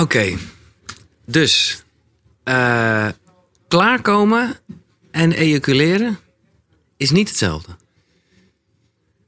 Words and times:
Oké, 0.00 0.36
dus 1.26 1.82
eh, 2.42 3.08
klaarkomen 3.68 4.54
en 5.10 5.32
ejaculeren 5.32 6.18
is 6.96 7.10
niet 7.10 7.28
hetzelfde. 7.28 7.76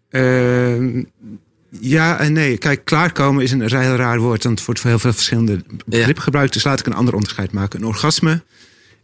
Ehm, 0.09 1.03
ja 1.71 2.19
en 2.19 2.33
nee. 2.33 2.59
Kijk, 2.59 2.85
klaarkomen 2.85 3.43
is 3.43 3.53
een 3.53 3.61
heel 3.61 3.97
raar 3.97 4.19
woord. 4.19 4.43
Want 4.43 4.57
het 4.57 4.67
wordt 4.67 4.81
voor 4.81 4.91
heel 4.91 4.99
veel 4.99 5.13
verschillende 5.13 5.65
begrippen 5.87 6.23
gebruikt. 6.23 6.53
Dus 6.53 6.65
laat 6.65 6.81
ik 6.81 6.87
een 6.87 6.95
ander 6.95 7.15
onderscheid 7.15 7.53
maken. 7.53 7.81
Een 7.81 7.87
orgasme 7.87 8.43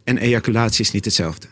en 0.03 0.17
ejaculatie 0.17 0.83
is 0.85 0.91
niet 0.91 1.05
hetzelfde. 1.05 1.47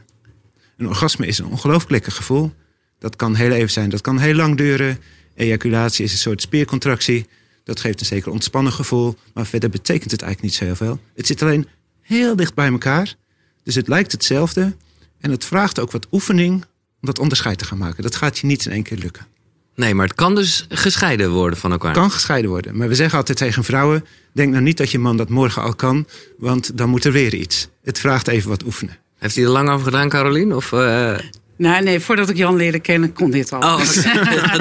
Een 0.78 0.88
orgasme 0.88 1.28
is 1.28 1.38
een 1.38 1.46
ongelooflijk 1.46 1.92
lekker 1.92 2.12
gevoel. 2.12 2.54
Dat 3.00 3.16
kan 3.16 3.36
heel 3.36 3.52
even 3.52 3.72
zijn, 3.72 3.90
dat 3.90 4.02
kan 4.02 4.20
heel 4.20 4.36
lang 4.36 4.58
duren. 4.58 5.00
Ejaculatie 5.36 6.06
is 6.06 6.12
een 6.12 6.18
soort 6.18 6.42
spiercontractie. 6.42 7.28
Dat 7.64 7.80
geeft 7.80 8.00
een 8.00 8.06
zeker 8.06 8.32
ontspannen 8.32 8.74
gevoel. 8.74 9.16
Maar 9.34 9.46
verder 9.46 9.70
betekent 9.70 10.12
het 10.12 10.22
eigenlijk 10.22 10.52
niet 10.52 10.60
zo 10.60 10.66
heel 10.66 10.76
veel. 10.76 11.00
Het 11.16 11.28
zit 11.28 11.42
alleen 11.42 11.68
heel 12.02 12.36
dicht 12.36 12.54
bij 12.54 12.68
elkaar. 12.68 13.16
Dus 13.64 13.76
het 13.76 13.88
lijkt 13.88 14.12
hetzelfde. 14.12 14.76
En 15.20 15.32
het 15.32 15.46
vraagt 15.46 15.80
ook 15.80 15.92
wat 15.92 16.08
oefening 16.12 16.54
om 17.02 17.08
dat 17.08 17.20
onderscheid 17.20 17.58
te 17.58 17.66
gaan 17.66 17.78
maken. 17.78 18.04
Dat 18.04 18.16
gaat 18.16 18.38
je 18.38 18.48
niet 18.48 18.66
in 18.66 18.72
één 18.72 18.84
keer 18.84 18.98
lukken. 18.98 19.28
Nee, 19.76 19.96
maar 19.96 20.08
het 20.08 20.16
kan 20.16 20.36
dus 20.36 20.66
gescheiden 20.70 21.32
worden 21.32 21.60
van 21.60 21.72
elkaar. 21.72 21.94
Kan 21.94 22.12
gescheiden 22.12 22.50
worden. 22.50 22.78
Maar 22.78 22.88
we 22.88 22.96
zeggen 22.96 23.18
altijd 23.18 23.38
tegen 23.38 23.64
vrouwen: 23.64 24.06
denk 24.32 24.52
nou 24.52 24.64
niet 24.64 24.78
dat 24.78 24.92
je 24.92 25.00
man 25.00 25.18
dat 25.18 25.30
morgen 25.30 25.62
al 25.62 25.76
kan, 25.76 26.08
want 26.38 26.78
dan 26.78 26.90
moet 26.90 27.06
er 27.06 27.12
weer 27.12 27.34
iets. 27.34 27.68
Het 27.84 28.00
vraagt 28.00 28.28
even 28.28 28.50
wat 28.50 28.64
oefenen. 28.64 28.98
Heeft 29.18 29.36
hij 29.36 29.44
er 29.44 29.50
lang 29.50 29.70
over 29.70 29.86
gedaan, 29.86 30.10
Carolien? 30.10 30.56
Of, 30.56 30.72
uh... 30.72 31.18
Nee, 31.62 31.82
nee, 31.82 32.00
voordat 32.00 32.30
ik 32.30 32.38
Jan 32.38 32.56
leerde 32.56 32.80
kennen, 32.80 33.14
kon 33.14 33.32
dit 33.32 33.54
al. 33.54 33.60
Oh, 33.60 33.78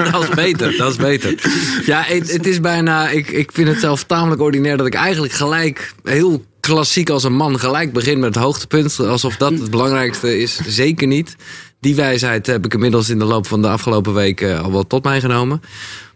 dat 0.11 0.23
is 0.23 0.29
beter, 0.29 0.77
dat 0.77 0.91
is 0.91 0.97
beter. 0.97 1.51
Ja, 1.85 2.01
het, 2.01 2.31
het, 2.31 2.47
is 2.47 2.59
bijna, 2.59 3.09
ik, 3.09 3.29
ik 3.29 3.51
vind 3.51 3.67
het 3.67 3.79
zelf 3.79 4.03
tamelijk 4.03 4.41
ordinair 4.41 4.77
dat 4.77 4.85
ik 4.85 4.93
eigenlijk 4.93 5.33
gelijk, 5.33 5.93
heel 6.03 6.45
klassiek 6.59 7.09
als 7.09 7.23
een 7.23 7.35
man, 7.35 7.59
gelijk 7.59 7.93
begin 7.93 8.19
met 8.19 8.35
het 8.35 8.43
hoogtepunt. 8.43 8.99
Alsof 8.99 9.37
dat 9.37 9.51
het 9.51 9.69
belangrijkste 9.69 10.37
is. 10.37 10.59
Zeker 10.67 11.07
niet. 11.07 11.35
Die 11.79 11.95
wijsheid 11.95 12.47
heb 12.47 12.65
ik 12.65 12.73
inmiddels 12.73 13.09
in 13.09 13.19
de 13.19 13.25
loop 13.25 13.47
van 13.47 13.61
de 13.61 13.69
afgelopen 13.69 14.13
weken 14.13 14.63
al 14.63 14.71
wel 14.71 14.87
tot 14.87 15.03
mij 15.03 15.21
genomen. 15.21 15.61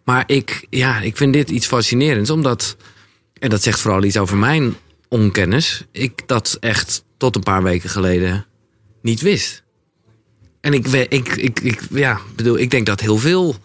Maar 0.03 0.23
ik, 0.27 0.67
ja, 0.69 0.99
ik 0.99 1.17
vind 1.17 1.33
dit 1.33 1.49
iets 1.49 1.67
fascinerends, 1.67 2.29
omdat, 2.29 2.77
en 3.39 3.49
dat 3.49 3.63
zegt 3.63 3.79
vooral 3.79 4.03
iets 4.03 4.17
over 4.17 4.37
mijn 4.37 4.75
onkennis, 5.09 5.85
ik 5.91 6.21
dat 6.25 6.57
echt 6.59 7.03
tot 7.17 7.35
een 7.35 7.43
paar 7.43 7.63
weken 7.63 7.89
geleden 7.89 8.45
niet 9.01 9.21
wist. 9.21 9.64
En 10.65 10.73
ik, 10.73 10.87
ik, 10.87 11.35
ik, 11.35 11.59
ik, 11.59 11.81
ja, 11.91 12.19
bedoel, 12.35 12.59
ik 12.59 12.71
denk 12.71 12.85
dat 12.85 12.99
heel 12.99 13.17
veel 13.17 13.55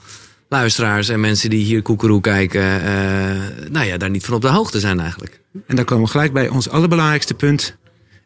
luisteraars 0.49 1.09
en 1.09 1.21
mensen 1.21 1.51
die 1.51 1.65
hier 1.65 1.83
koekeroe 1.83 2.21
kijken, 2.21 2.63
uh, 2.63 3.71
nou 3.71 3.87
ja, 3.87 3.97
daar 3.97 4.11
niet 4.11 4.25
van 4.25 4.35
op 4.35 4.43
de 4.43 4.49
hoogte 4.49 4.81
zijn 4.81 5.01
eigenlijk. 5.01 5.41
En 5.67 5.77
dan 5.77 5.85
komen 5.85 6.05
we 6.05 6.11
gelijk 6.11 6.33
bij 6.33 6.49
ons 6.49 6.69
allerbelangrijkste 6.69 7.35
punt. 7.35 7.77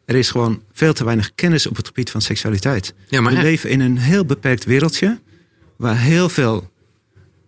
Er 0.05 0.15
is 0.15 0.29
gewoon 0.29 0.61
veel 0.73 0.93
te 0.93 1.03
weinig 1.03 1.31
kennis 1.35 1.67
op 1.67 1.75
het 1.75 1.87
gebied 1.87 2.11
van 2.11 2.21
seksualiteit. 2.21 2.93
Ja, 3.07 3.21
maar 3.21 3.33
we 3.33 3.41
leven 3.41 3.69
in 3.69 3.79
een 3.79 3.97
heel 3.97 4.25
beperkt 4.25 4.65
wereldje. 4.65 5.19
Waar 5.77 5.99
heel 5.99 6.29
veel 6.29 6.71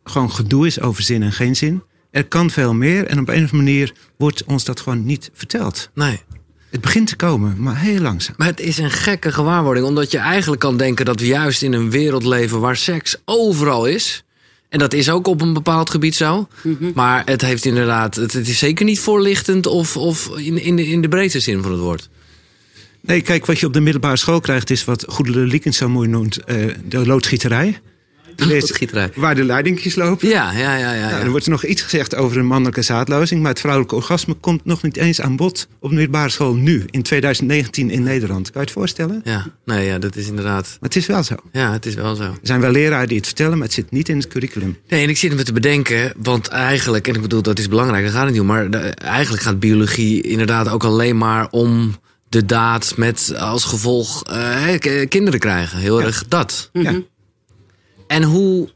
gewoon 0.04 0.32
gedoe 0.32 0.68
is 0.68 0.80
over 0.80 1.04
zin 1.04 1.24
en 1.24 1.32
geen 1.32 1.56
zin. 1.56 1.84
Er 2.12 2.26
kan 2.26 2.50
veel 2.50 2.74
meer 2.74 3.06
en 3.06 3.20
op 3.20 3.28
een 3.28 3.44
of 3.44 3.52
andere 3.52 3.58
manier 3.58 3.94
wordt 4.18 4.44
ons 4.44 4.64
dat 4.64 4.80
gewoon 4.80 5.06
niet 5.06 5.30
verteld. 5.34 5.90
Nee. 5.94 6.22
Het 6.70 6.82
begint 6.82 7.08
te 7.08 7.16
komen, 7.16 7.56
maar 7.58 7.78
heel 7.78 8.00
langzaam. 8.00 8.36
Maar 8.38 8.48
het 8.48 8.60
is 8.60 8.78
een 8.78 8.92
gekke 8.92 9.32
gewaarwording, 9.32 9.86
omdat 9.86 10.12
je 10.12 10.18
eigenlijk 10.18 10.62
kan 10.62 10.78
denken 10.78 11.06
dat 11.06 11.20
we 11.20 11.26
juist 11.26 11.62
in 11.62 11.74
een 11.74 11.90
wereld 11.90 12.26
leven 12.26 12.60
waar 12.60 12.78
seks 12.78 13.16
overal 13.26 13.86
is. 13.86 14.24
En 14.70 14.80
dat 14.80 14.94
is 14.94 15.10
ook 15.10 15.28
op 15.28 15.42
een 15.42 15.54
bepaald 15.54 15.90
gebied 15.90 16.16
zo. 16.16 16.48
Mhm. 16.62 16.92
Maar 16.94 17.22
het 17.26 17.42
heeft 17.42 17.66
inderdaad, 17.66 18.16
het, 18.16 18.34
is 18.34 18.58
zeker 18.58 18.86
niet 18.86 19.00
voorlichtend 19.00 19.66
of, 19.66 19.98
of 19.98 20.38
in, 20.38 20.62
in, 20.62 20.76
de, 20.76 20.88
in 20.88 21.02
de 21.02 21.08
breedste 21.08 21.40
zin 21.40 21.62
van 21.62 21.72
het 21.72 21.82
woord. 21.82 22.10
Nee, 23.02 23.22
kijk, 23.22 23.46
wat 23.46 23.60
je 23.60 23.66
op 23.66 23.74
de 23.74 23.80
middelbare 23.80 24.18
school 24.18 24.40
krijgt, 24.40 24.70
is 24.70 24.86
wat 24.86 25.06
Goedele 25.08 25.40
Liekens 25.46 25.78
zo 25.78 25.90
mooi 25.90 26.08
noemt: 26.08 26.40
uh, 26.46 26.74
de 26.86 27.06
Waar 29.16 29.36
de 29.36 29.44
leidingjes 29.44 29.96
lopen. 29.96 30.28
Ja, 30.28 30.52
ja, 30.52 30.76
ja. 30.76 30.94
ja, 30.94 31.10
nou, 31.10 31.24
er 31.24 31.30
wordt 31.30 31.48
nog 31.48 31.66
iets 31.66 31.82
gezegd 31.82 32.16
over 32.16 32.38
een 32.38 32.46
mannelijke 32.46 32.82
zaadlozing. 32.82 33.42
Maar 33.42 33.50
het 33.50 33.60
vrouwelijke 33.60 33.96
orgasme 33.96 34.34
komt 34.34 34.66
nog 34.66 34.82
niet 34.82 34.98
eens 34.98 35.22
aan 35.22 35.36
bod 35.36 35.68
op 35.80 35.90
de 35.90 35.96
middelbare 35.96 36.30
school 36.30 36.56
nu, 36.56 36.84
in 36.90 37.02
2019 37.02 37.90
in 37.90 38.04
Nederland. 38.04 38.52
Kan 38.52 38.62
je 38.62 38.68
het 38.68 38.72
voorstellen? 38.72 39.22
Ja, 39.24 39.46
nee, 39.66 39.86
ja, 39.86 40.00
dat 40.00 40.16
is 40.16 40.28
inderdaad. 40.28 40.68
Maar 40.68 40.90
het 40.90 40.96
is 40.96 41.06
wel 41.06 41.24
zo. 41.24 41.36
Ja, 41.52 41.72
het 41.72 41.86
is 41.86 41.94
wel 41.94 42.16
zo. 42.16 42.24
Er 42.24 42.38
zijn 42.42 42.62
wel 42.62 42.72
leraren 42.72 43.08
die 43.08 43.18
het 43.18 43.26
vertellen, 43.26 43.58
maar 43.58 43.68
het 43.68 43.76
zit 43.76 43.92
niet 43.92 44.10
in 44.10 44.18
het 44.18 44.28
curriculum. 44.28 44.78
Nee, 44.88 45.04
en 45.04 45.10
ik 45.10 45.18
zit 45.18 45.36
me 45.36 45.44
te 45.44 45.54
bedenken, 45.54 46.14
want 46.18 46.48
eigenlijk, 46.48 47.08
en 47.08 47.16
ik 47.16 47.22
bedoel 47.22 47.42
dat 47.42 47.60
is 47.60 47.68
belangrijk, 47.68 48.04
daar 48.04 48.14
gaat 48.14 48.24
het 48.24 48.32
niet 48.32 48.42
om. 48.42 48.48
Maar 48.48 48.70
eigenlijk 48.94 49.44
gaat 49.44 49.60
biologie 49.60 50.22
inderdaad 50.22 50.70
ook 50.70 50.84
alleen 50.84 51.18
maar 51.18 51.48
om 51.50 51.96
de 52.30 52.46
daad 52.46 52.94
met 52.96 53.34
als 53.38 53.64
gevolg 53.64 54.24
uh, 54.32 55.06
kinderen 55.08 55.40
krijgen. 55.40 55.80
Heel 55.80 56.02
erg 56.02 56.28
dat. 56.28 56.70
Ja. 56.74 56.92
Mhm. 56.92 57.00
En 58.08 58.24
hoe, 58.24 58.70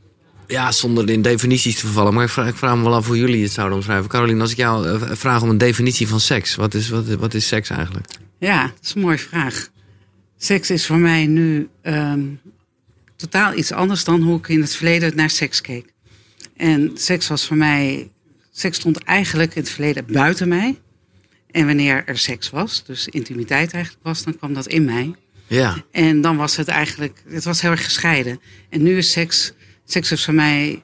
ja, 0.48 0.72
zonder 0.72 1.10
in 1.10 1.22
definities 1.22 1.76
te 1.76 1.86
vervallen, 1.86 2.14
maar 2.14 2.24
ik 2.24 2.56
vraag, 2.56 2.76
me 2.76 2.84
wel 2.84 2.94
af 2.94 3.08
hoe 3.08 3.18
jullie 3.18 3.44
het 3.44 3.52
zouden 3.52 3.78
omschrijven. 3.78 4.10
Caroline, 4.10 4.42
als 4.42 4.52
ik 4.52 4.58
jou 4.58 4.88
eh, 4.90 5.12
vraag 5.12 5.42
om 5.42 5.50
een 5.50 5.58
definitie 5.58 6.08
van 6.08 6.20
seks, 6.20 6.56
wat 6.56 6.74
is, 6.74 6.90
wat, 6.90 7.08
wat 7.08 7.34
is 7.34 7.48
seks 7.48 7.70
eigenlijk? 7.70 8.08
Ja, 8.40 8.62
dat 8.62 8.84
is 8.84 8.94
een 8.96 9.02
mooie 9.02 9.18
vraag. 9.18 9.70
Seks 10.38 10.70
is 10.70 10.86
voor 10.86 10.98
mij 10.98 11.26
nu 11.26 11.70
ehm, 11.82 12.22
totaal 13.16 13.54
iets 13.54 13.72
anders 13.72 14.04
dan 14.04 14.22
hoe 14.22 14.38
ik 14.38 14.48
in 14.48 14.62
het 14.62 14.76
verleden 14.76 15.16
naar 15.16 15.30
seks 15.30 15.62
keek. 15.62 15.94
En 16.58 16.92
seks 16.94 17.28
was 17.28 17.48
voor 17.48 17.58
mij, 17.58 18.10
seks 18.52 18.78
stond 18.78 18.98
eigenlijk 18.98 19.56
in 19.56 19.62
het 19.62 19.72
verleden 19.72 20.06
buiten 20.06 20.48
mij. 20.48 20.80
En 21.52 21.66
wanneer 21.66 22.04
er 22.06 22.18
seks 22.18 22.50
was, 22.50 22.84
dus 22.86 23.08
intimiteit 23.08 23.74
eigenlijk 23.74 24.04
was, 24.04 24.24
dan 24.24 24.38
kwam 24.38 24.54
dat 24.54 24.68
in 24.68 24.86
mij. 24.86 25.16
Ja. 25.52 25.84
En 25.92 26.22
dan 26.22 26.38
was 26.38 26.56
het 26.56 26.68
eigenlijk, 26.68 27.24
het 27.28 27.44
was 27.44 27.62
heel 27.62 27.72
erg 27.72 27.84
gescheiden. 27.84 28.42
En 28.70 28.84
nu 28.84 28.98
is 28.98 29.12
seks, 29.12 29.54
seks 29.86 30.12
is 30.12 30.26
voor 30.26 30.34
mij, 30.34 30.84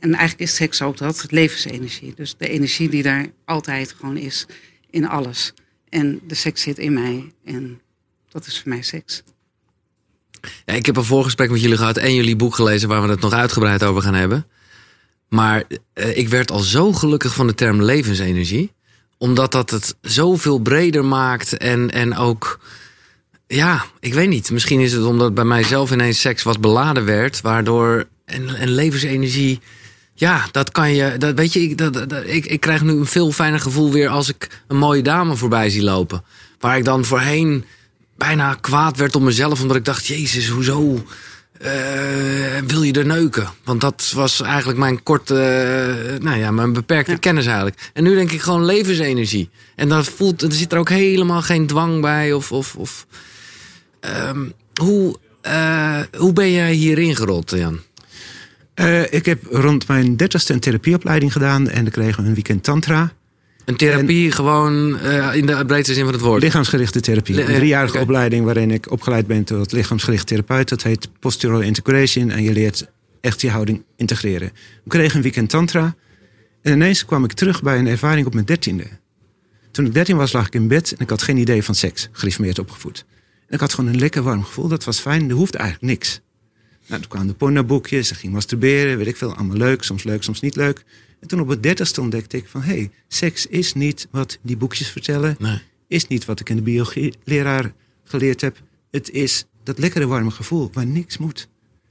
en 0.00 0.10
eigenlijk 0.14 0.40
is 0.50 0.54
seks 0.54 0.82
ook 0.82 0.96
dat, 0.96 1.26
levensenergie. 1.30 2.12
Dus 2.16 2.34
de 2.38 2.48
energie 2.48 2.88
die 2.88 3.02
daar 3.02 3.26
altijd 3.44 3.94
gewoon 3.98 4.16
is 4.16 4.46
in 4.90 5.08
alles. 5.08 5.52
En 5.88 6.20
de 6.26 6.34
seks 6.34 6.62
zit 6.62 6.78
in 6.78 6.92
mij 6.92 7.32
en 7.44 7.80
dat 8.28 8.46
is 8.46 8.60
voor 8.60 8.68
mij 8.68 8.82
seks. 8.82 9.22
Ja, 10.64 10.74
ik 10.74 10.86
heb 10.86 10.96
een 10.96 11.04
voorgesprek 11.04 11.50
met 11.50 11.60
jullie 11.60 11.76
gehad 11.76 11.96
en 11.96 12.14
jullie 12.14 12.36
boek 12.36 12.54
gelezen 12.54 12.88
waar 12.88 13.02
we 13.02 13.08
het 13.08 13.20
nog 13.20 13.32
uitgebreid 13.32 13.82
over 13.82 14.02
gaan 14.02 14.14
hebben. 14.14 14.46
Maar 15.28 15.64
eh, 15.92 16.16
ik 16.16 16.28
werd 16.28 16.50
al 16.50 16.58
zo 16.58 16.92
gelukkig 16.92 17.34
van 17.34 17.46
de 17.46 17.54
term 17.54 17.82
levensenergie. 17.82 18.72
Omdat 19.18 19.52
dat 19.52 19.70
het 19.70 19.96
zoveel 20.00 20.58
breder 20.58 21.04
maakt 21.04 21.56
en, 21.56 21.90
en 21.90 22.16
ook 22.16 22.60
ja, 23.54 23.84
ik 24.00 24.14
weet 24.14 24.28
niet. 24.28 24.50
Misschien 24.50 24.80
is 24.80 24.92
het 24.92 25.04
omdat 25.04 25.34
bij 25.34 25.44
mijzelf 25.44 25.92
ineens 25.92 26.20
seks 26.20 26.42
wat 26.42 26.60
beladen 26.60 27.04
werd, 27.04 27.40
waardoor 27.40 28.06
en, 28.24 28.54
en 28.56 28.68
levensenergie. 28.68 29.60
Ja, 30.14 30.46
dat 30.50 30.70
kan 30.70 30.94
je. 30.94 31.16
Dat, 31.18 31.34
weet 31.34 31.52
je, 31.52 31.62
ik, 31.62 31.78
dat, 31.78 31.92
dat, 31.92 32.12
ik, 32.26 32.46
ik 32.46 32.60
krijg 32.60 32.82
nu 32.82 32.92
een 32.92 33.06
veel 33.06 33.32
fijner 33.32 33.60
gevoel 33.60 33.92
weer 33.92 34.08
als 34.08 34.28
ik 34.28 34.48
een 34.68 34.76
mooie 34.76 35.02
dame 35.02 35.36
voorbij 35.36 35.70
zie 35.70 35.82
lopen. 35.82 36.24
Waar 36.58 36.76
ik 36.76 36.84
dan 36.84 37.04
voorheen 37.04 37.64
bijna 38.16 38.54
kwaad 38.54 38.96
werd 38.96 39.14
op 39.14 39.22
mezelf, 39.22 39.60
omdat 39.60 39.76
ik 39.76 39.84
dacht: 39.84 40.06
Jezus, 40.06 40.48
hoezo 40.48 41.04
uh, 41.62 41.68
wil 42.66 42.82
je 42.82 42.92
er 42.92 43.06
neuken? 43.06 43.48
Want 43.64 43.80
dat 43.80 44.12
was 44.14 44.40
eigenlijk 44.40 44.78
mijn 44.78 45.02
korte, 45.02 45.34
uh, 45.34 46.24
nou 46.24 46.38
ja, 46.38 46.50
mijn 46.50 46.72
beperkte 46.72 47.16
kennis 47.16 47.46
eigenlijk. 47.46 47.90
En 47.92 48.02
nu 48.02 48.14
denk 48.14 48.30
ik 48.30 48.40
gewoon 48.40 48.64
levensenergie. 48.64 49.50
En 49.76 49.88
dan 49.88 50.04
voelt, 50.04 50.42
er 50.42 50.52
zit 50.52 50.72
er 50.72 50.78
ook 50.78 50.88
helemaal 50.88 51.42
geen 51.42 51.66
dwang 51.66 52.00
bij 52.00 52.32
of. 52.32 52.52
of, 52.52 52.76
of 52.76 53.06
Ehm, 54.02 54.44
hoe, 54.80 55.16
uh, 55.46 56.00
hoe 56.18 56.32
ben 56.32 56.52
jij 56.52 56.72
hierin 56.72 57.16
gerold, 57.16 57.50
Jan? 57.50 57.80
Uh, 58.74 59.12
ik 59.12 59.24
heb 59.24 59.44
rond 59.50 59.88
mijn 59.88 60.16
dertigste 60.16 60.52
een 60.52 60.60
therapieopleiding 60.60 61.32
gedaan 61.32 61.68
en 61.68 61.82
dan 61.82 61.92
kregen 61.92 62.22
we 62.22 62.28
een 62.28 62.34
weekend 62.34 62.62
tantra. 62.64 63.12
Een 63.64 63.76
therapie 63.76 64.32
gewoon 64.32 64.98
uh, 65.02 65.34
in 65.34 65.46
de 65.46 65.64
breedste 65.66 65.94
zin 65.94 66.04
van 66.04 66.12
het 66.12 66.22
woord? 66.22 66.42
Lichaamsgerichte 66.42 67.00
therapie. 67.00 67.40
een 67.40 67.54
driejarige 67.54 67.98
opleiding 67.98 68.44
waarin 68.44 68.70
ik 68.70 68.90
opgeleid 68.90 69.26
ben 69.26 69.44
tot 69.44 69.72
lichaamsgericht 69.72 70.26
therapeut. 70.26 70.68
Dat 70.68 70.82
heet 70.82 71.08
postural 71.20 71.60
integration 71.60 72.30
en 72.30 72.42
je 72.42 72.52
leert 72.52 72.86
echt 73.20 73.40
je 73.40 73.50
houding 73.50 73.82
integreren. 73.96 74.50
We 74.84 74.90
kregen 74.90 75.16
een 75.16 75.22
weekend 75.22 75.50
tantra 75.50 75.94
en 76.62 76.72
ineens 76.72 77.04
kwam 77.04 77.24
ik 77.24 77.32
terug 77.32 77.62
bij 77.62 77.78
een 77.78 77.86
ervaring 77.86 78.26
op 78.26 78.34
mijn 78.34 78.46
dertiende. 78.46 78.86
Toen 79.70 79.86
ik 79.86 79.94
dertien 79.94 80.16
was 80.16 80.32
lag 80.32 80.46
ik 80.46 80.54
in 80.54 80.68
bed 80.68 80.92
en 80.92 80.98
ik 80.98 81.10
had 81.10 81.22
geen 81.22 81.36
idee 81.36 81.62
van 81.62 81.74
seks, 81.74 82.08
gereformeerd 82.12 82.58
opgevoed 82.58 83.04
ik 83.52 83.60
had 83.60 83.74
gewoon 83.74 83.90
een 83.90 83.98
lekker 83.98 84.22
warm 84.22 84.44
gevoel. 84.44 84.68
Dat 84.68 84.84
was 84.84 85.00
fijn. 85.00 85.30
Er 85.30 85.36
hoefde 85.36 85.58
eigenlijk 85.58 85.92
niks. 85.92 86.20
Nou, 86.86 87.00
toen 87.00 87.10
kwamen 87.10 87.28
de 87.28 87.34
pornoboekjes. 87.34 88.08
Ze 88.08 88.14
ging 88.14 88.32
masturberen. 88.32 88.96
Weet 88.96 89.06
ik 89.06 89.16
veel. 89.16 89.34
Allemaal 89.34 89.56
leuk. 89.56 89.82
Soms 89.82 90.04
leuk, 90.04 90.22
soms 90.22 90.40
niet 90.40 90.56
leuk. 90.56 90.84
En 91.20 91.28
toen 91.28 91.40
op 91.40 91.48
het 91.48 91.62
dertigste 91.62 92.00
ontdekte 92.00 92.36
ik 92.36 92.48
van... 92.48 92.62
hé, 92.62 92.74
hey, 92.74 92.90
seks 93.08 93.46
is 93.46 93.74
niet 93.74 94.08
wat 94.10 94.38
die 94.42 94.56
boekjes 94.56 94.88
vertellen. 94.88 95.36
Nee. 95.38 95.62
Is 95.88 96.06
niet 96.06 96.24
wat 96.24 96.40
ik 96.40 96.48
in 96.48 96.56
de 96.56 96.62
biologie-leraar 96.62 97.72
geleerd 98.04 98.40
heb. 98.40 98.62
Het 98.90 99.10
is 99.10 99.44
dat 99.62 99.78
lekkere 99.78 100.06
warme 100.06 100.30
gevoel 100.30 100.70
waar 100.72 100.86
niks 100.86 101.18
moet. 101.18 101.48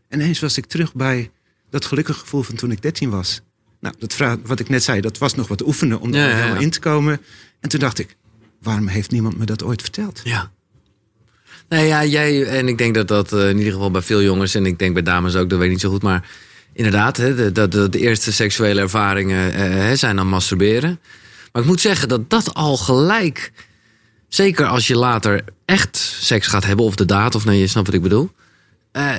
En 0.08 0.20
ineens 0.20 0.40
was 0.40 0.58
ik 0.58 0.66
terug 0.66 0.94
bij 0.94 1.32
dat 1.70 1.86
gelukkige 1.86 2.20
gevoel 2.20 2.42
van 2.42 2.56
toen 2.56 2.72
ik 2.72 2.82
dertien 2.82 3.10
was. 3.10 3.42
Nou, 3.80 3.96
dat 4.00 4.14
vraag, 4.14 4.38
wat 4.44 4.60
ik 4.60 4.70
net 4.70 4.84
zei, 4.84 5.02
dat 5.02 5.18
was 5.18 5.36
nog 5.36 5.48
wat 5.48 5.66
oefenen 5.66 6.00
om 6.00 6.14
er 6.14 6.36
helemaal 6.36 6.62
in 6.62 6.70
te 6.70 6.80
komen. 6.80 7.22
En 7.60 7.70
toen 7.70 7.80
dacht 7.80 8.00
ik, 8.00 8.16
waarom 8.62 8.88
heeft 8.88 9.12
niemand 9.12 9.38
me 9.38 9.46
dat 9.46 9.64
ooit 9.64 9.82
verteld? 9.82 10.22
Ja. 10.24 10.52
Nou 11.72 11.86
ja, 11.86 12.06
jij 12.06 12.46
en 12.46 12.68
ik 12.68 12.78
denk 12.78 12.96
dat 12.96 13.08
dat 13.08 13.34
uh, 13.34 13.50
in 13.50 13.58
ieder 13.58 13.74
geval 13.74 13.92
bij 13.92 14.02
veel 14.02 14.22
jongens 14.22 14.56
en 14.56 14.66
ik 14.66 14.80
denk 14.80 14.94
bij 14.94 15.04
dames 15.04 15.36
ook, 15.36 15.50
dat 15.50 15.58
weet 15.58 15.68
ik 15.68 15.74
niet 15.74 15.82
zo 15.82 15.90
goed, 15.90 16.02
maar 16.02 16.30
inderdaad, 16.74 17.18
hè, 17.18 17.52
de, 17.52 17.68
de, 17.68 18.00
eerste 18.00 18.34
seksuele 18.34 18.82
ervaringen 18.82 19.60
uh, 19.60 19.92
zijn 19.94 20.16
dan 20.16 20.28
masturberen. 20.28 21.00
Maar 21.52 21.62
ik 21.62 21.68
moet 21.68 21.82
zeggen 21.82 22.08
dat 22.08 22.30
dat 22.30 22.54
al 22.54 22.78
gelijk, 22.78 23.52
zeker 24.28 24.66
als 24.66 24.88
je 24.88 24.98
later 24.98 25.44
echt 25.66 25.98
seks 26.20 26.48
gaat 26.48 26.66
hebben, 26.66 26.86
of 26.86 26.96
de 26.96 27.06
daad, 27.06 27.36
of 27.36 27.46
nee, 27.46 27.60
je 27.60 27.68
snapt 27.68 27.88
wat 27.88 27.96
ik 27.96 28.02
bedoel, 28.02 28.32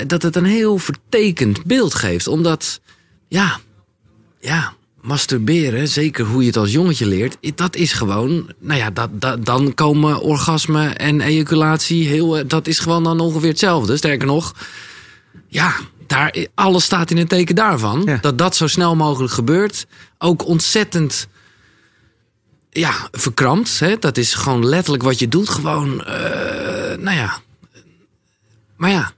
dat 0.06 0.22
het 0.22 0.36
een 0.36 0.44
heel 0.44 0.78
vertekend 0.78 1.64
beeld 1.64 1.94
geeft. 1.94 2.26
Omdat, 2.26 2.80
ja, 3.28 3.60
ja, 4.40 4.74
masturberen, 5.02 5.88
zeker 5.88 6.24
hoe 6.24 6.40
je 6.40 6.46
het 6.46 6.56
als 6.56 6.72
jongetje 6.72 7.06
leert, 7.06 7.36
dat 7.54 7.76
is 7.76 7.92
gewoon, 7.92 8.52
nou 8.58 8.78
ja, 8.78 8.90
dat, 8.90 9.08
dat, 9.12 9.44
dan 9.44 9.74
komen 9.74 10.20
orgasme 10.20 10.88
en 10.88 11.20
ejaculatie 11.20 12.08
heel, 12.08 12.38
eh, 12.38 12.44
dat 12.46 12.66
is 12.66 12.78
gewoon 12.78 13.04
dan 13.04 13.20
ongeveer 13.20 13.48
hetzelfde. 13.48 13.96
Sterker 13.96 14.26
nog, 14.26 14.54
ja, 15.48 15.74
daar, 16.06 16.46
alles 16.54 16.84
staat 16.84 17.10
in 17.10 17.16
het 17.16 17.28
teken 17.28 17.54
daarvan. 17.54 18.02
Ja. 18.04 18.18
Dat 18.20 18.38
dat 18.38 18.56
zo 18.56 18.66
snel 18.66 18.96
mogelijk 18.96 19.32
gebeurt. 19.32 19.86
Ook 20.18 20.46
ontzettend, 20.46 21.28
ja, 22.70 23.08
verkrampt. 23.12 23.78
Hè? 23.78 23.98
Dat 23.98 24.16
is 24.16 24.34
gewoon 24.34 24.66
letterlijk 24.66 25.02
wat 25.02 25.18
je 25.18 25.28
doet. 25.28 25.48
Gewoon, 25.48 25.88
uh, 25.88 26.06
nou 26.98 27.16
ja. 27.16 27.38
Maar 28.76 28.90
ja, 28.90 29.12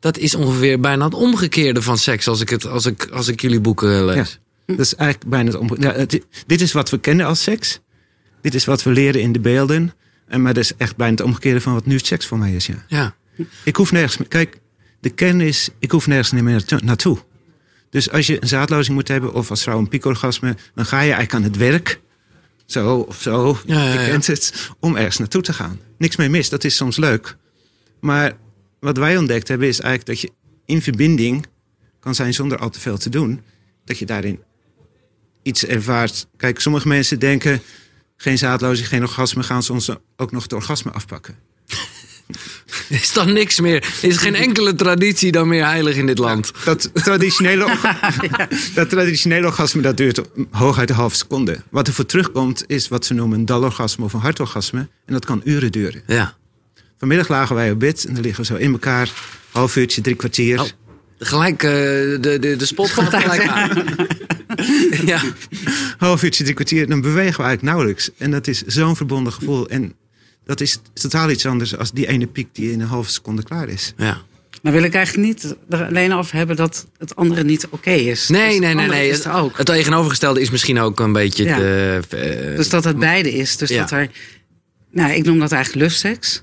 dat 0.00 0.18
is 0.18 0.34
ongeveer 0.34 0.80
bijna 0.80 1.04
het 1.04 1.14
omgekeerde 1.14 1.82
van 1.82 1.98
seks 1.98 2.28
als 2.28 2.40
ik, 2.40 2.48
het, 2.48 2.66
als 2.66 2.86
ik, 2.86 3.08
als 3.12 3.28
ik 3.28 3.40
jullie 3.40 3.60
boeken 3.60 4.04
lees. 4.04 4.30
Ja. 4.30 4.42
Dat 4.66 4.78
is 4.78 4.94
eigenlijk 4.94 5.30
bijna 5.30 5.50
het 5.50 5.58
omgekeerde. 5.58 6.22
dit 6.46 6.60
is 6.60 6.72
wat 6.72 6.90
we 6.90 6.98
kennen 6.98 7.26
als 7.26 7.42
seks. 7.42 7.80
Dit 8.40 8.54
is 8.54 8.64
wat 8.64 8.82
we 8.82 8.90
leren 8.90 9.20
in 9.20 9.32
de 9.32 9.40
beelden. 9.40 9.92
En, 10.26 10.42
maar 10.42 10.54
dat 10.54 10.62
is 10.62 10.76
echt 10.76 10.96
bijna 10.96 11.12
het 11.12 11.24
omgekeerde 11.24 11.60
van 11.60 11.72
wat 11.72 11.86
nu 11.86 11.98
seks 11.98 12.26
voor 12.26 12.38
mij 12.38 12.54
is. 12.54 12.66
Ja. 12.66 12.84
ja. 12.88 13.14
Ik 13.64 13.76
hoef 13.76 13.92
nergens 13.92 14.16
meer. 14.16 14.28
Kijk, 14.28 14.60
de 15.00 15.10
kern 15.10 15.40
is: 15.40 15.68
ik 15.78 15.90
hoef 15.90 16.06
nergens 16.06 16.42
meer 16.42 16.64
naartoe. 16.84 17.18
Dus 17.90 18.10
als 18.10 18.26
je 18.26 18.42
een 18.42 18.48
zaadlozing 18.48 18.96
moet 18.96 19.08
hebben 19.08 19.32
of 19.32 19.50
als 19.50 19.62
vrouw 19.62 19.78
een 19.78 19.88
piekorgasme, 19.88 20.56
dan 20.74 20.86
ga 20.86 21.00
je 21.00 21.12
eigenlijk 21.12 21.34
aan 21.34 21.50
het 21.50 21.56
werk. 21.56 22.00
Zo 22.66 22.98
of 22.98 23.20
zo, 23.20 23.58
ja, 23.66 23.84
ja, 23.84 24.00
je 24.00 24.08
kent 24.08 24.26
het, 24.26 24.70
om 24.80 24.96
ergens 24.96 25.18
naartoe 25.18 25.42
te 25.42 25.52
gaan. 25.52 25.80
Niks 25.98 26.16
mee 26.16 26.28
mis, 26.28 26.48
dat 26.48 26.64
is 26.64 26.76
soms 26.76 26.96
leuk. 26.96 27.36
Maar 28.00 28.32
wat 28.80 28.96
wij 28.96 29.16
ontdekt 29.16 29.48
hebben 29.48 29.68
is 29.68 29.80
eigenlijk 29.80 30.20
dat 30.20 30.30
je 30.30 30.36
in 30.64 30.82
verbinding 30.82 31.46
kan 32.00 32.14
zijn 32.14 32.34
zonder 32.34 32.58
al 32.58 32.70
te 32.70 32.80
veel 32.80 32.98
te 32.98 33.08
doen. 33.08 33.42
Dat 33.84 33.98
je 33.98 34.06
daarin 34.06 34.40
iets 35.44 35.66
ervaart. 35.66 36.26
Kijk, 36.36 36.60
sommige 36.60 36.88
mensen 36.88 37.18
denken: 37.18 37.62
geen 38.16 38.38
zaadlozing, 38.38 38.88
geen 38.88 39.02
orgasme, 39.02 39.42
gaan 39.42 39.62
ze 39.62 39.72
ons 39.72 39.90
ook 40.16 40.32
nog 40.32 40.42
het 40.42 40.52
orgasme 40.52 40.90
afpakken. 40.90 41.36
Is 42.88 43.12
dan 43.12 43.32
niks 43.32 43.60
meer? 43.60 43.94
Is 44.02 44.16
geen 44.16 44.34
enkele 44.34 44.74
traditie 44.74 45.32
dan 45.32 45.48
meer 45.48 45.64
heilig 45.64 45.96
in 45.96 46.06
dit 46.06 46.18
land? 46.18 46.52
dat, 46.64 46.90
traditionele, 46.92 47.76
dat 48.74 48.88
traditionele 48.88 49.46
orgasme 49.46 49.82
dat 49.82 49.96
duurt 49.96 50.20
hooguit 50.50 50.90
een 50.90 50.96
halve 50.96 51.16
seconde. 51.16 51.58
Wat 51.70 51.86
er 51.86 51.92
voor 51.92 52.06
terugkomt 52.06 52.64
is 52.66 52.88
wat 52.88 53.06
ze 53.06 53.14
noemen 53.14 53.38
een 53.38 53.44
dalorgasme 53.44 54.04
of 54.04 54.12
een 54.12 54.20
hartorgasme. 54.20 54.88
En 55.06 55.12
dat 55.12 55.24
kan 55.24 55.40
uren 55.44 55.72
duren. 55.72 56.02
Ja. 56.06 56.36
Vanmiddag 56.98 57.28
lagen 57.28 57.54
wij 57.54 57.70
op 57.70 57.78
bed 57.78 58.04
en 58.04 58.14
dan 58.14 58.22
liggen 58.22 58.40
we 58.40 58.46
zo 58.46 58.56
in 58.56 58.72
elkaar. 58.72 59.10
Half 59.50 59.76
uurtje, 59.76 60.00
drie 60.00 60.16
kwartier. 60.16 60.60
Oh, 60.60 60.68
gelijk, 61.18 61.62
uh, 61.62 61.70
de, 61.70 62.36
de, 62.40 62.56
de 62.56 62.66
spot 62.66 62.90
gaat 62.90 63.22
gelijk 63.22 63.48
aan. 63.48 63.84
ja. 65.12 65.22
Half 65.98 66.22
uurtje, 66.22 66.42
drie 66.42 66.54
kwartier. 66.54 66.88
Dan 66.88 67.00
bewegen 67.00 67.36
we 67.36 67.42
eigenlijk 67.42 67.62
nauwelijks. 67.62 68.10
En 68.18 68.30
dat 68.30 68.46
is 68.46 68.62
zo'n 68.62 68.96
verbonden 68.96 69.32
gevoel. 69.32 69.68
En 69.68 69.94
dat 70.44 70.60
is 70.60 70.78
totaal 70.92 71.30
iets 71.30 71.46
anders 71.46 71.76
als 71.76 71.92
die 71.92 72.06
ene 72.06 72.26
piek 72.26 72.48
die 72.52 72.72
in 72.72 72.80
een 72.80 72.86
halve 72.86 73.10
seconde 73.10 73.42
klaar 73.42 73.68
is. 73.68 73.92
Ja. 73.96 74.22
Maar 74.62 74.72
wil 74.72 74.82
ik 74.82 74.94
eigenlijk 74.94 75.26
niet 75.26 75.56
er 75.68 75.84
alleen 75.84 76.12
over 76.12 76.36
hebben 76.36 76.56
dat 76.56 76.86
het 76.98 77.16
andere 77.16 77.44
niet 77.44 77.66
oké 77.70 77.90
is. 77.90 78.28
Nee, 78.28 78.50
dus 78.50 78.58
nee, 78.58 78.74
nee. 78.74 78.88
nee. 78.88 79.12
Het, 79.12 79.28
ook. 79.28 79.56
het 79.56 79.66
tegenovergestelde 79.66 80.40
is 80.40 80.50
misschien 80.50 80.78
ook 80.78 81.00
een 81.00 81.12
beetje. 81.12 81.44
Ja. 81.44 81.58
De, 81.58 82.00
uh, 82.50 82.56
dus 82.56 82.68
dat 82.68 82.84
het 82.84 82.98
beide 82.98 83.32
is. 83.32 83.56
Dus 83.56 83.68
ja. 83.68 83.80
dat 83.80 83.90
er. 83.90 84.10
Nou, 84.90 85.12
ik 85.12 85.24
noem 85.24 85.38
dat 85.38 85.52
eigenlijk 85.52 85.84
lustseks. 85.84 86.42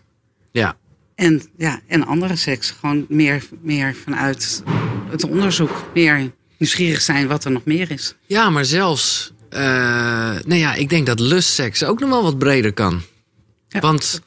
Ja. 0.51 0.77
En, 1.15 1.41
ja, 1.57 1.79
en 1.87 2.05
andere 2.05 2.35
seks. 2.35 2.71
Gewoon 2.79 3.05
meer, 3.09 3.43
meer 3.61 3.95
vanuit 4.03 4.63
het 5.09 5.23
onderzoek. 5.23 5.83
Meer 5.93 6.31
nieuwsgierig 6.61 7.01
zijn 7.01 7.27
wat 7.27 7.45
er 7.45 7.51
nog 7.51 7.65
meer 7.65 7.91
is. 7.91 8.15
Ja, 8.25 8.49
maar 8.49 8.65
zelfs. 8.65 9.31
Uh, 9.53 9.59
nou 10.45 10.55
ja, 10.55 10.73
ik 10.73 10.89
denk 10.89 11.05
dat 11.05 11.19
lustseks 11.19 11.83
ook 11.83 11.99
nog 11.99 12.09
wel 12.09 12.23
wat 12.23 12.37
breder 12.37 12.73
kan. 12.73 13.01
Ja, 13.67 13.79
Want. 13.79 14.21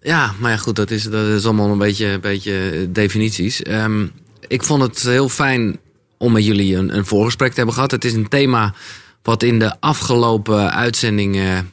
Ja, 0.00 0.34
maar 0.38 0.50
ja, 0.50 0.56
goed, 0.56 0.76
dat 0.76 0.90
is, 0.90 1.02
dat 1.02 1.26
is 1.26 1.44
allemaal 1.44 1.70
een 1.70 1.78
beetje, 1.78 2.06
een 2.06 2.20
beetje 2.20 2.86
definities. 2.90 3.66
Um, 3.66 4.12
ik 4.48 4.62
vond 4.62 4.82
het 4.82 5.02
heel 5.02 5.28
fijn 5.28 5.78
om 6.18 6.32
met 6.32 6.44
jullie 6.44 6.76
een, 6.76 6.96
een 6.96 7.06
voorgesprek 7.06 7.50
te 7.50 7.56
hebben 7.56 7.74
gehad. 7.74 7.90
Het 7.90 8.04
is 8.04 8.12
een 8.12 8.28
thema 8.28 8.74
wat 9.22 9.42
in 9.42 9.58
de 9.58 9.80
afgelopen 9.80 10.74
uitzendingen 10.74 11.72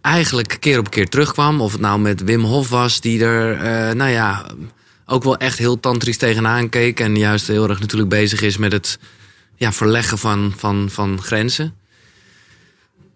eigenlijk 0.00 0.56
keer 0.60 0.78
op 0.78 0.90
keer 0.90 1.08
terugkwam. 1.08 1.60
Of 1.60 1.72
het 1.72 1.80
nou 1.80 2.00
met 2.00 2.22
Wim 2.22 2.44
Hof 2.44 2.68
was, 2.68 3.00
die 3.00 3.24
er, 3.24 3.54
uh, 3.54 3.94
nou 3.94 4.10
ja, 4.10 4.46
ook 5.10 5.22
wel 5.22 5.36
echt 5.36 5.58
heel 5.58 5.80
tantrisch 5.80 6.16
tegenaan 6.16 6.68
keek. 6.68 7.00
En 7.00 7.16
juist 7.16 7.46
heel 7.46 7.68
erg 7.68 7.80
natuurlijk 7.80 8.10
bezig 8.10 8.42
is 8.42 8.56
met 8.56 8.72
het 8.72 8.98
ja, 9.56 9.72
verleggen 9.72 10.18
van, 10.18 10.52
van, 10.56 10.88
van 10.90 11.22
grenzen. 11.22 11.74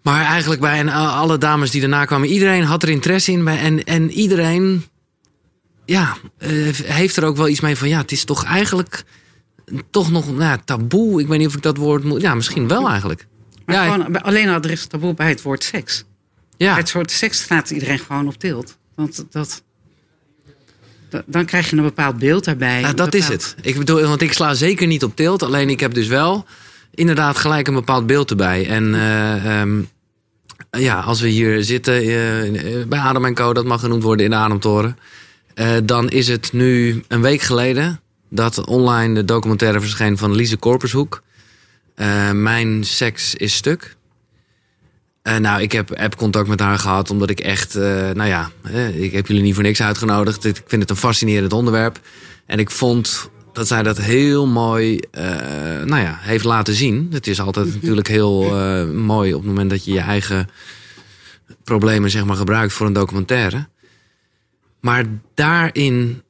Maar 0.01 0.25
eigenlijk 0.25 0.61
bij 0.61 0.91
alle 0.91 1.37
dames 1.37 1.71
die 1.71 1.81
daarna 1.81 2.05
kwamen, 2.05 2.27
iedereen 2.29 2.63
had 2.63 2.83
er 2.83 2.89
interesse 2.89 3.31
in. 3.31 3.47
En, 3.47 3.83
en 3.83 4.11
iedereen 4.11 4.85
ja, 5.85 6.17
uh, 6.39 6.73
heeft 6.73 7.17
er 7.17 7.23
ook 7.23 7.37
wel 7.37 7.47
iets 7.47 7.59
mee 7.59 7.75
van, 7.75 7.89
ja, 7.89 7.97
het 7.97 8.11
is 8.11 8.23
toch 8.23 8.43
eigenlijk 8.43 9.03
toch 9.89 10.11
nog 10.11 10.35
nou, 10.35 10.59
taboe. 10.65 11.21
Ik 11.21 11.27
weet 11.27 11.37
niet 11.39 11.47
of 11.47 11.55
ik 11.55 11.61
dat 11.61 11.77
woord 11.77 12.03
moet. 12.03 12.21
Ja, 12.21 12.35
misschien 12.35 12.67
wel 12.67 12.89
eigenlijk. 12.89 13.27
Maar 13.65 13.75
ja, 13.75 13.91
gewoon, 13.91 14.21
alleen 14.21 14.49
al 14.49 14.61
er 14.61 14.71
is 14.71 14.85
taboe 14.85 15.13
bij 15.13 15.29
het 15.29 15.41
woord 15.41 15.63
seks. 15.63 16.03
Ja. 16.57 16.75
Het 16.75 16.89
soort 16.89 17.11
seks 17.11 17.41
staat 17.41 17.69
iedereen 17.69 17.99
gewoon 17.99 18.27
op 18.27 18.37
tilt. 18.37 18.77
Want 18.95 19.25
dat, 19.29 19.63
dan 21.25 21.45
krijg 21.45 21.69
je 21.69 21.77
een 21.77 21.83
bepaald 21.83 22.17
beeld 22.17 22.45
daarbij. 22.45 22.81
Nou, 22.81 22.93
dat 22.93 23.13
is 23.13 23.27
het. 23.27 23.55
Ik 23.61 23.77
bedoel, 23.77 24.01
want 24.01 24.21
ik 24.21 24.33
sla 24.33 24.53
zeker 24.53 24.87
niet 24.87 25.03
op 25.03 25.15
tilt. 25.15 25.43
Alleen 25.43 25.69
ik 25.69 25.79
heb 25.79 25.93
dus 25.93 26.07
wel 26.07 26.45
inderdaad 26.93 27.37
gelijk 27.37 27.67
een 27.67 27.73
bepaald 27.73 28.07
beeld 28.07 28.29
erbij. 28.29 28.67
En 28.67 28.93
uh, 28.93 29.61
um, 29.61 29.89
ja, 30.71 30.99
als 30.99 31.21
we 31.21 31.27
hier 31.27 31.63
zitten 31.63 32.05
uh, 32.05 32.85
bij 32.85 32.99
Adem 32.99 33.33
Co, 33.33 33.53
dat 33.53 33.65
mag 33.65 33.79
genoemd 33.79 34.03
worden 34.03 34.25
in 34.25 34.31
de 34.31 34.37
Ademtoren. 34.37 34.97
Uh, 35.55 35.69
dan 35.83 36.09
is 36.09 36.27
het 36.27 36.53
nu 36.53 37.03
een 37.07 37.21
week 37.21 37.41
geleden 37.41 37.99
dat 38.29 38.65
online 38.65 39.13
de 39.13 39.25
documentaire 39.25 39.79
verscheen 39.79 40.17
van 40.17 40.35
Lise 40.35 40.57
Korpershoek. 40.57 41.23
Mijn 42.33 42.83
seks 42.83 43.35
is 43.35 43.55
stuk. 43.55 43.95
Uh, 45.27 45.37
nou, 45.37 45.61
ik 45.61 45.71
heb, 45.71 45.89
heb 45.97 46.15
contact 46.15 46.47
met 46.47 46.59
haar 46.59 46.79
gehad 46.79 47.09
omdat 47.09 47.29
ik 47.29 47.39
echt, 47.39 47.75
uh, 47.75 47.83
nou 48.11 48.25
ja, 48.25 48.49
uh, 48.71 49.03
ik 49.03 49.11
heb 49.11 49.27
jullie 49.27 49.41
niet 49.43 49.53
voor 49.53 49.63
niks 49.63 49.81
uitgenodigd. 49.81 50.45
Ik 50.45 50.63
vind 50.67 50.81
het 50.81 50.89
een 50.89 50.95
fascinerend 50.95 51.53
onderwerp. 51.53 51.99
En 52.45 52.59
ik 52.59 52.71
vond 52.71 53.29
dat 53.53 53.67
zij 53.67 53.83
dat 53.83 53.97
heel 53.97 54.47
mooi, 54.47 54.99
nou 55.85 55.97
ja, 55.97 56.17
heeft 56.21 56.43
laten 56.43 56.73
zien. 56.73 57.09
Het 57.11 57.27
is 57.27 57.41
altijd 57.41 57.73
natuurlijk 57.81 58.07
heel 58.07 58.43
mooi 58.93 59.33
op 59.33 59.39
het 59.39 59.49
moment 59.49 59.69
dat 59.69 59.85
je 59.85 59.93
je 59.93 59.99
eigen 59.99 60.49
problemen, 61.63 62.09
zeg 62.09 62.25
maar, 62.25 62.35
gebruikt 62.35 62.73
voor 62.73 62.85
een 62.85 62.93
documentaire. 62.93 63.67
Maar 64.79 65.05
daarin 65.33 66.23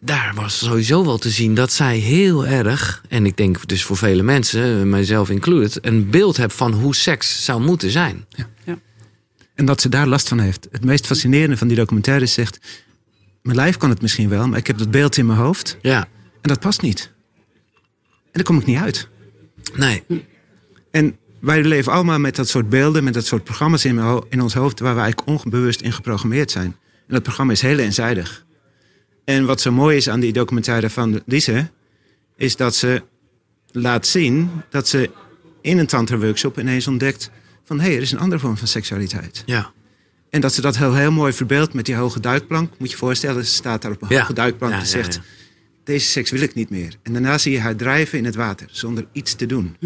daar 0.00 0.34
was 0.34 0.58
sowieso 0.58 1.04
wel 1.04 1.18
te 1.18 1.30
zien 1.30 1.54
dat 1.54 1.72
zij 1.72 1.96
heel 1.98 2.46
erg, 2.46 3.02
en 3.08 3.26
ik 3.26 3.36
denk 3.36 3.68
dus 3.68 3.84
voor 3.84 3.96
vele 3.96 4.22
mensen, 4.22 4.90
mijzelf 4.90 5.30
included, 5.30 5.78
een 5.86 6.10
beeld 6.10 6.36
heeft 6.36 6.54
van 6.54 6.72
hoe 6.72 6.94
seks 6.94 7.44
zou 7.44 7.60
moeten 7.60 7.90
zijn. 7.90 8.24
Ja. 8.28 8.48
ja. 8.64 8.78
En 9.54 9.64
dat 9.64 9.80
ze 9.80 9.88
daar 9.88 10.06
last 10.06 10.28
van 10.28 10.38
heeft. 10.38 10.68
Het 10.70 10.84
meest 10.84 11.06
fascinerende 11.06 11.56
van 11.56 11.68
die 11.68 11.76
documentaire 11.76 12.24
is 12.24 12.32
zegt: 12.32 12.58
Mijn 13.42 13.56
lijf 13.56 13.76
kan 13.76 13.90
het 13.90 14.02
misschien 14.02 14.28
wel, 14.28 14.48
maar 14.48 14.58
ik 14.58 14.66
heb 14.66 14.78
dat 14.78 14.90
beeld 14.90 15.16
in 15.16 15.26
mijn 15.26 15.38
hoofd. 15.38 15.76
Ja. 15.82 16.08
En 16.40 16.48
dat 16.48 16.60
past 16.60 16.82
niet. 16.82 17.12
En 18.06 18.30
daar 18.32 18.42
kom 18.42 18.58
ik 18.58 18.66
niet 18.66 18.78
uit. 18.78 19.08
Nee. 19.74 20.02
En 20.90 21.16
wij 21.40 21.64
leven 21.64 21.92
allemaal 21.92 22.18
met 22.18 22.36
dat 22.36 22.48
soort 22.48 22.68
beelden, 22.68 23.04
met 23.04 23.14
dat 23.14 23.26
soort 23.26 23.44
programma's 23.44 23.84
in, 23.84 24.22
in 24.28 24.40
ons 24.42 24.54
hoofd, 24.54 24.80
waar 24.80 24.94
we 24.94 25.00
eigenlijk 25.00 25.44
onbewust 25.44 25.80
in 25.80 25.92
geprogrammeerd 25.92 26.50
zijn. 26.50 26.76
En 26.92 27.14
dat 27.14 27.22
programma 27.22 27.52
is 27.52 27.62
heel 27.62 27.78
eenzijdig. 27.78 28.46
En 29.28 29.44
wat 29.44 29.60
zo 29.60 29.72
mooi 29.72 29.96
is 29.96 30.08
aan 30.08 30.20
die 30.20 30.32
documentaire 30.32 30.90
van 30.90 31.22
Lise, 31.26 31.70
is 32.36 32.56
dat 32.56 32.74
ze 32.74 33.02
laat 33.70 34.06
zien 34.06 34.50
dat 34.70 34.88
ze 34.88 35.10
in 35.60 35.78
een 35.78 35.86
tantra-workshop 35.86 36.58
ineens 36.58 36.86
ontdekt 36.86 37.30
van 37.64 37.80
hé, 37.80 37.86
hey, 37.86 37.96
er 37.96 38.02
is 38.02 38.12
een 38.12 38.18
andere 38.18 38.40
vorm 38.40 38.56
van 38.56 38.66
seksualiteit. 38.66 39.42
Ja. 39.46 39.72
En 40.30 40.40
dat 40.40 40.52
ze 40.52 40.60
dat 40.60 40.76
heel, 40.76 40.94
heel 40.94 41.12
mooi 41.12 41.32
verbeeldt 41.32 41.72
met 41.72 41.86
die 41.86 41.94
hoge 41.94 42.20
duikplank. 42.20 42.70
Moet 42.78 42.88
je 42.88 42.94
je 42.94 43.00
voorstellen, 43.00 43.44
ze 43.44 43.52
staat 43.52 43.82
daar 43.82 43.90
op 43.92 44.02
een 44.02 44.08
Ja. 44.08 44.20
hoge 44.20 44.32
duikplank 44.32 44.72
Ja, 44.72 44.80
en 44.80 44.86
zegt... 44.86 45.14
ja. 45.14 45.20
deze 45.84 46.06
seks 46.06 46.30
wil 46.30 46.40
ik 46.40 46.54
niet 46.54 46.70
meer. 46.70 46.94
En 47.02 47.12
daarna 47.12 47.38
zie 47.38 47.52
je 47.52 47.60
haar 47.60 47.76
drijven 47.76 48.18
in 48.18 48.24
het 48.24 48.34
water, 48.34 48.68
zonder 48.70 49.06
iets 49.12 49.34
te 49.34 49.46
doen. 49.46 49.76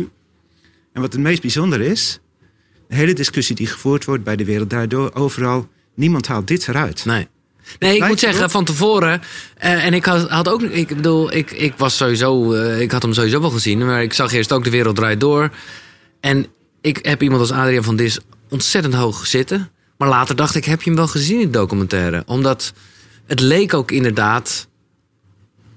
En 0.93 1.01
wat 1.01 1.13
het 1.13 1.23
meest 1.23 1.41
bijzonder 1.41 1.81
is... 1.81 2.21
de 2.89 2.95
hele 2.95 3.13
discussie 3.13 3.57
die 3.57 3.67
gevoerd 3.67 4.05
wordt 4.05 4.25
bij 4.25 4.37
de 4.37 4.45
wereld 4.45 4.71
daardoor, 4.71 5.15
overal, 5.15 5.69
niemand 5.95 6.27
haalt 6.27 6.47
dit 6.49 6.69
eruit. 6.69 7.05
Nee. 7.05 7.29
Nee, 7.79 7.97
ik 7.97 8.07
moet 8.07 8.19
zeggen, 8.21 8.51
van 8.51 8.65
tevoren. 8.65 9.23
eh, 9.57 9.85
en 9.85 9.95
ik 9.95 10.05
had, 10.05 10.29
had 10.31 10.49
ook. 10.49 10.63
Ik 10.63 10.89
bedoel, 10.89 11.33
ik, 11.35 11.51
ik 11.51 11.75
was 11.77 11.97
sowieso. 11.97 12.53
eh, 12.53 12.81
ik 12.81 12.91
had 12.91 13.03
hem 13.03 13.13
sowieso 13.13 13.41
wel 13.41 13.51
gezien. 13.51 13.87
Maar 13.87 14.03
ik 14.03 14.13
zag 14.13 14.33
eerst 14.33 14.53
ook 14.53 14.65
De 14.65 14.71
Wereld 14.71 14.97
Draait 14.97 15.21
Door. 15.21 15.51
En 16.21 16.47
ik 16.81 16.99
heb 17.03 17.23
iemand 17.23 17.41
als 17.41 17.53
Adriaan 17.53 17.85
van 17.85 17.97
Dis 17.97 18.19
ontzettend 18.51 18.95
hoog 18.95 19.27
zitten. 19.27 19.71
Maar 19.99 20.09
later 20.09 20.37
dacht 20.37 20.55
ik, 20.55 20.65
heb 20.65 20.83
je 20.83 20.91
hem 20.91 20.99
wel 20.99 21.09
gezien 21.09 21.41
in 21.41 21.47
de 21.47 21.59
documentaire? 21.59 22.23
Omdat 22.27 22.73
het 23.27 23.41
leek 23.41 23.75
ook 23.75 23.91
inderdaad. 23.91 24.67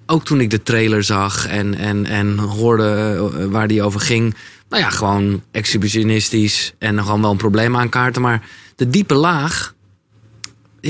Ook 0.06 0.26
toen 0.26 0.42
ik 0.42 0.50
de 0.50 0.64
trailer 0.64 1.04
zag 1.04 1.48
en, 1.48 1.76
en, 1.76 2.06
en 2.06 2.38
hoorde 2.38 3.16
eh, 3.40 3.46
waar 3.46 3.68
die 3.68 3.84
over 3.84 4.00
ging. 4.00 4.36
Nou 4.70 4.84
ja, 4.84 4.90
gewoon 4.90 5.44
exhibitionistisch. 5.52 6.74
En 6.78 7.00
gewoon 7.04 7.22
wel 7.22 7.32
een 7.32 7.38
probleem 7.38 7.76
aankaarten. 7.78 8.22
Maar 8.22 8.42
de 8.76 8.90
diepe 8.90 9.14
laag. 9.14 9.74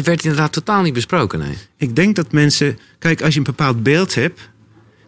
Werd 0.04 0.24
inderdaad 0.24 0.54
totaal 0.54 0.82
niet 0.82 0.94
besproken, 0.94 1.40
nee. 1.40 1.58
Ik 1.78 1.96
denk 1.96 2.16
dat 2.16 2.32
mensen, 2.32 2.78
kijk, 3.00 3.22
als 3.22 3.34
je 3.34 3.40
een 3.40 3.46
bepaald 3.46 3.84
beeld 3.84 4.16
hebt, 4.16 4.50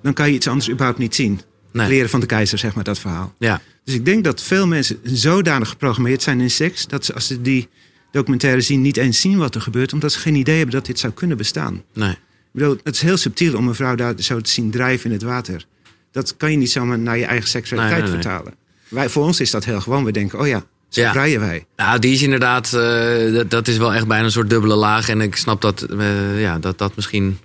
dan 0.02 0.14
kan 0.14 0.28
je 0.28 0.34
iets 0.34 0.48
anders 0.48 0.70
überhaupt 0.70 1.00
niet 1.00 1.16
zien. 1.16 1.40
Nee. 1.72 1.88
Leren 1.88 2.10
van 2.10 2.20
de 2.20 2.26
keizer, 2.26 2.58
zeg 2.58 2.76
maar, 2.76 2.84
dat 2.84 3.00
verhaal. 3.00 3.34
Ja, 3.40 3.62
Dus 3.84 3.94
ik 3.94 4.06
denk 4.06 4.24
dat 4.24 4.42
veel 4.42 4.68
mensen 4.68 5.00
zodanig 5.04 5.70
geprogrammeerd 5.70 6.22
zijn 6.22 6.42
in 6.42 6.52
seks, 6.52 6.88
dat 6.88 7.06
ze 7.06 7.14
als 7.14 7.28
ze 7.28 7.42
die 7.42 7.68
documentaire 8.12 8.62
zien, 8.62 8.82
niet 8.82 8.98
eens 8.98 9.22
zien 9.22 9.38
wat 9.38 9.56
er 9.56 9.62
gebeurt, 9.62 9.94
omdat 9.94 10.12
ze 10.12 10.20
geen 10.20 10.36
idee 10.36 10.56
hebben 10.58 10.76
dat 10.76 10.86
dit 10.86 11.00
zou 11.00 11.14
kunnen 11.14 11.38
bestaan. 11.38 11.84
nee. 11.94 12.16
Ik 12.54 12.64
bedoel, 12.64 12.78
het 12.84 12.96
is 12.96 13.02
heel 13.02 13.18
subtiel 13.18 13.58
om 13.58 13.68
een 13.68 13.76
vrouw 13.76 13.96
daar 13.96 14.14
zo 14.18 14.42
te 14.42 14.50
zien 14.50 14.72
drijven 14.72 15.06
in 15.06 15.12
het 15.12 15.22
water. 15.24 15.66
Dat 16.12 16.38
kan 16.38 16.52
je 16.52 16.58
niet 16.58 16.72
zomaar 16.72 17.00
naar 17.00 17.18
je 17.18 17.26
eigen 17.26 17.50
seksualiteit 17.50 18.02
Nee, 18.04 18.10
nee, 18.12 18.12
nee. 18.20 18.22
vertalen. 18.24 18.54
Wij, 18.88 19.10
voor 19.10 19.24
ons 19.26 19.40
is 19.40 19.52
dat 19.52 19.66
heel 19.66 19.82
gewoon. 19.82 20.04
We 20.04 20.12
denken, 20.12 20.40
oh 20.40 20.48
ja, 20.48 20.66
Ja. 20.90 21.12
vrijen 21.12 21.40
wij. 21.40 21.66
Nou, 21.76 22.00
die 22.00 22.14
is 22.14 22.22
inderdaad, 22.22 22.74
eh, 22.74 23.34
dat, 23.34 23.50
dat 23.50 23.68
is 23.68 23.78
wel 23.78 23.94
echt 23.94 24.08
bijna 24.08 24.26
een 24.26 24.32
soort 24.32 24.50
dubbele 24.50 24.76
laag. 24.76 25.10
En 25.10 25.22
ik 25.22 25.36
snap 25.36 25.62
dat 25.62 25.82
eh, 25.82 26.42
ja, 26.42 26.60
dat, 26.60 26.78
dat 26.78 26.96
misschien 26.96 27.40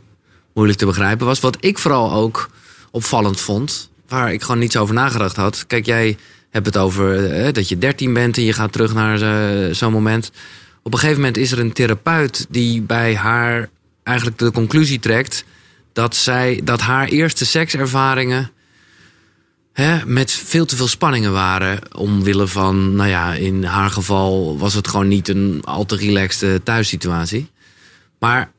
moeilijk 0.54 0.78
te 0.78 0.86
begrijpen 0.86 1.26
was. 1.26 1.40
Wat 1.40 1.56
ik 1.60 1.78
vooral 1.78 2.12
ook 2.12 2.50
opvallend 2.90 3.40
vond, 3.40 3.90
waar 4.08 4.32
ik 4.32 4.42
gewoon 4.42 4.58
niet 4.58 4.72
zo 4.72 4.82
over 4.82 4.94
nagedacht 4.94 5.36
had. 5.36 5.66
Kijk, 5.66 5.86
jij 5.86 6.16
hebt 6.50 6.66
het 6.66 6.76
over 6.76 7.30
eh, 7.30 7.52
dat 7.52 7.68
je 7.68 7.78
13 7.78 8.12
bent 8.12 8.36
en 8.36 8.42
je 8.42 8.52
gaat 8.52 8.72
terug 8.72 8.94
naar 8.94 9.18
zo'n 9.74 9.92
moment. 9.92 10.30
Op 10.82 10.92
een 10.92 10.98
gegeven 10.98 11.20
moment 11.20 11.36
is 11.36 11.52
er 11.52 11.58
een 11.58 11.72
therapeut 11.72 12.46
die 12.48 12.82
bij 12.82 13.16
haar 13.16 13.68
eigenlijk 14.02 14.38
de 14.38 14.50
conclusie 14.50 14.98
trekt 14.98 15.44
dat, 15.92 16.16
zij, 16.16 16.60
dat 16.64 16.80
haar 16.80 17.08
eerste 17.08 17.46
sekservaringen 17.46 18.50
hè, 19.72 20.06
met 20.06 20.30
veel 20.30 20.64
te 20.64 20.76
veel 20.76 20.86
spanningen 20.86 21.32
waren. 21.32 21.78
Omwille 21.96 22.46
van, 22.46 22.94
nou 22.96 23.08
ja, 23.08 23.34
in 23.34 23.64
haar 23.64 23.90
geval 23.90 24.58
was 24.58 24.74
het 24.74 24.88
gewoon 24.88 25.08
niet 25.08 25.28
een 25.28 25.60
al 25.64 25.84
te 25.84 25.96
relaxte 25.96 26.60
thuissituatie. 26.64 27.50
Maar 28.18 28.50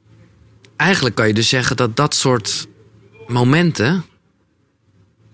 eigenlijk 0.75 1.15
kan 1.15 1.27
je 1.27 1.33
dus 1.33 1.49
zeggen 1.49 1.75
dat 1.75 1.95
dat 1.95 2.15
soort 2.15 2.67
momenten 3.27 4.03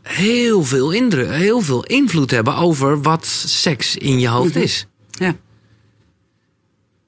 heel 0.02 0.64
veel, 0.64 0.92
indruk, 0.92 1.30
heel 1.30 1.62
veel 1.62 1.84
invloed 1.84 2.32
hebben 2.32 2.56
over 2.56 3.02
wat 3.02 3.26
seks 3.46 3.96
in 3.96 4.20
je 4.20 4.28
hoofd 4.28 4.56
is. 4.56 4.86
Ja. 5.10 5.36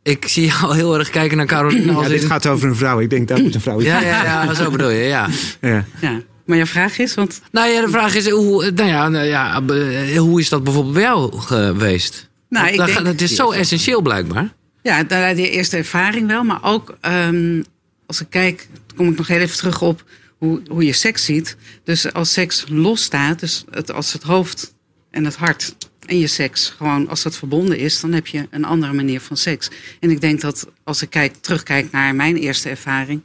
Ik 0.03 0.27
zie 0.27 0.45
jou 0.45 0.75
heel 0.75 0.97
erg 0.97 1.09
kijken 1.09 1.37
naar 1.37 1.45
Caroline. 1.45 1.91
Ja, 1.91 2.07
dit 2.07 2.21
in- 2.21 2.27
gaat 2.27 2.47
over 2.47 2.69
een 2.69 2.75
vrouw. 2.75 2.99
Ik 2.99 3.09
denk, 3.09 3.27
dat 3.27 3.41
moet 3.41 3.55
een 3.55 3.61
vrouw 3.61 3.81
ja, 3.81 4.01
ja, 4.01 4.23
ja, 4.23 4.53
zo 4.53 4.69
bedoel 4.71 4.89
je, 4.89 5.03
ja. 5.03 5.29
Ja. 5.61 5.85
ja. 6.01 6.21
Maar 6.51 6.59
je 6.59 6.65
vraag 6.65 6.97
is, 6.97 7.13
want 7.13 7.41
Nou 7.51 7.69
ja, 7.69 7.81
de 7.81 7.89
vraag 7.89 8.15
is, 8.15 8.29
hoe, 8.29 8.71
nou 8.71 8.89
ja, 8.89 9.09
nou 9.09 9.25
ja, 9.25 9.61
eh, 9.67 10.17
hoe 10.17 10.39
is 10.39 10.49
dat 10.49 10.63
bijvoorbeeld 10.63 10.93
bij 10.93 11.03
jou 11.03 11.39
geweest? 11.39 12.29
Nou, 12.49 12.67
ik 12.67 12.77
daar 12.77 12.87
denk- 12.87 13.05
het 13.05 13.21
is 13.21 13.35
zo 13.35 13.51
essentieel 13.51 14.01
blijkbaar. 14.01 14.53
Ja, 14.81 15.03
daar 15.03 15.35
die 15.35 15.49
eerste 15.49 15.77
ervaring 15.77 16.27
wel. 16.27 16.43
Maar 16.43 16.63
ook 16.63 16.97
ehm, 17.01 17.61
als 18.05 18.21
ik 18.21 18.27
kijk, 18.29 18.67
kom 18.95 19.09
ik 19.09 19.17
nog 19.17 19.27
heel 19.27 19.39
even 19.39 19.57
terug 19.57 19.81
op 19.81 20.03
hoe, 20.37 20.61
hoe 20.69 20.85
je 20.85 20.93
seks 20.93 21.25
ziet. 21.25 21.55
Dus 21.83 22.13
als 22.13 22.33
seks 22.33 22.65
losstaat, 22.69 23.39
dus 23.39 23.65
het, 23.69 23.91
als 23.91 24.13
het 24.13 24.23
hoofd 24.23 24.73
en 25.11 25.25
het 25.25 25.35
hart 25.35 25.75
en 26.05 26.19
je 26.19 26.27
seks 26.27 26.73
gewoon 26.77 27.07
als 27.09 27.21
dat 27.23 27.35
verbonden 27.35 27.77
is, 27.77 27.99
dan 27.99 28.11
heb 28.13 28.27
je 28.27 28.47
een 28.49 28.65
andere 28.65 28.93
manier 28.93 29.21
van 29.21 29.37
seks. 29.37 29.69
En 29.99 30.09
ik 30.09 30.21
denk 30.21 30.41
dat 30.41 30.67
als 30.83 31.01
ik 31.01 31.09
kijk, 31.09 31.35
terugkijk 31.41 31.91
naar 31.91 32.15
mijn 32.15 32.37
eerste 32.37 32.69
ervaring, 32.69 33.23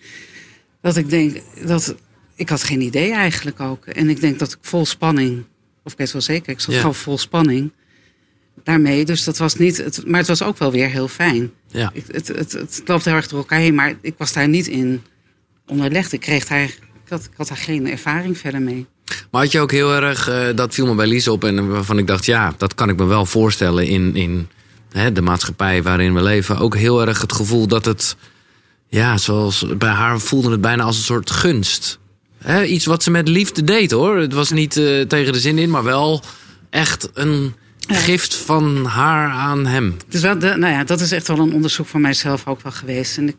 dat 0.83 0.97
ik 0.97 1.11
denk 1.11 1.37
dat 1.65 1.95
ik 2.37 2.49
had 2.49 2.63
geen 2.65 2.81
idee 2.81 3.13
eigenlijk 3.13 3.61
ook. 3.61 3.87
En 3.87 4.09
ik 4.09 4.21
denk 4.21 4.39
dat 4.39 4.53
ik 4.53 4.59
vol 4.61 4.87
spanning, 4.87 5.45
of 5.85 5.93
ik 5.93 5.99
weet 5.99 6.13
wel 6.13 6.23
zeker, 6.23 6.53
ik 6.53 6.61
zat 6.61 6.75
Ja. 6.75 6.81
gewoon 6.81 6.95
vol 6.95 7.19
spanning 7.19 7.71
daarmee. 8.65 9.05
Dus 9.05 9.25
dat 9.25 9.39
was 9.39 9.55
niet, 9.57 9.77
het, 9.77 10.03
maar 10.07 10.19
het 10.19 10.29
was 10.29 10.43
ook 10.43 10.59
wel 10.59 10.71
weer 10.73 10.89
heel 10.89 11.09
fijn. 11.09 11.51
Ja. 11.69 11.91
Ik, 11.93 12.05
het, 12.11 12.29
het, 12.29 12.53
het 12.53 12.83
loopt 12.85 13.05
heel 13.05 13.15
erg 13.15 13.29
door 13.29 13.39
elkaar 13.39 13.59
heen, 13.59 13.75
maar 13.75 13.95
ik 14.01 14.15
was 14.19 14.33
daar 14.33 14.49
niet 14.49 14.67
in 14.67 15.03
onderlegd. 15.67 16.13
Ik, 16.13 16.21
kreeg 16.21 16.47
daar, 16.47 16.63
ik, 16.65 16.79
had, 17.09 17.25
ik 17.25 17.31
had 17.37 17.49
daar 17.49 17.57
geen 17.57 17.91
ervaring 17.91 18.39
verder 18.39 18.63
mee. 18.63 18.87
Maar 19.31 19.43
had 19.43 19.53
je 19.53 19.61
ook 19.61 19.71
heel 19.71 19.93
erg, 19.95 20.29
eh, 20.29 20.47
dat 20.55 20.75
viel 20.75 20.87
me 20.87 20.95
bij 20.95 21.07
Lies 21.07 21.29
op 21.29 21.45
en 21.45 21.69
waarvan 21.69 21.99
ik 21.99 22.07
dacht, 22.07 22.25
ja, 22.25 22.55
dat 22.57 22.75
kan 22.75 22.89
ik 22.89 22.97
me 22.97 23.05
wel 23.05 23.27
voorstellen 23.27 23.87
in, 23.87 24.17
in 24.17 24.49
hè, 24.91 25.13
de 25.13 25.23
maatschappij 25.23 25.83
waarin 25.83 26.15
we 26.15 26.23
leven. 26.23 26.59
Ook 26.59 26.77
heel 26.77 27.07
erg 27.07 27.21
het 27.21 27.33
gevoel 27.33 27.67
dat 27.67 27.85
het, 27.85 28.17
ja, 28.89 29.17
zoals 29.19 29.65
bij 29.79 29.91
haar 29.91 30.21
voelde 30.21 30.51
het 30.51 30.61
bijna 30.61 30.83
als 30.83 30.97
een 30.97 31.03
soort 31.03 31.31
gunst. 31.31 31.99
Hè, 32.47 32.65
iets 32.65 32.85
wat 32.85 33.03
ze 33.03 33.11
met 33.11 33.29
liefde 33.29 33.65
deed 33.65 33.91
hoor. 33.91 34.17
Het 34.17 34.33
was 34.33 34.51
niet 34.51 34.77
eh, 34.77 35.01
tegen 35.01 35.33
de 35.33 35.41
zin 35.41 35.59
in, 35.59 35.71
maar 35.71 35.85
wel 35.85 36.23
echt 36.71 37.09
een 37.15 37.55
gift 37.87 38.35
van 38.35 38.85
haar 38.85 39.31
aan 39.31 39.67
hem. 39.67 39.97
Dus 40.09 40.21
wel, 40.21 40.39
de, 40.39 40.57
nou 40.57 40.73
ja, 40.73 40.85
dat 40.85 41.01
is 41.01 41.13
echt 41.13 41.29
wel 41.29 41.39
een 41.39 41.53
onderzoek 41.53 41.87
van 41.87 42.01
mijzelf 42.01 42.47
ook 42.47 42.63
wel 42.63 42.73
geweest. 42.73 43.17
En 43.17 43.29
ik, 43.29 43.37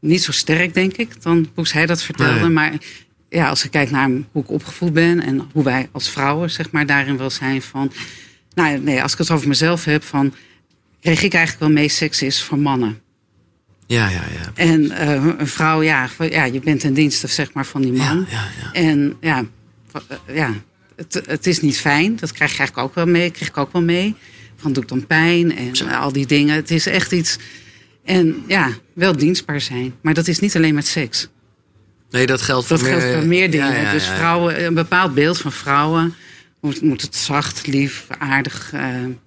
niet 0.00 0.22
zo 0.22 0.32
sterk, 0.32 0.74
denk 0.74 0.96
ik, 0.96 1.22
dan 1.22 1.48
hoe 1.54 1.66
hij 1.68 1.86
dat 1.86 2.02
vertelde. 2.02 2.40
Nee. 2.40 2.48
Maar 2.48 2.72
ja, 3.28 3.48
als 3.48 3.64
ik 3.64 3.70
kijk 3.70 3.90
naar 3.90 4.10
hoe 4.32 4.42
ik 4.42 4.50
opgevoed 4.50 4.92
ben 4.92 5.22
en 5.22 5.48
hoe 5.52 5.64
wij 5.64 5.88
als 5.92 6.10
vrouwen, 6.10 6.50
zeg 6.50 6.70
maar, 6.70 6.86
daarin 6.86 7.16
wel 7.16 7.30
zijn 7.30 7.62
van. 7.62 7.92
Nou 8.54 8.70
ja, 8.70 8.78
nee, 8.78 9.02
als 9.02 9.12
ik 9.12 9.18
het 9.18 9.30
over 9.30 9.48
mezelf 9.48 9.84
heb, 9.84 10.02
van. 10.02 10.34
kreeg 11.00 11.22
ik 11.22 11.34
eigenlijk 11.34 11.64
wel 11.64 11.82
mee 11.82 11.88
seks 11.88 12.22
is 12.22 12.42
voor 12.42 12.58
mannen. 12.58 13.00
Ja, 13.86 14.08
ja, 14.08 14.22
ja. 14.32 14.50
En 14.54 14.90
eh, 14.90 15.24
een 15.38 15.46
vrouw, 15.46 15.82
ja, 15.82 16.08
ja, 16.30 16.44
je 16.44 16.60
bent 16.60 16.80
ten 16.80 16.94
dienste 16.94 17.26
zeg 17.26 17.52
maar, 17.52 17.66
van 17.66 17.82
die 17.82 17.92
man. 17.92 18.26
Ja, 18.30 18.36
ja, 18.38 18.44
ja. 18.62 18.72
En 18.72 19.16
ja, 19.20 19.44
eh, 19.92 20.36
ja 20.36 20.54
het, 20.96 21.22
het 21.26 21.46
is 21.46 21.60
niet 21.60 21.78
fijn. 21.78 22.16
Dat 22.16 22.32
krijg 22.32 22.58
eigenlijk 22.58 22.88
ook 22.88 22.94
wel 22.94 23.06
mee. 23.06 23.30
Kreeg 23.30 23.48
ik 23.48 23.56
ook 23.56 23.72
wel 23.72 23.82
mee. 23.82 24.14
Van 24.56 24.72
doe 24.72 24.82
ik 24.82 24.88
dan 24.88 25.06
pijn 25.06 25.56
en 25.56 25.76
Zo. 25.76 25.86
al 25.86 26.12
die 26.12 26.26
dingen. 26.26 26.54
Het 26.54 26.70
is 26.70 26.86
echt 26.86 27.12
iets. 27.12 27.38
En 28.04 28.44
ja, 28.46 28.70
wel 28.92 29.16
dienstbaar 29.16 29.60
zijn. 29.60 29.94
Maar 30.00 30.14
dat 30.14 30.28
is 30.28 30.38
niet 30.38 30.56
alleen 30.56 30.74
met 30.74 30.86
seks. 30.86 31.28
Nee, 32.10 32.26
dat 32.26 32.42
geldt 32.42 32.66
voor 32.66 32.76
Dat 32.76 32.86
meer, 32.86 33.00
geldt 33.00 33.16
voor 33.16 33.26
meer 33.26 33.50
dingen. 33.50 33.92
Dus 33.92 34.06
vrouwen, 34.06 34.64
een 34.64 34.74
bepaald 34.74 35.14
beeld 35.14 35.38
van 35.38 35.52
vrouwen. 35.52 36.14
Moet, 36.60 36.82
moet 36.82 37.02
het 37.02 37.16
zacht, 37.16 37.66
lief, 37.66 38.06
aardig. 38.18 38.70
eh, 38.72 38.80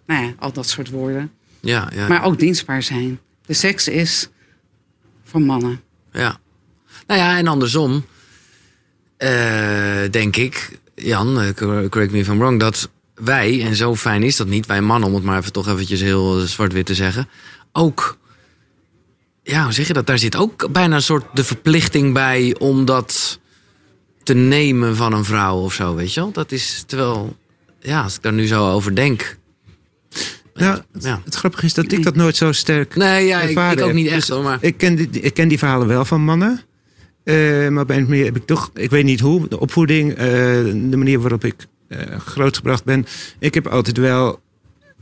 nou 0.07 0.23
ja, 0.25 0.33
al 0.39 0.51
dat 0.53 0.69
soort 0.69 0.89
woorden. 0.89 1.31
Ja, 1.59 1.89
ja. 1.93 2.07
Maar 2.07 2.23
ook 2.23 2.39
dienstbaar 2.39 2.83
zijn. 2.83 3.19
De 3.45 3.53
seks 3.53 3.87
is 3.87 4.29
voor 5.29 5.41
mannen. 5.41 5.81
Ja. 6.11 6.39
Nou 7.07 7.19
ja, 7.19 7.37
en 7.37 7.47
andersom, 7.47 8.05
eh, 9.17 10.01
denk 10.11 10.35
ik, 10.35 10.79
Jan, 10.95 11.39
eh, 11.41 11.53
cor- 11.55 11.89
correct 11.89 12.11
me 12.11 12.17
if 12.17 12.27
I'm 12.27 12.37
wrong, 12.37 12.59
dat 12.59 12.89
wij, 13.15 13.63
en 13.65 13.75
zo 13.75 13.95
fijn 13.95 14.23
is 14.23 14.35
dat 14.35 14.47
niet, 14.47 14.65
wij 14.65 14.81
mannen, 14.81 15.09
om 15.09 15.15
het 15.15 15.23
maar 15.23 15.37
even 15.39 15.51
toch 15.51 15.67
eventjes 15.67 16.01
heel 16.01 16.39
zwart-wit 16.39 16.85
te 16.85 16.95
zeggen, 16.95 17.29
ook, 17.71 18.17
ja, 19.43 19.63
hoe 19.63 19.71
zeg 19.73 19.87
je 19.87 19.93
dat? 19.93 20.07
Daar 20.07 20.19
zit 20.19 20.35
ook 20.35 20.71
bijna 20.71 20.95
een 20.95 21.01
soort 21.01 21.25
de 21.33 21.43
verplichting 21.43 22.13
bij 22.13 22.55
om 22.59 22.85
dat 22.85 23.39
te 24.23 24.33
nemen 24.33 24.95
van 24.95 25.13
een 25.13 25.25
vrouw 25.25 25.57
of 25.57 25.73
zo, 25.73 25.95
weet 25.95 26.13
je 26.13 26.19
wel? 26.19 26.31
Dat 26.31 26.51
is 26.51 26.83
terwijl, 26.87 27.37
ja, 27.79 28.01
als 28.03 28.15
ik 28.15 28.21
daar 28.21 28.33
nu 28.33 28.47
zo 28.47 28.71
over 28.71 28.95
denk. 28.95 29.37
Ja. 30.59 31.21
het 31.25 31.35
grappige 31.35 31.65
is 31.65 31.73
dat 31.73 31.91
ik 31.91 32.03
dat 32.03 32.15
nooit 32.15 32.35
zo 32.35 32.51
sterk 32.51 32.95
Nee, 32.95 33.25
ja, 33.25 33.41
ik, 33.41 33.81
ook 33.81 33.93
niet 33.93 34.07
echt 34.07 34.15
Dus 34.15 34.27
hoor, 34.29 34.43
maar. 34.43 34.57
Ik 34.61 34.77
ken, 34.77 34.95
die, 34.95 35.09
ik 35.09 35.33
ken 35.33 35.47
die 35.47 35.57
verhalen 35.57 35.87
wel 35.87 36.05
van 36.05 36.21
mannen. 36.21 36.61
Eh, 37.23 37.67
maar 37.67 37.85
bij 37.85 38.01
meer 38.01 38.25
heb 38.25 38.35
ik 38.35 38.45
toch, 38.45 38.71
ik 38.73 38.89
weet 38.89 39.03
niet 39.03 39.19
hoe, 39.19 39.47
de 39.47 39.59
opvoeding, 39.59 40.13
eh, 40.13 40.17
de 40.63 40.97
manier 40.97 41.19
waarop 41.19 41.43
ik 41.43 41.55
eh, 41.87 42.19
grootgebracht 42.19 42.83
ben. 42.83 43.05
Ik 43.39 43.53
heb 43.53 43.67
altijd 43.67 43.97
wel, 43.97 44.39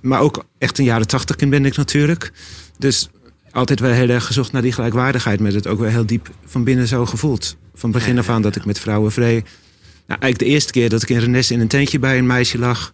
maar 0.02 0.20
ook 0.20 0.46
echt 0.58 0.78
een 0.78 0.86
jaren 0.86 1.08
tachtig 1.08 1.36
kind 1.36 1.52
ben 1.52 1.66
ik 1.66 1.78
natuurlijk. 1.78 2.32
Dus 2.78 3.10
altijd 3.52 3.80
wel 3.80 3.92
heel 3.92 4.10
erg 4.10 4.26
gezocht 4.26 4.52
naar 4.52 4.62
die 4.62 4.72
gelijkwaardigheid. 4.72 5.40
Met 5.40 5.54
het 5.54 5.68
ook 5.68 5.80
wel 5.80 5.90
heel 5.90 6.06
diep 6.06 6.30
van 6.46 6.64
binnen 6.64 6.88
zo 6.88 7.06
gevoeld. 7.06 7.58
Van 7.76 7.92
begin 7.92 8.18
af 8.18 8.30
aan 8.30 8.42
dat 8.42 8.56
ik 8.56 8.66
met 8.66 8.80
vrouwen 8.80 9.12
vrij. 9.12 9.44
Nou, 10.08 10.20
eigenlijk 10.22 10.40
de 10.40 10.46
eerste 10.46 10.72
keer 10.72 10.90
dat 10.90 11.04
ik 11.04 11.10
in 11.10 11.20
Renesse 11.20 11.54
in 11.54 11.60
een 11.60 11.68
tentje 11.68 12.00
bij 12.00 12.18
een 12.18 12.26
meisje 12.26 12.58
lag. 12.58 12.94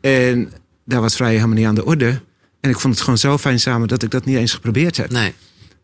En 0.00 0.52
daar 0.86 1.00
was 1.00 1.16
vrij 1.16 1.34
helemaal 1.34 1.56
niet 1.56 1.66
aan 1.66 1.74
de 1.74 1.84
orde. 1.84 2.20
En 2.60 2.70
ik 2.70 2.80
vond 2.80 2.94
het 2.94 3.02
gewoon 3.02 3.18
zo 3.18 3.38
fijn 3.38 3.60
samen 3.60 3.88
dat 3.88 4.02
ik 4.02 4.10
dat 4.10 4.24
niet 4.24 4.36
eens 4.36 4.52
geprobeerd 4.52 4.96
heb. 4.96 5.10
Nee, 5.10 5.32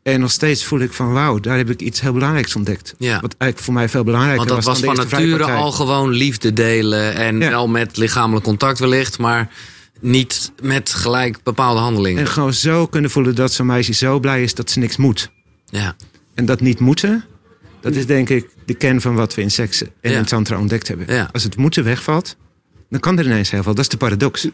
En 0.03 0.21
nog 0.21 0.31
steeds 0.31 0.65
voel 0.65 0.81
ik 0.81 0.93
van 0.93 1.13
wauw, 1.13 1.41
daar 1.41 1.57
heb 1.57 1.71
ik 1.71 1.81
iets 1.81 2.01
heel 2.01 2.13
belangrijks 2.13 2.57
ontdekt. 2.57 2.95
ja. 2.99 3.21
Wat 3.21 3.35
eigenlijk 3.39 3.59
voor 3.63 3.75
mij 3.75 3.89
veel 3.89 4.05
belangrijker 4.05 4.39
Want 4.47 4.49
dat 4.65 4.65
was 4.65 4.81
van 4.81 4.97
nature 4.97 5.45
al 5.45 5.73
gewoon 5.73 6.11
liefde 6.11 6.53
delen. 6.53 7.15
En 7.15 7.41
Ja. 7.41 7.49
wel 7.51 7.69
met 7.69 7.97
lichamelijk 7.97 8.45
contact 8.45 8.79
wellicht. 8.79 9.19
Maar 9.19 9.49
niet 10.01 10.53
met 10.63 10.91
gelijk 10.95 11.43
bepaalde 11.43 11.81
handelingen. 11.81 12.21
En 12.21 12.29
gewoon 12.29 12.55
zo 12.55 12.87
kunnen 12.87 13.11
voelen 13.11 13.35
dat 13.35 13.53
zo'n 13.53 13.67
meisje 13.67 13.93
zo 13.93 14.21
blij 14.21 14.43
is 14.43 14.55
dat 14.55 14.71
ze 14.71 14.79
niks 14.79 14.97
moet. 14.97 15.31
Ja, 15.67 15.97
En 16.35 16.45
dat 16.47 16.61
niet 16.61 16.79
moeten, 16.81 17.25
dat 17.81 17.95
is 17.95 18.07
denk 18.07 18.29
ik 18.29 18.49
de 18.67 18.75
kern 18.75 19.01
van 19.01 19.15
wat 19.15 19.35
we 19.35 19.43
in 19.43 19.51
seks 19.51 19.83
en 20.01 20.11
Ja. 20.13 20.19
in 20.19 20.25
tantra 20.25 20.59
ontdekt 20.59 20.89
hebben. 20.89 21.15
Ja. 21.15 21.29
Als 21.33 21.43
het 21.43 21.57
moeten 21.57 21.85
wegvalt, 21.85 22.37
dan 22.91 23.01
kan 23.01 23.19
er 23.19 23.25
ineens 23.25 23.51
heel 23.51 23.63
veel. 23.63 23.75
Dat 23.75 23.85
is 23.85 23.91
de 23.91 23.97
paradox. 23.97 24.49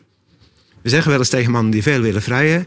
We 0.83 0.89
zeggen 0.89 1.11
wel 1.11 1.19
eens 1.19 1.29
tegen 1.29 1.51
mannen 1.53 1.73
die 1.73 1.83
veel 1.83 2.01
willen 2.01 2.23
vrijen. 2.23 2.67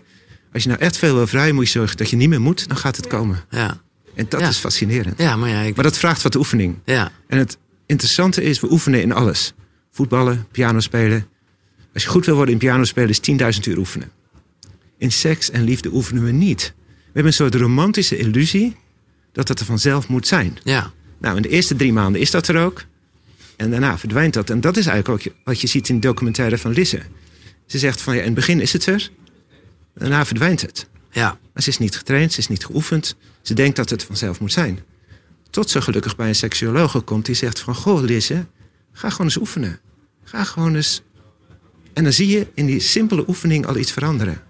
Als 0.54 0.64
je 0.64 0.70
nou 0.70 0.82
echt 0.82 0.98
veel 0.98 1.16
wil 1.16 1.28
vrijen, 1.28 1.56
moet 1.56 1.66
je 1.66 1.72
zorgen 1.72 1.98
dat 1.98 2.10
je 2.10 2.16
niet 2.16 2.30
meer 2.30 2.42
moet. 2.42 2.68
Dan 2.68 2.78
gaat 2.78 2.96
het 2.96 3.08
komen. 3.08 3.44
ja. 3.50 3.82
En 4.16 4.26
dat 4.30 4.40
Ja. 4.42 4.48
is 4.48 4.58
fascinerend. 4.58 5.18
ja 5.18 5.36
maar 5.36 5.50
ja, 5.50 5.62
ik, 5.62 5.76
Maar 5.76 5.84
dat 5.84 5.98
vraagt 5.98 6.22
wat 6.22 6.36
oefening. 6.36 6.76
ja, 6.86 7.12
En 7.28 7.38
het 7.38 7.58
interessante 7.86 8.44
is, 8.44 8.60
we 8.60 8.72
oefenen 8.72 9.02
in 9.02 9.12
alles. 9.12 9.54
Voetballen, 9.92 10.48
piano 10.52 10.80
spelen. 10.80 11.28
Als 11.94 12.04
je 12.04 12.10
goed 12.10 12.26
wil 12.26 12.36
worden 12.36 12.54
in 12.54 12.60
piano 12.60 12.84
spelen, 12.84 13.10
is 13.10 13.20
10.000 13.20 13.68
uur 13.68 13.78
oefenen. 13.78 14.12
In 14.98 15.12
seks 15.12 15.50
en 15.52 15.64
liefde 15.64 15.90
oefenen 15.94 16.24
we 16.24 16.32
niet. 16.32 16.74
We 16.76 17.02
hebben 17.06 17.26
een 17.26 17.34
soort 17.34 17.56
romantische 17.56 18.18
illusie 18.18 18.76
dat 19.32 19.48
het 19.48 19.60
er 19.60 19.66
vanzelf 19.66 20.08
moet 20.08 20.28
zijn. 20.28 20.58
ja, 20.64 20.92
Nou, 21.20 21.36
in 21.36 21.42
de 21.42 21.50
eerste 21.50 21.76
drie 21.76 21.94
maanden 21.94 22.22
is 22.22 22.32
dat 22.32 22.48
er 22.48 22.58
ook. 22.58 22.84
En 23.58 23.72
daarna 23.72 23.98
verdwijnt 23.98 24.34
dat. 24.34 24.50
En 24.50 24.62
dat 24.62 24.78
is 24.78 24.86
eigenlijk 24.86 25.28
ook 25.28 25.34
wat 25.44 25.62
je 25.62 25.68
ziet 25.68 25.90
in 25.90 25.96
de 26.00 26.08
documentaire 26.08 26.58
van 26.58 26.72
Lisse. 26.72 27.02
Ze 27.72 27.78
zegt 27.78 28.02
van 28.02 28.14
ja, 28.14 28.20
in 28.20 28.26
het 28.26 28.36
begin 28.36 28.60
is 28.60 28.74
het 28.74 28.86
er. 28.86 29.10
Daarna 29.96 30.26
verdwijnt 30.26 30.62
het. 30.62 30.88
ja, 31.12 31.38
Maar 31.54 31.64
ze 31.64 31.70
is 31.70 31.78
niet 31.78 31.98
getraind, 31.98 32.34
ze 32.34 32.40
is 32.40 32.48
niet 32.48 32.66
geoefend. 32.66 33.16
Ze 33.42 33.54
denkt 33.54 33.76
dat 33.76 33.90
het 33.90 34.04
vanzelf 34.04 34.40
moet 34.40 34.52
zijn. 34.52 34.80
Tot 35.50 35.70
ze 35.70 35.82
gelukkig 35.82 36.16
bij 36.16 36.28
een 36.28 36.36
seksuoloog 36.36 37.04
komt 37.04 37.26
die 37.26 37.36
zegt 37.36 37.60
van... 37.60 37.76
Goh, 37.76 38.02
Lisse, 38.02 38.46
ga 38.94 39.10
gewoon 39.10 39.26
eens 39.26 39.38
oefenen. 39.38 39.80
Ga 40.24 40.44
gewoon 40.44 40.76
eens... 40.76 41.02
En 41.94 42.04
dan 42.04 42.14
zie 42.14 42.28
je 42.28 42.48
in 42.54 42.66
die 42.66 42.80
simpele 42.80 43.24
oefening 43.28 43.66
al 43.66 43.78
iets 43.78 43.92
veranderen. 43.92 44.42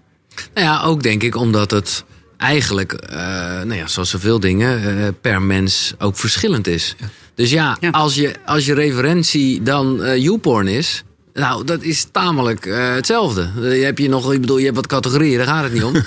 Nou 0.54 0.66
ja, 0.66 0.82
ook 0.82 1.02
denk 1.02 1.22
ik 1.22 1.36
omdat 1.36 1.70
het 1.70 2.04
eigenlijk, 2.36 2.92
eh, 2.92 3.16
nou 3.62 3.74
ja, 3.74 3.86
zoals 3.86 4.10
zoveel 4.10 4.40
dingen, 4.40 4.98
eh, 4.98 5.08
per 5.20 5.42
mens 5.42 5.94
ook 5.98 6.16
verschillend 6.16 6.66
is. 6.66 6.96
Dus 7.34 7.50
ja, 7.50 7.76
Ja. 7.80 7.90
Als, 7.90 8.14
je, 8.14 8.34
als 8.46 8.66
je 8.66 8.74
referentie 8.74 9.62
dan 9.62 10.02
eh 10.02 10.16
YouPorn 10.22 10.68
is, 10.68 11.04
nou, 11.34 11.64
dat 11.64 11.82
is 11.82 12.06
tamelijk 12.10 12.66
eh, 12.66 12.94
hetzelfde. 12.94 13.50
Eh, 13.56 13.78
je 13.78 13.84
hebt 13.84 13.98
je 13.98 14.08
nog, 14.08 14.32
ik 14.32 14.40
bedoel, 14.40 14.58
je 14.58 14.64
hebt 14.64 14.76
wat 14.76 14.86
categorieën, 14.86 15.36
daar 15.36 15.46
gaat 15.46 15.62
het 15.64 15.72
niet 15.72 15.84
om. 15.84 15.94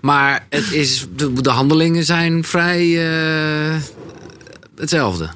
maar 0.00 0.46
het 0.48 0.72
is, 0.72 1.06
de, 1.16 1.32
de 1.32 1.50
handelingen 1.50 2.04
zijn 2.04 2.44
vrij 2.44 3.10
eh, 3.10 3.76
hetzelfde. 4.76 5.28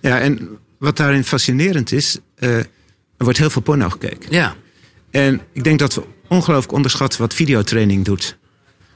Ja, 0.00 0.20
en 0.20 0.48
wat 0.78 0.96
daarin 0.96 1.24
fascinerend 1.24 1.92
is... 1.92 2.18
er 2.36 2.66
wordt 3.16 3.38
heel 3.38 3.50
veel 3.50 3.62
porno 3.62 3.88
gekeken. 3.88 4.32
Ja, 4.32 4.54
En 5.10 5.40
ik 5.52 5.64
denk 5.64 5.78
dat 5.78 5.94
we 5.94 6.02
ongelooflijk 6.28 6.72
onderschatten 6.72 7.20
wat 7.20 7.34
videotraining 7.34 8.04
doet. 8.04 8.36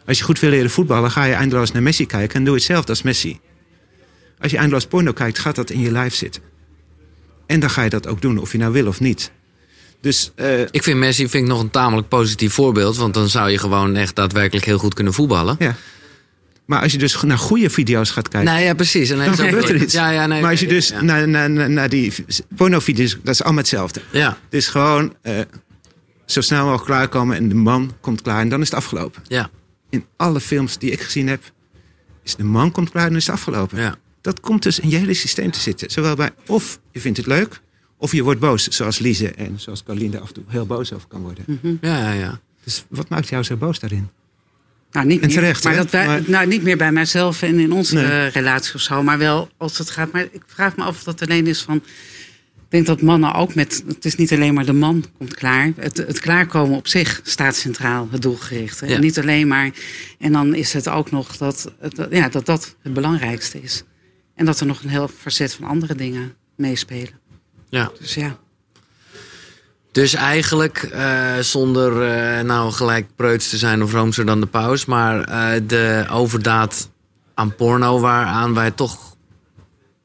Als 0.06 0.18
je 0.18 0.25
goed 0.25 0.40
wil 0.40 0.50
leren 0.50 0.71
voetballen, 0.71 1.11
ga 1.11 1.25
je 1.25 1.35
eindeloos 1.35 1.73
naar 1.73 1.82
Messi 1.82 2.06
kijken... 2.06 2.38
en 2.38 2.44
doe 2.44 2.54
hetzelfde 2.54 2.88
als 2.88 3.02
Messi. 3.02 3.40
Als 4.38 4.50
je 4.50 4.56
eindeloos 4.56 4.87
porno 4.87 5.12
kijkt, 5.12 5.38
gaat 5.38 5.54
dat 5.54 5.71
in 5.71 5.80
je 5.80 5.90
lijf 5.90 6.14
zitten. 6.14 6.42
En 7.47 7.61
dan 7.61 7.71
ga 7.71 7.82
je 7.82 7.90
dat 7.90 8.06
ook 8.06 8.21
doen, 8.21 8.38
of 8.38 8.52
je 8.52 8.59
nou 8.59 8.73
wil 8.73 8.87
of 8.87 9.00
niet. 9.00 9.32
Dus 10.02 10.30
eh, 10.35 10.61
ik 10.61 10.82
vind 10.82 10.99
Messi 10.99 11.28
vind 11.28 11.44
ik 11.44 11.50
nog 11.50 11.61
een 11.61 11.71
tamelijk 11.71 12.09
positief 12.09 12.52
voorbeeld. 12.52 12.97
Want 12.97 13.14
dan 13.14 13.28
zou 13.28 13.50
je 13.50 13.59
gewoon 13.59 13.97
echt 13.97 14.16
daadwerkelijk 14.16 14.66
heel 14.66 14.78
goed 14.78 14.94
kunnen 14.94 15.12
voetballen. 15.12 15.56
ja. 15.59 15.75
Maar 16.64 16.82
als 16.82 16.92
je 16.92 16.99
dus 16.99 17.23
naar 17.23 17.38
goede 17.38 17.71
video's 17.71 18.11
gaat 18.11 18.28
kijken, 18.28 18.52
Nee, 18.54 18.64
ja, 18.64 18.75
precies. 18.75 19.11
En 19.11 19.18
dan 19.25 19.37
gebeurt 19.37 19.68
er 19.68 19.82
iets. 19.82 19.92
Ja, 19.92 20.11
ja, 20.11 20.26
nee, 20.26 20.40
maar 20.40 20.50
als 20.50 20.61
je 20.61 20.66
dus 20.66 20.88
ja. 20.88 21.02
naar, 21.02 21.28
naar, 21.28 21.71
naar, 21.71 21.88
die 21.88 22.12
pornovideo's, 22.56 23.16
dat 23.23 23.35
is 23.35 23.42
allemaal 23.42 23.61
hetzelfde. 23.61 24.02
Ja, 24.12 24.28
Het 24.28 24.54
is 24.54 24.68
gewoon 24.68 25.14
eh, 25.23 25.40
zo 26.26 26.40
snel 26.40 26.62
mogelijk 26.62 26.85
klaarkomen 26.85 27.37
en 27.37 27.49
de 27.49 27.54
man 27.54 27.92
komt 28.00 28.23
klaar 28.23 28.40
en 28.40 28.49
dan 28.49 28.61
is 28.61 28.66
het 28.68 28.76
afgelopen. 28.78 29.23
ja, 29.26 29.50
In 29.90 30.04
alle 30.16 30.40
films 30.40 30.78
die 30.78 30.90
ik 30.90 31.00
gezien 31.00 31.28
heb, 31.28 31.42
is 32.23 32.35
de 32.37 32.44
man 32.44 32.71
komt 32.73 32.91
klaar 32.91 33.02
en 33.02 33.08
dan 33.08 33.19
is 33.19 33.26
het 33.26 33.34
afgelopen. 33.34 33.78
ja. 33.80 33.97
Dat 34.21 34.41
komt 34.41 34.62
dus 34.62 34.78
in 34.78 34.88
je 34.91 34.97
hele 34.97 35.15
systeem 35.15 35.50
te 35.50 35.60
zitten. 35.60 35.91
Zowel 35.91 36.15
bij 36.15 36.30
of 36.47 36.78
je 36.93 37.00
vindt 37.00 37.19
het 37.19 37.26
leuk, 37.26 37.60
of 38.02 38.12
je 38.12 38.23
wordt 38.23 38.41
boos. 38.41 38.69
Zoals 38.69 38.99
Lise 38.99 39.30
en 39.30 39.60
zoals 39.60 39.82
Carlien 39.82 40.15
er 40.15 40.21
af 40.21 40.28
en 40.28 40.34
toe 40.34 40.45
heel 40.49 40.67
boos 40.67 40.93
over 40.93 41.08
kan 41.08 41.21
worden. 41.21 41.45
Ja, 41.80 41.99
ja, 41.99 42.12
ja. 42.12 42.41
Dus 42.65 42.84
wat 42.88 43.08
maakt 43.08 43.28
jou 43.28 43.43
zo 43.43 43.56
boos 43.56 43.78
daarin? 43.78 44.08
Nou, 44.91 45.06
niet 45.06 45.21
En 45.21 45.26
meer, 45.26 45.36
terecht, 45.36 45.65
maar 45.65 45.73
hè? 45.73 45.78
dat 45.78 45.91
wij, 45.91 46.06
Maar- 46.06 46.23
nou, 46.26 46.47
niet 46.47 46.62
meer 46.62 46.76
bij 46.76 46.93
mijzelf 46.93 47.43
en 47.43 47.58
in 47.58 47.73
onze 47.73 47.95
Nee. 47.95 48.28
relatie 48.28 48.75
of 48.75 48.80
zo. 48.80 49.02
Maar 49.02 49.19
wel 49.19 49.49
als 49.56 49.78
het 49.78 49.91
gaat. 49.91 50.12
Maar 50.12 50.23
ik 50.23 50.43
vraag 50.47 50.76
me 50.76 50.82
af 50.84 50.97
of 50.97 51.02
dat 51.02 51.23
alleen 51.23 51.47
is 51.47 51.62
van. 51.62 51.76
Ik 51.76 52.78
denk 52.78 52.86
dat 52.86 53.02
mannen 53.02 53.34
ook 53.34 53.54
met. 53.54 53.82
Het 53.86 54.04
is 54.04 54.15
niet 54.17 54.32
alleen 54.32 54.54
maar 54.54 54.67
de 54.67 54.73
man 54.73 55.04
komt 55.19 55.34
klaar. 55.34 55.73
Het, 55.76 55.97
het 55.97 56.19
klaarkomen 56.21 56.76
op 56.76 56.88
zich 56.88 57.21
staat 57.23 57.56
centraal, 57.56 58.08
het 58.10 58.23
doelgerichte. 58.23 58.86
Ja. 58.86 58.95
En 58.95 59.00
niet 59.00 59.19
alleen 59.19 59.49
maar. 59.49 59.71
En 60.19 60.32
dan 60.32 60.54
is 60.54 60.73
het 60.73 60.88
ook 60.88 61.10
nog 61.10 61.36
dat, 61.36 61.73
het- 61.80 62.06
ja, 62.10 62.28
dat 62.28 62.47
dat 62.47 62.76
het 62.82 62.93
belangrijkste 62.95 63.62
is. 63.62 63.82
En 64.34 64.45
dat 64.45 64.60
er 64.60 64.67
nog 64.67 64.82
een 64.82 64.88
heel 64.88 65.08
facet 65.08 65.54
van 65.54 65.65
andere 65.69 65.95
dingen 65.95 66.34
meespelen. 66.56 67.21
Ja. 67.73 67.91
Dus 67.99 68.15
ja. 68.15 68.37
Dus 69.93 70.15
eigenlijk, 70.15 70.78
eh, 70.78 71.39
zonder 71.39 72.02
eh, 72.02 72.45
nou 72.45 72.73
gelijk 72.73 73.06
preuts 73.17 73.49
te 73.49 73.56
zijn 73.58 73.82
of 73.82 73.93
roomser 73.93 74.26
dan 74.26 74.41
de 74.41 74.47
paus... 74.47 74.85
maar 74.85 75.25
eh, 75.25 75.61
de 75.67 76.06
overdaad 76.11 76.89
aan 77.35 77.54
porno 77.54 78.00
waaraan 78.00 78.54
wij 78.54 78.71
toch 78.71 79.17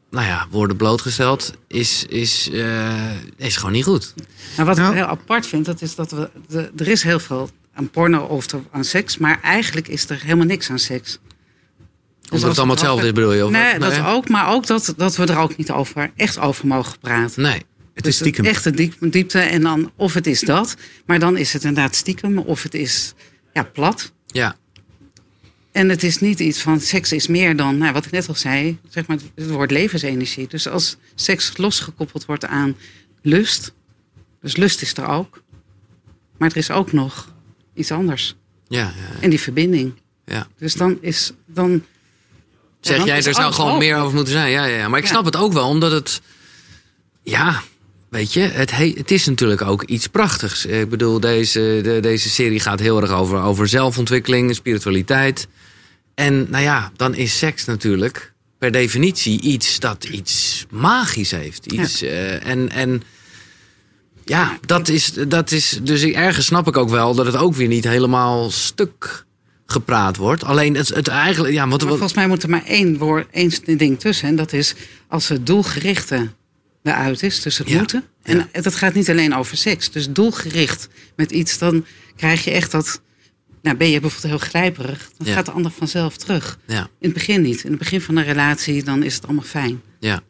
nou 0.10 0.25
ja, 0.27 0.47
worden 0.49 0.77
blootgesteld... 0.77 1.53
is, 1.67 2.06
is, 2.06 2.49
eh, 2.51 3.21
is 3.38 3.56
gewoon 3.58 3.71
niet 3.71 3.84
goed. 3.84 4.13
Maar 4.58 4.65
wat 4.65 4.77
Nou. 4.77 4.89
ik 4.89 4.95
heel 4.95 5.06
apart 5.06 5.47
vind, 5.47 5.65
dat 5.65 5.82
is 5.82 5.95
dat 5.95 6.12
we. 6.12 6.30
De, 6.47 6.71
er 6.77 6.88
is 6.88 7.03
heel 7.03 7.19
veel 7.19 7.49
aan 7.73 7.89
porno 7.89 8.23
of 8.23 8.45
aan 8.71 8.84
seks, 8.84 9.17
maar 9.17 9.41
eigenlijk 9.41 9.88
is 9.88 10.10
er 10.10 10.21
helemaal 10.21 10.45
niks 10.45 10.69
aan 10.69 10.80
seks. 10.80 11.19
Dus 12.29 12.35
Omdat 12.43 12.57
als 12.57 12.57
het 12.57 12.57
allemaal 12.57 12.75
hetzelfde 12.75 13.05
is, 13.07 13.13
bedoel 13.13 13.33
je? 13.33 13.45
Of 13.45 13.51
Nee, 13.51 13.79
dat 13.79 14.05
ook, 14.05 14.29
maar 14.29 14.49
ook 14.53 14.67
dat, 14.67 14.93
dat 14.97 15.15
we 15.15 15.25
er 15.25 15.37
ook 15.37 15.57
niet 15.57 15.71
over, 15.71 16.11
echt 16.15 16.39
over 16.39 16.67
mogen 16.67 16.99
praten. 16.99 17.41
Nee. 17.41 17.63
Het 17.93 18.03
Dus 18.05 18.13
is 18.13 18.19
stiekem. 18.19 18.45
Echt 18.45 18.63
de 18.63 18.71
diep- 18.71 18.95
diepte 19.11 19.39
en 19.39 19.61
dan, 19.61 19.91
of 19.95 20.13
het 20.13 20.27
is 20.27 20.39
dat, 20.41 20.75
maar 21.05 21.19
dan 21.19 21.37
is 21.37 21.53
het 21.53 21.63
inderdaad 21.63 21.95
stiekem, 21.95 22.37
of 22.37 22.63
het 22.63 22.73
is 22.73 23.13
ja, 23.53 23.63
plat. 23.63 24.11
Ja, 24.27 24.55
En 25.71 25.89
het 25.89 26.03
is 26.03 26.19
niet 26.19 26.39
iets 26.39 26.61
van 26.61 26.79
seks 26.79 27.11
is 27.11 27.27
meer 27.27 27.55
dan, 27.55 27.77
nou, 27.77 27.93
wat 27.93 28.05
ik 28.05 28.11
net 28.11 28.27
al 28.27 28.35
zei, 28.35 28.77
zeg 28.89 29.07
maar 29.07 29.17
het 29.35 29.49
woord 29.49 29.71
levensenergie. 29.71 30.47
Dus 30.47 30.67
als 30.67 30.97
seks 31.15 31.57
losgekoppeld 31.57 32.25
wordt 32.25 32.45
aan 32.45 32.75
lust, 33.21 33.73
dus 34.41 34.55
lust 34.55 34.81
is 34.81 34.93
er 34.93 35.07
ook, 35.07 35.41
maar 36.37 36.49
er 36.49 36.57
is 36.57 36.71
ook 36.71 36.91
nog 36.91 37.33
iets 37.73 37.91
anders. 37.91 38.35
ja, 38.67 38.79
ja, 38.79 39.19
En 39.21 39.29
die 39.29 39.39
verbinding. 39.41 39.93
ja. 40.25 40.47
Dus 40.57 40.73
dan 40.73 40.97
is 41.01 41.31
dan. 41.45 41.83
Zeg 42.81 43.05
jij, 43.05 43.23
er 43.23 43.33
zou 43.33 43.53
gewoon 43.53 43.77
meer 43.77 43.95
over 43.97 44.15
moeten 44.15 44.33
zijn. 44.33 44.51
Ja, 44.51 44.65
ja, 44.65 44.77
ja. 44.77 44.87
Maar 44.87 44.99
ik 44.99 45.07
snap 45.07 45.25
het 45.25 45.35
ook 45.35 45.53
wel, 45.53 45.67
omdat 45.67 45.91
het... 45.91 46.21
Ja, 47.23 47.61
weet 48.09 48.33
je, 48.33 48.39
het, 48.39 48.71
he- 48.71 48.93
het 48.97 49.11
is 49.11 49.25
natuurlijk 49.25 49.61
ook 49.61 49.83
iets 49.83 50.07
prachtigs. 50.07 50.65
Ik 50.65 50.89
bedoel, 50.89 51.19
deze, 51.19 51.79
de, 51.83 51.99
deze 52.01 52.29
serie 52.29 52.59
gaat 52.59 52.79
heel 52.79 53.01
erg 53.01 53.11
over, 53.11 53.41
over 53.41 53.67
zelfontwikkeling, 53.67 54.55
spiritualiteit. 54.55 55.47
En 56.15 56.47
nou 56.49 56.63
ja, 56.63 56.91
dan 56.95 57.15
is 57.15 57.37
seks 57.37 57.65
natuurlijk 57.65 58.33
per 58.59 58.71
definitie 58.71 59.41
iets 59.41 59.79
dat 59.79 60.03
iets 60.03 60.65
magisch 60.69 61.31
heeft. 61.31 61.65
Iets, 61.71 62.01
eh, 62.01 62.47
en, 62.47 62.69
en 62.71 63.03
ja, 64.25 64.57
dat 64.65 64.87
is, 64.87 65.13
dat 65.27 65.51
is... 65.51 65.79
Dus 65.83 66.01
ik- 66.01 66.13
ergens 66.15 66.45
snap 66.45 66.67
ik 66.67 66.77
ook 66.77 66.89
wel 66.89 67.15
dat 67.15 67.25
het 67.25 67.35
ook 67.37 67.53
weer 67.55 67.67
niet 67.67 67.83
helemaal 67.83 68.51
stuk 68.51 69.25
gepraat 69.71 70.17
wordt. 70.17 70.43
Alleen 70.43 70.75
het, 70.75 70.88
het 70.89 71.08
eigenlijk... 71.08 71.53
Ja, 71.53 71.65
Maar 71.65 71.80
volgens 71.80 72.13
mij 72.13 72.27
moet 72.27 72.43
er 72.43 72.49
maar 72.49 72.65
één, 72.65 72.97
woord, 72.97 73.27
één 73.32 73.51
ding 73.77 73.99
tussen. 73.99 74.27
En 74.27 74.36
dat 74.36 74.53
is 74.53 74.75
als 75.08 75.27
het 75.27 75.45
doelgerichte 75.45 76.27
eruit 76.84 77.23
is, 77.23 77.41
dus 77.41 77.58
het 77.58 77.69
Ja, 77.69 77.77
moeten. 77.77 78.03
En 78.23 78.49
dat 78.62 78.75
gaat 78.75 78.93
niet 78.93 79.10
alleen 79.10 79.36
over 79.36 79.58
seks. 79.58 79.91
Dus 79.91 80.10
doelgericht 80.12 80.88
met 81.15 81.32
iets, 81.32 81.58
dan 81.58 81.86
krijg 82.15 82.43
je 82.43 82.51
echt 82.51 82.71
dat. 82.71 83.01
Nou, 83.62 83.77
ben 83.77 83.89
je 83.89 83.99
bijvoorbeeld 83.99 84.32
heel 84.39 84.49
grijperig, 84.49 85.10
dan 85.17 85.27
Ja. 85.27 85.34
gaat 85.34 85.45
de 85.45 85.51
ander 85.51 85.71
vanzelf 85.71 86.17
terug. 86.17 86.60
ja, 86.67 86.80
In 86.82 86.88
het 86.99 87.13
begin 87.13 87.41
niet. 87.41 87.63
In 87.63 87.69
het 87.69 87.80
begin 87.80 88.01
van 88.01 88.15
een 88.15 88.23
relatie, 88.23 88.84
dan 88.84 89.03
is 89.03 89.15
het 89.15 89.23
allemaal 89.25 89.43
fijn. 89.43 89.82
ja. 89.99 90.21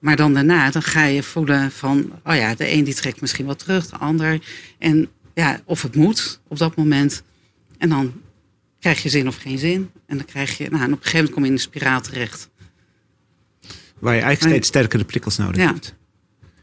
Maar 0.00 0.16
dan 0.16 0.34
daarna, 0.34 0.70
dan 0.70 0.82
ga 0.82 1.04
je 1.04 1.22
voelen 1.22 1.70
van, 1.72 2.12
oh 2.24 2.34
ja, 2.34 2.54
de 2.54 2.72
een 2.72 2.84
die 2.84 2.94
trekt 2.94 3.20
misschien 3.20 3.46
wel 3.46 3.56
terug, 3.56 3.86
de 3.86 3.96
ander. 3.96 4.38
En 4.78 5.08
ja, 5.34 5.60
of 5.64 5.82
het 5.82 5.94
moet 5.96 6.40
op 6.48 6.58
dat 6.58 6.76
moment. 6.76 7.22
En 7.80 7.88
dan 7.88 8.12
krijg 8.80 9.02
je 9.02 9.08
zin 9.08 9.28
of 9.28 9.36
geen 9.36 9.58
zin. 9.58 9.90
En 10.06 10.16
dan 10.16 10.26
krijg 10.26 10.58
je, 10.58 10.68
nou, 10.70 10.82
en 10.84 10.92
op 10.92 10.98
een 10.98 11.04
gegeven 11.04 11.16
moment 11.16 11.32
kom 11.34 11.42
je 11.42 11.48
in 11.48 11.54
een 11.54 11.60
spiraal 11.60 12.00
terecht. 12.00 12.48
Waar 13.98 14.14
je 14.14 14.20
eigenlijk 14.20 14.40
Nee. 14.40 14.50
steeds 14.52 14.68
sterkere 14.68 15.04
prikkels 15.04 15.36
nodig 15.36 15.56
Ja. 15.56 15.66
hebt. 15.72 15.94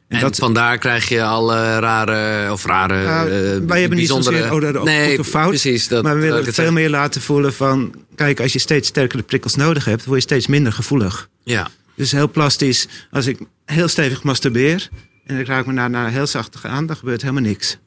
En 0.07 0.19
dat- 0.19 0.35
vandaar 0.35 0.77
krijg 0.77 1.09
je 1.09 1.23
alle 1.23 1.79
rare, 1.79 2.51
of 2.51 2.65
rare, 2.65 2.95
wij 3.65 3.79
hebben 3.81 3.97
niet 3.97 4.07
zozeer 4.07 4.53
oh, 4.53 4.61
dat 4.61 4.75
of 4.75 4.89
goed 5.07 5.19
of 5.19 5.27
fout. 5.27 5.49
precies. 5.49 5.87
Dat, 5.87 6.03
maar 6.03 6.15
we 6.15 6.21
willen 6.21 6.45
het 6.45 6.53
veel 6.53 6.71
meer 6.71 6.89
laten 6.89 7.21
voelen 7.21 7.53
van... 7.53 7.93
Kijk, 8.15 8.39
als 8.39 8.53
je 8.53 8.59
steeds 8.59 8.87
sterkere 8.87 9.23
prikkels 9.23 9.55
nodig 9.55 9.85
hebt... 9.85 10.05
word 10.05 10.17
je 10.17 10.23
steeds 10.27 10.47
minder 10.47 10.73
gevoelig. 10.73 11.29
Ja, 11.43 11.67
Dus 11.95 12.11
heel 12.11 12.29
plastisch. 12.31 12.87
Als 13.11 13.25
ik 13.25 13.39
heel 13.65 13.87
stevig 13.87 14.23
masturbeer... 14.23 14.89
en 15.25 15.39
ik 15.39 15.47
raak 15.47 15.65
me 15.65 15.73
daarna 15.73 16.07
heel 16.07 16.27
zacht 16.27 16.63
aan... 16.63 16.85
dan 16.85 16.95
gebeurt 16.95 17.21
helemaal 17.21 17.41
niks. 17.43 17.77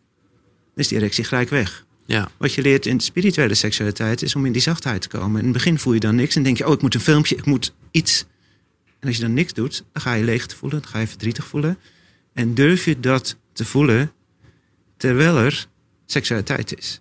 is 0.76 0.88
die 0.88 0.98
erectie 0.98 1.24
gelijk 1.24 1.50
weg. 1.50 1.84
Ja. 2.10 2.30
Wat 2.36 2.54
je 2.54 2.62
leert 2.62 2.86
in 2.86 3.00
spirituele 3.00 3.54
seksualiteit 3.54 4.22
is 4.22 4.34
om 4.34 4.46
in 4.46 4.52
die 4.52 4.62
zachtheid 4.62 5.02
te 5.02 5.08
komen. 5.08 5.38
In 5.38 5.44
het 5.44 5.52
begin 5.52 5.78
voel 5.78 5.92
je 5.92 6.00
dan 6.00 6.14
niks 6.14 6.36
en 6.36 6.42
denk 6.42 6.56
je, 6.56 6.66
oh, 6.66 6.72
ik 6.72 6.82
moet 6.82 6.94
een 6.94 7.00
filmpje, 7.00 7.36
ik 7.36 7.44
moet 7.44 7.74
iets. 7.90 8.24
En 8.98 9.08
als 9.08 9.16
je 9.16 9.22
dan 9.22 9.34
niks 9.34 9.52
doet, 9.52 9.84
dan 9.92 10.02
ga 10.02 10.14
je 10.14 10.24
leeg 10.24 10.46
te 10.46 10.56
voelen, 10.56 10.80
dan 10.80 10.90
ga 10.90 10.98
je 10.98 11.06
verdrietig 11.06 11.46
voelen. 11.46 11.78
En 12.32 12.54
durf 12.54 12.84
je 12.84 13.00
dat 13.00 13.36
te 13.52 13.64
voelen 13.64 14.12
terwijl 14.96 15.36
er 15.36 15.66
seksualiteit 16.06 16.78
is. 16.78 17.00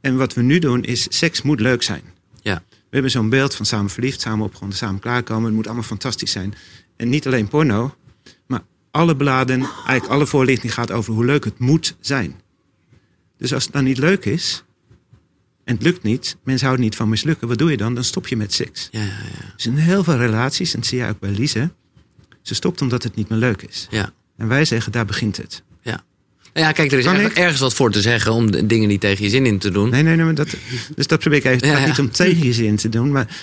En 0.00 0.16
wat 0.16 0.34
we 0.34 0.42
nu 0.42 0.58
doen 0.58 0.84
is, 0.84 1.06
seks 1.08 1.42
moet 1.42 1.60
leuk 1.60 1.82
zijn. 1.82 2.02
Ja. 2.40 2.62
We 2.68 2.74
hebben 2.90 3.10
zo'n 3.10 3.28
beeld 3.28 3.54
van 3.54 3.66
samen 3.66 3.90
verliefd, 3.90 4.20
samen 4.20 4.44
opgewonden, 4.44 4.78
samen 4.78 5.00
klaarkomen. 5.00 5.44
Het 5.44 5.54
moet 5.54 5.66
allemaal 5.66 5.84
fantastisch 5.84 6.32
zijn. 6.32 6.54
En 6.96 7.08
niet 7.08 7.26
alleen 7.26 7.48
porno, 7.48 7.94
maar 8.46 8.62
alle 8.90 9.16
bladen, 9.16 9.60
eigenlijk 9.60 10.06
alle 10.06 10.26
voorlichting 10.26 10.74
gaat 10.74 10.90
over 10.90 11.12
hoe 11.12 11.24
leuk 11.24 11.44
het 11.44 11.58
moet 11.58 11.96
zijn. 12.00 12.40
Dus 13.38 13.52
als 13.54 13.64
het 13.64 13.72
dan 13.72 13.84
niet 13.84 13.98
leuk 13.98 14.24
is, 14.24 14.64
en 15.64 15.74
het 15.74 15.82
lukt 15.82 16.02
niet, 16.02 16.36
mensen 16.44 16.66
houden 16.66 16.86
niet 16.86 16.96
van 16.96 17.08
mislukken, 17.08 17.48
wat 17.48 17.58
doe 17.58 17.70
je 17.70 17.76
dan? 17.76 17.94
Dan 17.94 18.04
stop 18.04 18.28
je 18.28 18.36
met 18.36 18.52
seks. 18.52 18.88
Ja, 18.90 19.00
ja, 19.00 19.06
ja. 19.06 19.52
Dus 19.56 19.66
in 19.66 19.76
heel 19.76 20.04
veel 20.04 20.16
relaties, 20.16 20.74
en 20.74 20.80
dat 20.80 20.88
zie 20.88 20.98
je 20.98 21.08
ook 21.08 21.18
bij 21.20 21.30
Lise, 21.30 21.70
ze 22.42 22.54
stopt 22.54 22.80
omdat 22.82 23.02
het 23.02 23.14
niet 23.14 23.28
meer 23.28 23.38
leuk 23.38 23.62
is. 23.62 23.86
ja. 23.90 24.12
En 24.36 24.48
wij 24.48 24.64
zeggen, 24.64 24.92
daar 24.92 25.04
begint 25.04 25.36
het. 25.36 25.62
ja. 25.82 26.04
Nou 26.52 26.66
ja, 26.66 26.72
kijk, 26.72 26.92
er 26.92 26.98
is 26.98 27.04
Kan 27.04 27.16
ergens, 27.16 27.60
wat 27.60 27.74
voor 27.74 27.90
te 27.90 28.00
zeggen 28.00 28.32
om 28.32 28.66
dingen 28.68 28.88
niet 28.88 29.00
tegen 29.00 29.24
je 29.24 29.30
zin 29.30 29.46
in 29.46 29.58
te 29.58 29.70
doen. 29.70 29.90
Nee, 29.90 30.02
nee, 30.02 30.16
nee, 30.16 30.24
maar 30.24 30.34
dat, 30.34 30.48
dus 30.96 31.06
dat 31.06 31.18
probeer 31.18 31.44
ik 31.46 31.60
Ja, 31.64 31.78
ja. 31.78 31.86
niet 31.86 31.98
om 31.98 32.10
tegen 32.10 32.44
je 32.44 32.52
zin 32.52 32.76
te 32.76 32.88
doen, 32.88 33.12
maar 33.12 33.36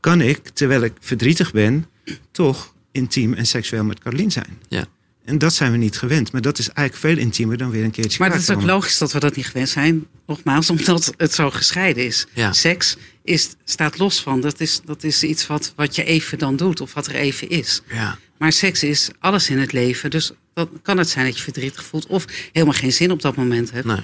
kan 0.00 0.20
ik, 0.20 0.48
terwijl 0.48 0.82
ik 0.82 0.92
verdrietig 1.00 1.52
ben, 1.52 1.86
toch 2.30 2.74
intiem 2.92 3.34
en 3.34 3.46
seksueel 3.46 3.84
met 3.84 3.98
Carolien 4.00 4.30
zijn? 4.30 4.58
Ja. 4.68 4.84
En 5.30 5.38
dat 5.38 5.54
zijn 5.54 5.72
we 5.72 5.78
niet 5.78 5.98
gewend, 5.98 6.32
maar 6.32 6.40
dat 6.40 6.58
is 6.58 6.68
eigenlijk 6.68 7.06
veel 7.06 7.24
intiemer 7.24 7.56
dan 7.56 7.70
weer 7.70 7.84
een 7.84 7.90
keertje 7.90 8.18
Maar 8.18 8.30
het 8.30 8.40
is 8.40 8.50
ook 8.50 8.62
logisch 8.62 8.98
dat 8.98 9.12
we 9.12 9.20
dat 9.20 9.36
niet 9.36 9.46
gewend 9.46 9.68
zijn. 9.68 10.06
Nogmaals, 10.26 10.70
omdat 10.70 11.12
het 11.16 11.34
zo 11.34 11.50
gescheiden 11.50 12.04
is. 12.04 12.26
Ja. 12.34 12.52
Seks 12.52 12.96
is, 13.22 13.54
staat 13.64 13.98
los 13.98 14.20
van. 14.20 14.40
Dat 14.40 14.60
is, 14.60 14.80
dat 14.84 15.04
is 15.04 15.22
iets 15.22 15.46
wat, 15.46 15.72
wat 15.76 15.94
je 15.94 16.04
even 16.04 16.38
dan 16.38 16.56
doet 16.56 16.80
of 16.80 16.94
wat 16.94 17.06
er 17.06 17.14
even 17.14 17.48
is. 17.48 17.82
Ja. 17.92 18.18
Maar 18.38 18.52
seks 18.52 18.82
is 18.82 19.10
alles 19.18 19.50
in 19.50 19.58
het 19.58 19.72
leven. 19.72 20.10
Dus 20.10 20.32
dan 20.54 20.68
kan 20.82 20.98
het 20.98 21.08
zijn 21.08 21.26
dat 21.26 21.36
je 21.36 21.42
verdrietig 21.42 21.84
voelt 21.84 22.06
of 22.06 22.24
helemaal 22.52 22.74
geen 22.74 22.92
zin 22.92 23.10
op 23.10 23.22
dat 23.22 23.36
moment 23.36 23.70
hebt. 23.70 23.86
Nee. 23.86 24.00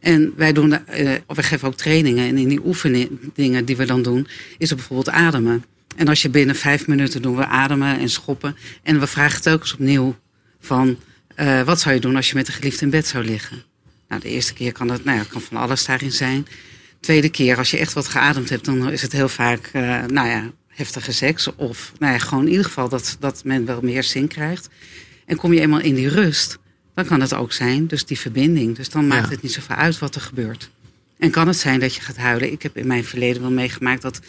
En 0.00 0.32
wij 0.36 0.52
doen, 0.52 0.86
eh, 0.86 1.14
we 1.26 1.42
geven 1.42 1.68
ook 1.68 1.76
trainingen. 1.76 2.28
En 2.28 2.38
in 2.38 2.48
die 2.48 2.66
oefeningen 2.66 3.64
die 3.64 3.76
we 3.76 3.84
dan 3.84 4.02
doen, 4.02 4.26
is 4.58 4.70
er 4.70 4.76
bijvoorbeeld 4.76 5.10
ademen. 5.16 5.64
En 5.96 6.08
als 6.08 6.22
je 6.22 6.28
binnen 6.28 6.56
vijf 6.56 6.86
minuten 6.86 7.22
doen 7.22 7.36
we 7.36 7.46
ademen 7.46 7.98
en 7.98 8.10
schoppen. 8.10 8.56
En 8.82 9.00
we 9.00 9.06
vragen 9.06 9.42
telkens 9.42 9.72
opnieuw 9.72 10.16
van, 10.60 10.98
eh, 11.34 11.62
wat 11.62 11.80
zou 11.80 11.94
je 11.94 12.00
doen 12.00 12.16
als 12.16 12.28
je 12.28 12.34
met 12.34 12.48
een 12.48 12.54
geliefde 12.54 12.84
in 12.84 12.90
bed 12.90 13.06
zou 13.06 13.24
liggen? 13.24 13.62
Nou, 14.08 14.20
de 14.20 14.28
eerste 14.28 14.52
keer 14.52 14.72
kan 14.72 14.90
het, 14.90 15.04
nou 15.04 15.18
ja, 15.18 15.24
kan 15.28 15.40
van 15.40 15.56
alles 15.56 15.84
daarin 15.84 16.12
zijn. 16.12 16.46
Tweede 17.00 17.28
keer, 17.28 17.56
als 17.56 17.70
je 17.70 17.78
echt 17.78 17.92
wat 17.92 18.08
geademd 18.08 18.48
hebt, 18.50 18.64
dan 18.64 18.90
is 18.90 19.02
het 19.02 19.12
heel 19.12 19.28
vaak, 19.28 19.70
eh, 19.72 20.04
nou 20.04 20.28
ja, 20.28 20.50
heftige 20.68 21.12
seks. 21.12 21.54
Of 21.56 21.92
nou 21.98 22.12
ja, 22.12 22.18
gewoon 22.18 22.44
in 22.44 22.50
ieder 22.50 22.64
geval 22.64 22.88
dat, 22.88 23.16
dat 23.20 23.44
men 23.44 23.64
wel 23.64 23.80
meer 23.82 24.02
zin 24.02 24.28
krijgt. 24.28 24.68
En 25.26 25.36
kom 25.36 25.52
je 25.52 25.60
eenmaal 25.60 25.80
in 25.80 25.94
die 25.94 26.08
rust, 26.08 26.58
dan 26.94 27.04
kan 27.06 27.20
het 27.20 27.34
ook 27.34 27.52
zijn, 27.52 27.86
dus 27.86 28.04
die 28.04 28.18
verbinding. 28.18 28.76
Dus 28.76 28.88
dan 28.88 29.06
maakt 29.06 29.24
Ja. 29.24 29.30
het 29.30 29.42
niet 29.42 29.52
zoveel 29.52 29.76
uit 29.76 29.98
wat 29.98 30.14
er 30.14 30.20
gebeurt. 30.20 30.70
En 31.18 31.30
kan 31.30 31.46
het 31.46 31.56
zijn 31.56 31.80
dat 31.80 31.94
je 31.94 32.00
gaat 32.00 32.16
huilen. 32.16 32.52
Ik 32.52 32.62
heb 32.62 32.76
in 32.76 32.86
mijn 32.86 33.04
verleden 33.04 33.42
wel 33.42 33.50
meegemaakt 33.50 34.02
dat, 34.02 34.20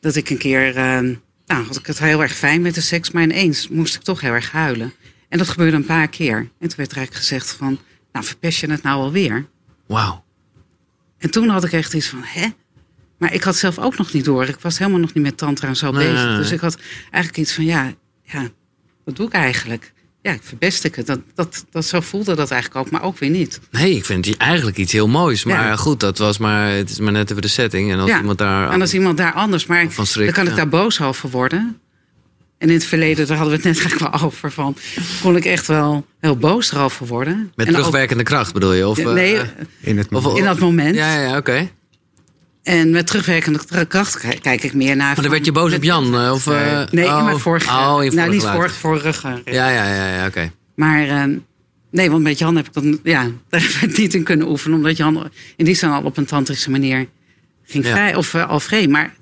dat 0.00 0.16
ik 0.16 0.30
een 0.30 0.38
keer... 0.38 0.76
eh, 0.76 1.00
nou, 1.46 1.66
had 1.66 1.76
ik 1.78 1.86
het 1.86 1.98
heel 1.98 2.22
erg 2.22 2.34
fijn 2.36 2.62
met 2.62 2.74
de 2.74 2.80
seks, 2.80 3.10
maar 3.10 3.22
ineens 3.22 3.68
moest 3.68 3.94
ik 3.94 4.02
toch 4.02 4.20
heel 4.20 4.32
erg 4.32 4.50
huilen. 4.50 4.92
En 5.32 5.38
dat 5.38 5.48
gebeurde 5.48 5.76
een 5.76 5.84
paar 5.84 6.08
keer. 6.08 6.36
En 6.36 6.68
toen 6.68 6.76
werd 6.76 6.90
er 6.90 6.96
eigenlijk 6.96 7.14
gezegd 7.14 7.50
van, 7.52 7.78
nou 8.12 8.24
verpest 8.24 8.60
je 8.60 8.70
het 8.70 8.82
nou 8.82 9.00
alweer? 9.02 9.46
Wauw. 9.86 10.24
En 11.18 11.30
toen 11.30 11.48
had 11.48 11.64
ik 11.64 11.72
echt 11.72 11.94
iets 11.94 12.06
van, 12.06 12.22
hè? 12.24 12.46
Maar 13.18 13.32
ik 13.34 13.42
had 13.42 13.56
zelf 13.56 13.78
ook 13.78 13.96
nog 13.98 14.12
niet 14.12 14.24
door. 14.24 14.44
Ik 14.44 14.60
was 14.60 14.78
helemaal 14.78 15.00
nog 15.00 15.14
niet 15.14 15.24
met 15.24 15.36
tantra 15.36 15.68
en 15.68 15.76
zo 15.76 15.90
Nee, 15.90 16.06
bezig. 16.06 16.18
nee, 16.20 16.26
nee. 16.26 16.36
Dus 16.36 16.52
ik 16.52 16.60
had 16.60 16.78
eigenlijk 17.02 17.36
iets 17.36 17.52
van, 17.52 17.64
ja, 17.64 17.92
ja, 18.22 18.48
wat 19.04 19.16
doe 19.16 19.26
ik 19.26 19.32
eigenlijk? 19.32 19.92
Ja, 20.22 20.32
ik 20.32 20.42
verpest 20.42 20.84
ik 20.84 20.94
het. 20.94 21.06
Dat, 21.06 21.20
dat, 21.34 21.64
dat, 21.70 21.84
zo 21.84 22.00
voelde 22.00 22.34
dat 22.34 22.50
eigenlijk 22.50 22.86
ook, 22.86 22.92
maar 22.92 23.02
ook 23.02 23.18
weer 23.18 23.30
niet. 23.30 23.60
Nee, 23.70 23.96
ik 23.96 24.04
vind 24.04 24.24
het 24.26 24.36
eigenlijk 24.36 24.76
iets 24.76 24.92
heel 24.92 25.08
moois. 25.08 25.44
Maar 25.44 25.66
Ja. 25.66 25.76
goed, 25.76 26.00
dat 26.00 26.18
was 26.18 26.38
maar, 26.38 26.70
het 26.70 26.90
is 26.90 26.98
maar 26.98 27.12
net 27.12 27.30
even 27.30 27.42
de 27.42 27.48
setting. 27.48 27.92
En 27.92 27.98
als 27.98 28.10
ja. 28.10 28.18
iemand 28.18 28.38
daar... 28.38 28.70
En 28.70 28.80
als 28.80 28.94
iemand 28.94 29.16
daar 29.16 29.32
anders, 29.32 29.66
maar 29.66 29.86
dan 29.94 30.32
kan 30.32 30.44
ik 30.44 30.50
ja. 30.50 30.56
daar 30.56 30.68
boos 30.68 31.00
over 31.00 31.30
worden. 31.30 31.80
En 32.62 32.68
in 32.68 32.74
het 32.74 32.84
verleden, 32.84 33.26
daar 33.26 33.36
hadden 33.36 33.56
we 33.60 33.68
het 33.68 33.76
net 33.76 33.84
eigenlijk 33.84 34.12
wel 34.16 34.26
over 34.28 34.50
van, 34.52 34.76
kon 35.22 35.36
ik 35.36 35.44
echt 35.44 35.66
wel 35.66 36.06
heel 36.20 36.36
boos 36.36 36.72
erover 36.72 37.06
worden. 37.06 37.52
Met 37.54 37.66
En 37.66 37.72
ook- 37.72 37.78
terugwerkende 37.78 38.22
kracht 38.22 38.52
bedoel 38.52 38.72
je? 38.72 38.88
Of, 38.88 38.98
eh, 38.98 39.12
nee, 39.12 39.38
In 39.80 39.98
het 39.98 40.08
of- 40.10 40.36
in 40.36 40.44
dat 40.44 40.58
moment. 40.58 40.94
Ja, 40.94 41.14
ja, 41.14 41.28
ja, 41.28 41.36
oké. 41.36 41.68
En 42.62 42.90
met 42.90 43.06
terugwerkende 43.06 43.86
kracht 43.88 44.40
kijk 44.40 44.62
ik 44.62 44.74
meer 44.74 44.96
naar. 44.96 45.06
Maar 45.06 45.14
dan 45.14 45.24
van- 45.24 45.32
werd 45.32 45.44
je 45.44 45.52
boos 45.52 45.68
met- 45.70 45.78
op 45.78 45.84
Jan? 45.84 46.14
eh, 46.18 46.32
Of, 46.32 46.46
eh, 46.46 46.82
Nee, 46.90 47.04
in 47.04 47.10
oh, 47.10 47.24
mijn 47.24 47.38
vorige. 47.38 47.68
Oh, 47.70 47.74
in 47.74 47.84
nou, 47.86 48.10
vorige 48.10 48.30
niet 48.30 48.42
later. 48.42 48.70
vorige, 48.70 48.74
vorige. 49.14 49.40
Ja, 49.44 49.68
ja, 49.70 49.94
ja, 49.94 50.14
ja 50.16 50.26
oké. 50.26 50.52
Maar 50.74 51.08
ehm, 51.08 51.36
nee, 51.90 52.10
want 52.10 52.22
met 52.22 52.38
Jan 52.38 52.56
heb 52.56 52.66
ik 52.66 52.72
dan, 52.72 52.98
ja, 53.02 53.22
daar 53.48 53.60
heb 53.60 53.90
ik 53.90 53.96
niet 53.98 54.14
in 54.14 54.22
kunnen 54.22 54.48
oefenen. 54.48 54.76
Omdat 54.76 54.96
Jan 54.96 55.30
in 55.56 55.64
die 55.64 55.74
zin 55.74 55.90
al 55.90 56.02
op 56.02 56.16
een 56.16 56.24
tantrische 56.26 56.70
manier 56.70 57.06
ging 57.64 57.84
Ja. 57.84 57.90
vrij, 57.90 58.14
of 58.14 58.34
al 58.34 58.60
vrij. 58.60 58.86
Maar 58.88 59.14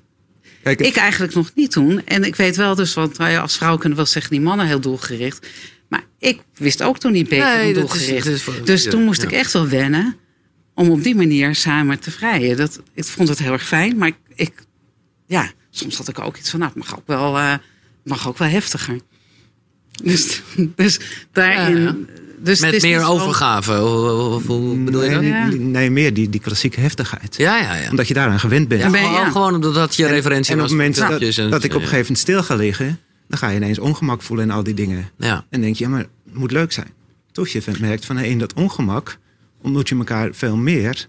Kijk, 0.63 0.79
ik 0.81 0.95
eigenlijk 0.95 1.33
nog 1.33 1.51
niet 1.55 1.71
toen. 1.71 2.05
En 2.05 2.23
ik 2.23 2.35
weet 2.35 2.55
wel 2.55 2.75
dus, 2.75 2.93
want 2.93 3.17
nou 3.17 3.31
ja, 3.31 3.41
als 3.41 3.57
vrouw 3.57 3.73
kunnen 3.73 3.89
we 3.89 3.95
wel 4.03 4.05
zeggen, 4.05 4.31
die 4.31 4.41
mannen 4.41 4.65
heel 4.67 4.79
doelgericht. 4.79 5.47
Maar 5.89 6.03
ik 6.19 6.41
wist 6.55 6.83
ook 6.83 6.99
toen 6.99 7.11
niet 7.11 7.29
beter 7.29 7.57
Nee, 7.57 7.69
is- 7.69 7.77
doelgericht. 7.77 8.25
is 8.25 8.45
dus 8.63 8.83
toen 8.83 9.03
moest 9.03 9.21
ja. 9.21 9.27
ik 9.27 9.33
echt 9.33 9.53
wel 9.53 9.67
wennen 9.67 10.15
om 10.73 10.89
op 10.89 11.03
die 11.03 11.15
manier 11.15 11.55
samen 11.55 11.99
te 11.99 12.11
vrijen. 12.11 12.57
Dat, 12.57 12.81
ik 12.93 13.03
vond 13.05 13.29
het 13.29 13.39
heel 13.39 13.51
erg 13.51 13.67
fijn, 13.67 13.97
maar 13.97 14.07
ik, 14.07 14.15
ik 14.35 14.51
ja, 15.27 15.51
soms 15.69 15.97
had 15.97 16.07
ik 16.07 16.19
ook 16.19 16.37
iets 16.37 16.49
van, 16.49 16.59
nou, 16.59 16.71
het 16.75 16.83
mag 16.83 16.97
ook 16.97 17.07
wel, 17.07 17.35
het 17.35 17.61
mag 18.03 18.27
ook 18.27 18.37
wel 18.37 18.47
heftiger. 18.47 18.99
Dus, 20.03 20.41
dus 20.75 20.99
daarin. 21.31 21.81
Ja. 21.81 21.95
Dus 22.43 22.59
het 22.59 22.65
Met 22.65 22.73
is 22.75 22.81
meer 22.81 23.07
overgave. 23.07 23.73
Hoe, 23.77 24.77
bedoel 24.77 25.03
je 25.03 25.09
nee, 25.09 25.17
dat? 25.31 25.51
Ja. 25.53 25.57
nee, 25.59 25.91
meer 25.91 26.13
die, 26.13 26.29
die 26.29 26.39
klassieke 26.41 26.79
heftigheid. 26.79 27.35
Ja, 27.37 27.57
ja, 27.57 27.75
ja. 27.75 27.89
Omdat 27.89 28.07
je 28.07 28.13
daaraan 28.13 28.39
gewend 28.39 28.67
bent. 28.67 28.81
Ja, 28.81 28.89
ben 28.89 28.99
je- 29.01 29.07
gewoon, 29.07 29.21
ja. 29.21 29.31
gewoon 29.31 29.55
omdat 29.55 29.95
je 29.95 30.07
referentie 30.07 30.51
en 30.51 30.57
op 30.57 30.63
het 30.63 30.71
moment 30.71 30.95
dat, 30.97 31.21
en- 31.37 31.49
dat 31.49 31.63
ik 31.63 31.69
op 31.73 31.81
een 31.81 31.87
gegeven 31.87 31.97
moment 31.97 32.17
stil 32.17 32.43
ga 32.43 32.55
liggen, 32.55 32.99
dan 33.27 33.37
ga 33.39 33.49
je 33.49 33.55
ineens 33.55 33.79
ongemak 33.79 34.21
voelen 34.21 34.49
en 34.49 34.55
al 34.55 34.63
die 34.63 34.73
dingen. 34.73 35.09
Ja, 35.17 35.45
En 35.49 35.61
denk 35.61 35.75
je, 35.75 35.83
ja, 35.83 35.89
maar 35.89 35.99
het 35.99 36.09
moet 36.33 36.51
leuk 36.51 36.71
zijn. 36.71 36.87
Toch 37.31 37.47
je 37.47 37.61
merkt 37.79 38.05
van 38.05 38.19
in 38.19 38.39
dat 38.39 38.53
ongemak 38.53 39.17
ontmoet 39.61 39.89
je 39.89 39.95
elkaar 39.95 40.29
veel 40.31 40.55
meer. 40.55 41.07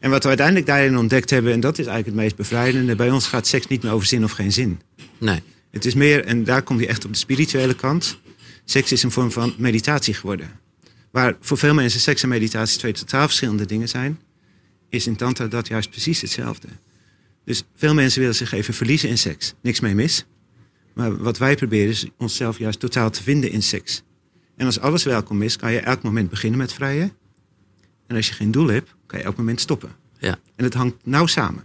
En 0.00 0.10
wat 0.10 0.22
we 0.22 0.28
uiteindelijk 0.28 0.66
daarin 0.66 0.98
ontdekt 0.98 1.30
hebben, 1.30 1.52
en 1.52 1.60
dat 1.60 1.78
is 1.78 1.86
eigenlijk 1.86 2.06
het 2.16 2.24
meest 2.24 2.36
bevrijdende, 2.36 2.94
bij 2.96 3.10
ons 3.10 3.26
gaat 3.26 3.46
seks 3.46 3.66
niet 3.66 3.82
meer 3.82 3.92
over 3.92 4.06
zin 4.06 4.24
of 4.24 4.30
geen 4.32 4.52
zin. 4.52 4.80
nee. 5.18 5.42
Het 5.70 5.84
is 5.84 5.94
meer, 5.94 6.24
en 6.24 6.44
daar 6.44 6.62
kom 6.62 6.80
je 6.80 6.86
echt 6.86 7.04
op 7.04 7.12
de 7.12 7.18
spirituele 7.18 7.74
kant. 7.74 8.18
Seks 8.70 8.92
is 8.92 9.02
een 9.02 9.10
vorm 9.10 9.30
van 9.30 9.54
meditatie 9.58 10.14
geworden. 10.14 10.50
Waar 11.10 11.36
voor 11.40 11.58
veel 11.58 11.74
mensen 11.74 12.00
seks 12.00 12.22
en 12.22 12.28
meditatie 12.28 12.78
twee 12.78 12.92
totaal 12.92 13.26
verschillende 13.26 13.66
dingen 13.66 13.88
zijn, 13.88 14.20
is 14.88 15.06
in 15.06 15.16
Tantra 15.16 15.46
dat 15.46 15.68
juist 15.68 15.90
precies 15.90 16.20
hetzelfde. 16.20 16.68
Dus 17.44 17.64
veel 17.74 17.94
mensen 17.94 18.20
willen 18.20 18.34
zich 18.34 18.52
even 18.52 18.74
verliezen 18.74 19.08
in 19.08 19.18
seks. 19.18 19.54
Niks 19.60 19.80
mee 19.80 19.94
mis. 19.94 20.24
Maar 20.94 21.16
wat 21.16 21.38
wij 21.38 21.56
proberen 21.56 21.88
is 21.88 22.06
onszelf 22.18 22.58
juist 22.58 22.80
totaal 22.80 23.10
te 23.10 23.22
vinden 23.22 23.50
in 23.50 23.62
seks. 23.62 24.02
En 24.56 24.66
als 24.66 24.80
alles 24.80 25.04
welkom 25.04 25.42
is, 25.42 25.56
kan 25.56 25.72
je 25.72 25.80
elk 25.80 26.02
moment 26.02 26.30
beginnen 26.30 26.58
met 26.58 26.72
vrijen. 26.72 27.12
En 28.06 28.16
als 28.16 28.28
je 28.28 28.34
geen 28.34 28.50
doel 28.50 28.68
hebt, 28.68 28.94
kan 29.06 29.18
je 29.18 29.24
elk 29.24 29.36
moment 29.36 29.60
stoppen. 29.60 29.90
Ja. 30.18 30.38
En 30.56 30.64
het 30.64 30.74
hangt 30.74 30.96
nauw 31.04 31.26
samen. 31.26 31.64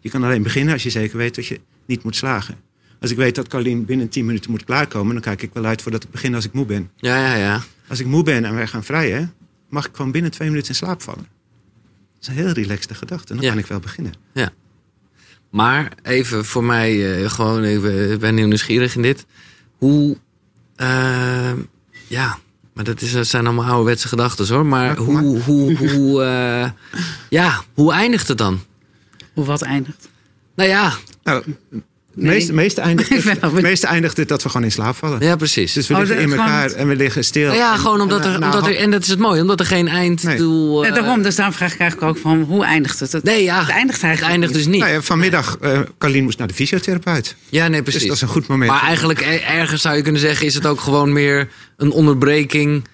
Je 0.00 0.10
kan 0.10 0.22
alleen 0.22 0.42
beginnen 0.42 0.72
als 0.72 0.82
je 0.82 0.90
zeker 0.90 1.16
weet 1.16 1.34
dat 1.34 1.46
je 1.46 1.60
niet 1.86 2.02
moet 2.02 2.16
slagen. 2.16 2.58
Als 3.02 3.10
ik 3.10 3.16
weet 3.16 3.34
dat 3.34 3.48
Carlien 3.48 3.84
binnen 3.84 4.08
10 4.08 4.24
minuten 4.26 4.50
moet 4.50 4.64
klaarkomen, 4.64 5.12
dan 5.12 5.22
kijk 5.22 5.42
ik 5.42 5.50
wel 5.52 5.64
uit 5.64 5.82
voordat 5.82 6.04
ik 6.04 6.10
begin 6.10 6.34
als 6.34 6.44
ik 6.44 6.52
moe 6.52 6.64
ben. 6.66 6.90
Ja, 6.96 7.16
ja, 7.16 7.34
ja. 7.34 7.60
Als 7.88 8.00
ik 8.00 8.06
moe 8.06 8.22
ben 8.22 8.44
en 8.44 8.54
wij 8.54 8.66
gaan 8.66 8.84
vrijen, 8.84 9.34
mag 9.68 9.86
ik 9.86 9.96
gewoon 9.96 10.10
binnen 10.12 10.30
twee 10.30 10.48
minuten 10.48 10.68
in 10.68 10.74
slaap 10.74 11.02
vallen. 11.02 11.26
Dat 12.14 12.20
is 12.20 12.28
een 12.28 12.34
heel 12.34 12.48
relaxte 12.52 12.94
gedachte. 12.94 13.28
En 13.28 13.34
dan 13.36 13.44
Ja. 13.44 13.50
kan 13.50 13.60
ik 13.60 13.66
wel 13.66 13.80
beginnen. 13.80 14.12
Maar 15.50 15.92
even 16.02 16.44
voor 16.44 16.64
mij, 16.64 17.22
eh, 17.22 17.30
gewoon 17.30 17.62
even, 17.62 18.12
ik 18.12 18.18
ben 18.20 18.36
heel 18.36 18.46
nieuwsgierig 18.46 18.94
in 18.96 19.02
dit. 19.02 19.26
Hoe, 19.78 20.16
eh, 20.76 21.52
ja, 22.08 22.38
maar 22.74 22.84
dat, 22.84 23.00
is, 23.00 23.12
dat 23.12 23.26
zijn 23.26 23.46
allemaal 23.46 23.64
ouderwetse 23.64 24.08
gedachten 24.08 24.48
hoor. 24.54 24.66
Maar 24.66 24.86
Ja, 24.86 24.94
hoe, 24.94 25.40
hoe, 25.40 25.76
hoe, 25.76 26.22
eh, 26.24 26.70
ja, 27.30 27.62
hoe 27.74 27.92
eindigt 27.92 28.28
het 28.28 28.38
dan? 28.38 28.60
Hoe 29.34 29.44
wat 29.44 29.62
eindigt. 29.62 30.08
Nou 30.54 30.68
ja, 30.68 30.92
Nou, 31.22 31.44
Nee. 32.14 32.30
meeste, 32.34 32.52
meeste, 32.52 32.80
eindigt 32.80 33.08
het, 33.40 33.52
meeste 33.62 33.86
eindigt 33.86 34.16
het 34.16 34.28
dat 34.28 34.42
we 34.42 34.48
gewoon 34.48 34.66
in 34.66 34.72
slaap 34.72 34.96
vallen. 34.96 35.20
ja 35.20 35.36
precies. 35.36 35.72
Dus 35.72 35.86
we 35.88 35.94
Oh, 35.94 36.00
liggen 36.00 36.18
in 36.18 36.30
elkaar 36.30 36.62
het- 36.62 36.72
en 36.74 36.88
we 36.88 36.96
liggen 36.96 37.24
stil. 37.24 37.46
Nou 37.46 37.56
ja, 37.58 37.72
En- 37.72 37.78
gewoon 37.78 38.00
omdat 38.00 38.20
en, 38.24 38.32
er, 38.32 38.38
nou, 38.38 38.54
omdat 38.54 38.68
er, 38.70 38.76
en 38.76 38.90
dat 38.90 39.02
is 39.02 39.08
het 39.08 39.18
mooie, 39.18 39.40
omdat 39.40 39.60
er 39.60 39.66
geen 39.66 39.88
einddoel... 39.88 40.82
Ja, 40.84 40.88
eh, 40.88 40.94
daarom, 40.94 41.22
dus 41.22 41.36
daarom 41.36 41.54
vraag 41.54 41.72
ik 41.74 41.80
eigenlijk 41.80 42.10
ook 42.10 42.22
van 42.22 42.40
hoe 42.42 42.64
eindigt 42.64 43.00
het? 43.00 43.12
Het, 43.12 43.24
Nee, 43.24 43.42
ja, 43.42 43.60
het 43.60 43.68
eindigt 43.68 43.96
het 44.00 44.04
eigenlijk 44.04 44.32
eindigt 44.32 44.54
dus 44.54 44.66
niet. 44.72 44.80
Nou 44.80 44.92
ja, 44.92 45.00
vanmiddag, 45.02 45.56
eh 45.60 45.80
Carlien 45.98 46.24
moest 46.24 46.38
naar 46.38 46.48
de 46.48 46.54
fysiotherapeut. 46.54 47.36
Ja, 47.48 47.68
nee, 47.68 47.82
precies. 47.82 48.00
Dus 48.00 48.08
dat 48.08 48.16
is 48.16 48.22
een 48.22 48.28
goed 48.28 48.46
moment. 48.46 48.70
Maar 48.70 48.82
eigenlijk 48.82 49.20
ergens 49.46 49.82
zou 49.82 49.96
je 49.96 50.02
kunnen 50.02 50.20
zeggen, 50.20 50.46
is 50.46 50.54
het 50.54 50.66
ook 50.66 50.80
gewoon 50.80 51.12
meer 51.12 51.48
een 51.76 51.90
onderbreking 51.90 52.84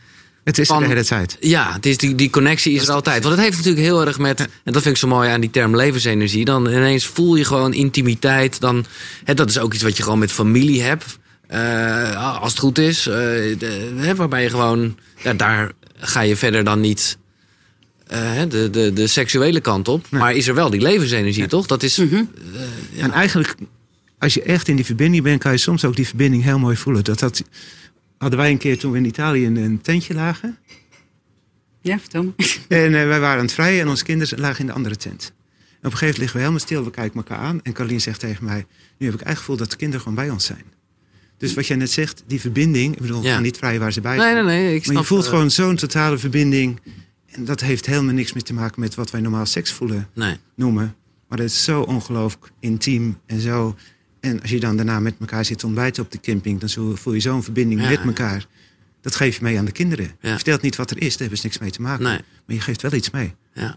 Het 0.44 0.58
is 0.58 0.66
Van- 0.66 0.82
de 0.82 0.88
hele 0.88 1.04
tijd. 1.04 1.36
Ja, 1.40 1.72
het 1.72 1.86
is 1.86 1.96
die, 1.96 2.14
die 2.14 2.30
connectie 2.30 2.72
is 2.74 2.88
er 2.88 2.94
altijd. 2.94 3.22
Want 3.22 3.34
het 3.34 3.44
heeft 3.44 3.56
natuurlijk 3.56 3.84
heel 3.86 4.06
erg 4.06 4.18
met, 4.18 4.40
en 4.40 4.72
dat 4.72 4.82
vind 4.82 4.94
ik 4.94 5.00
zo 5.00 5.08
mooi 5.08 5.28
aan 5.30 5.40
die 5.40 5.50
term 5.50 5.76
levensenergie. 5.76 6.44
Dan 6.44 6.66
ineens 6.66 7.06
voel 7.06 7.36
je 7.36 7.44
gewoon 7.44 7.74
intimiteit. 7.74 8.60
Dan, 8.60 8.84
hè, 9.24 9.34
dat 9.34 9.48
is 9.50 9.58
ook 9.58 9.74
iets 9.74 9.82
wat 9.82 9.96
je 9.96 10.02
gewoon 10.02 10.18
met 10.18 10.32
familie 10.32 10.82
hebt. 10.82 11.18
Eh, 11.46 12.40
als 12.40 12.50
het 12.50 12.60
goed 12.60 12.78
is. 12.78 13.06
eh, 13.06 13.14
de- 13.14 13.92
hè, 13.96 14.14
waarbij 14.14 14.42
je 14.42 14.50
gewoon, 14.50 14.98
ja, 15.22 15.34
daar 15.34 15.72
ga 15.96 16.20
je 16.20 16.36
verder 16.36 16.64
dan 16.64 16.80
niet 16.80 17.18
eh, 18.06 18.18
hè, 18.20 18.46
de, 18.46 18.70
de, 18.70 18.92
de 18.92 19.06
seksuele 19.06 19.60
kant 19.60 19.88
op. 19.88 20.06
Nee. 20.10 20.20
Maar 20.20 20.34
is 20.34 20.48
er 20.48 20.54
wel 20.54 20.70
die 20.70 20.80
levensenergie, 20.80 21.46
toch? 21.46 21.66
Dat 21.66 21.82
is, 21.82 21.96
Mhm. 21.96 22.22
En 22.98 23.10
eigenlijk, 23.12 23.54
als 24.18 24.34
je 24.34 24.42
echt 24.42 24.68
in 24.68 24.76
die 24.76 24.84
verbinding 24.84 25.22
bent, 25.24 25.40
kan 25.42 25.52
je 25.52 25.58
soms 25.58 25.84
ook 25.84 25.96
die 25.96 26.06
verbinding 26.06 26.42
heel 26.42 26.58
mooi 26.58 26.76
voelen. 26.76 27.04
Dat, 27.04 27.18
dat 27.18 27.42
hadden 28.18 28.38
wij 28.38 28.50
een 28.50 28.58
keer 28.58 28.78
toen 28.78 28.92
we 28.92 28.98
in 28.98 29.04
Italië 29.04 29.44
in 29.44 29.56
een 29.56 29.80
tentje 29.80 30.14
lagen. 30.14 30.58
Ja, 31.80 31.98
vertel 31.98 32.22
me. 32.24 32.32
En 32.68 32.84
eh, 32.84 33.06
wij 33.06 33.20
waren 33.20 33.36
aan 33.38 33.44
het 33.44 33.52
vrijen 33.52 33.80
en 33.80 33.88
onze 33.88 34.04
kinderen 34.04 34.40
lagen 34.40 34.60
in 34.60 34.66
de 34.66 34.72
andere 34.72 34.96
tent. 34.96 35.32
En 35.80 35.86
op 35.86 35.92
een 35.92 35.98
gegeven 35.98 36.04
moment 36.06 36.18
liggen 36.18 36.36
we 36.36 36.38
helemaal 36.38 36.60
stil, 36.66 36.84
we 36.84 36.90
kijken 36.90 37.16
elkaar 37.16 37.38
aan. 37.38 37.60
En 37.62 37.72
Carolien 37.72 38.00
zegt 38.00 38.20
tegen 38.20 38.44
mij, 38.44 38.56
nu 38.56 38.62
heb 38.66 38.66
ik 38.98 39.02
eigenlijk 39.02 39.28
het 39.28 39.38
gevoel 39.38 39.56
dat 39.56 39.70
de 39.70 39.76
kinderen 39.76 40.02
gewoon 40.02 40.18
bij 40.18 40.30
ons 40.30 40.44
zijn. 40.44 40.62
Dus 41.36 41.54
wat 41.54 41.66
jij 41.66 41.76
net 41.76 41.90
zegt, 41.90 42.22
die 42.26 42.40
verbinding, 42.40 42.94
ik 42.94 43.00
bedoel, 43.00 43.22
Ja. 43.22 43.38
niet 43.40 43.56
vrijen 43.56 43.80
waar 43.80 43.92
ze 43.92 44.00
bij 44.00 44.16
nee, 44.16 44.20
zijn. 44.32 44.44
nee, 44.44 44.56
nee. 44.56 44.66
Ik 44.68 44.74
Maar 44.74 44.82
snap, 44.84 44.96
je 45.02 45.04
voelt 45.04 45.24
eh, 45.24 45.30
gewoon 45.30 45.50
zo'n 45.50 45.76
totale 45.76 46.18
verbinding. 46.18 46.80
En 47.26 47.44
dat 47.44 47.60
heeft 47.60 47.86
helemaal 47.86 48.14
niks 48.14 48.32
meer 48.32 48.42
te 48.42 48.54
maken 48.54 48.80
met 48.80 48.94
wat 48.94 49.10
wij 49.10 49.20
normaal 49.20 49.46
seks 49.46 49.72
voelen 49.72 50.08
Nee. 50.14 50.36
noemen. 50.56 50.94
Maar 51.28 51.38
het 51.38 51.50
is 51.50 51.64
zo 51.64 51.80
ongelooflijk 51.82 52.50
intiem 52.60 53.18
en 53.26 53.40
zo. 53.40 53.76
En 54.20 54.40
als 54.40 54.50
je 54.50 54.60
dan 54.60 54.76
daarna 54.76 55.00
met 55.00 55.14
elkaar 55.20 55.44
zit 55.44 55.58
te 55.58 55.66
ontbijten 55.66 56.02
op 56.02 56.10
de 56.10 56.20
camping, 56.20 56.60
dan 56.60 56.96
voel 56.96 57.12
je 57.14 57.20
zo'n 57.20 57.42
verbinding 57.42 57.82
Ja, 57.82 57.88
met 57.88 58.00
elkaar. 58.04 58.46
Dat 59.00 59.16
geef 59.16 59.36
je 59.38 59.42
mee 59.42 59.58
aan 59.58 59.64
de 59.64 59.72
kinderen. 59.72 60.04
Ja. 60.20 60.28
Je 60.28 60.34
vertelt 60.34 60.62
niet 60.62 60.76
wat 60.76 60.90
er 60.90 61.02
is, 61.02 61.10
daar 61.10 61.18
hebben 61.20 61.38
ze 61.38 61.46
niks 61.46 61.58
mee 61.58 61.70
te 61.70 61.82
maken. 61.82 62.04
Nee. 62.04 62.20
Maar 62.46 62.56
je 62.56 62.60
geeft 62.60 62.82
wel 62.82 62.92
iets 62.92 63.10
mee. 63.10 63.34
Ja. 63.54 63.76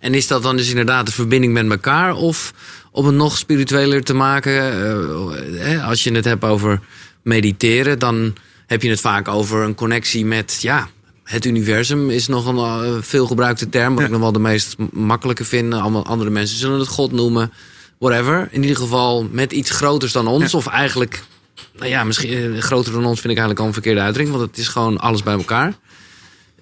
En 0.00 0.14
is 0.14 0.26
dat 0.26 0.42
dan 0.42 0.56
dus 0.56 0.68
inderdaad 0.68 1.06
de 1.06 1.12
verbinding 1.12 1.52
met 1.52 1.70
elkaar? 1.70 2.14
Of 2.14 2.54
om 2.90 3.06
het 3.06 3.14
nog 3.14 3.38
spiritueler 3.38 4.02
te 4.02 4.14
maken? 4.14 4.52
eh, 4.52 5.60
hè, 5.66 5.82
als 5.82 6.04
je 6.04 6.12
het 6.12 6.24
hebt 6.24 6.44
over 6.44 6.80
mediteren, 7.22 7.98
dan 7.98 8.34
heb 8.66 8.82
je 8.82 8.90
het 8.90 9.00
vaak 9.00 9.28
over 9.28 9.62
een 9.62 9.74
connectie 9.74 10.24
met 10.24 10.58
ja, 10.60 10.88
het 11.24 11.44
universum. 11.44 12.10
Is 12.10 12.26
nog 12.26 12.46
een 12.46 12.56
eh, 12.56 13.02
veelgebruikte 13.02 13.68
term, 13.68 13.90
wat 13.90 13.98
Ja. 13.98 14.04
ik 14.04 14.10
nog 14.12 14.20
wel 14.20 14.32
de 14.32 14.38
meest 14.38 14.76
makkelijke 14.92 15.44
vind. 15.44 15.74
Allemaal 15.74 16.06
andere 16.06 16.30
mensen 16.30 16.58
zullen 16.58 16.78
het 16.78 16.88
God 16.88 17.12
noemen. 17.12 17.52
Whatever. 17.98 18.48
In 18.50 18.60
ieder 18.62 18.76
geval 18.76 19.28
met 19.32 19.52
iets 19.52 19.70
groters 19.70 20.12
dan 20.12 20.26
ons. 20.26 20.50
Ja. 20.52 20.58
Of 20.58 20.66
eigenlijk, 20.66 21.22
nou 21.76 21.88
ja, 21.90 22.04
misschien 22.04 22.54
eh, 22.54 22.60
groter 22.60 22.92
dan 22.92 23.04
ons 23.04 23.20
vind 23.20 23.32
ik 23.32 23.38
eigenlijk 23.38 23.60
al 23.60 23.66
een 23.66 23.72
verkeerde 23.72 24.00
uitdrukking. 24.00 24.36
Want 24.36 24.50
het 24.50 24.58
is 24.60 24.68
gewoon 24.68 24.98
alles 24.98 25.22
bij 25.22 25.34
elkaar. 25.34 25.74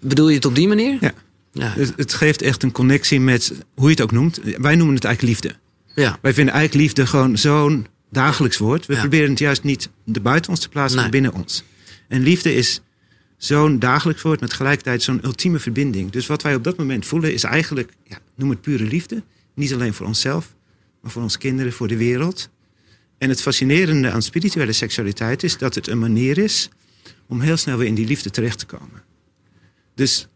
Bedoel 0.01 0.29
je 0.29 0.35
het 0.35 0.44
op 0.44 0.55
die 0.55 0.68
manier? 0.68 0.97
Ja. 1.01 1.12
Ja. 1.53 1.73
Het, 1.77 1.92
het 1.97 2.14
geeft 2.14 2.42
echt 2.42 2.62
een 2.62 2.73
connectie 2.73 3.20
met, 3.20 3.53
hoe 3.75 3.85
je 3.85 3.90
het 3.90 4.01
ook 4.01 4.12
noemt. 4.12 4.40
Wij 4.57 4.75
noemen 4.77 4.94
het 4.94 5.05
eigenlijk 5.05 5.35
liefde. 5.42 5.59
ja. 5.94 6.18
Wij 6.23 6.35
vinden 6.35 6.55
eigenlijk 6.55 6.85
liefde 6.85 7.07
gewoon 7.07 7.38
zo'n 7.38 7.87
dagelijks 8.11 8.59
woord. 8.59 8.87
We 8.87 8.92
Ja. 8.94 9.01
proberen 9.01 9.31
het 9.31 9.38
juist 9.38 9.62
niet 9.62 9.88
er 10.12 10.23
buiten 10.23 10.51
ons 10.51 10.61
te 10.61 10.68
plaatsen, 10.68 11.01
maar 11.01 11.11
binnen 11.11 11.33
ons. 11.33 11.62
En 12.09 12.23
liefde 12.23 12.55
is 12.55 12.81
zo'n 13.37 13.79
dagelijks 13.79 14.23
woord 14.23 14.40
met 14.40 14.51
tegelijkertijd 14.51 15.03
zo'n 15.03 15.20
ultieme 15.25 15.59
verbinding. 15.59 16.11
Dus 16.11 16.27
wat 16.27 16.42
wij 16.42 16.55
op 16.55 16.64
dat 16.64 16.77
moment 16.77 17.07
voelen 17.07 17.33
is 17.33 17.42
eigenlijk, 17.44 17.92
ja, 18.05 18.18
noem 18.37 18.51
het 18.51 18.61
pure 18.61 18.85
liefde. 18.85 19.23
Niet 19.55 19.73
alleen 19.75 19.94
voor 19.94 20.07
onszelf, 20.07 20.55
maar 21.05 21.12
voor 21.12 21.23
onze 21.23 21.38
kinderen, 21.38 21.73
voor 21.73 21.88
de 21.88 21.97
wereld. 21.97 22.51
En 23.19 23.29
het 23.29 23.40
fascinerende 23.43 24.11
aan 24.11 24.23
spirituele 24.23 24.73
seksualiteit 24.73 25.43
is 25.43 25.59
dat 25.59 25.75
het 25.75 25.87
een 25.88 25.99
manier 25.99 26.38
is 26.38 26.69
om 27.27 27.40
heel 27.40 27.57
snel 27.57 27.77
weer 27.77 27.87
in 27.87 27.95
die 27.95 28.07
liefde 28.07 28.31
terecht 28.31 28.59
te 28.59 28.67
komen. 28.67 29.03
Dus 29.95 30.29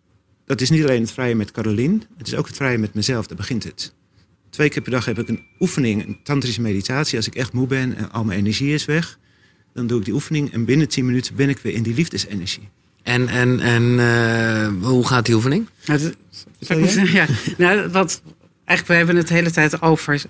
dat 0.44 0.60
is 0.60 0.70
niet 0.70 0.82
alleen 0.82 1.00
het 1.00 1.12
vrije 1.12 1.34
met 1.34 1.50
Carolien, 1.50 2.02
het 2.16 2.26
is 2.26 2.34
ook 2.34 2.46
het 2.46 2.56
vrije 2.56 2.78
met 2.78 2.94
mezelf, 2.94 3.26
daar 3.26 3.36
begint 3.36 3.64
het. 3.64 3.94
Twee 4.50 4.68
keer 4.68 4.82
per 4.82 4.90
dag 4.90 5.04
heb 5.04 5.18
ik 5.18 5.28
een 5.28 5.42
oefening, 5.60 6.06
een 6.06 6.18
tantrische 6.22 6.60
meditatie. 6.60 7.16
Als 7.16 7.26
ik 7.26 7.34
echt 7.34 7.52
moe 7.52 7.66
ben 7.66 7.96
en 7.96 8.10
al 8.12 8.24
mijn 8.24 8.38
energie 8.38 8.74
is 8.74 8.84
weg, 8.84 9.18
dan 9.74 9.86
doe 9.86 9.98
ik 9.98 10.04
die 10.04 10.14
oefening 10.14 10.52
en 10.52 10.64
binnen 10.64 10.88
10 10.88 11.04
minuten 11.06 11.34
ben 11.34 11.48
ik 11.48 11.58
weer 11.58 11.74
in 11.74 11.82
die 11.82 11.94
liefdesenergie. 11.94 12.68
En, 13.02 13.28
en, 13.28 13.60
en 13.60 13.98
eh, 13.98 14.86
hoe 14.86 15.06
gaat 15.06 15.26
die 15.26 15.34
oefening? 15.34 15.66
Nou, 15.86 16.00
dat- 16.00 16.14
ja. 17.18 17.26
nou, 17.58 17.88
wat, 17.88 18.22
eigenlijk, 18.64 18.86
we 18.88 18.94
hebben 18.94 19.16
het 19.16 19.28
de 19.28 19.34
hele 19.34 19.50
tijd 19.50 19.82
over 19.82 20.24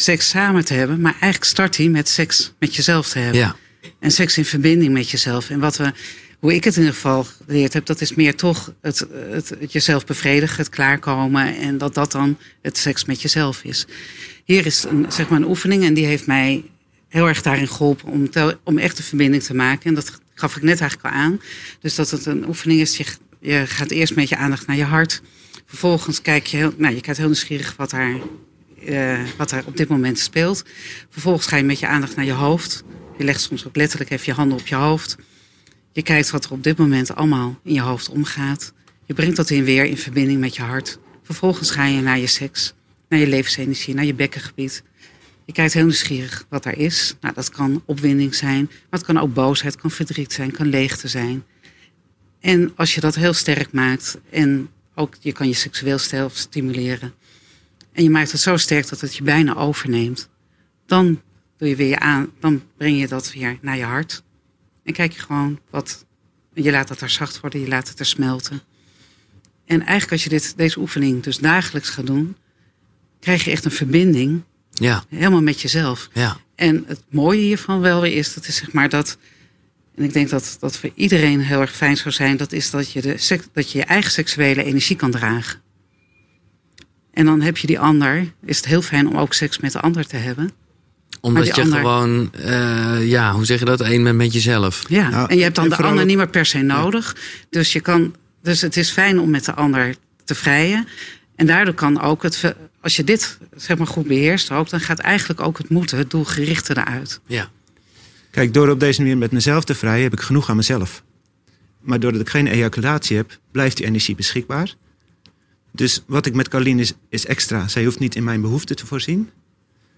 seks 0.00 0.28
samen 0.28 0.64
te 0.64 0.74
hebben. 0.74 1.00
Maar 1.00 1.12
eigenlijk 1.12 1.44
start 1.44 1.76
hij 1.76 1.88
met 1.88 2.08
seks 2.08 2.52
met 2.58 2.74
jezelf 2.74 3.08
te 3.08 3.18
hebben. 3.18 3.40
Ja, 3.40 3.56
En 3.98 4.10
seks 4.10 4.38
in 4.38 4.44
verbinding 4.44 4.92
met 4.92 5.10
jezelf. 5.10 5.50
En 5.50 5.60
wat 5.60 5.76
we, 5.76 5.92
hoe 6.38 6.54
ik 6.54 6.64
het 6.64 6.74
in 6.74 6.80
ieder 6.80 6.94
geval 6.94 7.24
geleerd 7.46 7.72
heb, 7.72 7.86
dat 7.86 8.00
is 8.00 8.14
meer 8.14 8.36
toch 8.36 8.74
het, 8.80 9.06
het, 9.30 9.48
het 9.48 9.72
jezelf 9.72 10.06
bevredigen, 10.06 10.56
het 10.56 10.68
klaarkomen. 10.68 11.56
En 11.56 11.78
dat 11.78 11.94
dat 11.94 12.12
dan 12.12 12.38
het 12.62 12.78
seks 12.78 13.04
met 13.04 13.22
jezelf 13.22 13.64
is. 13.64 13.86
Hier 14.44 14.66
is 14.66 14.84
een, 14.84 15.06
zeg 15.08 15.28
maar 15.28 15.40
een 15.40 15.48
oefening 15.48 15.84
en 15.84 15.94
die 15.94 16.06
heeft 16.06 16.26
mij 16.26 16.64
heel 17.08 17.28
erg 17.28 17.42
daarin 17.42 17.68
geholpen 17.68 18.08
om, 18.08 18.30
om 18.64 18.78
echt 18.78 18.98
een 18.98 19.04
verbinding 19.04 19.42
te 19.42 19.54
maken. 19.54 19.84
En 19.84 19.94
dat 19.94 20.20
gaf 20.34 20.56
ik 20.56 20.62
net 20.62 20.80
eigenlijk 20.80 21.14
al 21.14 21.20
aan. 21.20 21.40
Dus 21.80 21.94
dat 21.94 22.10
het 22.10 22.26
een 22.26 22.46
oefening 22.46 22.80
is, 22.80 22.96
je, 22.96 23.04
je 23.40 23.66
gaat 23.66 23.90
eerst 23.90 24.14
met 24.14 24.28
je 24.28 24.36
aandacht 24.36 24.66
naar 24.66 24.76
je 24.76 24.84
hart. 24.84 25.22
Vervolgens 25.66 26.22
kijk 26.22 26.46
je 26.46 26.56
heel, 26.56 26.72
nou, 26.76 26.94
je 26.94 27.00
kijkt 27.00 27.18
heel 27.18 27.26
nieuwsgierig 27.26 27.74
wat 27.76 27.90
daar, 27.90 28.16
eh, 28.86 29.20
wat 29.36 29.50
daar 29.50 29.62
op 29.66 29.76
dit 29.76 29.88
moment 29.88 30.18
speelt. 30.18 30.64
Vervolgens 31.10 31.46
ga 31.46 31.56
je 31.56 31.62
met 31.62 31.78
je 31.78 31.86
aandacht 31.86 32.16
naar 32.16 32.24
je 32.24 32.32
hoofd. 32.32 32.84
Je 33.18 33.24
legt 33.24 33.40
soms 33.40 33.66
ook 33.66 33.76
letterlijk 33.76 34.10
even 34.10 34.26
je 34.26 34.32
handen 34.32 34.58
op 34.58 34.66
je 34.66 34.74
hoofd. 34.74 35.16
Je 35.92 36.02
kijkt 36.02 36.30
wat 36.30 36.44
er 36.44 36.52
op 36.52 36.62
dit 36.62 36.78
moment 36.78 37.14
allemaal 37.14 37.58
in 37.64 37.74
je 37.74 37.80
hoofd 37.80 38.08
omgaat. 38.08 38.72
Je 39.06 39.14
brengt 39.14 39.36
dat 39.36 39.50
in 39.50 39.64
weer 39.64 39.84
in 39.84 39.96
verbinding 39.96 40.40
met 40.40 40.56
je 40.56 40.62
hart. 40.62 40.98
Vervolgens 41.22 41.70
ga 41.70 41.84
je 41.84 42.00
naar 42.00 42.18
je 42.18 42.26
seks, 42.26 42.74
naar 43.08 43.20
je 43.20 43.26
levensenergie, 43.26 43.94
naar 43.94 44.04
je 44.04 44.14
bekkengebied. 44.14 44.82
Je 45.44 45.52
kijkt 45.52 45.72
heel 45.72 45.82
nieuwsgierig 45.82 46.46
wat 46.48 46.62
daar 46.62 46.76
is. 46.78 47.14
Nou, 47.20 47.34
dat 47.34 47.50
kan 47.50 47.82
opwinding 47.84 48.34
zijn, 48.34 48.64
maar 48.64 48.98
het 49.00 49.04
kan 49.04 49.18
ook 49.18 49.34
boosheid, 49.34 49.76
kan 49.76 49.90
verdriet 49.90 50.32
zijn, 50.32 50.50
kan 50.50 50.66
leegte 50.66 51.08
zijn. 51.08 51.44
En 52.40 52.72
als 52.76 52.94
je 52.94 53.00
dat 53.00 53.14
heel 53.14 53.32
sterk 53.32 53.72
maakt 53.72 54.18
en 54.30 54.68
ook 54.94 55.14
je 55.20 55.32
kan 55.32 55.48
je 55.48 55.54
seksueel 55.54 55.98
stijl 55.98 56.30
stimuleren. 56.32 57.14
En 57.98 58.04
je 58.04 58.10
maakt 58.10 58.32
het 58.32 58.40
zo 58.40 58.56
sterk 58.56 58.88
dat 58.88 59.00
het 59.00 59.16
je 59.16 59.22
bijna 59.22 59.56
overneemt. 59.56 60.28
Dan 60.86 61.22
doe 61.56 61.68
je 61.68 61.76
weer 61.76 61.88
je 61.88 61.98
aan, 61.98 62.30
dan 62.40 62.62
breng 62.76 63.00
je 63.00 63.08
dat 63.08 63.32
weer 63.32 63.58
naar 63.60 63.76
je 63.76 63.84
hart. 63.84 64.22
En 64.84 64.92
kijk 64.92 65.12
je 65.12 65.20
gewoon 65.20 65.58
wat. 65.70 66.04
Je 66.54 66.70
laat 66.70 66.88
het 66.88 67.00
er 67.00 67.10
zacht 67.10 67.40
worden, 67.40 67.60
je 67.60 67.68
laat 67.68 67.88
het 67.88 67.98
er 67.98 68.06
smelten. 68.06 68.62
En 69.64 69.80
eigenlijk 69.80 70.12
als 70.12 70.22
je 70.22 70.28
dit, 70.28 70.56
deze 70.56 70.80
oefening 70.80 71.22
dus 71.22 71.38
dagelijks 71.38 71.88
gaat 71.88 72.06
doen, 72.06 72.36
krijg 73.20 73.44
je 73.44 73.50
echt 73.50 73.64
een 73.64 73.70
verbinding 73.70 74.42
ja, 74.70 75.04
helemaal 75.08 75.42
met 75.42 75.60
jezelf. 75.60 76.08
ja. 76.12 76.36
En 76.54 76.84
het 76.86 77.02
mooie 77.10 77.40
hiervan 77.40 77.80
wel 77.80 78.00
weer 78.00 78.16
is, 78.16 78.34
dat 78.34 78.46
is 78.46 78.56
zeg 78.56 78.72
maar 78.72 78.88
dat. 78.88 79.18
En 79.94 80.04
ik 80.04 80.12
denk 80.12 80.28
dat 80.28 80.56
dat 80.60 80.76
voor 80.76 80.90
iedereen 80.94 81.40
heel 81.40 81.60
erg 81.60 81.76
fijn 81.76 81.96
zou 81.96 82.14
zijn, 82.14 82.36
dat 82.36 82.52
is 82.52 82.70
dat 82.70 82.92
je, 82.92 83.00
de, 83.00 83.40
dat 83.52 83.72
je 83.72 83.78
je 83.78 83.84
eigen 83.84 84.10
seksuele 84.10 84.64
energie 84.64 84.96
kan 84.96 85.10
dragen. 85.10 85.66
En 87.18 87.24
dan 87.24 87.40
heb 87.40 87.56
je 87.56 87.66
die 87.66 87.78
ander, 87.78 88.32
is 88.44 88.56
het 88.56 88.66
heel 88.66 88.82
fijn 88.82 89.08
om 89.08 89.16
ook 89.16 89.34
seks 89.34 89.58
met 89.58 89.72
de 89.72 89.80
ander 89.80 90.06
te 90.06 90.16
hebben. 90.16 90.50
Omdat 91.20 91.46
je 91.46 91.62
ander- 91.62 91.78
gewoon, 91.78 92.34
eh, 92.34 93.08
ja, 93.08 93.32
hoe 93.32 93.44
zeg 93.44 93.58
je 93.58 93.64
dat? 93.64 93.80
Eén 93.80 94.02
bent 94.02 94.16
met 94.16 94.32
jezelf. 94.32 94.84
Ja, 94.88 95.08
Nou, 95.08 95.28
en 95.30 95.36
je 95.36 95.42
hebt 95.42 95.54
dan 95.54 95.68
de 95.68 95.76
ander 95.76 96.00
ook- 96.00 96.06
niet 96.06 96.16
meer 96.16 96.28
per 96.28 96.46
se 96.46 96.58
nodig. 96.62 97.16
Dus, 97.50 97.72
je 97.72 97.80
kan, 97.80 98.14
dus 98.42 98.60
het 98.60 98.76
is 98.76 98.90
fijn 98.90 99.20
om 99.20 99.30
met 99.30 99.44
de 99.44 99.54
ander 99.54 99.94
te 100.24 100.34
vrijen. 100.34 100.88
En 101.36 101.46
daardoor 101.46 101.74
kan 101.74 102.00
ook 102.00 102.22
het, 102.22 102.54
als 102.80 102.96
je 102.96 103.04
dit 103.04 103.38
zeg 103.56 103.78
maar 103.78 103.86
goed 103.86 104.06
beheerst 104.06 104.50
ook, 104.50 104.68
dan 104.70 104.80
gaat 104.80 104.98
eigenlijk 104.98 105.40
ook 105.40 105.58
het 105.58 105.68
moeten, 105.68 105.98
het 105.98 106.10
doelgerichte 106.10 106.76
eruit. 106.78 107.20
Ja, 107.26 107.48
Kijk, 108.30 108.54
door 108.54 108.68
op 108.68 108.80
deze 108.80 109.00
manier 109.00 109.18
met 109.18 109.30
mezelf 109.32 109.64
te 109.64 109.74
vrijen, 109.74 110.02
heb 110.02 110.12
ik 110.12 110.20
genoeg 110.20 110.50
aan 110.50 110.56
mezelf. 110.56 111.02
Maar 111.80 112.00
doordat 112.00 112.20
ik 112.20 112.28
geen 112.28 112.46
ejaculatie 112.46 113.16
heb, 113.16 113.38
blijft 113.52 113.76
die 113.76 113.86
energie 113.86 114.14
beschikbaar. 114.14 114.74
Dus 115.78 116.02
wat 116.06 116.26
ik 116.26 116.34
met 116.34 116.48
Carlien 116.48 116.78
is, 116.78 116.92
is 117.08 117.26
extra. 117.26 117.68
Zij 117.68 117.84
hoeft 117.84 117.98
niet 117.98 118.14
in 118.14 118.24
mijn 118.24 118.40
behoeften 118.40 118.76
te 118.76 118.86
voorzien. 118.86 119.30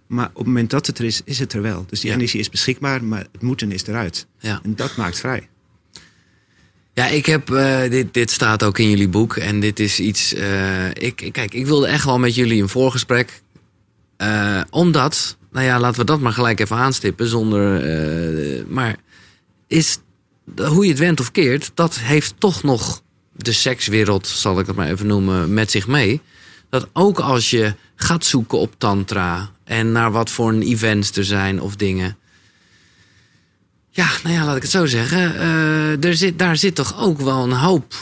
Maar 0.07 0.29
op 0.29 0.37
het 0.37 0.47
moment 0.47 0.71
dat 0.71 0.87
het 0.87 0.99
er 0.99 1.05
is, 1.05 1.21
is 1.25 1.39
het 1.39 1.53
er 1.53 1.63
wel. 1.63 1.85
Dus 1.89 2.01
die 2.01 2.11
Ja. 2.11 2.17
energie 2.17 2.41
is 2.41 2.49
beschikbaar, 2.51 3.05
maar 3.05 3.27
het 3.33 3.43
moeten 3.43 3.73
is 3.73 3.87
eruit. 3.87 4.27
ja. 4.39 4.61
En 4.63 4.77
dat 4.77 4.97
maakt 4.97 5.19
vrij. 5.21 5.49
Ja, 6.95 7.07
ik 7.07 7.27
heb, 7.27 7.51
eh, 7.51 7.91
dit, 7.91 8.15
dit 8.15 8.31
staat 8.31 8.63
ook 8.63 8.79
in 8.79 8.91
jullie 8.91 9.09
boek. 9.09 9.37
En 9.37 9.61
dit 9.61 9.81
is 9.81 10.01
iets, 10.01 10.35
eh, 10.35 10.89
ik, 10.89 11.29
kijk, 11.33 11.55
ik 11.55 11.67
wilde 11.67 11.87
echt 11.87 12.05
wel 12.05 12.19
met 12.19 12.35
jullie 12.35 12.63
een 12.63 12.69
voorgesprek. 12.69 13.43
Eh, 14.17 14.61
omdat, 14.71 15.37
nou 15.53 15.67
ja, 15.67 15.81
laten 15.81 16.01
we 16.01 16.07
dat 16.07 16.21
maar 16.21 16.33
gelijk 16.33 16.61
even 16.61 16.77
aanstippen. 16.77 17.27
Zonder, 17.27 18.67
maar 18.69 18.97
is, 19.67 19.99
hoe 20.57 20.85
je 20.85 20.91
het 20.91 20.99
went 20.99 21.21
of 21.21 21.31
keert, 21.33 21.71
dat 21.75 21.99
heeft 21.99 22.35
toch 22.39 22.63
nog 22.63 23.03
de 23.45 23.53
sekswereld, 23.53 24.27
zal 24.27 24.59
ik 24.61 24.67
het 24.67 24.77
maar 24.77 24.89
even 24.89 25.07
noemen, 25.07 25.55
met 25.55 25.71
zich 25.71 25.87
mee. 25.87 26.21
Dat 26.71 26.89
ook 26.93 27.19
als 27.21 27.51
je 27.51 27.75
gaat 27.97 28.25
zoeken 28.25 28.59
op 28.59 28.75
tantra 28.79 29.51
en 29.65 29.93
naar 29.93 30.13
wat 30.13 30.31
voor 30.31 30.49
een 30.49 30.63
events 30.63 31.11
er 31.17 31.25
zijn 31.25 31.61
of 31.61 31.77
dingen. 31.77 32.17
Ja, 33.91 34.09
nou 34.23 34.35
ja, 34.35 34.45
laat 34.45 34.57
ik 34.57 34.63
het 34.63 34.71
zo 34.71 34.87
zeggen. 34.87 35.35
Eh, 35.37 36.05
er 36.05 36.17
zit, 36.17 36.39
daar 36.39 36.57
zit 36.57 36.75
toch 36.75 36.99
ook 37.01 37.21
wel 37.21 37.43
een 37.43 37.53
hoop. 37.53 37.95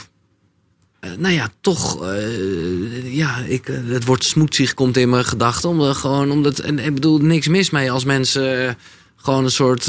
eh, 1.01 1.11
nou 1.19 1.35
ja, 1.35 1.49
toch. 1.61 2.05
eh, 2.05 3.15
ja, 3.15 3.39
ik, 3.39 3.67
het 3.67 4.05
woord 4.05 4.25
smoetsig 4.25 4.75
komt 4.75 4.97
in 4.97 5.09
mijn 5.11 5.25
gedachten. 5.25 5.69
Omdat 5.69 5.97
gewoon, 5.97 6.31
omdat. 6.31 6.59
En 6.59 6.79
ik 6.79 6.95
bedoel, 6.95 7.19
niks 7.19 7.49
mis 7.49 7.71
mee 7.71 7.91
als 7.93 8.05
mensen 8.05 8.77
gewoon 9.17 9.45
een 9.45 9.51
soort 9.51 9.89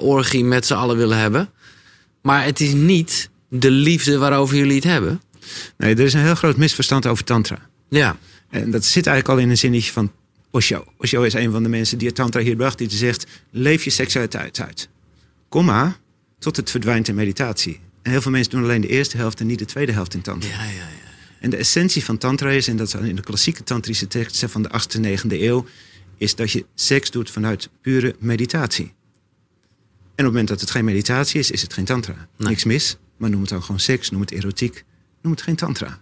orgie 0.00 0.44
met 0.44 0.66
z'n 0.66 0.74
allen 0.74 0.96
willen 0.96 1.18
hebben. 1.18 1.50
Maar 2.22 2.44
het 2.44 2.60
is 2.60 2.72
niet 2.72 3.29
de 3.50 3.70
liefde 3.70 4.18
waarover 4.18 4.56
jullie 4.56 4.74
het 4.74 4.84
hebben. 4.84 5.22
Nee, 5.76 5.94
er 5.94 6.00
is 6.00 6.12
een 6.12 6.20
heel 6.20 6.34
groot 6.34 6.56
misverstand 6.56 7.06
over 7.06 7.24
tantra. 7.24 7.68
Ja, 7.88 8.18
En 8.50 8.70
dat 8.70 8.84
zit 8.84 9.06
eigenlijk 9.06 9.38
al 9.38 9.44
in 9.44 9.50
een 9.50 9.58
zinnetje 9.58 9.92
van 9.92 10.12
Osho. 10.50 10.84
Osho 10.96 11.22
is 11.22 11.32
een 11.32 11.50
van 11.50 11.62
de 11.62 11.68
mensen 11.68 11.98
die 11.98 12.06
het 12.06 12.16
tantra 12.16 12.40
hier 12.40 12.56
bracht. 12.56 12.78
Die 12.78 12.90
zegt, 12.90 13.26
leef 13.50 13.84
je 13.84 13.90
seksualiteit 13.90 14.60
uit. 14.60 14.88
Komma, 15.48 15.96
tot 16.38 16.56
het 16.56 16.70
verdwijnt 16.70 17.08
in 17.08 17.14
meditatie. 17.14 17.80
En 18.02 18.10
heel 18.10 18.20
veel 18.20 18.30
mensen 18.30 18.50
doen 18.52 18.62
alleen 18.62 18.80
de 18.80 18.88
eerste 18.88 19.16
helft 19.16 19.40
en 19.40 19.46
niet 19.46 19.58
de 19.58 19.64
tweede 19.64 19.92
helft 19.92 20.14
in 20.14 20.20
tantra. 20.20 20.50
ja, 20.50 20.64
ja. 20.64 20.70
ja. 20.70 20.98
En 21.40 21.50
de 21.50 21.56
essentie 21.56 22.04
van 22.04 22.18
tantra 22.18 22.50
is, 22.50 22.68
en 22.68 22.76
dat 22.76 22.86
is 22.86 22.94
in 22.94 23.16
de 23.16 23.22
klassieke 23.22 23.62
tantrische 23.62 24.06
teksten 24.08 24.50
van 24.50 24.62
de 24.62 24.68
8e, 24.68 25.00
9e 25.00 25.40
eeuw, 25.40 25.66
is 26.16 26.34
dat 26.34 26.50
je 26.50 26.64
seks 26.74 27.10
doet 27.10 27.30
vanuit 27.30 27.68
pure 27.80 28.14
meditatie. 28.18 28.84
En 28.84 30.26
op 30.26 30.32
het 30.32 30.40
moment 30.40 30.48
dat 30.48 30.60
het 30.60 30.70
geen 30.70 30.84
meditatie 30.84 31.40
is, 31.40 31.50
is 31.50 31.62
het 31.62 31.72
geen 31.72 31.84
tantra. 31.84 32.14
Nee. 32.14 32.48
Niks 32.48 32.64
mis, 32.64 32.96
maar 33.20 33.30
noem 33.30 33.40
het 33.40 33.50
dan 33.50 33.62
gewoon 33.62 33.80
seks, 33.80 34.10
noem 34.10 34.20
het 34.20 34.30
erotiek, 34.30 34.84
noem 35.22 35.32
het 35.32 35.42
geen 35.42 35.56
tantra. 35.56 35.98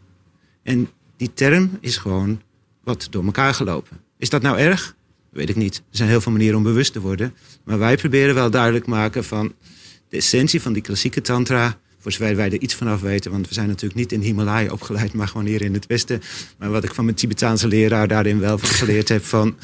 En 0.63 0.89
die 1.17 1.31
term 1.35 1.71
is 1.81 1.97
gewoon 1.97 2.43
wat 2.85 3.07
door 3.11 3.25
elkaar 3.25 3.55
gelopen. 3.55 4.01
Is 4.19 4.31
dat 4.31 4.43
nou 4.43 4.59
erg? 4.59 4.97
Weet 5.31 5.49
ik 5.49 5.57
niet. 5.57 5.77
Er 5.77 5.83
zijn 5.97 6.09
heel 6.09 6.21
veel 6.21 6.33
manieren 6.33 6.57
om 6.57 6.63
bewust 6.63 6.93
te 6.93 7.01
worden. 7.01 7.35
Maar 7.65 7.79
wij 7.79 7.97
proberen 7.97 8.35
wel 8.35 8.51
duidelijk 8.51 8.87
maken 8.87 9.25
van 9.25 9.55
de 10.09 10.17
essentie 10.17 10.63
van 10.63 10.73
die 10.73 10.83
klassieke 10.83 11.21
tantra. 11.21 11.79
Voor 11.99 12.13
zover 12.13 12.37
wij 12.37 12.53
er 12.53 12.61
iets 12.61 12.75
vanaf 12.75 13.01
weten. 13.01 13.31
Want 13.31 13.49
we 13.49 13.55
zijn 13.55 13.69
natuurlijk 13.69 14.01
niet 14.01 14.13
in 14.13 14.21
Himalaya 14.21 14.73
opgeleid, 14.73 15.13
maar 15.13 15.29
gewoon 15.29 15.47
hier 15.47 15.63
in 15.63 15.75
het 15.75 15.87
Westen. 15.87 16.21
Maar 16.59 16.71
wat 16.71 16.85
ik 16.85 16.95
van 16.95 17.05
mijn 17.05 17.17
Tibetaanse 17.17 17.69
leraar 17.69 18.09
daarin 18.09 18.39
wel 18.41 18.59
van 18.59 18.69
geleerd 18.69 19.09
heb. 19.09 19.25
Van 19.25 19.57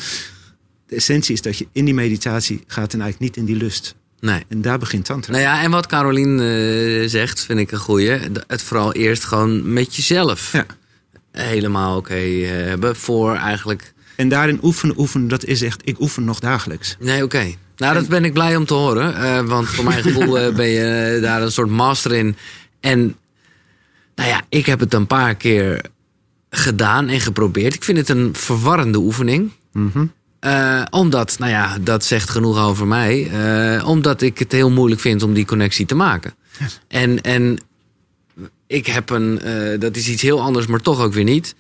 de 0.87 0.97
essentie 0.97 1.35
is 1.35 1.43
dat 1.43 1.59
je 1.59 1.67
in 1.73 1.85
die 1.85 1.95
meditatie 1.95 2.65
gaat 2.67 2.93
en 2.93 3.01
eigenlijk 3.01 3.21
niet 3.21 3.37
in 3.37 3.53
die 3.53 3.63
lust. 3.63 3.95
Nee. 4.25 4.43
En 4.49 4.63
daar 4.63 4.79
begint 4.79 5.05
tantra. 5.05 5.33
Nou 5.33 5.45
ja, 5.45 5.63
en 5.63 5.71
wat 5.71 5.87
Carolien 5.87 6.41
eh, 6.41 7.09
zegt, 7.09 7.45
vind 7.45 7.59
ik 7.59 7.73
een 7.73 7.79
goeie. 7.79 8.11
Het 8.47 8.63
vooral 8.63 8.93
eerst 8.93 9.25
gewoon 9.25 9.73
met 9.73 9.97
jezelf 9.97 10.53
Ja. 10.53 10.67
helemaal 11.33 11.97
oké 11.97 12.15
eh, 12.15 12.49
hebben. 12.51 12.97
Voor 12.97 13.35
eigenlijk. 13.35 13.93
En 14.17 14.29
daarin 14.29 14.59
oefenen, 14.63 14.99
oefenen, 14.99 15.29
dat 15.29 15.45
is 15.45 15.63
echt, 15.63 15.81
ik 15.85 16.01
oefen 16.01 16.25
nog 16.25 16.39
dagelijks. 16.39 16.97
Nee, 17.01 17.23
oké. 17.23 17.55
Nou, 17.77 17.95
dat 17.95 18.09
ben 18.09 18.25
ik 18.25 18.33
blij 18.33 18.57
om 18.57 18.65
te 18.67 18.75
horen. 18.75 19.17
eh, 19.17 19.41
want 19.41 19.69
voor 19.69 19.85
mijn 19.85 20.03
gevoel 20.03 20.33
ben 20.53 20.69
je 20.69 21.19
daar 21.23 21.43
een 21.43 21.53
soort 21.53 21.71
master 21.71 22.13
in. 22.13 22.37
En 22.81 23.17
nou 24.15 24.29
ja, 24.29 24.43
ik 24.49 24.67
heb 24.67 24.81
het 24.81 24.95
een 24.95 25.07
paar 25.07 25.35
keer 25.35 25.85
gedaan 26.51 27.09
en 27.09 27.21
geprobeerd. 27.21 27.75
Ik 27.75 27.85
vind 27.85 27.99
het 27.99 28.09
een 28.09 28.35
verwarrende 28.35 28.99
oefening. 28.99 29.51
Mhm. 29.73 30.07
Eh, 30.45 30.83
omdat, 30.91 31.39
nou 31.39 31.51
ja, 31.51 31.79
dat 31.81 32.05
zegt 32.05 32.31
genoeg 32.31 32.59
over 32.59 32.87
mij. 32.87 33.31
eh, 33.31 33.89
omdat 33.89 34.23
ik 34.23 34.39
het 34.39 34.53
heel 34.53 34.71
moeilijk 34.71 35.01
vind 35.01 35.23
om 35.23 35.35
die 35.35 35.45
connectie 35.45 35.87
te 35.87 35.95
maken. 35.95 36.35
En, 36.89 37.21
en 37.21 37.59
ik 38.67 38.87
heb 38.87 39.11
een, 39.11 39.41
eh, 39.41 39.81
dat 39.81 39.97
is 39.97 40.09
iets 40.09 40.23
heel 40.23 40.41
anders, 40.41 40.67
maar 40.67 40.81
toch 40.81 41.01
ook 41.01 41.13
weer 41.13 41.25
niet. 41.25 41.55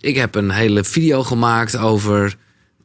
Ik 0.00 0.16
heb 0.16 0.34
een 0.34 0.50
hele 0.50 0.84
video 0.84 1.22
gemaakt 1.22 1.76
over 1.76 2.36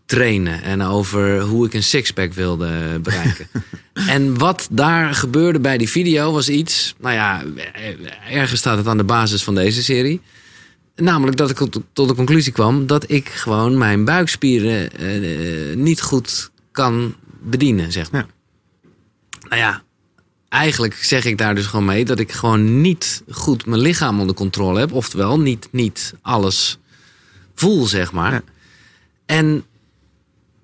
trainen 0.05 0.63
en 0.63 0.81
over 0.81 1.41
hoe 1.41 1.65
ik 1.65 1.73
een 1.73 1.83
sixpack 1.83 2.33
wilde 2.33 2.99
bereiken. 3.03 3.47
en 4.15 4.37
wat 4.37 4.67
daar 4.71 5.13
gebeurde 5.13 5.59
bij 5.59 5.77
die 5.77 5.89
video 5.89 6.31
was 6.31 6.49
iets, 6.49 6.95
nou 6.99 7.13
ja, 7.15 7.43
ergens 8.29 8.59
staat 8.59 8.77
het 8.77 8.87
aan 8.87 8.97
de 8.97 9.03
basis 9.03 9.43
van 9.43 9.55
deze 9.55 9.83
serie. 9.83 10.21
Namelijk 11.01 11.37
dat 11.37 11.49
ik 11.49 11.57
tot- 11.93 12.07
de 12.07 12.15
conclusie 12.15 12.51
kwam 12.51 12.87
dat 12.87 13.09
ik 13.11 13.29
gewoon 13.29 13.77
mijn 13.77 14.05
buikspieren 14.05 14.91
eh, 14.91 15.75
niet 15.75 16.01
goed 16.01 16.51
kan 16.71 17.15
bedienen, 17.41 17.91
zeg 17.91 18.11
maar. 18.11 18.25
Ja. 18.25 19.47
Nou 19.49 19.61
ja, 19.61 19.81
eigenlijk 20.49 20.93
zeg 20.93 21.25
ik 21.25 21.37
daar 21.37 21.55
dus 21.55 21.65
gewoon 21.65 21.85
mee 21.85 22.05
dat 22.05 22.19
ik 22.19 22.31
gewoon 22.31 22.81
niet 22.81 23.23
goed 23.29 23.65
mijn 23.65 23.81
lichaam 23.81 24.19
onder 24.19 24.35
controle 24.35 24.79
heb. 24.79 24.91
Oftewel, 24.91 25.39
niet, 25.39 25.67
niet 25.71 26.13
alles 26.21 26.77
voel, 27.55 27.85
zeg 27.85 28.11
maar. 28.11 28.31
Ja. 28.33 28.43
En 29.25 29.63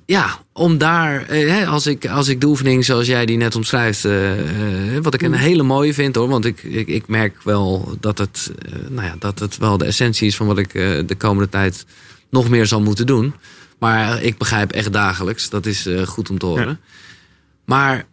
ja, 0.06 0.43
om 0.54 0.78
daar, 0.78 1.26
eh, 1.28 1.72
als, 1.72 1.88
ik, 1.88 2.08
als 2.08 2.28
ik 2.28 2.42
de 2.42 2.48
oefening 2.48 2.86
zoals 2.86 3.08
jij 3.08 3.26
die 3.26 3.38
net 3.38 3.56
omschrijft, 3.56 4.06
eh, 4.06 4.96
eh, 4.96 5.04
wat 5.04 5.14
ik 5.14 5.22
een 5.22 5.34
hele 5.34 5.64
mooie 5.64 5.94
vind 5.94 6.16
hoor, 6.16 6.28
want 6.28 6.46
ik, 6.46 6.64
ik, 6.64 6.88
ik 6.88 7.08
merk 7.08 7.44
wel 7.44 7.98
dat 8.00 8.18
het, 8.18 8.52
eh, 8.66 8.74
nou 8.90 9.08
ja, 9.08 9.16
dat 9.20 9.40
het 9.40 9.58
wel 9.58 9.78
de 9.78 9.86
essentie 9.86 10.28
is 10.28 10.36
van 10.36 10.48
wat 10.48 10.58
ik 10.58 10.74
eh, 10.74 11.00
de 11.06 11.16
komende 11.18 11.50
tijd 11.50 11.86
nog 12.30 12.50
meer 12.50 12.66
zal 12.66 12.82
moeten 12.82 13.06
doen. 13.06 13.34
Maar 13.80 14.22
ik 14.22 14.38
begrijp 14.38 14.72
echt 14.72 14.94
dagelijks, 14.94 15.50
dat 15.50 15.66
is 15.66 15.86
eh, 15.86 16.02
goed 16.02 16.30
om 16.30 16.38
te 16.38 16.46
horen. 16.46 16.68
Ja. 16.68 16.78
Maar 17.66 18.06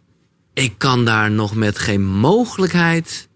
ik 0.53 0.73
kan 0.77 1.05
daar 1.05 1.31
nog 1.31 1.55
met 1.55 1.79
geen 1.79 2.05
mogelijkheid 2.05 3.27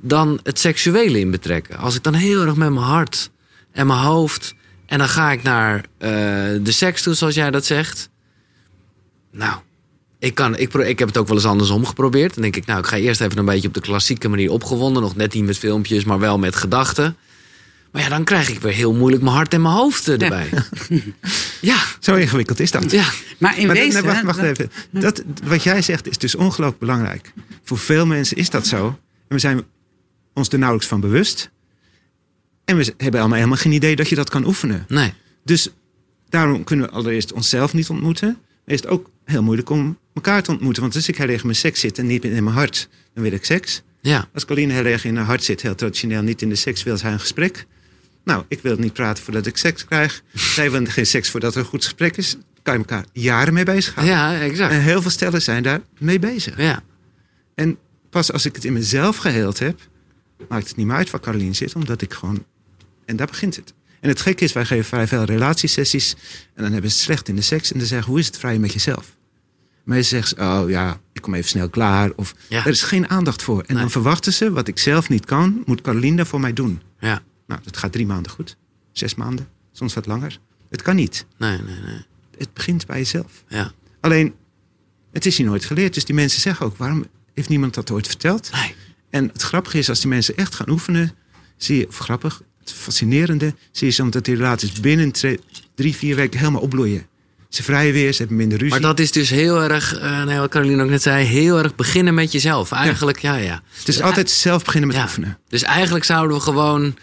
dan 0.00 0.40
het 0.42 0.58
seksuele 0.58 1.18
in 1.18 1.30
betrekken. 1.30 1.76
Als 1.76 1.94
ik 1.94 2.02
dan 2.02 2.14
heel 2.14 2.42
erg 2.42 2.56
met 2.56 2.70
mijn 2.70 2.86
hart 2.86 3.30
en 3.72 3.86
mijn 3.86 3.98
hoofd. 3.98 4.54
En 4.86 4.98
dan 4.98 5.08
ga 5.08 5.32
ik 5.32 5.42
naar 5.42 5.84
de 5.98 6.72
seks 6.72 7.02
toe, 7.02 7.14
zoals 7.14 7.34
jij 7.34 7.50
dat 7.50 7.64
zegt. 7.64 8.10
Nou, 9.32 9.60
ik, 10.18 10.34
kan, 10.34 10.56
ik, 10.56 10.68
pro- 10.68 10.80
ik 10.82 10.98
heb 10.98 11.08
het 11.08 11.16
ook 11.16 11.26
wel 11.26 11.36
eens 11.36 11.46
andersom 11.46 11.86
geprobeerd. 11.86 12.32
Dan 12.34 12.42
denk 12.42 12.56
ik, 12.56 12.66
nou, 12.66 12.78
ik 12.78 12.86
ga 12.86 12.96
eerst 12.96 13.20
even 13.20 13.38
een 13.38 13.44
beetje 13.44 13.68
op 13.68 13.74
de 13.74 13.80
klassieke 13.80 14.28
manier 14.28 14.50
opgewonden. 14.50 15.02
Nog 15.02 15.16
net 15.16 15.32
niet 15.34 15.44
met 15.44 15.58
filmpjes, 15.58 16.04
maar 16.04 16.18
wel 16.18 16.38
met 16.38 16.56
gedachten. 16.56 17.16
Maar 17.92 18.02
ja, 18.02 18.08
dan 18.08 18.24
krijg 18.24 18.48
ik 18.50 18.60
weer 18.60 18.72
heel 18.72 18.94
moeilijk 18.94 19.22
mijn 19.22 19.34
hart 19.34 19.54
en 19.54 19.62
mijn 19.62 19.74
hoofd 19.74 20.08
eh, 20.08 20.22
erbij. 20.22 20.48
Ja, 21.60 21.76
Zo 22.00 22.14
ingewikkeld 22.14 22.60
is 22.60 22.70
dat. 22.70 22.90
ja. 22.90 23.04
Maar 23.38 23.58
in 23.58 23.66
Maar 23.66 23.74
dat- 23.74 23.84
wezen... 23.84 24.02
nee, 24.04 24.12
wacht, 24.12 24.24
wacht 24.24 24.38
dat- 24.40 24.46
even. 24.48 24.70
Dat, 24.90 25.22
wat 25.44 25.62
jij 25.62 25.82
zegt 25.82 26.08
is 26.08 26.18
dus 26.18 26.34
ongelooflijk 26.34 26.78
belangrijk. 26.78 27.32
Voor 27.64 27.78
veel 27.78 28.06
mensen 28.06 28.36
is 28.36 28.50
dat 28.50 28.66
zo. 28.66 28.86
En 28.86 28.96
we 29.36 29.38
zijn 29.38 29.62
ons 30.34 30.48
er 30.48 30.58
nauwelijks 30.58 30.88
van 30.90 31.00
bewust. 31.00 31.50
En 32.64 32.76
we 32.76 32.94
hebben 32.96 33.20
allemaal 33.20 33.38
helemaal 33.38 33.58
geen 33.58 33.72
idee 33.72 33.96
dat 33.96 34.08
je 34.08 34.14
dat 34.14 34.30
kan 34.30 34.46
oefenen. 34.46 34.84
Nee. 34.88 35.12
Dus 35.44 35.68
daarom 36.28 36.64
kunnen 36.64 36.86
we 36.86 36.92
allereerst 36.92 37.32
onszelf 37.32 37.72
niet 37.74 37.88
ontmoeten. 37.88 38.28
Maar 38.64 38.74
is 38.74 38.80
het 38.80 38.90
ook 38.90 39.10
heel 39.24 39.42
moeilijk 39.42 39.70
om 39.70 39.98
elkaar 40.14 40.42
te 40.42 40.50
ontmoeten. 40.50 40.82
Want 40.82 40.94
als 40.94 41.08
ik 41.08 41.16
heel 41.16 41.28
erg 41.28 41.40
in 41.40 41.46
mijn 41.46 41.58
seks 41.58 41.80
zit 41.80 41.98
en 41.98 42.06
niet 42.06 42.24
in 42.24 42.44
mijn 42.44 42.56
hart, 42.56 42.88
dan 43.14 43.22
wil 43.22 43.32
ik 43.32 43.44
seks. 43.44 43.82
Ja, 44.00 44.28
Als 44.34 44.44
Colline 44.44 44.72
heel 44.72 44.84
erg 44.84 45.04
in 45.04 45.16
haar 45.16 45.24
hart 45.24 45.44
zit, 45.44 45.62
heel 45.62 45.74
traditioneel 45.74 46.22
niet 46.22 46.42
in 46.42 46.48
de 46.48 46.54
seks, 46.54 46.82
wil 46.82 46.96
zij 46.96 47.12
een 47.12 47.20
gesprek. 47.20 47.66
Nou, 48.24 48.44
ik 48.48 48.60
wil 48.62 48.76
niet 48.76 48.92
praten 48.92 49.24
voordat 49.24 49.46
ik 49.46 49.56
seks 49.56 49.84
krijg. 49.84 50.22
Zij 50.54 50.70
wil 50.70 50.86
geen 50.86 51.06
seks 51.06 51.30
voordat 51.30 51.54
er 51.54 51.60
een 51.60 51.66
goed 51.66 51.84
gesprek 51.84 52.16
is. 52.16 52.32
Daar 52.32 52.42
kan 52.62 52.72
je 52.72 52.78
elkaar 52.78 53.04
jaren 53.12 53.54
mee 53.54 53.64
bezighouden. 53.64 54.16
ja 54.16 54.40
exact. 54.40 54.72
En 54.72 54.80
heel 54.80 55.02
veel 55.02 55.10
stellen 55.10 55.42
zijn 55.42 55.62
daar 55.62 55.80
mee 55.98 56.18
bezig. 56.18 56.56
Ja. 56.56 56.82
En 57.54 57.78
pas 58.10 58.32
als 58.32 58.46
ik 58.46 58.54
het 58.54 58.64
in 58.64 58.72
mezelf 58.72 59.16
geheeld 59.16 59.58
heb, 59.58 59.80
maakt 60.48 60.68
het 60.68 60.76
niet 60.76 60.86
meer 60.86 60.96
uit 60.96 61.10
waar 61.10 61.20
Caroline 61.20 61.52
zit, 61.54 61.74
omdat 61.74 62.02
ik 62.02 62.12
gewoon. 62.12 62.44
En 63.04 63.16
daar 63.16 63.26
begint 63.26 63.56
het. 63.56 63.74
En 64.02 64.08
het 64.08 64.20
gekke 64.20 64.44
is, 64.44 64.52
wij 64.52 64.64
geven 64.64 64.84
vrij 64.84 65.06
veel 65.06 65.24
relatiesessies. 65.24 66.14
En 66.54 66.62
dan 66.62 66.72
hebben 66.72 66.90
ze 66.90 66.96
het 66.96 67.04
slecht 67.04 67.28
in 67.28 67.36
de 67.36 67.42
seks. 67.42 67.72
En 67.72 67.78
dan 67.78 67.86
zeggen 67.88 68.10
hoe 68.10 68.18
is 68.18 68.26
het 68.26 68.38
vrij 68.38 68.58
met 68.58 68.72
jezelf? 68.72 69.16
Meestal 69.84 70.20
zeggen 70.20 70.28
ze, 70.28 70.62
oh 70.62 70.70
ja, 70.70 71.00
ik 71.12 71.22
kom 71.22 71.34
even 71.34 71.48
snel 71.48 71.68
klaar. 71.68 72.10
Of 72.16 72.34
Ja. 72.48 72.60
er 72.64 72.70
is 72.70 72.82
geen 72.82 73.08
aandacht 73.10 73.42
voor. 73.42 73.58
En 73.60 73.64
Nee. 73.74 73.82
dan 73.82 73.90
verwachten 73.90 74.32
ze, 74.32 74.50
wat 74.50 74.68
ik 74.68 74.78
zelf 74.78 75.08
niet 75.08 75.24
kan, 75.24 75.62
moet 75.66 75.80
Caroline 75.80 76.16
dat 76.16 76.28
voor 76.28 76.40
mij 76.40 76.52
doen. 76.52 76.80
Ja. 76.98 77.22
Nou, 77.46 77.60
dat 77.64 77.76
gaat 77.76 77.92
drie 77.92 78.06
maanden 78.06 78.32
goed. 78.32 78.56
Zes 78.92 79.14
maanden, 79.14 79.48
soms 79.72 79.94
wat 79.94 80.06
langer. 80.06 80.38
Het 80.70 80.82
kan 80.82 80.96
niet. 80.96 81.26
Nee, 81.38 81.58
nee, 81.62 81.80
nee. 81.80 82.04
Het 82.38 82.52
begint 82.54 82.86
bij 82.86 82.98
jezelf. 82.98 83.44
Ja. 83.48 83.72
Alleen, 84.00 84.34
het 85.12 85.26
is 85.26 85.36
hier 85.36 85.46
nooit 85.46 85.64
geleerd. 85.64 85.94
Dus 85.94 86.04
die 86.04 86.14
mensen 86.14 86.40
zeggen 86.40 86.66
ook, 86.66 86.76
waarom 86.76 87.06
heeft 87.34 87.48
niemand 87.48 87.74
dat 87.74 87.90
ooit 87.90 88.06
verteld? 88.06 88.50
Nee. 88.52 88.74
En 89.10 89.28
het 89.32 89.42
grappige 89.42 89.78
is, 89.78 89.88
als 89.88 90.00
die 90.00 90.08
mensen 90.08 90.36
echt 90.36 90.54
gaan 90.54 90.68
oefenen, 90.70 91.14
zie 91.56 91.76
je, 91.78 91.88
of 91.88 91.98
grappig, 91.98 92.42
het 92.64 92.72
fascinerende, 92.72 93.54
zie 93.70 93.86
je 93.86 93.92
soms 93.92 94.10
dat 94.10 94.24
die 94.24 94.36
relaties 94.36 94.72
binnen 94.72 95.12
drie, 95.74 95.96
vier 95.96 96.16
weken 96.16 96.38
helemaal 96.38 96.60
opbloeien. 96.60 97.06
Ze 97.48 97.62
vrijen 97.62 97.92
weer, 97.92 98.12
ze 98.12 98.18
hebben 98.18 98.36
minder 98.36 98.58
ruzie. 98.58 98.72
Maar 98.72 98.88
dat 98.88 98.98
is 98.98 99.12
dus 99.12 99.30
heel 99.30 99.62
erg, 99.62 99.98
eh 99.98 100.22
nee, 100.24 100.38
wat 100.38 100.50
Caroline 100.50 100.82
ook 100.82 100.88
net 100.88 101.02
zei, 101.02 101.24
heel 101.24 101.58
erg 101.58 101.74
beginnen 101.74 102.14
met 102.14 102.32
jezelf. 102.32 102.72
Eigenlijk, 102.72 103.18
ja, 103.18 103.34
ja. 103.36 103.62
het 103.78 103.88
is 103.88 104.00
altijd 104.00 104.30
zelf 104.30 104.64
beginnen 104.64 104.88
met 104.88 104.98
Ja. 104.98 105.04
oefenen. 105.04 105.38
Dus 105.48 105.62
eigenlijk 105.62 106.04
zouden 106.04 106.36
we 106.36 106.42
gewoon, 106.42 106.96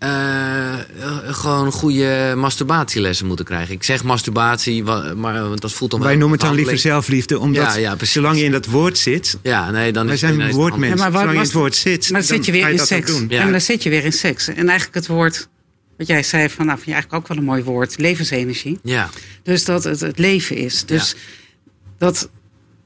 eh, 0.00 0.74
gewoon 1.26 1.72
goede 1.72 2.34
masturbatielessen 2.36 3.26
moeten 3.26 3.44
krijgen. 3.44 3.74
Ik 3.74 3.82
zeg 3.82 4.04
masturbatie, 4.04 4.82
maar 4.84 5.48
want 5.48 5.60
dat 5.60 5.72
voelt 5.72 5.90
dan 5.90 6.00
wel... 6.00 6.08
Wij 6.08 6.18
noemen 6.18 6.38
het 6.38 6.46
dan 6.46 6.56
liever 6.56 6.78
zelfliefde, 6.78 7.38
omdat 7.38 7.64
Ja, 7.64 7.76
ja, 7.76 7.94
precies. 7.94 8.14
zolang 8.14 8.38
je 8.38 8.44
in 8.44 8.52
dat 8.52 8.66
woord 8.66 8.98
zit, 8.98 9.38
Ja, 9.42 9.70
nee, 9.70 9.92
dan 9.92 10.04
wij 10.04 10.14
is 10.14 10.20
zijn 10.20 10.52
woordmensen, 10.52 10.96
Ja, 10.96 11.02
maar 11.02 11.12
waar 11.12 11.20
zolang 11.20 11.30
je 11.30 11.36
in 11.36 11.48
het 11.48 11.52
woord 11.52 11.74
zit, 11.76 12.10
Maar 12.10 12.20
dan 12.20 12.28
zit 12.28 12.46
je 12.46 12.52
weer 12.52 12.68
in 12.68 12.78
seks. 12.78 13.10
doen. 13.10 13.30
En 13.30 13.50
dan 13.50 13.60
zit 13.60 13.82
je 13.82 13.90
weer 13.90 14.04
in 14.04 14.12
seks. 14.12 14.48
En 14.48 14.68
eigenlijk 14.68 14.94
het 14.94 15.06
woord, 15.06 15.48
wat 15.96 16.06
jij 16.06 16.22
zei, 16.22 16.48
van, 16.48 16.66
nou, 16.66 16.78
vind 16.78 16.88
je 16.88 16.92
eigenlijk 16.94 17.22
ook 17.22 17.28
wel 17.28 17.38
een 17.38 17.44
mooi 17.50 17.62
woord, 17.62 17.98
levensenergie. 17.98 18.78
Ja, 18.82 19.08
Dus 19.42 19.64
dat 19.64 19.84
het 19.84 20.00
het 20.00 20.18
leven 20.18 20.56
is. 20.56 20.84
Dus 20.86 21.14
dat 21.98 22.28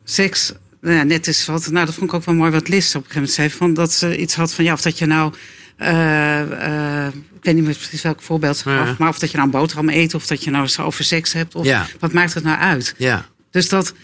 seks 0.05 0.53
nou 0.81 0.97
ja, 0.97 1.03
net 1.03 1.27
is 1.27 1.47
wat, 1.47 1.71
nou 1.71 1.87
dat 1.87 1.95
vond 1.95 2.11
ik 2.11 2.17
ook 2.17 2.25
wel 2.25 2.35
mooi 2.35 2.51
wat 2.51 2.69
Liz 2.69 2.87
op 2.89 2.95
een 2.95 3.11
gegeven 3.11 3.15
moment 3.15 3.33
zei, 3.33 3.51
van 3.51 3.75
dat 3.75 3.93
ze 3.93 4.17
iets 4.17 4.35
had 4.35 4.55
van 4.55 4.65
ja, 4.65 4.73
of 4.73 4.81
dat 4.83 4.99
je 4.99 5.07
nou, 5.07 5.33
uh, 5.79 7.07
ik 7.07 7.45
weet 7.45 7.55
niet 7.55 7.65
meer 7.65 7.75
precies 7.75 8.03
welk 8.03 8.23
voorbeeld 8.23 8.57
ze 8.57 8.63
gaf, 8.63 8.89
Ja. 8.89 8.95
maar 8.99 9.09
of 9.09 9.19
dat 9.19 9.31
je 9.31 9.37
nou 9.37 9.49
een 9.49 9.55
boterham 9.59 9.89
eet 9.89 10.15
of 10.15 10.27
dat 10.27 10.45
je 10.45 10.51
nou 10.51 10.69
over 10.79 11.05
seks 11.05 11.33
hebt, 11.33 11.55
of 11.55 11.65
Ja. 11.67 11.87
wat 11.99 12.13
maakt 12.13 12.35
het 12.35 12.45
nou 12.45 12.59
uit? 12.59 12.95
Ja, 12.99 13.27
Dus 13.51 13.69
dat, 13.69 13.95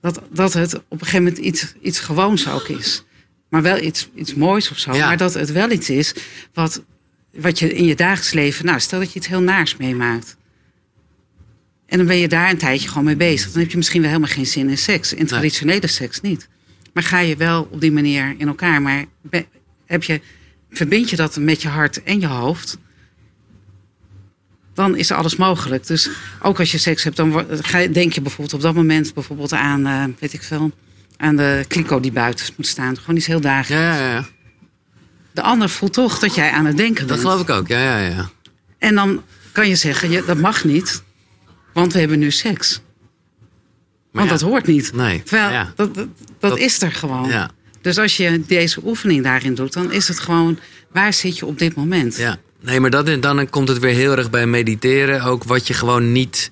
dat, 0.00 0.20
dat 0.32 0.52
het 0.52 0.74
op 0.74 0.82
een 0.88 0.98
gegeven 0.98 1.22
moment 1.24 1.42
iets, 1.44 1.74
iets 1.82 2.00
gewoons 2.00 2.48
ook 2.48 2.68
is. 2.68 3.04
Maar 3.48 3.62
wel 3.62 3.80
iets, 3.82 4.08
iets 4.14 4.34
moois 4.34 4.70
of 4.70 4.78
zo. 4.78 4.90
Maar 4.90 5.16
dat 5.16 5.34
het 5.34 5.52
wel 5.52 5.70
iets 5.70 5.90
is 5.90 6.14
wat, 6.54 6.82
wat 7.34 7.58
je 7.58 7.74
in 7.74 7.84
je 7.84 7.94
dagelijks 7.94 8.32
leven... 8.32 8.64
Nou, 8.66 8.80
stel 8.80 8.98
dat 8.98 9.12
je 9.12 9.18
iets 9.18 9.28
heel 9.28 9.40
naars 9.40 9.76
meemaakt. 9.76 10.36
En 11.86 11.98
dan 11.98 12.06
ben 12.06 12.16
je 12.18 12.28
daar 12.28 12.50
een 12.50 12.58
tijdje 12.58 12.88
gewoon 12.88 13.04
mee 13.04 13.16
bezig. 13.16 13.52
Dan 13.52 13.60
heb 13.62 13.70
je 13.70 13.76
misschien 13.76 14.00
wel 14.00 14.10
helemaal 14.10 14.32
geen 14.32 14.46
zin 14.46 14.68
in 14.68 14.78
seks. 14.78 15.12
In 15.12 15.26
traditionele 15.26 15.86
seks 15.86 16.20
niet. 16.20 16.48
Maar 16.92 17.02
ga 17.02 17.18
je 17.18 17.36
wel 17.36 17.68
op 17.70 17.80
die 17.80 17.92
manier 17.92 18.34
in 18.38 18.48
elkaar. 18.48 18.82
Maar 18.82 19.04
heb 19.86 20.02
je, 20.02 20.20
verbind 20.76 21.10
je 21.10 21.16
dat 21.16 21.36
met 21.36 21.62
je 21.62 21.68
hart 21.68 22.02
en 22.02 22.20
je 22.20 22.26
hoofd... 22.26 22.78
dan 24.74 24.96
is 24.96 25.10
alles 25.10 25.36
mogelijk. 25.36 25.86
Dus 25.86 26.10
ook 26.42 26.58
als 26.58 26.72
je 26.72 26.78
seks 26.78 27.04
hebt, 27.04 27.16
dan 27.16 27.46
denk 27.92 28.12
je 28.12 28.20
bijvoorbeeld 28.20 28.54
op 28.54 28.60
dat 28.60 28.74
moment 28.74 29.14
bijvoorbeeld 29.14 29.52
aan, 29.52 29.86
eh, 29.86 30.04
weet 30.18 30.32
ik 30.32 30.42
veel, 30.42 30.70
aan 31.16 31.36
de 31.36 31.64
kliko 31.68 32.00
die 32.00 32.12
buiten 32.12 32.46
moet 32.56 32.66
staan. 32.66 32.98
Gewoon 32.98 33.16
iets 33.16 33.26
heel 33.26 33.40
dagelijks. 33.40 33.84
ja, 33.84 33.98
ja, 33.98 34.10
ja. 34.12 34.24
De 35.32 35.42
ander 35.42 35.68
voelt 35.68 35.92
toch 35.92 36.18
dat 36.18 36.34
jij 36.34 36.50
aan 36.50 36.64
het 36.66 36.76
denken 36.76 37.06
dat 37.06 37.16
bent. 37.16 37.20
geloof 37.20 37.40
ik 37.40 37.50
ook. 37.50 37.68
Ja, 37.68 37.78
ja, 37.78 37.98
ja. 37.98 38.28
En 38.78 38.94
dan 38.94 39.22
kan 39.52 39.68
je 39.68 39.74
zeggen, 39.76 40.10
je, 40.10 40.24
dat 40.26 40.38
mag 40.38 40.64
niet, 40.64 41.02
want 41.72 41.92
we 41.92 41.98
hebben 41.98 42.18
nu 42.18 42.30
seks. 42.30 42.80
Want 44.12 44.28
dat 44.28 44.40
hoort 44.40 44.66
niet. 44.66 44.92
Nee, 44.92 45.22
Terwijl, 45.22 45.64
dat, 45.74 45.94
dat, 45.94 46.08
dat 46.38 46.50
Dat- 46.50 46.58
is 46.58 46.82
er 46.82 46.92
gewoon. 46.92 47.28
Ja, 47.28 47.50
Dus 47.84 47.98
als 47.98 48.16
je 48.16 48.40
deze 48.46 48.80
oefening 48.84 49.22
daarin 49.22 49.54
doet, 49.54 49.72
dan 49.72 49.92
is 49.92 50.08
het 50.08 50.18
gewoon, 50.20 50.58
waar 50.92 51.12
zit 51.12 51.38
je 51.38 51.46
op 51.46 51.58
dit 51.58 51.74
moment? 51.74 52.16
ja. 52.16 52.36
Nee, 52.60 52.80
maar 52.80 52.90
dat, 52.90 53.22
dan 53.22 53.50
komt 53.50 53.68
het 53.68 53.78
weer 53.78 53.94
heel 53.94 54.16
erg 54.16 54.30
bij 54.30 54.46
mediteren. 54.46 55.22
Ook 55.22 55.44
wat 55.44 55.66
je 55.66 55.74
gewoon 55.74 56.12
niet 56.12 56.50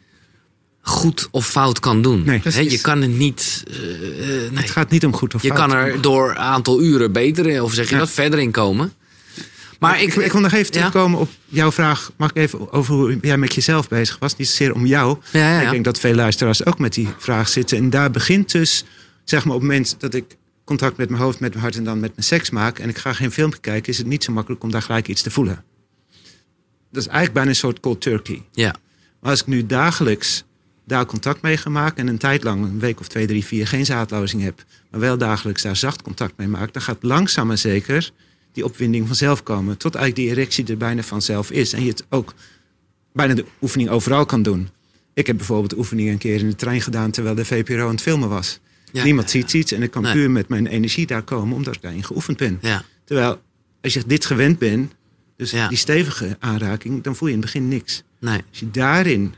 goed 0.81 1.29
of 1.31 1.47
fout 1.49 1.81
kan 1.81 2.03
doen. 2.03 2.23
Nee. 2.25 2.41
Hè, 2.45 2.61
je 2.61 2.81
kan 2.81 3.01
het 3.03 3.11
niet... 3.11 3.63
eh, 3.71 3.77
eh, 3.77 4.51
nee. 4.53 4.63
Het 4.63 4.71
gaat 4.71 4.91
niet 4.91 5.05
om 5.05 5.15
goed 5.15 5.35
of 5.35 5.43
Je 5.43 5.49
fout. 5.49 5.61
kan 5.61 5.73
er 5.75 6.01
door 6.01 6.31
een 6.31 6.37
aantal 6.39 6.83
uren 6.83 7.13
beter, 7.13 7.63
of 7.63 7.73
zeg 7.75 7.89
je 7.89 7.95
Ja. 7.95 8.01
dat, 8.01 8.11
verder 8.11 8.39
in 8.39 8.51
komen. 8.51 8.93
Maar 9.79 10.03
ik, 10.03 10.15
ik 10.15 10.33
wil 10.33 10.41
nog 10.41 10.53
even 10.53 10.73
terugkomen 10.73 11.19
op 11.19 11.29
jouw 11.47 11.73
vraag. 11.73 12.11
Mag 12.17 12.31
ik 12.31 12.37
even 12.37 12.73
over 12.73 12.95
hoe 12.95 13.19
jij 13.23 13.39
met 13.39 13.55
jezelf 13.55 13.89
bezig 13.89 14.17
was? 14.19 14.37
Niet 14.37 14.49
zozeer 14.49 14.75
om 14.75 14.87
jou. 14.87 15.19
Ja, 15.33 15.41
ja, 15.41 15.61
ja. 15.61 15.61
Ik 15.67 15.71
denk 15.71 15.85
dat 15.85 15.99
veel 16.01 16.15
luisteraars 16.15 16.65
ook 16.67 16.79
met 16.79 16.93
die 16.95 17.09
vraag 17.19 17.49
zitten. 17.49 17.79
En 17.79 17.91
daar 17.91 18.11
begint 18.11 18.53
dus, 18.53 18.85
zeg 19.25 19.45
maar 19.45 19.55
op 19.55 19.61
het 19.61 19.71
moment 19.71 19.97
dat 19.99 20.15
ik 20.15 20.25
contact 20.65 20.97
met 20.97 21.11
mijn 21.11 21.23
hoofd, 21.23 21.41
met 21.41 21.51
mijn 21.51 21.63
hart 21.63 21.77
en 21.77 21.85
dan 21.85 22.01
met 22.01 22.11
mijn 22.11 22.27
seks 22.27 22.51
maak. 22.51 22.79
En 22.79 22.89
ik 22.89 22.99
ga 22.99 23.13
geen 23.13 23.33
filmpje 23.33 23.61
kijken, 23.61 23.93
is 23.93 23.99
het 23.99 24.07
niet 24.07 24.25
zo 24.25 24.33
makkelijk 24.33 24.63
om 24.63 24.71
daar 24.71 24.83
gelijk 24.83 25.09
iets 25.09 25.23
te 25.23 25.31
voelen. 25.31 25.65
Dat 26.91 27.03
is 27.03 27.07
eigenlijk 27.07 27.35
bijna 27.35 27.49
een 27.49 27.57
soort 27.57 27.81
cold 27.81 28.01
turkey. 28.01 28.43
Ja, 28.53 28.75
Maar 29.21 29.31
als 29.31 29.41
ik 29.41 29.47
nu 29.47 29.67
dagelijks 29.67 30.45
daar 30.85 31.07
contact 31.07 31.43
mee 31.43 31.57
ga 31.57 31.71
maken 31.71 31.97
en 31.97 32.07
een 32.07 32.19
tijd 32.19 32.43
lang, 32.43 32.65
een 32.65 32.79
week 32.79 33.01
of 33.01 33.09
twee, 33.09 33.27
drie, 33.27 33.45
vier, 33.45 33.67
geen 33.67 33.87
zaadlozing 33.87 34.43
heb, 34.43 34.65
maar 34.91 35.01
wel 35.01 35.19
dagelijks 35.19 35.63
daar 35.63 35.77
zacht 35.77 36.03
contact 36.03 36.37
mee 36.37 36.49
maak, 36.49 36.73
dan 36.73 36.83
gaat 36.83 37.03
langzaam 37.03 37.47
maar 37.47 37.59
zeker 37.59 38.13
die 38.53 38.65
opwinding 38.65 39.07
vanzelf 39.07 39.43
komen. 39.43 39.77
Tot 39.77 39.95
eigenlijk 39.95 40.29
die 40.29 40.37
erectie 40.39 40.67
er 40.67 40.77
bijna 40.77 41.03
vanzelf 41.03 41.51
is. 41.51 41.73
En 41.73 41.83
je 41.83 41.89
het 41.89 42.05
ook 42.09 42.35
bijna 43.13 43.35
de 43.35 43.45
oefening 43.63 43.91
overal 43.91 44.27
kan 44.27 44.43
doen. 44.43 44.69
Ik 45.15 45.27
heb 45.27 45.37
bijvoorbeeld 45.37 45.71
de 45.71 45.79
oefening 45.79 46.09
een 46.09 46.19
keer 46.19 46.39
in 46.39 46.49
de 46.49 46.57
trein 46.57 46.81
gedaan 46.81 47.11
terwijl 47.11 47.35
de 47.35 47.45
VPRO 47.45 47.85
aan 47.85 47.91
het 47.91 48.03
filmen 48.03 48.29
was. 48.29 48.61
Ja, 48.93 49.05
Niemand 49.05 49.33
ja, 49.33 49.39
ja. 49.39 49.47
ziet 49.49 49.61
iets 49.63 49.73
en 49.73 49.83
ik 49.83 49.91
kan 49.91 50.03
Nee. 50.03 50.13
puur 50.13 50.31
met 50.31 50.49
mijn 50.49 50.67
energie 50.67 51.07
daar 51.07 51.23
komen 51.23 51.57
omdat 51.57 51.75
ik 51.75 51.83
daarin 51.83 52.05
geoefend 52.05 52.37
ben. 52.37 52.59
ja, 52.61 52.83
Terwijl 53.05 53.41
als 53.81 53.93
je 53.95 54.03
dit 54.07 54.25
gewend 54.27 54.59
bent, 54.59 54.93
dus 55.37 55.51
Ja. 55.51 55.69
die 55.69 55.79
stevige 55.79 56.37
aanraking, 56.41 57.03
dan 57.03 57.17
voel 57.17 57.29
je 57.29 57.35
in 57.35 57.41
het 57.41 57.51
begin 57.53 57.69
niks. 57.69 58.03
nee. 58.21 58.41
Als 58.51 58.59
je 58.59 58.71
daarin 58.71 59.35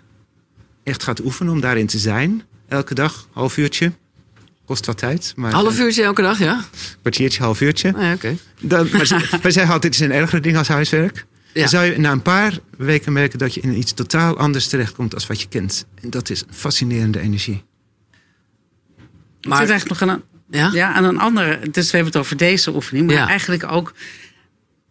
echt 0.83 1.03
gaat 1.03 1.21
oefenen 1.25 1.53
om 1.53 1.61
daarin 1.61 1.87
te 1.87 1.99
zijn, 1.99 2.43
elke 2.69 2.95
dag, 2.95 3.29
half 3.33 3.57
uurtje, 3.57 3.93
kost 4.65 4.87
wat 4.87 4.99
tijd. 4.99 5.33
Maar 5.37 5.53
Half 5.53 5.79
uurtje 5.79 6.03
elke 6.03 6.23
dag, 6.23 6.39
ja? 6.39 6.65
kwartiertje, 7.01 7.43
half 7.43 7.61
uurtje. 7.61 7.91
Nee, 7.97 8.15
oké. 8.15 8.37
Dan, 8.61 8.89
maar 8.93 9.09
wij 9.43 9.51
zeggen 9.51 9.73
altijd, 9.73 9.83
het 9.83 9.95
is 9.95 10.01
een 10.01 10.13
ergere 10.13 10.41
ding 10.41 10.57
als 10.57 10.69
huiswerk. 10.69 11.27
Ja. 11.53 11.61
Dan 11.61 11.69
zou 11.69 11.85
je 11.85 11.99
na 11.99 12.13
een 12.13 12.23
paar 12.23 12.59
weken 12.77 13.13
merken 13.13 13.39
dat 13.39 13.55
je 13.55 13.61
in 13.61 13.79
iets 13.79 13.93
totaal 13.93 14.37
anders 14.39 14.69
terechtkomt 14.69 15.15
als 15.15 15.27
wat 15.27 15.41
je 15.41 15.49
kent. 15.49 15.87
En 16.03 16.11
dat 16.11 16.31
is 16.31 16.41
een 16.41 16.55
fascinerende 16.55 17.21
energie. 17.21 17.63
Het 19.45 19.53
Maar, 19.53 19.61
zit 19.61 19.71
eigenlijk 19.71 20.01
nog 20.01 20.11
aan 20.11 20.17
een, 20.17 20.59
ja? 20.59 20.71
ja, 20.73 20.93
aan 20.93 21.05
een 21.05 21.19
andere. 21.19 21.59
Dus 21.71 21.91
we 21.91 21.97
hebben 21.97 22.13
het 22.13 22.23
over 22.23 22.37
deze 22.37 22.75
oefening. 22.75 23.07
Maar 23.07 23.17
Ja. 23.17 23.29
eigenlijk 23.29 23.65
ook 23.73 23.95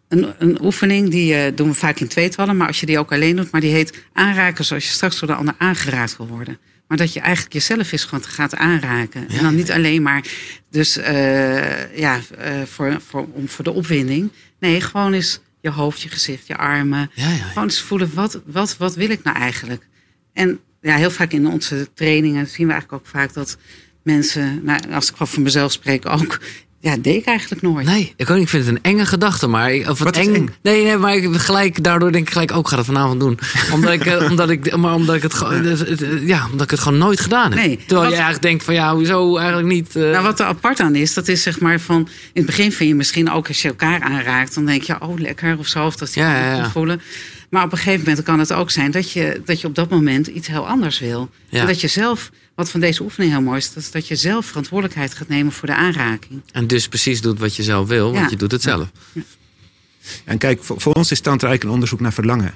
een, 0.08 0.34
een 0.38 0.62
oefening 0.64 1.10
die 1.10 1.34
eh, 1.34 1.52
doen 1.56 1.68
we 1.68 1.74
vaak 1.74 2.00
in 2.00 2.08
tweetallen. 2.08 2.56
Maar 2.56 2.66
als 2.66 2.80
je 2.80 2.86
die 2.86 2.98
ook 2.98 3.12
alleen 3.12 3.36
doet, 3.36 3.50
maar 3.50 3.60
die 3.60 3.72
heet 3.72 4.04
aanraken 4.12 4.64
zoals 4.64 4.84
je 4.84 4.90
straks 4.92 5.18
door 5.18 5.28
de 5.28 5.34
ander 5.34 5.54
aangeraakt 5.58 6.16
wil 6.16 6.26
worden. 6.26 6.58
Maar 6.88 6.98
dat 6.98 7.12
je 7.12 7.20
eigenlijk 7.20 7.52
jezelf 7.52 7.92
is 7.92 8.04
gewoon 8.04 8.24
gaat 8.24 8.54
aanraken. 8.56 9.24
Ja, 9.28 9.36
en 9.36 9.42
dan 9.42 9.54
niet 9.54 9.70
alleen 9.72 10.02
maar 10.02 10.24
dus, 10.70 10.96
eh, 10.96 11.96
ja, 11.98 12.20
eh, 12.38 12.52
voor, 12.66 13.00
voor, 13.08 13.26
om, 13.32 13.48
voor 13.48 13.64
de 13.64 13.72
opwinding. 13.72 14.30
Nee, 14.60 14.80
gewoon 14.80 15.12
eens 15.12 15.40
je 15.60 15.70
hoofd, 15.70 16.02
je 16.02 16.08
gezicht, 16.08 16.46
je 16.46 16.56
armen. 16.56 17.10
Ja, 17.14 17.28
ja, 17.28 17.34
ja. 17.34 17.44
Gewoon 17.44 17.64
eens 17.64 17.80
voelen, 17.80 18.14
wat, 18.14 18.40
wat, 18.46 18.76
wat 18.76 18.94
wil 18.94 19.10
ik 19.10 19.22
nou 19.22 19.36
eigenlijk? 19.36 19.86
En 20.32 20.60
ja, 20.80 20.96
heel 20.96 21.10
vaak 21.10 21.32
in 21.32 21.46
onze 21.46 21.88
trainingen 21.94 22.46
zien 22.46 22.66
we 22.66 22.72
eigenlijk 22.72 23.02
ook 23.02 23.10
vaak 23.10 23.32
dat 23.32 23.56
mensen, 24.04 24.60
nou, 24.62 24.80
als 24.92 25.10
ik 25.10 25.16
wel 25.16 25.26
voor 25.28 25.42
mezelf 25.42 25.72
spreek 25.72 26.08
ook, 26.08 26.38
ja, 26.80 26.96
deed 27.00 27.16
ik 27.16 27.24
eigenlijk 27.24 27.62
nooit. 27.62 27.86
Nee, 27.86 28.12
ik, 28.16 28.30
ook, 28.30 28.34
niet. 28.36 28.44
ik 28.44 28.48
vind 28.50 28.66
het 28.66 28.74
een 28.74 28.82
enge 28.82 29.06
gedachte, 29.06 29.46
maar 29.46 29.72
of 29.88 29.98
Wat 29.98 30.16
eng. 30.16 30.34
eng? 30.34 30.50
Nee, 30.62 30.84
nee, 30.84 30.96
maar 30.96 31.16
ik 31.16 31.36
gelijk 31.36 31.82
daardoor 31.84 32.12
denk 32.12 32.26
ik 32.26 32.32
gelijk 32.32 32.52
ook 32.52 32.64
ik 32.64 32.68
ga 32.68 32.76
het 32.76 32.86
vanavond 32.86 33.20
doen, 33.20 33.38
omdat 33.72 33.92
ik, 33.92 34.06
eh, 34.06 34.24
omdat 34.30 34.50
ik, 34.50 34.76
maar 34.76 34.94
omdat 34.94 35.14
ik 35.16 35.22
het, 35.22 35.34
gewoon- 35.34 35.64
het- 35.64 35.78
het- 35.88 36.04
ja, 36.24 36.44
omdat 36.50 36.64
ik 36.64 36.70
het 36.70 36.80
gewoon 36.80 36.98
nooit 36.98 37.20
gedaan 37.20 37.52
heb. 37.52 37.60
Nee, 37.60 37.76
Terwijl 37.76 38.00
wat- 38.00 38.08
je 38.08 38.14
eigenlijk 38.14 38.42
denkt 38.42 38.64
van 38.64 38.74
ja, 38.74 38.94
hoezo 38.94 39.36
eigenlijk 39.36 39.68
niet? 39.68 39.96
eh, 39.96 40.02
Nou, 40.02 40.22
wat 40.22 40.40
er 40.40 40.46
apart 40.46 40.80
aan 40.80 40.94
is, 40.94 41.14
dat 41.14 41.28
is 41.28 41.42
zeg 41.42 41.60
maar 41.60 41.80
van... 41.80 41.96
In 42.32 42.42
het 42.42 42.46
begin 42.46 42.72
vind 42.72 42.88
je 42.88 42.94
misschien 42.94 43.30
ook 43.30 43.48
als 43.48 43.62
je 43.62 43.68
elkaar 43.68 44.00
aanraakt... 44.00 44.54
dan 44.54 44.66
denk 44.66 44.82
je, 44.82 45.00
oh, 45.00 45.18
lekker 45.18 45.58
of 45.58 45.66
zo, 45.66 45.86
of 45.86 45.96
dat 45.96 46.14
je 46.14 46.20
Ja, 46.20 46.36
je 46.36 46.44
ja, 46.44 46.56
ja. 46.56 46.70
voelen. 46.70 47.00
Maar 47.54 47.64
op 47.64 47.72
een 47.72 47.78
gegeven 47.78 48.04
moment 48.06 48.22
kan 48.22 48.38
het 48.38 48.52
ook 48.52 48.70
zijn... 48.70 48.90
dat 48.90 49.10
je, 49.10 49.42
dat 49.44 49.60
je 49.60 49.66
op 49.66 49.74
dat 49.74 49.90
moment 49.90 50.26
iets 50.26 50.46
heel 50.48 50.68
anders 50.68 50.98
wil. 50.98 51.30
Ja. 51.48 51.60
En 51.60 51.66
dat 51.66 51.80
je 51.80 51.88
zelf, 51.88 52.30
wat 52.54 52.70
van 52.70 52.80
deze 52.80 53.02
oefening 53.02 53.32
heel 53.32 53.42
mooi 53.42 53.58
is... 53.58 53.72
dat, 53.72 53.82
is 53.82 53.90
dat 53.90 54.08
je 54.08 54.16
zelf 54.16 54.46
verantwoordelijkheid 54.46 55.14
gaat 55.14 55.28
nemen 55.28 55.52
voor 55.52 55.68
de 55.68 55.74
aanraking. 55.74 56.42
En 56.52 56.66
dus 56.66 56.88
precies 56.88 57.20
doet 57.20 57.38
wat 57.38 57.56
je 57.56 57.62
zelf 57.62 57.88
wil, 57.88 58.04
want 58.12 58.24
Ja. 58.24 58.30
je 58.30 58.36
doet 58.36 58.50
het 58.52 58.62
zelf. 58.62 58.90
En 60.24 60.38
kijk, 60.38 60.62
voor, 60.64 60.80
voor 60.80 60.92
ons 60.92 61.10
is 61.10 61.20
tantra 61.20 61.48
eigenlijk 61.48 61.64
een 61.64 61.70
onderzoek 61.70 62.00
naar 62.00 62.12
verlangen. 62.12 62.54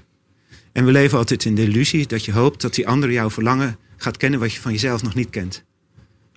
En 0.73 0.85
we 0.85 0.93
leven 0.93 1.19
altijd 1.19 1.45
in 1.45 1.55
de 1.55 1.63
illusie 1.63 2.07
dat 2.07 2.25
je 2.25 2.33
hoopt 2.33 2.61
dat 2.61 2.75
die 2.75 2.89
ander 2.89 3.13
jouw 3.13 3.31
verlangen 3.31 3.77
gaat 3.97 4.17
kennen 4.17 4.41
wat 4.41 4.53
je 4.53 4.61
van 4.61 4.73
jezelf 4.73 5.03
nog 5.03 5.15
niet 5.15 5.31
kent. 5.31 5.65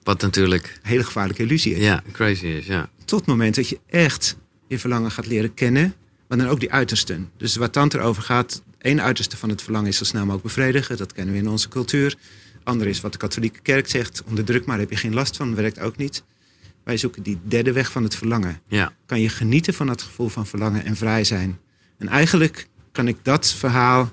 Wat 0.04 0.22
natuurlijk, 0.22 0.80
Een 0.84 0.90
hele 0.90 1.04
gevaarlijke 1.04 1.42
illusie 1.44 1.76
is. 1.76 1.84
ja, 1.84 2.04
crazy 2.12 2.46
is, 2.46 2.66
ja. 2.66 2.90
Tot 3.06 3.20
het 3.20 3.28
moment 3.28 3.56
dat 3.56 3.70
je 3.70 3.80
echt 3.90 4.38
je 4.68 4.80
verlangen 4.80 5.12
gaat 5.12 5.28
leren 5.28 5.54
kennen, 5.54 5.94
maar 6.32 6.40
dan 6.40 6.50
ook 6.50 6.60
die 6.60 6.72
uitersten. 6.72 7.32
Dus 7.38 7.56
waar 7.56 7.70
tantra 7.70 8.02
over 8.02 8.24
gaat, 8.24 8.62
één 8.78 9.02
uiterste 9.02 9.38
van 9.38 9.50
het 9.50 9.62
verlangen 9.62 9.90
is 9.90 9.98
zo 9.98 10.04
snel 10.04 10.22
mogelijk 10.22 10.44
bevredigen. 10.44 10.98
Dat 10.98 11.14
kennen 11.14 11.34
we 11.34 11.40
in 11.40 11.48
onze 11.48 11.70
cultuur. 11.70 12.16
Ander 12.64 12.88
is 12.88 13.02
wat 13.02 13.12
de 13.12 13.18
katholieke 13.18 13.60
kerk 13.60 13.90
zegt, 13.90 14.24
onderdruk 14.24 14.66
maar, 14.66 14.80
heb 14.80 14.90
je 14.90 14.96
geen 14.96 15.14
last 15.14 15.38
van, 15.38 15.56
werkt 15.56 15.80
ook 15.80 15.98
niet. 15.98 16.24
Wij 16.84 16.98
zoeken 16.98 17.24
die 17.24 17.40
derde 17.44 17.72
weg 17.72 17.92
van 17.92 18.04
het 18.04 18.16
verlangen. 18.16 18.62
Ja, 18.68 18.94
Kan 19.06 19.22
je 19.22 19.30
genieten 19.30 19.74
van 19.74 19.88
dat 19.88 20.02
gevoel 20.02 20.30
van 20.30 20.48
verlangen 20.48 20.86
en 20.86 20.96
vrij 20.96 21.24
zijn. 21.24 21.60
En 21.98 22.08
eigenlijk 22.08 22.68
kan 22.92 23.08
ik 23.08 23.18
dat 23.22 23.54
verhaal 23.54 24.12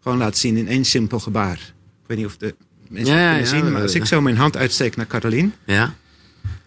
gewoon 0.00 0.18
laten 0.18 0.38
zien 0.38 0.56
in 0.56 0.68
één 0.68 0.84
simpel 0.84 1.20
gebaar. 1.20 1.58
Ik 2.02 2.06
weet 2.06 2.16
niet 2.16 2.26
of 2.26 2.36
de 2.36 2.54
mensen 2.88 3.14
Ja, 3.14 3.32
kunnen 3.34 3.48
ja, 3.52 3.62
zien, 3.62 3.72
maar 3.72 3.82
als 3.82 3.94
ik 3.94 4.04
zo 4.04 4.20
mijn 4.20 4.36
hand 4.36 4.56
uitsteek 4.56 4.96
naar 4.96 5.06
Caroline 5.06 5.50
ja, 5.64 5.94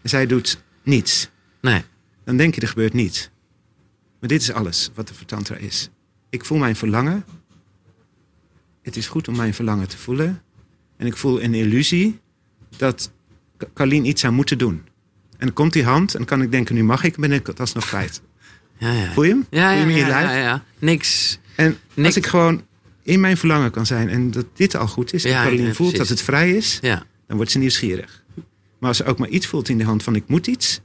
en 0.02 0.10
zij 0.10 0.26
doet 0.26 0.62
niets, 0.84 1.30
nee, 1.62 1.84
dan 2.24 2.38
denk 2.38 2.56
je 2.56 2.62
er 2.62 2.68
gebeurt 2.68 2.93
niets. 2.93 3.30
Maar 4.22 4.30
dit 4.30 4.42
is 4.42 4.52
alles 4.52 4.92
wat 4.94 5.08
de 5.08 5.14
tantra 5.26 5.56
is. 5.56 5.90
Ik 6.30 6.46
voel 6.46 6.58
mijn 6.58 6.76
verlangen. 6.76 7.26
Het 8.82 8.96
is 8.96 9.08
goed 9.08 9.28
om 9.28 9.36
mijn 9.36 9.54
verlangen 9.54 9.88
te 9.88 9.98
voelen. 9.98 10.42
En 10.98 11.06
ik 11.08 11.18
voel 11.18 11.42
een 11.44 11.54
illusie 11.54 12.20
dat 12.78 13.12
Carlien 13.74 14.06
iets 14.06 14.22
zou 14.22 14.34
moeten 14.34 14.58
doen. 14.58 14.82
En 15.38 15.46
dan 15.48 15.54
komt 15.54 15.74
die 15.74 15.84
hand 15.84 16.16
en 16.16 16.26
kan 16.26 16.42
ik 16.42 16.52
denken, 16.52 16.76
nu 16.76 16.84
mag 16.84 17.04
ik, 17.04 17.16
ben 17.18 17.32
ik 17.32 17.48
het 17.48 17.60
alsnog 17.60 17.88
kwijt. 17.88 18.22
ja, 18.78 18.92
ja. 18.92 19.12
Voel 19.12 19.24
je 19.24 19.30
hem? 19.30 19.46
Ja, 19.50 19.70
Voel 19.70 19.72
je 19.72 19.76
ja, 19.76 19.80
hem 19.80 19.90
in 19.90 19.96
je 19.96 20.02
ja, 20.02 20.08
lijf? 20.08 20.30
ja, 20.30 20.36
ja. 20.38 20.64
Niks. 20.80 21.40
En 21.56 21.78
Niks. 21.94 22.08
als 22.08 22.16
ik 22.18 22.26
gewoon 22.28 22.64
in 23.04 23.20
mijn 23.20 23.38
verlangen 23.38 23.72
kan 23.72 23.86
zijn 23.86 24.10
en 24.10 24.32
dat 24.32 24.46
dit 24.54 24.76
al 24.76 24.88
goed 24.88 25.14
is, 25.14 25.24
en 25.26 25.32
Ja, 25.32 25.44
Carolien 25.44 25.66
ja, 25.66 25.74
voelt 25.74 25.96
dat 25.98 26.08
het 26.08 26.22
vrij 26.22 26.52
is, 26.52 26.78
Ja, 26.82 27.04
dan 27.28 27.36
wordt 27.36 27.52
ze 27.52 27.58
nieuwsgierig. 27.58 28.24
Maar 28.80 28.90
als 28.90 28.98
ze 28.98 29.04
ook 29.06 29.18
maar 29.20 29.30
iets 29.30 29.48
voelt 29.48 29.70
in 29.70 29.78
de 29.78 29.84
hand 29.84 30.04
van 30.04 30.16
ik 30.16 30.28
moet 30.28 30.48
iets, 30.48 30.82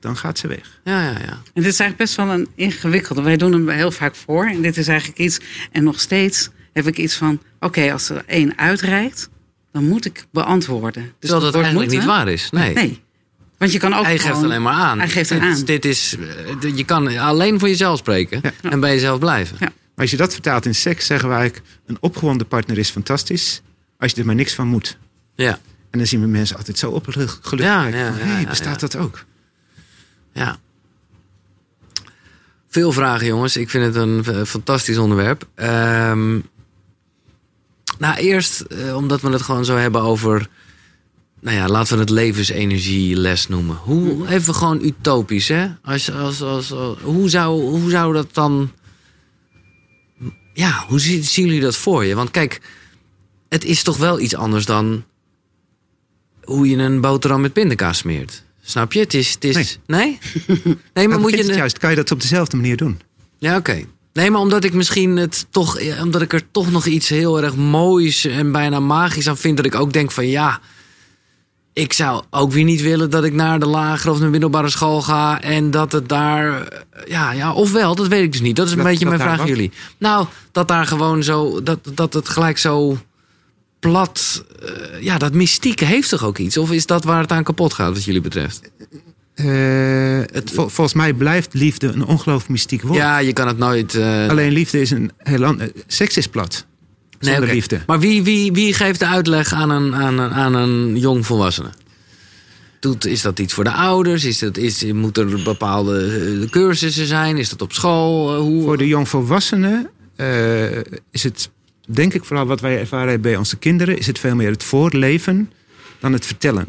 dan 0.00 0.16
gaat 0.16 0.38
ze 0.38 0.46
weg. 0.46 0.80
ja, 0.84 1.02
ja, 1.02 1.10
ja. 1.10 1.42
En 1.54 1.62
dit 1.62 1.72
is 1.72 1.80
eigenlijk 1.80 1.96
best 1.96 2.14
wel 2.14 2.28
een 2.28 2.48
ingewikkelde. 2.54 3.22
Wij 3.22 3.36
doen 3.36 3.52
hem 3.52 3.68
heel 3.68 3.90
vaak 3.90 4.14
voor. 4.14 4.46
En 4.46 4.62
dit 4.62 4.76
is 4.76 4.88
eigenlijk 4.88 5.18
iets. 5.18 5.40
En 5.72 5.84
nog 5.84 6.00
steeds 6.00 6.50
heb 6.72 6.86
ik 6.86 6.98
iets 6.98 7.14
van: 7.14 7.40
oké, 7.60 7.92
als 7.92 8.08
er 8.08 8.22
één 8.26 8.58
uitreikt, 8.58 9.28
dan 9.72 9.84
moet 9.84 10.04
ik 10.04 10.26
beantwoorden. 10.32 11.02
Dus 11.02 11.12
Terwijl 11.18 11.40
dat 11.40 11.52
woord 11.52 11.64
eigenlijk 11.64 11.92
niet 11.92 12.04
waar 12.04 12.28
is. 12.28 12.50
Nee. 12.50 12.74
Nee. 12.74 13.02
Want 13.58 13.72
je 13.72 13.78
kan 13.78 13.94
ook 13.94 14.04
Hij 14.04 14.18
geeft 14.18 14.42
alleen 14.42 14.62
maar 14.62 14.74
aan. 14.74 14.98
Hij 14.98 15.08
geeft 15.08 15.28
dit, 15.28 15.40
aan. 15.40 15.64
Dit 15.64 15.84
is, 15.84 16.16
eh, 16.60 16.76
je 16.76 16.84
kan 16.84 17.16
alleen 17.18 17.58
voor 17.58 17.68
jezelf 17.68 17.98
spreken 17.98 18.42
en 18.62 18.80
bij 18.80 18.94
jezelf 18.94 19.18
blijven. 19.18 19.56
Ja. 19.60 19.66
Maar 19.66 20.06
als 20.06 20.10
je 20.10 20.16
dat 20.16 20.32
vertaalt 20.32 20.66
in 20.66 20.74
seks, 20.74 21.06
zeggen 21.06 21.30
eigenlijk... 21.30 21.66
een 21.86 21.96
opgewonden 22.00 22.46
partner 22.46 22.78
is 22.78 22.90
fantastisch... 22.90 23.62
als 23.98 24.12
je 24.12 24.20
er 24.20 24.26
maar 24.26 24.34
niks 24.34 24.54
van 24.54 24.66
moet. 24.66 24.98
Ja. 25.34 25.58
En 25.90 25.98
dan 25.98 26.06
zien 26.06 26.20
we 26.20 26.26
mensen 26.26 26.56
altijd 26.56 26.78
zo 26.78 26.90
opgelucht 26.90 27.38
gelukkig 27.42 27.74
Ja, 27.74 27.82
kijken 27.82 28.00
ja, 28.00 28.06
ja, 28.06 28.34
hey, 28.34 28.46
bestaat 28.46 28.80
dat 28.80 28.96
ook? 28.96 29.24
Ja. 30.32 30.58
Veel 32.68 32.92
vragen, 32.92 33.26
jongens. 33.26 33.56
Ik 33.56 33.70
vind 33.70 33.84
het 33.84 33.94
een 33.94 34.24
eh, 34.24 34.42
fantastisch 34.44 34.98
onderwerp. 34.98 35.48
Ehm, 35.54 36.34
nou, 37.98 38.16
eerst 38.16 38.60
eh, 38.60 38.96
omdat 38.96 39.20
we 39.20 39.30
het 39.30 39.42
gewoon 39.42 39.64
zo 39.64 39.76
hebben 39.76 40.00
over. 40.02 40.48
Nou 41.40 41.56
ja, 41.56 41.66
laten 41.68 41.94
we 41.94 42.00
het 42.00 42.10
levensenergieles 42.10 43.48
noemen. 43.48 43.76
Hoe, 43.76 44.28
even 44.28 44.54
gewoon 44.54 44.84
utopisch, 44.84 45.48
hè? 45.48 45.68
Als, 45.82 46.12
als, 46.12 46.42
als, 46.42 46.72
als- 46.72 46.98
hoe, 47.02 47.28
zou, 47.28 47.60
hoe 47.60 47.90
zou 47.90 48.12
dat 48.12 48.34
dan. 48.34 48.70
Ja, 50.54 50.84
hoe 50.88 51.00
zien, 51.00 51.24
zien 51.24 51.44
jullie 51.46 51.60
dat 51.60 51.76
voor 51.76 52.04
je? 52.04 52.14
Want 52.14 52.30
kijk, 52.30 52.60
het 53.48 53.64
is 53.64 53.82
toch 53.82 53.96
wel 53.96 54.20
iets 54.20 54.34
anders 54.34 54.64
dan 54.66 55.04
hoe 56.44 56.68
je 56.68 56.76
een 56.76 57.00
boterham 57.00 57.40
met 57.40 57.52
pindakaas 57.52 57.98
smeert. 57.98 58.44
Snap 58.68 58.92
je? 58.92 59.00
Het 59.00 59.14
is. 59.14 59.30
Het 59.32 59.44
is 59.44 59.78
nee? 59.86 60.18
Nee, 60.46 60.58
maar 60.94 61.08
Maar 61.08 61.20
moet 61.20 61.30
je. 61.30 61.36
het 61.36 61.54
juist, 61.54 61.78
kan 61.78 61.90
je 61.90 61.96
dat 61.96 62.10
op 62.10 62.20
dezelfde 62.20 62.56
manier 62.56 62.76
doen? 62.76 63.00
Ja, 63.38 63.56
oké. 63.56 63.84
Nee, 64.12 64.30
maar 64.30 64.40
omdat 64.40 64.64
ik 64.64 64.72
misschien 64.72 65.16
het 65.16 65.46
toch, 65.50 65.78
omdat 66.02 66.22
ik 66.22 66.32
er 66.32 66.42
toch 66.50 66.70
nog 66.70 66.86
iets 66.86 67.08
heel 67.08 67.42
erg 67.42 67.56
moois 67.56 68.24
en 68.24 68.52
bijna 68.52 68.80
magisch 68.80 69.28
aan 69.28 69.36
vind, 69.36 69.56
dat 69.56 69.66
ik 69.66 69.74
ook 69.74 69.92
denk 69.92 70.10
van 70.10 70.26
ja, 70.26 70.60
ik 71.72 71.92
zou 71.92 72.22
ook 72.30 72.52
weer 72.52 72.64
niet 72.64 72.80
willen 72.82 73.10
dat 73.10 73.24
ik 73.24 73.32
naar 73.32 73.58
de 73.58 73.66
lagere 73.66 74.10
of 74.10 74.18
de 74.18 74.26
middelbare 74.28 74.68
school 74.68 75.02
ga 75.02 75.40
en 75.40 75.70
dat 75.70 75.92
het 75.92 76.08
daar, 76.08 76.62
eh, 76.62 76.78
ja, 77.06 77.32
ja, 77.32 77.52
ofwel, 77.52 77.94
dat 77.94 78.08
weet 78.08 78.22
ik 78.22 78.32
dus 78.32 78.40
niet. 78.40 78.56
Dat 78.56 78.66
is 78.66 78.72
een 78.72 78.78
Dat- 78.78 78.86
beetje 78.86 79.04
dat 79.04 79.14
mijn 79.16 79.28
vraag 79.28 79.40
aan 79.40 79.46
jullie. 79.46 79.72
Nou, 79.98 80.26
dat 80.52 80.68
daar 80.68 80.86
gewoon 80.86 81.22
zo, 81.22 81.62
dat, 81.62 81.78
dat 81.94 82.12
het 82.14 82.28
gelijk 82.28 82.58
zo 82.58 82.98
plat, 83.80 84.44
eh, 84.62 85.02
ja, 85.02 85.18
dat 85.18 85.32
mystieke 85.34 85.84
heeft 85.84 86.08
toch 86.08 86.24
ook 86.24 86.38
iets? 86.38 86.56
Of 86.56 86.72
is 86.72 86.86
dat 86.86 87.04
waar 87.04 87.20
het 87.20 87.32
aan 87.32 87.44
kapot 87.44 87.72
gaat, 87.74 87.92
wat 87.92 88.04
jullie 88.04 88.20
betreft? 88.20 88.70
Eh, 89.34 90.20
vol- 90.44 90.68
volgens 90.68 90.92
mij 90.94 91.12
blijft 91.12 91.54
liefde 91.54 91.86
een 91.86 92.04
ongelooflijk 92.04 92.50
mystiek 92.50 92.82
woord. 92.82 92.98
Ja, 92.98 93.18
je 93.18 93.32
kan 93.32 93.46
het 93.46 93.58
nooit. 93.58 93.94
eh, 93.94 94.28
Alleen 94.28 94.52
liefde 94.52 94.80
is 94.80 94.90
een 94.90 95.10
heel 95.18 95.44
ander... 95.44 95.72
Seks 95.86 96.16
is 96.16 96.26
plat. 96.26 96.66
Nee, 97.20 97.40
liefde. 97.40 97.80
Maar 97.86 98.00
wie, 98.00 98.22
wie, 98.22 98.52
wie 98.52 98.72
geeft 98.74 98.98
de 98.98 99.06
uitleg 99.06 99.52
aan 99.52 99.70
een, 99.70 99.94
aan 99.94 100.18
een, 100.18 100.30
aan 100.30 100.54
een 100.54 100.96
jong 100.98 101.26
volwassene? 101.26 101.68
Doet, 102.80 103.06
is 103.06 103.22
dat 103.22 103.38
iets 103.38 103.52
voor 103.52 103.64
de 103.64 103.72
ouders? 103.72 104.24
Is 104.24 104.38
dat, 104.38 104.56
is, 104.56 104.84
moet 104.92 105.18
er 105.18 105.42
bepaalde 105.42 106.46
cursussen 106.50 107.06
zijn? 107.06 107.36
Is 107.36 107.48
dat 107.48 107.62
op 107.62 107.72
school? 107.72 108.36
Hoe? 108.36 108.62
Voor 108.62 108.76
de 108.76 108.86
jongvolwassenen 108.86 109.90
eh 110.16 110.76
is 111.10 111.22
het, 111.22 111.50
denk 111.90 112.14
ik 112.14 112.24
vooral 112.24 112.46
wat 112.46 112.60
wij 112.60 112.78
ervaren 112.78 113.20
bij 113.20 113.36
onze 113.36 113.56
kinderen... 113.56 113.98
is 113.98 114.06
het 114.06 114.18
veel 114.18 114.34
meer 114.34 114.50
het 114.50 114.64
voorleven 114.64 115.52
dan 116.00 116.12
het 116.12 116.26
vertellen. 116.26 116.68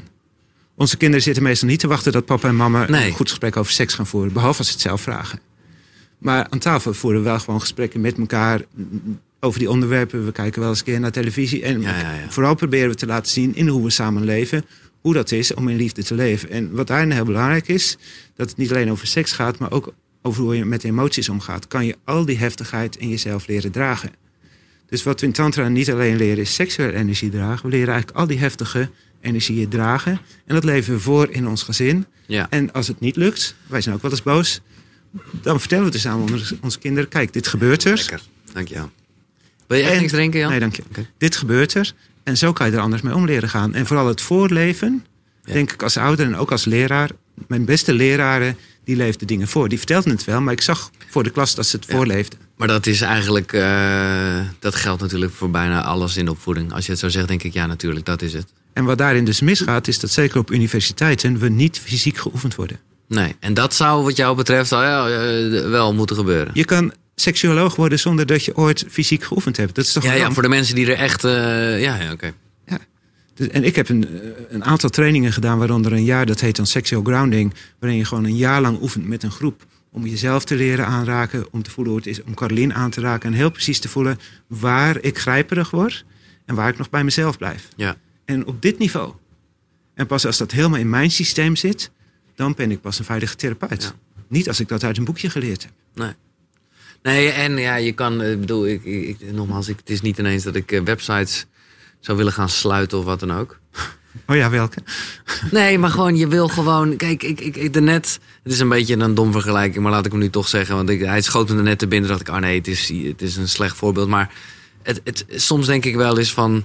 Onze 0.75 0.97
kinderen 0.97 1.23
zitten 1.23 1.43
meestal 1.43 1.67
niet 1.67 1.79
te 1.79 1.87
wachten 1.87 2.11
dat 2.11 2.25
papa 2.25 2.47
en 2.47 2.55
mama 2.55 2.85
Nee. 2.89 3.07
een 3.07 3.13
goed 3.13 3.29
gesprek 3.29 3.57
over 3.57 3.71
seks 3.71 3.93
gaan 3.93 4.07
voeren. 4.07 4.33
Behalve 4.33 4.57
als 4.57 4.67
ze 4.67 4.73
het 4.73 4.81
zelf 4.81 5.01
vragen. 5.01 5.39
Maar 6.17 6.47
aan 6.49 6.59
tafel 6.59 6.93
voeren 6.93 7.19
we 7.21 7.25
wel 7.29 7.39
gewoon 7.39 7.59
gesprekken 7.59 8.01
met 8.01 8.17
elkaar 8.17 8.61
over 9.39 9.59
die 9.59 9.69
onderwerpen. 9.69 10.25
We 10.25 10.31
kijken 10.31 10.59
wel 10.61 10.69
eens 10.69 10.79
een 10.79 10.85
keer 10.85 10.99
naar 10.99 11.11
televisie. 11.11 11.63
En 11.63 11.81
Ja, 11.81 11.99
ja, 11.99 12.13
ja. 12.13 12.29
vooral 12.29 12.55
proberen 12.55 12.89
we 12.89 12.95
te 12.95 13.05
laten 13.05 13.31
zien 13.31 13.55
in 13.55 13.67
hoe 13.67 13.83
we 13.83 13.89
samen 13.89 14.23
leven. 14.23 14.65
Hoe 15.01 15.13
dat 15.13 15.31
is 15.31 15.53
om 15.53 15.67
in 15.67 15.75
liefde 15.75 16.03
te 16.03 16.13
leven. 16.15 16.49
En 16.49 16.71
wat 16.71 16.87
daarin 16.87 17.11
heel 17.11 17.23
belangrijk 17.25 17.67
is, 17.67 17.97
dat 18.35 18.49
het 18.49 18.57
niet 18.57 18.69
alleen 18.71 18.91
over 18.91 19.07
seks 19.07 19.31
gaat, 19.31 19.59
maar 19.59 19.71
ook 19.71 19.93
over 20.21 20.43
hoe 20.43 20.55
je 20.57 20.65
met 20.65 20.83
emoties 20.83 21.29
omgaat. 21.29 21.67
Kan 21.67 21.85
je 21.85 21.95
al 22.03 22.25
die 22.25 22.37
heftigheid 22.37 22.95
in 22.95 23.09
jezelf 23.09 23.47
leren 23.47 23.71
dragen. 23.71 24.11
Dus 24.89 25.03
wat 25.03 25.19
we 25.19 25.25
in 25.25 25.31
Tantra 25.33 25.67
niet 25.67 25.91
alleen 25.91 26.15
leren 26.17 26.37
is 26.37 26.53
seksuele 26.53 26.93
energie 26.93 27.29
dragen. 27.29 27.65
We 27.69 27.71
leren 27.75 27.87
eigenlijk 27.93 28.17
al 28.19 28.27
die 28.27 28.39
heftige 28.39 28.89
energieën 29.21 29.69
dragen. 29.69 30.11
En 30.45 30.53
dat 30.55 30.63
leven 30.63 30.93
we 30.93 30.99
voor 30.99 31.27
in 31.31 31.47
ons 31.47 31.63
gezin. 31.63 32.05
Ja. 32.27 32.47
En 32.49 32.71
als 32.73 32.87
het 32.87 32.99
niet 32.99 33.15
lukt, 33.15 33.55
wij 33.67 33.81
zijn 33.81 33.95
ook 33.95 34.01
wel 34.01 34.11
eens 34.11 34.23
boos. 34.23 34.61
Dan 35.41 35.59
vertellen 35.59 35.85
we 35.85 35.91
het 35.91 36.01
dus 36.01 36.11
aan 36.11 36.21
onze, 36.31 36.57
onze 36.61 36.79
kinderen. 36.79 37.09
Kijk, 37.09 37.33
dit 37.33 37.47
gebeurt 37.47 37.83
er. 37.83 37.95
Lekker, 37.97 38.21
dankjewel. 38.53 38.91
Wil 39.67 39.77
je 39.77 39.83
echt 39.83 39.93
En- 39.93 39.99
niks 39.99 40.11
drinken, 40.11 40.39
Jan? 40.39 40.49
Nee, 40.49 40.59
dank 40.59 40.75
je. 40.75 40.83
Oké. 40.89 41.05
Dit 41.17 41.35
gebeurt 41.35 41.73
er. 41.73 41.93
En 42.23 42.37
zo 42.37 42.53
kan 42.53 42.67
je 42.69 42.73
er 42.75 42.81
anders 42.81 43.01
mee 43.01 43.15
om 43.15 43.25
leren 43.25 43.49
gaan. 43.49 43.73
En 43.73 43.85
vooral 43.85 44.07
het 44.07 44.21
voorleven, 44.21 45.05
Ja. 45.43 45.53
denk 45.53 45.71
ik 45.71 45.83
als 45.83 45.97
ouder 45.97 46.25
en 46.25 46.35
ook 46.35 46.51
als 46.51 46.65
leraar. 46.65 47.09
Mijn 47.47 47.65
beste 47.65 47.93
leraren, 47.93 48.57
die 48.83 48.95
leefden 48.95 49.27
dingen 49.27 49.47
voor. 49.47 49.69
Die 49.69 49.77
vertelden 49.77 50.11
het 50.11 50.23
wel, 50.25 50.41
maar 50.41 50.53
ik 50.53 50.61
zag 50.61 50.91
voor 51.09 51.23
de 51.23 51.29
klas 51.29 51.55
dat 51.55 51.65
ze 51.65 51.75
het 51.75 51.85
Ja. 51.85 51.95
voorleefden. 51.95 52.39
Maar 52.59 52.67
dat 52.67 52.85
is 52.85 53.01
eigenlijk, 53.01 53.53
eh, 53.53 54.39
dat 54.59 54.75
geldt 54.75 55.01
natuurlijk 55.01 55.31
voor 55.33 55.49
bijna 55.49 55.83
alles 55.83 56.17
in 56.17 56.25
de 56.25 56.31
opvoeding. 56.31 56.73
Als 56.73 56.85
je 56.85 56.91
het 56.91 56.99
zo 56.99 57.09
zegt, 57.09 57.27
denk 57.27 57.43
ik, 57.43 57.53
ja, 57.53 57.65
natuurlijk, 57.65 58.05
dat 58.05 58.21
is 58.21 58.33
het. 58.33 58.45
En 58.73 58.83
wat 58.83 58.97
daarin 58.97 59.25
dus 59.25 59.41
misgaat, 59.41 59.87
is 59.87 59.99
dat 59.99 60.09
zeker 60.09 60.39
op 60.39 60.51
universiteiten 60.51 61.37
we 61.37 61.49
niet 61.49 61.79
fysiek 61.79 62.17
geoefend 62.17 62.55
worden. 62.55 62.79
Nee, 63.07 63.35
en 63.39 63.53
dat 63.53 63.73
zou 63.73 64.03
wat 64.03 64.15
jou 64.15 64.35
betreft 64.35 64.71
al, 64.71 64.83
ja, 64.83 65.07
eh, 65.07 65.69
wel 65.69 65.93
moeten 65.93 66.15
gebeuren. 66.15 66.49
Je 66.53 66.65
kan 66.65 66.93
seksuoloog 67.15 67.75
worden 67.75 67.99
zonder 67.99 68.25
dat 68.25 68.43
je 68.45 68.55
ooit 68.55 68.85
fysiek 68.89 69.23
geoefend 69.23 69.57
hebt. 69.57 69.75
Dat 69.75 69.85
is 69.85 69.91
toch 69.93 70.03
Ja, 70.03 70.13
ja, 70.13 70.31
voor 70.31 70.43
de 70.43 70.49
mensen 70.49 70.75
die 70.75 70.85
er 70.91 70.97
echt, 70.97 71.23
eh, 71.23 71.81
ja, 71.81 71.95
ja 71.95 72.11
oké. 72.11 72.33
Dus- 73.33 73.47
En 73.47 73.63
ik 73.63 73.75
heb 73.75 73.89
een, 73.89 74.07
een 74.49 74.63
aantal 74.63 74.89
trainingen 74.89 75.33
gedaan, 75.33 75.57
waaronder 75.57 75.93
een 75.93 76.03
jaar, 76.03 76.25
dat 76.25 76.39
heet 76.39 76.55
dan 76.55 76.65
sexual 76.65 77.03
grounding, 77.03 77.53
waarin 77.79 77.97
je 77.97 78.05
gewoon 78.05 78.23
een 78.23 78.35
jaar 78.35 78.61
lang 78.61 78.81
oefent 78.81 79.07
met 79.07 79.23
een 79.23 79.31
groep. 79.31 79.65
Om 79.91 80.05
jezelf 80.07 80.45
te 80.45 80.55
leren 80.55 80.85
aanraken, 80.85 81.45
om 81.51 81.63
te 81.63 81.71
voelen 81.71 81.93
hoe 81.93 82.01
het 82.01 82.11
is 82.11 82.23
om 82.23 82.33
Carolien 82.33 82.73
aan 82.73 82.89
te 82.89 83.01
raken. 83.01 83.29
En 83.31 83.35
heel 83.37 83.51
precies 83.51 83.79
te 83.79 83.89
voelen 83.89 84.19
waar 84.47 85.01
ik 85.01 85.17
grijperig 85.17 85.69
word 85.71 86.05
en 86.45 86.55
waar 86.55 86.69
ik 86.69 86.77
nog 86.77 86.89
bij 86.89 87.03
mezelf 87.03 87.37
blijf. 87.37 87.67
Ja. 87.75 87.95
En 88.25 88.45
op 88.45 88.61
dit 88.61 88.77
niveau. 88.77 89.13
En 89.93 90.07
pas 90.07 90.25
als 90.25 90.37
dat 90.37 90.51
helemaal 90.51 90.79
in 90.79 90.89
mijn 90.89 91.11
systeem 91.11 91.55
zit, 91.55 91.91
dan 92.35 92.53
ben 92.55 92.71
ik 92.71 92.81
pas 92.81 92.99
een 92.99 93.05
veilige 93.05 93.35
therapeut. 93.35 93.83
Ja. 93.83 93.91
Niet 94.27 94.47
als 94.47 94.59
ik 94.59 94.67
dat 94.67 94.83
uit 94.83 94.97
een 94.97 95.03
boekje 95.05 95.29
geleerd 95.29 95.61
heb. 95.63 95.71
Nee. 95.93 96.11
Nee, 97.03 97.29
en 97.29 97.57
ja, 97.57 97.75
je 97.75 97.91
kan, 97.91 98.21
ik 98.23 98.39
bedoel, 98.39 98.67
ik, 98.67 98.83
ik, 98.83 99.19
ik- 99.19 99.31
nogmaals, 99.31 99.67
ik, 99.67 99.77
het 99.77 99.89
is 99.89 100.01
niet 100.01 100.17
ineens 100.17 100.43
dat 100.43 100.55
ik 100.55 100.71
eh, 100.71 100.81
websites 100.81 101.45
zou 101.99 102.17
willen 102.17 102.33
gaan 102.33 102.49
sluiten 102.49 102.97
of 102.97 103.03
wat 103.05 103.19
dan 103.19 103.31
ook. 103.33 103.59
Oh 104.27 104.35
ja, 104.35 104.49
welke? 104.49 104.83
Nee, 105.51 105.77
maar 105.77 105.89
gewoon, 105.89 106.15
je 106.15 106.27
wil 106.27 106.47
gewoon, 106.47 106.95
kijk, 106.95 107.23
ik, 107.23 107.39
ik, 107.39 107.55
ik 107.55 107.79
net, 107.79 108.19
het 108.43 108.53
is 108.53 108.59
een 108.59 108.69
beetje 108.69 108.97
een 108.97 109.13
dom 109.13 109.31
vergelijking, 109.31 109.83
maar 109.83 109.91
laat 109.91 110.05
ik 110.05 110.11
hem 110.11 110.19
nu 110.19 110.29
toch 110.29 110.47
zeggen, 110.47 110.75
want 110.75 110.89
ik, 110.89 110.99
hij 110.99 111.21
schoot 111.21 111.49
me 111.49 111.61
net 111.61 111.79
te 111.79 111.87
binnen, 111.87 112.09
dacht 112.09 112.21
ik, 112.21 112.29
oh 112.29 112.37
nee, 112.37 112.57
het 112.57 112.67
is, 112.67 112.91
het 113.03 113.21
is 113.21 113.35
een 113.35 113.49
slecht 113.49 113.75
voorbeeld, 113.75 114.07
maar 114.07 114.33
het, 114.83 115.01
het, 115.03 115.25
soms 115.27 115.65
denk 115.65 115.85
ik 115.85 115.95
wel 115.95 116.17
eens 116.17 116.33
van, 116.33 116.63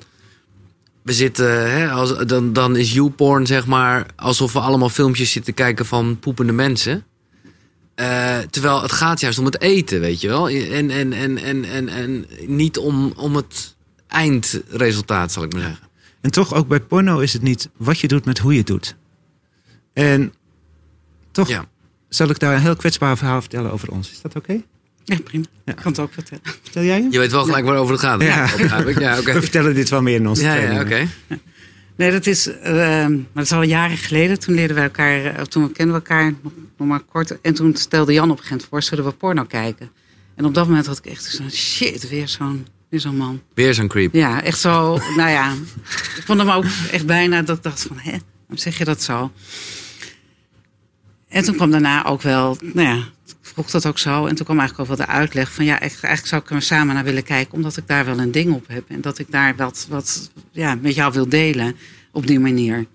we 1.02 1.12
zitten, 1.12 1.70
hè, 1.70 1.90
als, 1.90 2.16
dan, 2.26 2.52
dan 2.52 2.76
is 2.76 2.92
YouPorn 2.92 3.46
zeg 3.46 3.66
maar, 3.66 4.06
alsof 4.16 4.52
we 4.52 4.58
allemaal 4.58 4.88
filmpjes 4.88 5.32
zitten 5.32 5.54
kijken 5.54 5.86
van 5.86 6.18
poepende 6.18 6.52
mensen. 6.52 7.04
Eh, 7.94 8.38
terwijl 8.38 8.82
het 8.82 8.92
gaat 8.92 9.20
juist 9.20 9.38
om 9.38 9.44
het 9.44 9.60
eten, 9.60 10.00
weet 10.00 10.20
je 10.20 10.28
wel. 10.28 10.48
En, 10.48 10.90
en, 10.90 11.12
en, 11.12 11.38
en, 11.38 11.64
en, 11.64 11.88
en 11.88 12.26
niet 12.46 12.78
om, 12.78 13.12
om 13.16 13.36
het 13.36 13.76
eindresultaat, 14.06 15.32
zal 15.32 15.42
ik 15.42 15.52
maar 15.52 15.62
zeggen. 15.62 15.88
En 16.24 16.30
toch, 16.30 16.54
ook 16.54 16.68
bij 16.68 16.80
porno 16.80 17.18
is 17.18 17.32
het 17.32 17.42
niet 17.42 17.68
wat 17.76 17.98
je 18.00 18.08
doet 18.08 18.24
met 18.24 18.38
hoe 18.38 18.52
je 18.52 18.58
het 18.58 18.66
doet. 18.66 18.96
En 19.92 20.32
toch 21.30 21.48
Ja. 21.48 21.64
zal 22.08 22.28
ik 22.30 22.38
daar 22.38 22.54
een 22.54 22.60
heel 22.60 22.76
kwetsbaar 22.76 23.16
verhaal 23.18 23.40
vertellen 23.40 23.72
over 23.72 23.90
ons. 23.90 24.10
Is 24.10 24.20
dat 24.20 24.36
oké? 24.36 24.60
Ja, 25.04 25.16
prima. 25.24 25.44
Ja. 25.64 25.72
Ik 25.72 25.78
kan 25.78 25.90
het 25.92 26.00
ook 26.00 26.12
vertellen. 26.12 26.42
Vertel 26.62 26.82
jij 26.82 26.96
hem? 27.00 27.12
Je 27.12 27.18
weet 27.18 27.30
wel 27.32 27.44
gelijk 27.44 27.64
waarover 27.64 27.92
het 27.92 28.00
gaat. 28.02 28.22
Ja. 28.22 28.48
Ja. 28.98 29.22
We 29.22 29.40
vertellen 29.40 29.74
dit 29.74 29.88
wel 29.88 30.02
meer 30.02 30.14
in 30.14 30.28
onze 30.28 30.42
Ja, 30.42 30.54
ja, 30.54 30.80
oké. 30.80 31.08
Nee, 31.96 32.10
dat 32.10 32.26
is, 32.26 32.50
maar 32.62 33.10
dat 33.34 33.44
is 33.44 33.52
al 33.52 33.62
jaren 33.62 33.96
geleden. 33.96 34.38
Toen 34.38 34.54
leerden 34.54 34.76
we 34.76 34.82
elkaar, 34.82 35.24
eh, 35.24 35.42
toen 35.42 35.72
kenden 35.72 35.94
we 35.94 36.00
elkaar 36.02 36.32
nog, 36.42 36.52
nog 36.78 36.88
maar 36.88 37.00
kort. 37.00 37.40
En 37.40 37.54
toen 37.54 37.76
stelde 37.76 38.12
Jan 38.12 38.24
op 38.24 38.30
een 38.30 38.36
gegeven 38.36 38.50
moment 38.56 38.68
voor, 38.68 38.82
zullen 38.82 39.04
we 39.04 39.16
porno 39.16 39.44
kijken? 39.44 39.90
En 40.34 40.44
op 40.44 40.54
dat 40.54 40.66
moment 40.68 40.86
had 40.86 40.98
ik 40.98 41.06
echt 41.06 41.24
zo'n 41.24 41.50
shit, 41.50 42.08
weer 42.08 42.28
zo'n 42.28 42.66
weer 42.94 43.02
zo'n 43.02 43.16
man. 43.16 43.42
Weer 43.54 43.74
zo'n 43.74 43.88
creep. 43.88 44.14
Ja, 44.14 44.42
echt 44.42 44.58
zo, 44.58 44.98
nou 45.16 45.30
ja. 45.30 45.52
Ik 46.16 46.22
vond 46.24 46.38
hem 46.38 46.50
ook 46.50 46.64
echt 46.90 47.06
bijna 47.06 47.42
dat 47.42 47.56
ik 47.56 47.62
dacht 47.62 47.82
van, 47.82 47.98
hè, 47.98 48.10
waarom 48.10 48.56
zeg 48.56 48.78
je 48.78 48.84
dat 48.84 49.02
zo? 49.02 49.32
En 51.28 51.44
toen 51.44 51.54
kwam 51.54 51.70
daarna 51.70 52.04
ook 52.04 52.22
wel, 52.22 52.56
nou 52.60 52.88
ja, 52.88 53.04
vroeg 53.40 53.70
dat 53.70 53.86
ook 53.86 53.98
zo. 53.98 54.26
En 54.26 54.34
toen 54.34 54.44
kwam 54.44 54.58
eigenlijk 54.58 54.90
ook 54.90 54.96
wel 54.96 55.06
de 55.06 55.12
uitleg 55.12 55.52
van, 55.52 55.64
ja, 55.64 55.80
eigenlijk 55.80 56.26
zou 56.26 56.42
ik 56.42 56.50
er 56.50 56.62
samen 56.62 56.94
naar 56.94 57.04
willen 57.04 57.22
kijken. 57.22 57.54
Omdat 57.54 57.76
ik 57.76 57.86
daar 57.86 58.04
wel 58.04 58.18
een 58.18 58.32
ding 58.32 58.52
op 58.52 58.68
heb. 58.68 58.84
En 58.88 59.00
dat 59.00 59.18
ik 59.18 59.26
daar 59.30 59.56
wat, 59.56 59.86
wat 59.88 60.30
ja, 60.50 60.74
met 60.74 60.94
jou 60.94 61.12
wil 61.12 61.28
delen 61.28 61.76
op 62.12 62.26
die 62.26 62.40
manier. 62.40 62.86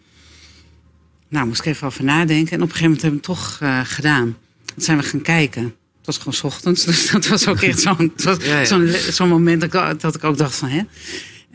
Nou, 1.27 1.47
moest 1.47 1.59
ik 1.59 1.65
even 1.65 1.87
over 1.87 2.03
nadenken. 2.03 2.57
En 2.57 2.63
op 2.63 2.69
een 2.69 2.75
gegeven 2.75 2.83
moment 2.83 3.01
hebben 3.01 3.21
we 3.21 3.31
het 3.31 3.39
toch 3.39 3.57
eh, 3.61 3.79
gedaan. 3.83 4.37
Toen 4.65 4.83
zijn 4.83 4.97
we 4.97 5.03
gaan 5.03 5.21
kijken. 5.21 5.75
Het 5.99 6.05
was 6.05 6.17
gewoon 6.17 6.33
's 6.33 6.43
ochtends, 6.43 6.85
dus 6.85 7.11
dat 7.11 7.27
was 7.27 7.47
ook 7.47 7.61
echt 7.61 7.79
zo'n 7.79 8.13
Ja, 8.39 8.59
ja. 8.59 9.11
zo'n 9.11 9.29
moment 9.29 9.61
dat 9.61 9.73
ik, 9.73 9.99
dat 9.99 10.15
ik 10.15 10.23
ook 10.23 10.37
dacht 10.37 10.55
van, 10.55 10.69
hè. 10.69 10.81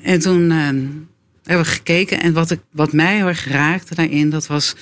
En 0.03 0.21
toen 0.21 0.51
ehm, 0.51 0.87
hebben 1.43 1.65
we 1.67 1.73
gekeken. 1.73 2.21
En 2.21 2.33
wat, 2.33 2.51
ik, 2.51 2.61
wat 2.71 2.93
mij 2.93 3.17
heel 3.17 3.27
erg 3.27 3.45
raakte 3.45 3.95
daarin, 3.95 4.31
dat 4.31 4.47
was 4.47 4.75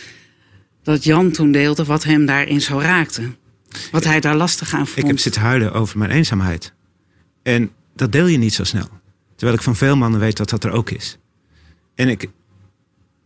dat 0.83 1.05
Jan 1.05 1.31
toen 1.31 1.53
deelde 1.53 1.85
wat 1.85 2.05
hem 2.05 2.27
daarin 2.27 2.61
zo 2.61 2.79
raakte. 2.79 3.23
Wat 3.91 4.05
hij 4.05 4.21
daar 4.21 4.37
lastig 4.37 4.75
aan 4.75 4.87
vond. 4.87 4.99
Ik 4.99 5.07
heb 5.07 5.19
zitten 5.19 5.43
huilen 5.43 5.73
over 5.73 5.99
mijn 5.99 6.11
eenzaamheid. 6.11 6.73
En 7.43 7.71
dat 7.95 8.13
deel 8.13 8.27
je 8.27 8.39
niet 8.39 8.55
zo 8.55 8.65
snel. 8.65 8.89
Terwijl 9.37 9.59
ik 9.59 9.65
van 9.65 9.77
veel 9.77 9.97
mannen 9.97 10.21
weet 10.21 10.37
dat 10.37 10.51
dat 10.51 10.65
er 10.65 10.71
ook 10.71 10.91
is. 10.91 11.19
En 11.95 12.09
ik, 12.09 12.29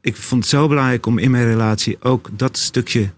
ik 0.01 0.16
vond 0.16 0.43
het 0.43 0.51
zo 0.51 0.68
belangrijk 0.68 1.07
om 1.07 1.18
in 1.18 1.30
mijn 1.30 1.45
relatie 1.45 2.03
ook 2.03 2.28
dat 2.32 2.59
stukje, 2.59 3.11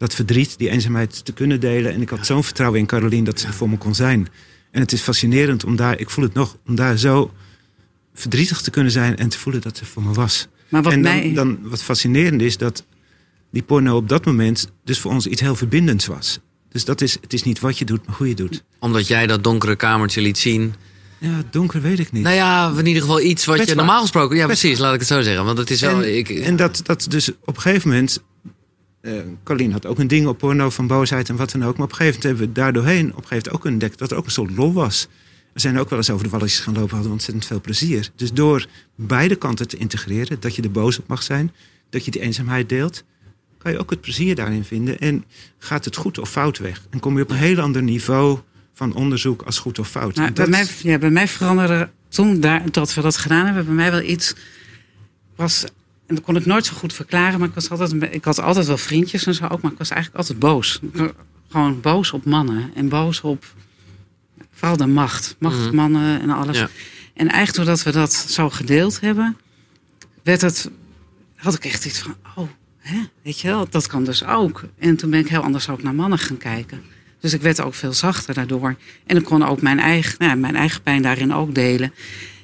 dat 0.00 0.14
verdriet, 0.14 0.58
die 0.58 0.70
eenzaamheid 0.70 1.24
te 1.24 1.32
kunnen 1.32 1.60
delen. 1.60 1.92
En 1.92 2.00
ik 2.00 2.08
had 2.08 2.26
zo'n 2.26 2.44
vertrouwen 2.44 2.80
in 2.80 2.86
Caroline 2.86 3.24
dat 3.24 3.40
ze 3.40 3.46
er 3.46 3.52
voor 3.52 3.68
me 3.68 3.78
kon 3.78 3.94
zijn. 3.94 4.28
En 4.70 4.80
het 4.80 4.92
is 4.92 5.00
fascinerend 5.00 5.64
om 5.64 5.76
daar, 5.76 5.98
ik 5.98 6.10
voel 6.10 6.24
het 6.24 6.34
nog, 6.34 6.56
om 6.66 6.74
daar 6.74 6.98
zo 6.98 7.32
verdrietig 8.14 8.60
te 8.60 8.70
kunnen 8.70 8.92
zijn 8.92 9.16
en 9.16 9.28
te 9.28 9.38
voelen 9.38 9.62
dat 9.62 9.76
ze 9.76 9.84
voor 9.84 10.02
me 10.02 10.12
was. 10.12 10.48
Maar 10.68 10.82
wat 10.82 10.92
en 10.92 11.02
dan, 11.02 11.12
mij... 11.12 11.32
dan 11.32 11.58
wat 11.62 11.82
fascinerend 11.82 12.42
is 12.42 12.56
dat 12.56 12.84
die 13.50 13.62
porno 13.62 13.96
op 13.96 14.08
dat 14.08 14.24
moment 14.24 14.70
dus 14.84 14.98
voor 14.98 15.10
ons 15.10 15.26
iets 15.26 15.40
heel 15.40 15.56
verbindends 15.56 16.06
was. 16.06 16.38
Dus 16.68 16.84
dat 16.84 17.00
is, 17.00 17.16
het 17.20 17.32
is 17.32 17.42
niet 17.42 17.60
wat 17.60 17.78
je 17.78 17.84
doet, 17.84 18.06
maar 18.06 18.16
hoe 18.16 18.28
je 18.28 18.34
doet. 18.34 18.64
Omdat 18.78 19.06
jij 19.06 19.26
dat 19.26 19.44
donkere 19.44 19.76
kamertje 19.76 20.20
liet 20.20 20.38
zien. 20.38 20.74
Ja, 21.18 21.42
donker 21.50 21.80
weet 21.80 21.98
ik 21.98 22.12
niet. 22.12 22.22
Nou 22.22 22.34
ja, 22.34 22.72
in 22.76 22.86
ieder 22.86 23.02
geval 23.02 23.20
iets 23.20 23.44
wat 23.44 23.68
je 23.68 23.74
normaal 23.74 24.00
gesproken... 24.00 24.36
Ja, 24.36 24.46
precies, 24.46 24.78
laat 24.78 24.92
ik 24.94 24.98
het 24.98 25.08
zo 25.08 25.20
zeggen. 25.20 25.44
Want 25.44 25.58
het 25.58 25.70
is 25.70 25.80
wel... 25.80 26.02
en, 26.02 26.16
ik, 26.16 26.28
en 26.28 26.56
dat, 26.56 26.80
dat 26.82 27.06
dus 27.08 27.30
op 27.44 27.56
een 27.56 27.62
gegeven 27.62 27.88
moment. 27.88 28.22
Eh 29.00 29.12
Colleen 29.42 29.72
had 29.72 29.86
ook 29.86 29.98
een 29.98 30.08
ding 30.08 30.26
op 30.26 30.38
porno 30.38 30.70
van 30.70 30.86
boosheid 30.86 31.28
en 31.28 31.36
wat 31.36 31.50
dan 31.50 31.64
ook. 31.64 31.76
Maar 31.76 31.86
op 31.86 31.90
een 31.90 31.96
gegeven 31.96 32.20
moment 32.20 32.40
hebben 32.40 32.54
we 32.54 32.60
daardoorheen 32.60 33.10
op 33.10 33.16
een 33.16 33.28
gegeven 33.28 33.36
moment 33.36 33.54
ook 33.54 33.72
ontdekt 33.72 33.98
dat 33.98 34.10
er 34.10 34.16
ook 34.16 34.24
een 34.24 34.30
soort 34.30 34.56
lol 34.56 34.72
was. 34.72 35.08
We 35.52 35.60
zijn 35.60 35.78
ook 35.78 35.88
wel 35.88 35.98
eens 35.98 36.10
over 36.10 36.24
de 36.24 36.30
walletjes 36.30 36.60
gaan 36.60 36.74
lopen, 36.74 36.94
hadden 36.94 37.12
ontzettend 37.12 37.46
veel 37.46 37.60
plezier. 37.60 38.10
Dus 38.14 38.32
door 38.32 38.66
beide 38.94 39.36
kanten 39.36 39.68
te 39.68 39.76
integreren, 39.76 40.40
dat 40.40 40.54
je 40.54 40.62
er 40.62 40.70
boos 40.70 40.98
op 40.98 41.08
mag 41.08 41.22
zijn, 41.22 41.52
dat 41.90 42.04
je 42.04 42.10
die 42.10 42.20
eenzaamheid 42.20 42.68
deelt, 42.68 43.04
kan 43.58 43.72
je 43.72 43.78
ook 43.78 43.90
het 43.90 44.00
plezier 44.00 44.34
daarin 44.34 44.64
vinden. 44.64 44.98
En 44.98 45.24
gaat 45.58 45.84
het 45.84 45.96
goed 45.96 46.18
of 46.18 46.30
fout 46.30 46.58
weg? 46.58 46.86
En 46.90 47.00
kom 47.00 47.16
je 47.16 47.22
op 47.22 47.30
een 47.30 47.36
heel 47.36 47.60
ander 47.60 47.82
niveau 47.82 48.38
van 48.72 48.94
onderzoek 48.94 49.42
als 49.42 49.58
goed 49.58 49.78
of 49.78 49.88
fout. 49.88 50.14
Nou, 50.14 50.32
bij, 50.32 50.46
mij, 50.46 50.66
ja, 50.82 50.98
bij 50.98 51.10
mij 51.10 51.28
veranderde 51.28 51.90
toen 52.08 52.40
daar, 52.40 52.70
dat 52.70 52.94
we 52.94 53.00
dat 53.00 53.16
gedaan 53.16 53.46
hebben, 53.46 53.64
bij 53.64 53.74
mij 53.74 53.90
wel 53.90 54.02
iets. 54.02 54.34
Was, 55.36 55.64
en 56.10 56.16
dat 56.16 56.24
kon 56.24 56.36
ik 56.36 56.46
nooit 56.46 56.66
zo 56.66 56.74
goed 56.74 56.92
verklaren, 56.92 57.38
maar 57.38 57.48
ik, 57.48 57.54
was 57.54 57.70
altijd, 57.70 58.14
ik 58.14 58.24
had 58.24 58.40
altijd 58.40 58.66
wel 58.66 58.76
vriendjes 58.76 59.26
en 59.26 59.34
zo 59.34 59.46
ook, 59.46 59.60
maar 59.62 59.72
ik 59.72 59.78
was 59.78 59.90
eigenlijk 59.90 60.20
altijd 60.20 60.38
boos. 60.38 60.80
Gewoon 61.48 61.80
boos 61.80 62.12
op 62.12 62.24
mannen 62.24 62.70
en 62.74 62.88
boos 62.88 63.20
op 63.20 63.44
vooral 64.50 64.76
de 64.76 64.86
macht. 64.86 65.36
Macht, 65.38 65.72
mannen 65.72 66.20
en 66.20 66.30
alles. 66.30 66.58
Ja. 66.58 66.68
En 67.14 67.28
eigenlijk 67.28 67.56
doordat 67.56 67.82
we 67.82 67.90
dat 67.92 68.12
zo 68.12 68.50
gedeeld 68.50 69.00
hebben, 69.00 69.36
werd 70.22 70.40
het, 70.40 70.70
had 71.34 71.54
ik 71.54 71.64
echt 71.64 71.84
iets 71.84 71.98
van, 71.98 72.16
oh, 72.36 72.48
hè, 72.78 72.98
weet 73.22 73.40
je 73.40 73.48
wel, 73.48 73.66
dat 73.68 73.86
kan 73.86 74.04
dus 74.04 74.24
ook. 74.24 74.64
En 74.78 74.96
toen 74.96 75.10
ben 75.10 75.20
ik 75.20 75.28
heel 75.28 75.42
anders 75.42 75.68
ook 75.68 75.82
naar 75.82 75.94
mannen 75.94 76.18
gaan 76.18 76.38
kijken. 76.38 76.82
Dus 77.20 77.32
ik 77.32 77.42
werd 77.42 77.60
ook 77.60 77.74
veel 77.74 77.92
zachter 77.92 78.34
daardoor. 78.34 78.76
En 79.06 79.16
ik 79.16 79.24
kon 79.24 79.42
ook 79.42 79.62
mijn 79.62 79.78
eigen, 79.78 80.14
nou, 80.18 80.36
mijn 80.36 80.56
eigen 80.56 80.82
pijn 80.82 81.02
daarin 81.02 81.34
ook 81.34 81.54
delen. 81.54 81.92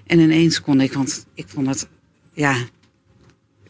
En 0.06 0.18
ineens 0.18 0.60
kon 0.60 0.80
ik, 0.80 0.92
want 0.92 1.26
ik 1.34 1.48
vond 1.48 1.66
het, 1.66 1.88
ja. 2.34 2.56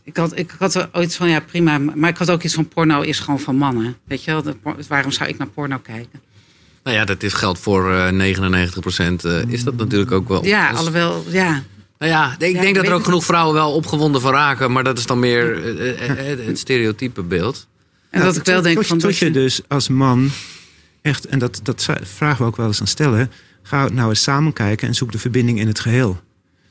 Ik 0.07 0.17
had, 0.17 0.39
ik 0.39 0.55
had 0.59 0.75
er 0.75 0.89
ooit 0.93 1.15
van, 1.15 1.29
ja 1.29 1.41
prima, 1.41 1.79
maar 1.79 2.11
ik 2.11 2.17
had 2.17 2.31
ook 2.31 2.43
iets 2.43 2.55
van 2.55 2.69
porno 2.69 3.01
is 3.01 3.21
gewoon 3.21 3.41
van 3.41 3.57
mannen. 3.57 3.97
Weet 4.05 4.25
je 4.25 4.31
wel, 4.31 4.43
de 4.43 4.57
waarom 4.89 5.11
zou 5.11 5.29
ik 5.29 5.39
naar 5.39 5.49
porno 5.49 5.79
kijken? 5.79 6.21
nou 6.83 6.97
ja, 6.97 7.05
dat 7.05 7.23
is, 7.23 7.33
geldt 7.33 7.59
voor 7.59 7.93
eh 7.95 8.11
99 8.11 8.81
procent. 8.81 9.25
is 9.25 9.65
dat 9.65 9.77
natuurlijk 9.77 10.13
ook 10.13 10.29
wel. 10.29 10.45
Ja, 10.45 10.71
Dus- 10.71 10.79
alhoewel, 10.79 11.25
ja. 11.29 11.63
Nou 11.99 12.13
ja, 12.13 12.33
ik 12.33 12.41
Ja, 12.41 12.47
ik 12.47 12.61
denk 12.61 12.75
dat 12.75 12.87
er 12.87 12.93
ook 12.93 13.05
genoeg 13.05 13.25
vrouwen 13.25 13.55
wel 13.55 13.73
opgewonden 13.73 14.21
van 14.21 14.33
raken. 14.33 14.73
Maar 14.73 14.85
dat 14.85 14.99
is 14.99 15.07
dan 15.07 15.19
meer 15.19 15.65
eh, 15.79 15.91
eh, 15.91 16.33
eh, 16.33 16.47
het 16.47 16.59
stereotype 16.59 17.23
beeld. 17.23 17.67
En 18.11 18.21
dat 18.21 18.37
ik 18.37 18.45
wel 18.45 18.63
denk 18.63 18.77
tot, 18.77 18.87
van... 18.87 18.99
tot 18.99 19.11
dat 19.11 19.19
je 19.19 19.31
dus 19.31 19.61
als 19.69 19.89
man 19.89 20.31
echt, 21.03 21.27
en 21.27 21.39
dat, 21.39 21.61
dat 21.63 21.87
vragen 22.03 22.39
we 22.39 22.45
ook 22.45 22.57
wel 22.57 22.67
eens 22.67 22.81
aan 22.81 22.87
stellen, 22.87 23.31
ga 23.63 23.89
nou 23.89 24.09
eens 24.09 24.23
samen 24.23 24.53
kijken 24.53 24.89
en 24.89 24.95
zoek 24.95 25.13
de 25.13 25.19
verbinding 25.19 25.61
in 25.61 25.67
het 25.67 25.81
geheel. 25.81 26.21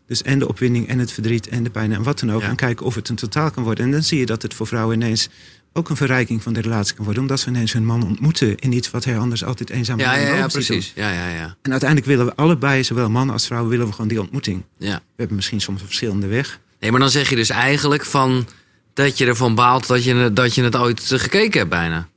Dus 0.07 0.21
en 0.21 0.39
de 0.39 0.47
opwinding 0.47 0.87
en 0.87 0.99
het 0.99 1.11
verdriet 1.11 1.47
en 1.47 1.63
de 1.63 1.69
pijn 1.69 1.93
en 1.93 2.03
wat 2.03 2.19
dan 2.19 2.31
ook. 2.31 2.41
Ja. 2.41 2.47
En 2.47 2.55
kijken 2.55 2.85
of 2.85 2.95
het 2.95 3.09
een 3.09 3.15
totaal 3.15 3.51
kan 3.51 3.63
worden. 3.63 3.85
En 3.85 3.91
dan 3.91 4.03
zie 4.03 4.19
je 4.19 4.25
dat 4.25 4.41
het 4.41 4.53
voor 4.53 4.67
vrouwen 4.67 4.95
ineens 4.95 5.29
ook 5.73 5.89
een 5.89 5.95
verrijking 5.95 6.43
van 6.43 6.53
de 6.53 6.61
relatie 6.61 6.95
kan 6.95 7.03
worden. 7.05 7.21
Omdat 7.23 7.39
ze 7.39 7.49
ineens 7.49 7.73
hun 7.73 7.85
man 7.85 8.03
ontmoeten 8.03 8.57
in 8.57 8.71
iets 8.71 8.91
wat 8.91 9.03
hij 9.05 9.17
anders 9.17 9.43
altijd 9.43 9.69
eenzaam 9.69 9.99
Ja, 9.99 10.15
ja, 10.15 10.35
ja, 10.35 10.47
precies. 10.47 10.91
Ja, 10.95 11.11
ja, 11.11 11.27
ja. 11.29 11.55
En 11.61 11.71
uiteindelijk 11.71 12.09
willen 12.09 12.25
we 12.25 12.35
allebei, 12.35 12.83
zowel 12.83 13.09
mannen 13.09 13.33
als 13.33 13.45
vrouwen, 13.45 13.69
willen 13.71 13.85
we 13.85 13.91
gewoon 13.91 14.07
die 14.07 14.21
ontmoeting. 14.21 14.63
ja. 14.77 14.95
We 14.95 15.01
hebben 15.15 15.35
misschien 15.35 15.61
soms 15.61 15.79
een 15.79 15.85
verschillende 15.87 16.27
weg. 16.27 16.59
Nee, 16.79 16.91
maar 16.91 16.99
dan 16.99 17.09
zeg 17.09 17.29
je 17.29 17.35
dus 17.35 17.49
eigenlijk 17.49 18.05
van 18.05 18.47
dat 18.93 19.17
je 19.17 19.25
ervan 19.25 19.55
baalt 19.55 19.87
dat 19.87 20.03
je, 20.03 20.33
dat 20.33 20.55
je 20.55 20.63
het 20.63 20.75
ooit 20.75 21.01
gekeken 21.05 21.59
hebt 21.59 21.69
bijna. 21.69 22.07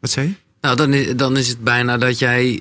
Wat 0.00 0.10
zei 0.10 0.28
je? 0.28 0.34
Nou, 0.60 0.76
dan 0.76 0.94
is, 0.94 1.16
dan 1.16 1.36
is 1.36 1.48
het 1.48 1.64
bijna 1.64 1.98
dat 1.98 2.18
jij 2.18 2.60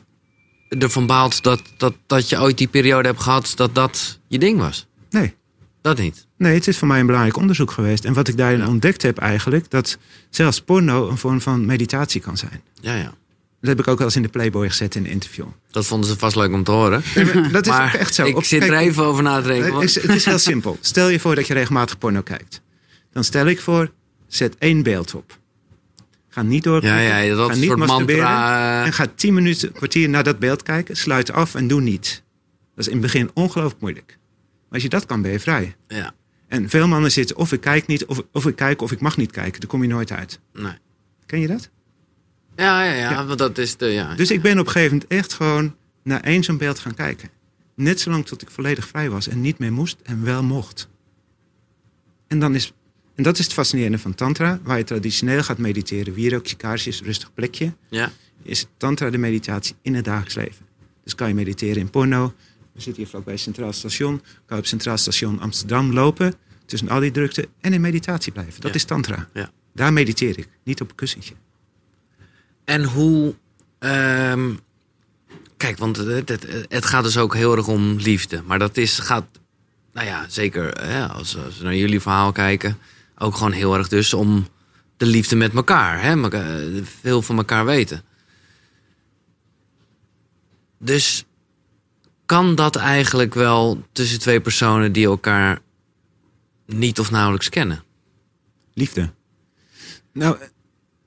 ervan 0.69 1.05
baalt 1.05 1.43
dat, 1.43 1.61
dat, 1.77 1.93
dat 2.05 2.29
je 2.29 2.39
ooit 2.41 2.57
die 2.57 2.67
periode 2.67 3.07
hebt 3.07 3.21
gehad 3.21 3.51
dat 3.55 3.75
dat 3.75 4.19
je 4.27 4.39
ding 4.39 4.59
was. 4.59 4.87
Nee. 5.09 5.35
Dat 5.81 5.97
niet. 5.97 6.27
Nee, 6.37 6.53
het 6.53 6.67
is 6.67 6.77
voor 6.77 6.87
mij 6.87 6.99
een 6.99 7.05
belangrijk 7.05 7.37
onderzoek 7.37 7.71
geweest. 7.71 8.05
En 8.05 8.13
wat 8.13 8.27
ik 8.27 8.37
daarin 8.37 8.67
ontdekt 8.67 9.01
heb 9.01 9.17
eigenlijk, 9.17 9.69
dat 9.69 9.97
zelfs 10.29 10.61
porno 10.61 11.09
een 11.09 11.17
vorm 11.17 11.41
van 11.41 11.65
meditatie 11.65 12.21
kan 12.21 12.37
zijn. 12.37 12.61
Ja, 12.81 12.95
ja. 12.95 13.13
Dat 13.61 13.69
heb 13.69 13.79
ik 13.79 13.87
ook 13.87 13.97
wel 13.97 14.07
eens 14.07 14.15
in 14.15 14.21
de 14.21 14.27
Playboy 14.27 14.67
gezet 14.69 14.95
in 14.95 15.05
een 15.05 15.11
interview. 15.11 15.45
Dat 15.71 15.85
vonden 15.85 16.09
ze 16.09 16.17
vast 16.17 16.35
leuk 16.35 16.53
om 16.53 16.63
te 16.63 16.71
horen. 16.71 17.03
Dat 17.51 17.65
is 17.65 17.71
maar 17.77 17.93
echt 17.95 18.13
zo. 18.13 18.25
ik 18.25 18.35
Op- 18.35 18.43
zit 18.43 18.63
er 18.63 18.73
even 18.73 19.03
over 19.03 19.23
na 19.23 19.41
te. 19.41 19.51
Het 19.51 19.83
is, 19.83 19.95
het 20.01 20.15
is 20.15 20.25
heel 20.25 20.39
simpel. 20.39 20.77
Stel 20.81 21.09
je 21.09 21.19
voor 21.19 21.35
dat 21.35 21.47
je 21.47 21.53
regelmatig 21.53 21.97
porno 21.97 22.21
kijkt. 22.21 22.61
Dan 23.11 23.23
stel 23.23 23.45
ik 23.45 23.61
voor, 23.61 23.91
zet 24.27 24.55
één 24.57 24.83
beeld 24.83 25.13
op. 25.15 25.37
Ga 26.37 26.43
niet 26.43 26.63
door. 26.63 26.83
Ja, 26.83 26.97
ja, 26.99 27.35
dat 27.35 27.49
ga 27.49 27.55
niet 27.55 27.65
soort 27.65 27.79
masturberen. 27.79 28.23
mantra. 28.23 28.85
En 28.85 28.93
ga 28.93 29.07
tien 29.15 29.33
minuten, 29.33 29.71
kwartier 29.71 30.09
naar 30.09 30.23
dat 30.23 30.39
beeld 30.39 30.63
kijken. 30.63 30.95
Sluit 30.97 31.31
af 31.31 31.55
en 31.55 31.67
doe 31.67 31.81
niet. 31.81 32.23
Dat 32.75 32.85
is 32.85 32.87
in 32.87 32.91
het 32.91 33.01
begin 33.01 33.29
ongelooflijk 33.33 33.81
moeilijk. 33.81 34.07
Maar 34.07 34.69
als 34.71 34.83
je 34.83 34.89
dat 34.89 35.05
kan, 35.05 35.21
ben 35.21 35.31
je 35.31 35.39
vrij. 35.39 35.75
Ja, 35.87 36.13
En 36.47 36.69
veel 36.69 36.87
mannen 36.87 37.11
zitten 37.11 37.35
of 37.35 37.51
ik 37.51 37.61
kijk 37.61 37.87
niet, 37.87 38.05
of, 38.05 38.21
of 38.31 38.45
ik 38.45 38.55
kijk 38.55 38.81
of 38.81 38.91
ik 38.91 38.99
mag 38.99 39.17
niet 39.17 39.31
kijken. 39.31 39.59
Daar 39.59 39.69
kom 39.69 39.81
je 39.81 39.87
nooit 39.87 40.11
uit. 40.11 40.39
nee. 40.53 40.71
Ken 41.25 41.39
je 41.39 41.47
dat? 41.47 41.69
Ja, 42.55 42.83
ja, 42.83 42.93
ja, 42.93 43.09
Ja. 43.11 43.25
want 43.25 43.39
dat 43.39 43.57
is 43.57 43.77
de. 43.77 43.85
Ja. 43.85 44.15
Dus 44.15 44.31
ik 44.31 44.41
ben 44.41 44.59
op 44.59 44.65
een 44.65 44.71
gegeven 44.71 44.93
moment 44.93 45.11
echt 45.11 45.33
gewoon 45.33 45.75
naar 46.03 46.21
één 46.21 46.43
zo'n 46.43 46.57
beeld 46.57 46.79
gaan 46.79 46.93
kijken. 46.93 47.29
Net 47.75 47.99
zolang 47.99 48.25
tot 48.25 48.41
ik 48.41 48.49
volledig 48.49 48.87
vrij 48.87 49.09
was 49.09 49.27
en 49.27 49.41
niet 49.41 49.57
meer 49.59 49.73
moest 49.73 49.97
en 50.03 50.23
wel 50.23 50.43
mocht. 50.43 50.89
En, 52.27 52.39
dan 52.39 52.55
is, 52.55 52.73
en 53.17 53.23
dat 53.23 53.37
is 53.37 53.43
het 53.45 53.53
fascinerende 53.53 53.99
van 53.99 54.15
Tantra, 54.15 54.59
waar 54.63 54.77
je 54.77 54.83
traditioneel 54.83 55.43
gaat 55.43 55.57
mediteren. 55.57 56.13
Wierookje, 56.13 56.55
kaarsjes, 56.55 57.01
rustig 57.01 57.33
plekje. 57.33 57.73
ja. 57.89 58.11
Is 58.43 58.65
Tantra 58.77 59.09
de 59.09 59.17
meditatie 59.17 59.75
in 59.81 59.95
het 59.95 60.05
dagelijks 60.05 60.35
leven. 60.35 60.65
Dus 61.03 61.15
kan 61.15 61.27
je 61.27 61.33
mediteren 61.33 61.77
in 61.77 61.89
porno. 61.89 62.33
We 62.73 62.81
zitten 62.81 63.01
hier 63.03 63.11
vlakbij 63.11 63.37
Centraal 63.37 63.73
Station. 63.73 64.19
Kan 64.19 64.57
je 64.57 64.63
op 64.63 64.65
Centraal 64.65 64.97
Station 64.97 65.39
Amsterdam 65.39 65.93
lopen. 65.93 66.33
Tussen 66.65 66.89
al 66.89 66.99
die 66.99 67.11
drukte. 67.11 67.49
En 67.61 67.73
in 67.73 67.81
meditatie 67.81 68.31
blijven. 68.31 68.61
Dat 68.61 68.69
Ja. 68.69 68.75
is 68.75 68.83
Tantra. 68.83 69.27
Ja. 69.33 69.51
Daar 69.73 69.93
mediteer 69.93 70.37
ik. 70.39 70.47
Niet 70.63 70.81
op 70.81 70.89
een 70.89 70.95
kussentje. 70.95 71.33
En 72.65 72.83
hoe. 72.83 73.35
ehm, 73.79 74.53
kijk, 75.57 75.77
want 75.77 75.97
het, 75.97 76.29
het, 76.29 76.47
het 76.69 76.85
gaat 76.85 77.03
dus 77.03 77.17
ook 77.17 77.33
heel 77.35 77.55
erg 77.55 77.67
om 77.67 77.95
liefde. 77.95 78.41
Maar 78.45 78.59
dat 78.59 78.77
is, 78.77 78.99
gaat. 78.99 79.25
Nou 79.93 80.07
ja, 80.07 80.25
zeker 80.29 80.81
hè, 80.81 81.07
als, 81.07 81.37
als 81.45 81.57
we 81.57 81.63
naar 81.63 81.75
jullie 81.75 81.99
verhaal 81.99 82.31
kijken. 82.31 82.77
Ook 83.17 83.35
gewoon 83.35 83.51
heel 83.51 83.77
erg 83.77 83.87
dus 83.87 84.13
om 84.13 84.47
de 84.97 85.05
liefde 85.05 85.35
met 85.35 85.53
elkaar. 85.53 86.01
Hè, 86.01 86.29
veel 86.83 87.21
van 87.21 87.37
elkaar 87.37 87.65
weten. 87.65 88.03
Dus 90.79 91.25
kan 92.25 92.55
dat 92.55 92.75
eigenlijk 92.75 93.33
wel 93.33 93.83
tussen 93.91 94.19
twee 94.19 94.41
personen 94.41 94.91
die 94.91 95.05
elkaar 95.05 95.59
niet 96.65 96.99
of 96.99 97.11
nauwelijks 97.11 97.49
kennen? 97.49 97.83
Liefde. 98.73 99.13
Nou, 100.13 100.37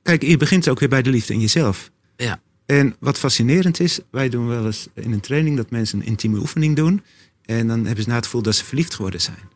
kijk, 0.03 0.23
je 0.23 0.37
begint 0.37 0.69
ook 0.69 0.79
weer 0.79 0.89
bij 0.89 1.03
de 1.03 1.11
liefde 1.11 1.33
in 1.33 1.41
jezelf. 1.41 1.91
Ja. 2.17 2.41
En 2.67 2.97
wat 2.99 3.19
fascinerend 3.19 3.81
is, 3.81 4.01
wij 4.11 4.29
doen 4.29 4.47
wel 4.47 4.67
eens 4.67 4.89
in 4.95 5.13
een 5.13 5.21
training 5.21 5.57
dat 5.57 5.71
mensen 5.71 6.01
een 6.01 6.07
intieme 6.07 6.39
oefening 6.39 6.77
doen. 6.77 7.03
En 7.45 7.67
dan 7.67 7.85
hebben 7.85 8.05
ze 8.05 8.09
na 8.09 8.15
het 8.15 8.25
gevoel 8.25 8.43
dat 8.43 8.55
ze 8.55 8.65
verliefd 8.65 8.95
geworden 8.95 9.21
zijn. 9.21 9.50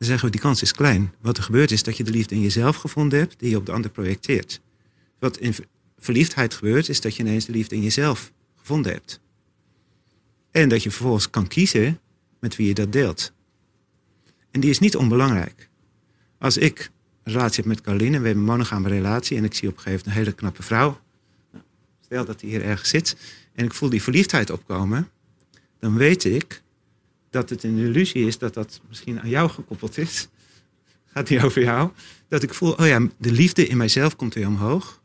Dan 0.00 0.08
zeggen 0.08 0.26
we, 0.26 0.32
die 0.32 0.40
kans 0.40 0.62
is 0.62 0.72
klein. 0.72 1.14
Wat 1.20 1.36
er 1.36 1.42
gebeurt 1.42 1.70
is 1.70 1.82
dat 1.82 1.96
je 1.96 2.04
de 2.04 2.10
liefde 2.10 2.34
in 2.34 2.40
jezelf 2.40 2.76
gevonden 2.76 3.18
hebt, 3.18 3.38
die 3.38 3.50
je 3.50 3.56
op 3.56 3.66
de 3.66 3.72
ander 3.72 3.90
projecteert. 3.90 4.60
Wat 5.18 5.36
in 5.38 5.54
ver- 5.54 5.66
verliefdheid 5.98 6.54
gebeurt, 6.54 6.88
is 6.88 7.00
dat 7.00 7.16
je 7.16 7.22
ineens 7.22 7.44
de 7.44 7.52
liefde 7.52 7.74
in 7.74 7.82
jezelf 7.82 8.32
gevonden 8.56 8.92
hebt. 8.92 9.20
En 10.50 10.68
dat 10.68 10.82
je 10.82 10.90
vervolgens 10.90 11.30
kan 11.30 11.48
kiezen 11.48 12.00
met 12.38 12.56
wie 12.56 12.66
je 12.66 12.74
dat 12.74 12.92
deelt. 12.92 13.32
En 14.50 14.60
die 14.60 14.70
is 14.70 14.78
niet 14.78 14.96
onbelangrijk. 14.96 15.68
Als 16.38 16.56
ik 16.56 16.90
een 17.22 17.32
relatie 17.32 17.56
heb 17.56 17.64
met 17.66 17.80
Caroline 17.80 18.16
en 18.16 18.20
we 18.20 18.26
hebben 18.26 18.44
een 18.44 18.50
monogame 18.50 18.88
relatie 18.88 19.36
en 19.36 19.44
ik 19.44 19.54
zie 19.54 19.68
op 19.68 19.76
een 19.76 19.82
gegeven 19.82 20.04
moment 20.06 20.16
een 20.16 20.24
hele 20.24 20.36
knappe 20.36 20.62
vrouw. 20.62 21.00
Stel 22.00 22.24
dat 22.24 22.40
die 22.40 22.50
hier 22.50 22.62
ergens 22.62 22.88
zit 22.88 23.16
en 23.54 23.64
ik 23.64 23.74
voel 23.74 23.90
die 23.90 24.02
verliefdheid 24.02 24.50
opkomen, 24.50 25.10
dan 25.78 25.96
weet 25.96 26.24
ik 26.24 26.62
dat 27.30 27.50
het 27.50 27.62
een 27.62 27.78
illusie 27.78 28.26
is 28.26 28.38
dat 28.38 28.54
dat 28.54 28.80
misschien 28.88 29.20
aan 29.20 29.28
jou 29.28 29.50
gekoppeld 29.50 29.98
is. 29.98 30.28
gaat 31.12 31.28
niet 31.28 31.42
over 31.42 31.62
jou. 31.62 31.90
Dat 32.28 32.42
ik 32.42 32.54
voel, 32.54 32.72
oh 32.72 32.86
ja, 32.86 33.06
de 33.18 33.32
liefde 33.32 33.66
in 33.66 33.76
mijzelf 33.76 34.16
komt 34.16 34.34
weer 34.34 34.46
omhoog. 34.46 35.00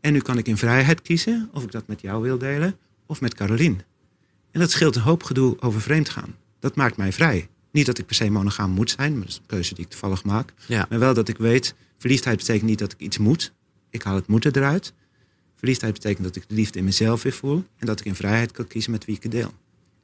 En 0.00 0.12
nu 0.12 0.20
kan 0.20 0.38
ik 0.38 0.48
in 0.48 0.56
vrijheid 0.56 1.02
kiezen 1.02 1.48
of 1.52 1.62
ik 1.62 1.70
dat 1.70 1.86
met 1.86 2.00
jou 2.00 2.22
wil 2.22 2.38
delen 2.38 2.78
of 3.06 3.20
met 3.20 3.34
Carolien. 3.34 3.80
En 4.50 4.60
dat 4.60 4.70
scheelt 4.70 4.96
een 4.96 5.02
hoop 5.02 5.22
gedoe 5.22 5.60
over 5.60 5.80
vreemd 5.80 6.08
gaan. 6.08 6.36
Dat 6.58 6.76
maakt 6.76 6.96
mij 6.96 7.12
vrij. 7.12 7.48
Niet 7.72 7.86
dat 7.86 7.98
ik 7.98 8.06
per 8.06 8.14
se 8.14 8.30
monogaam 8.30 8.70
moet 8.70 8.90
zijn, 8.90 9.12
maar 9.12 9.20
dat 9.20 9.28
is 9.28 9.36
een 9.36 9.46
keuze 9.46 9.74
die 9.74 9.84
ik 9.84 9.90
toevallig 9.90 10.24
maak. 10.24 10.52
Ja. 10.66 10.86
Maar 10.88 10.98
wel 10.98 11.14
dat 11.14 11.28
ik 11.28 11.38
weet, 11.38 11.74
verliefdheid 11.98 12.36
betekent 12.36 12.68
niet 12.68 12.78
dat 12.78 12.92
ik 12.92 13.00
iets 13.00 13.18
moet. 13.18 13.52
Ik 13.90 14.02
haal 14.02 14.14
het 14.14 14.26
moeten 14.26 14.56
eruit. 14.56 14.92
Verliefdheid 15.56 15.92
betekent 15.92 16.24
dat 16.24 16.36
ik 16.36 16.48
de 16.48 16.54
liefde 16.54 16.78
in 16.78 16.84
mezelf 16.84 17.22
weer 17.22 17.32
voel. 17.32 17.64
En 17.76 17.86
dat 17.86 18.00
ik 18.00 18.06
in 18.06 18.14
vrijheid 18.14 18.52
kan 18.52 18.66
kiezen 18.66 18.90
met 18.90 19.04
wie 19.04 19.16
ik 19.16 19.22
het 19.22 19.32
deel. 19.32 19.52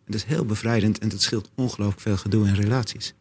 Dat 0.06 0.14
is 0.14 0.24
heel 0.24 0.44
bevrijdend 0.44 0.98
en 0.98 1.08
dat 1.08 1.22
scheelt 1.22 1.50
ongelooflijk 1.54 2.00
veel 2.00 2.16
gedoe 2.16 2.46
in 2.46 2.54
relaties. 2.54 3.14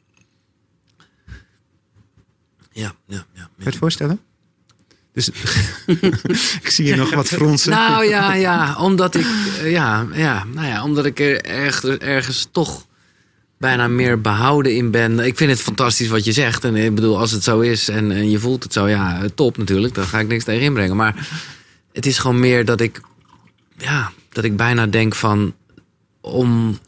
Ja, 2.71 2.95
ja, 3.07 3.25
ja. 3.33 3.41
Kan 3.41 3.49
je 3.57 3.63
het 3.63 3.75
voorstellen? 3.75 4.19
Dus 5.13 5.29
ik 6.61 6.69
zie 6.69 6.85
je 6.85 6.95
nog 6.95 7.13
wat 7.13 7.27
fronsen. 7.27 7.71
Nou 7.71 8.05
ja, 8.05 8.33
ja, 8.33 8.75
omdat 8.79 9.15
ik, 9.15 9.25
eh, 9.59 9.71
ja, 9.71 10.07
ja, 10.13 10.43
nou 10.53 10.67
ja, 10.67 10.83
omdat 10.83 11.05
ik 11.05 11.19
er 11.19 11.45
ergens, 11.45 11.97
ergens 11.97 12.47
toch 12.51 12.85
bijna 13.57 13.87
meer 13.87 14.21
behouden 14.21 14.75
in 14.75 14.91
ben. 14.91 15.19
Ik 15.19 15.37
vind 15.37 15.51
het 15.51 15.61
fantastisch 15.61 16.07
wat 16.07 16.25
je 16.25 16.31
zegt. 16.31 16.63
En 16.63 16.75
ik 16.75 16.95
bedoel, 16.95 17.19
als 17.19 17.31
het 17.31 17.43
zo 17.43 17.59
is 17.59 17.89
en, 17.89 18.11
en 18.11 18.29
je 18.29 18.39
voelt 18.39 18.63
het 18.63 18.73
zo, 18.73 18.87
ja, 18.87 19.21
top 19.35 19.57
natuurlijk. 19.57 19.93
Daar 19.93 20.05
ga 20.05 20.19
ik 20.19 20.27
niks 20.27 20.43
tegen 20.43 20.61
inbrengen. 20.61 20.95
Maar 20.95 21.27
het 21.93 22.05
is 22.05 22.17
gewoon 22.17 22.39
meer 22.39 22.65
dat 22.65 22.81
ik, 22.81 23.01
ja, 23.77 24.11
dat 24.29 24.43
ik 24.43 24.57
bijna 24.57 24.87
denk 24.87 25.15
van, 25.15 25.53
om, 26.25 26.79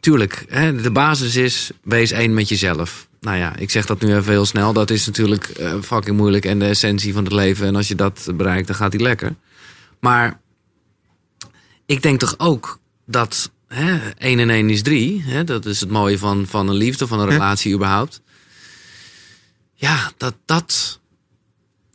tuurlijk, 0.00 0.44
hè, 0.48 0.80
de 0.82 0.90
basis 0.90 1.36
is, 1.36 1.70
wees 1.82 2.10
één 2.10 2.34
met 2.34 2.48
jezelf. 2.48 3.08
Nou 3.20 3.36
ja, 3.38 3.56
ik 3.56 3.70
zeg 3.70 3.86
dat 3.86 4.00
nu 4.00 4.14
even 4.16 4.32
heel 4.32 4.44
snel. 4.46 4.72
Dat 4.72 4.90
is 4.90 5.06
natuurlijk 5.06 5.44
eh, 5.48 5.74
fucking 5.82 6.16
moeilijk 6.16 6.44
en 6.44 6.58
de 6.58 6.66
essentie 6.66 7.12
van 7.12 7.24
het 7.24 7.32
leven. 7.32 7.66
En 7.66 7.76
als 7.76 7.88
je 7.88 7.94
dat 7.94 8.28
bereikt, 8.34 8.66
dan 8.66 8.76
gaat 8.76 8.92
hij 8.92 9.02
lekker. 9.02 9.34
Maar 10.00 10.40
ik 11.86 12.02
denk 12.02 12.18
toch 12.20 12.34
ook 12.38 12.78
dat 13.06 13.50
hè, 13.68 13.98
1 14.18 14.38
en 14.38 14.50
1 14.50 14.70
is 14.70 14.82
3. 14.82 15.22
Hè, 15.22 15.44
dat 15.44 15.66
is 15.66 15.80
het 15.80 15.90
mooie 15.90 16.18
van, 16.18 16.46
van 16.46 16.68
een 16.68 16.74
liefde, 16.74 17.06
van 17.06 17.18
een 17.20 17.26
Ja. 17.26 17.32
relatie 17.32 17.74
überhaupt. 17.74 18.20
Ja, 19.74 20.12
dat 20.16 20.34
dat... 20.44 21.00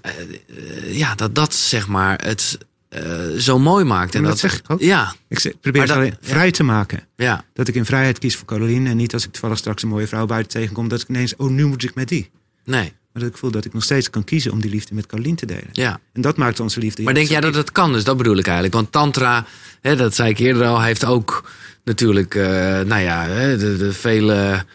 eh, 0.02 0.12
eh, 0.22 0.98
ja, 0.98 1.16
dat 1.16 1.36
dat 1.36 1.54
zeg 1.56 1.88
maar 1.88 2.22
het 2.24 2.58
eh, 2.92 3.04
zo 3.38 3.60
mooi 3.60 3.86
maakt. 3.86 4.16
En 4.16 4.24
dat 4.24 4.40
zeg 4.40 4.58
ik 4.58 4.64
ook. 4.68 4.80
Ja, 4.82 5.14
Ik 5.28 5.54
probeer 5.62 5.82
het 5.82 5.90
dat- 5.90 5.98
alleen 6.00 6.16
vrij 6.22 6.52
te 6.52 6.64
maken. 6.64 7.08
ja, 7.16 7.46
Dat 7.54 7.68
ik 7.68 7.76
in 7.76 7.86
vrijheid 7.86 8.20
kies 8.20 8.36
voor 8.36 8.46
Caroline. 8.48 8.90
En 8.90 8.98
niet 8.98 9.14
als 9.14 9.26
ik 9.26 9.32
toevallig 9.32 9.58
straks 9.58 9.84
een 9.84 9.90
mooie 9.90 10.08
vrouw 10.08 10.26
buiten 10.26 10.52
tegenkom. 10.52 10.88
Dat 10.88 11.02
ik 11.02 11.08
ineens, 11.10 11.36
oh 11.36 11.50
nu 11.50 11.66
moet 11.66 11.84
ik 11.84 11.96
met 11.96 12.08
die. 12.10 12.30
nee, 12.66 12.94
Maar 13.14 13.24
dat 13.24 13.32
ik 13.32 13.38
voel 13.38 13.52
dat 13.52 13.66
ik 13.66 13.74
nog 13.74 13.84
steeds 13.84 14.10
kan 14.10 14.24
kiezen 14.24 14.52
om 14.52 14.62
die 14.62 14.72
liefde 14.72 14.96
met 14.96 15.06
Caroline 15.06 15.36
te 15.36 15.46
delen. 15.46 15.68
ja. 15.72 16.00
En 16.14 16.22
dat 16.22 16.38
maakt 16.38 16.60
onze 16.60 16.80
liefde. 16.80 17.04
Maar 17.04 17.14
denk 17.14 17.28
jij 17.28 17.42
dat 17.42 17.56
het 17.56 17.72
kan? 17.72 17.94
Dus 17.94 18.04
dat 18.04 18.18
bedoel 18.18 18.38
ik 18.38 18.46
eigenlijk. 18.46 18.74
Want 18.76 18.92
Tantra, 18.92 19.46
hè, 19.82 19.96
dat 19.96 20.16
zei 20.16 20.30
ik 20.30 20.40
eerder 20.40 20.66
al, 20.66 20.82
heeft 20.82 21.06
ook 21.06 21.50
natuurlijk, 21.84 22.36
eh, 22.36 22.44
nou 22.80 23.02
ja, 23.02 23.28
de, 23.58 23.76
de 23.78 23.94
vele 23.94 24.66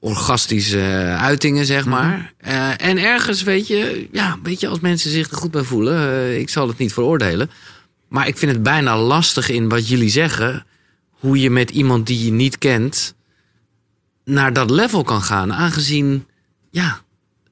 orgastische 0.00 1.16
uitingen, 1.20 1.66
zeg 1.66 1.86
maar. 1.86 2.32
Eh, 2.38 2.70
en 2.82 2.98
ergens, 2.98 3.42
weet 3.42 3.66
je, 3.66 4.08
ja, 4.12 4.38
weet 4.42 4.60
je, 4.60 4.68
als 4.68 4.80
mensen 4.80 5.10
zich 5.10 5.30
er 5.30 5.36
goed 5.36 5.50
bij 5.50 5.62
voelen, 5.62 5.98
eh, 5.98 6.38
ik 6.38 6.48
zal 6.48 6.68
het 6.68 6.78
niet 6.78 6.92
veroordelen. 6.92 7.50
Maar 8.08 8.26
ik 8.26 8.38
vind 8.38 8.52
het 8.52 8.62
bijna 8.62 8.98
lastig 8.98 9.48
in 9.48 9.68
wat 9.68 9.88
jullie 9.88 10.08
zeggen, 10.08 10.66
hoe 11.10 11.40
je 11.40 11.50
met 11.50 11.70
iemand 11.70 12.06
die 12.06 12.24
je 12.24 12.32
niet 12.32 12.58
kent 12.58 13.14
naar 14.24 14.52
dat 14.52 14.70
level 14.70 15.02
kan 15.02 15.22
gaan. 15.22 15.52
Aangezien, 15.52 16.26
ja, 16.70 17.00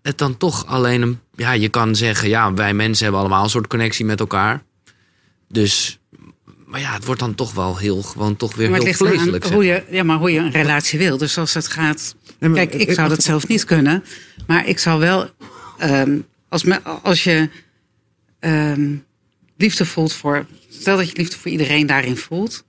het 0.02 0.18
dan 0.18 0.36
toch 0.36 0.66
alleen 0.66 1.02
een. 1.02 1.20
Ja, 1.34 1.52
je 1.52 1.68
kan 1.68 1.96
zeggen, 1.96 2.28
ja, 2.28 2.54
wij 2.54 2.74
mensen 2.74 3.02
hebben 3.02 3.20
allemaal 3.20 3.42
een 3.42 3.50
soort 3.50 3.66
connectie 3.66 4.04
met 4.04 4.20
elkaar. 4.20 4.62
Dus, 5.48 5.95
maar 6.76 6.84
ja, 6.84 6.92
het 6.94 7.04
wordt 7.04 7.20
dan 7.20 7.34
toch 7.34 7.52
wel 7.52 7.78
heel, 7.78 8.02
gewoon 8.02 8.36
toch 8.36 8.54
weer 8.54 8.70
Maar 8.70 8.78
het 8.78 8.86
heel 8.98 9.08
vleeselijk. 9.08 9.44
zeg. 9.44 9.52
hoe 9.52 9.64
je, 9.64 9.84
ja, 9.90 10.02
maar 10.02 10.16
hoe 10.18 10.32
je 10.32 10.38
een 10.38 10.50
relatie 10.50 10.98
wil. 10.98 11.16
Dus 11.16 11.38
als 11.38 11.54
het 11.54 11.68
gaat. 11.68 12.14
Nee, 12.38 12.50
maar- 12.50 12.66
Kijk, 12.66 12.82
ik 12.82 12.92
zou 12.92 13.08
dat 13.08 13.22
zelf 13.22 13.48
niet 13.48 13.64
kunnen. 13.64 14.04
Maar 14.46 14.66
ik 14.66 14.78
zou 14.78 15.00
wel. 15.00 15.30
ehm, 15.78 16.18
als, 16.48 16.64
me, 16.64 16.82
als 16.82 17.24
je 17.24 17.48
ehm, 18.38 18.94
liefde 19.56 19.86
voelt 19.86 20.12
voor. 20.12 20.46
Stel 20.68 20.96
dat 20.96 21.08
je 21.10 21.16
liefde 21.16 21.36
voor 21.36 21.50
iedereen 21.50 21.86
daarin 21.86 22.16
voelt. 22.16 22.64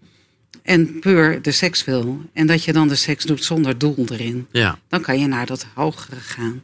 En 0.64 1.00
puur 1.00 1.42
de 1.42 1.52
seks 1.52 1.84
wil. 1.86 2.22
En 2.34 2.48
dat 2.48 2.64
je 2.64 2.74
dan 2.74 2.88
de 2.88 2.96
seks 2.96 3.24
doet 3.26 3.44
zonder 3.44 3.78
doel 3.78 4.06
erin. 4.12 4.48
Ja, 4.52 4.80
Dan 4.90 5.02
kan 5.02 5.20
je 5.20 5.28
naar 5.28 5.46
dat 5.46 5.66
hogere 5.74 6.20
gaan. 6.20 6.64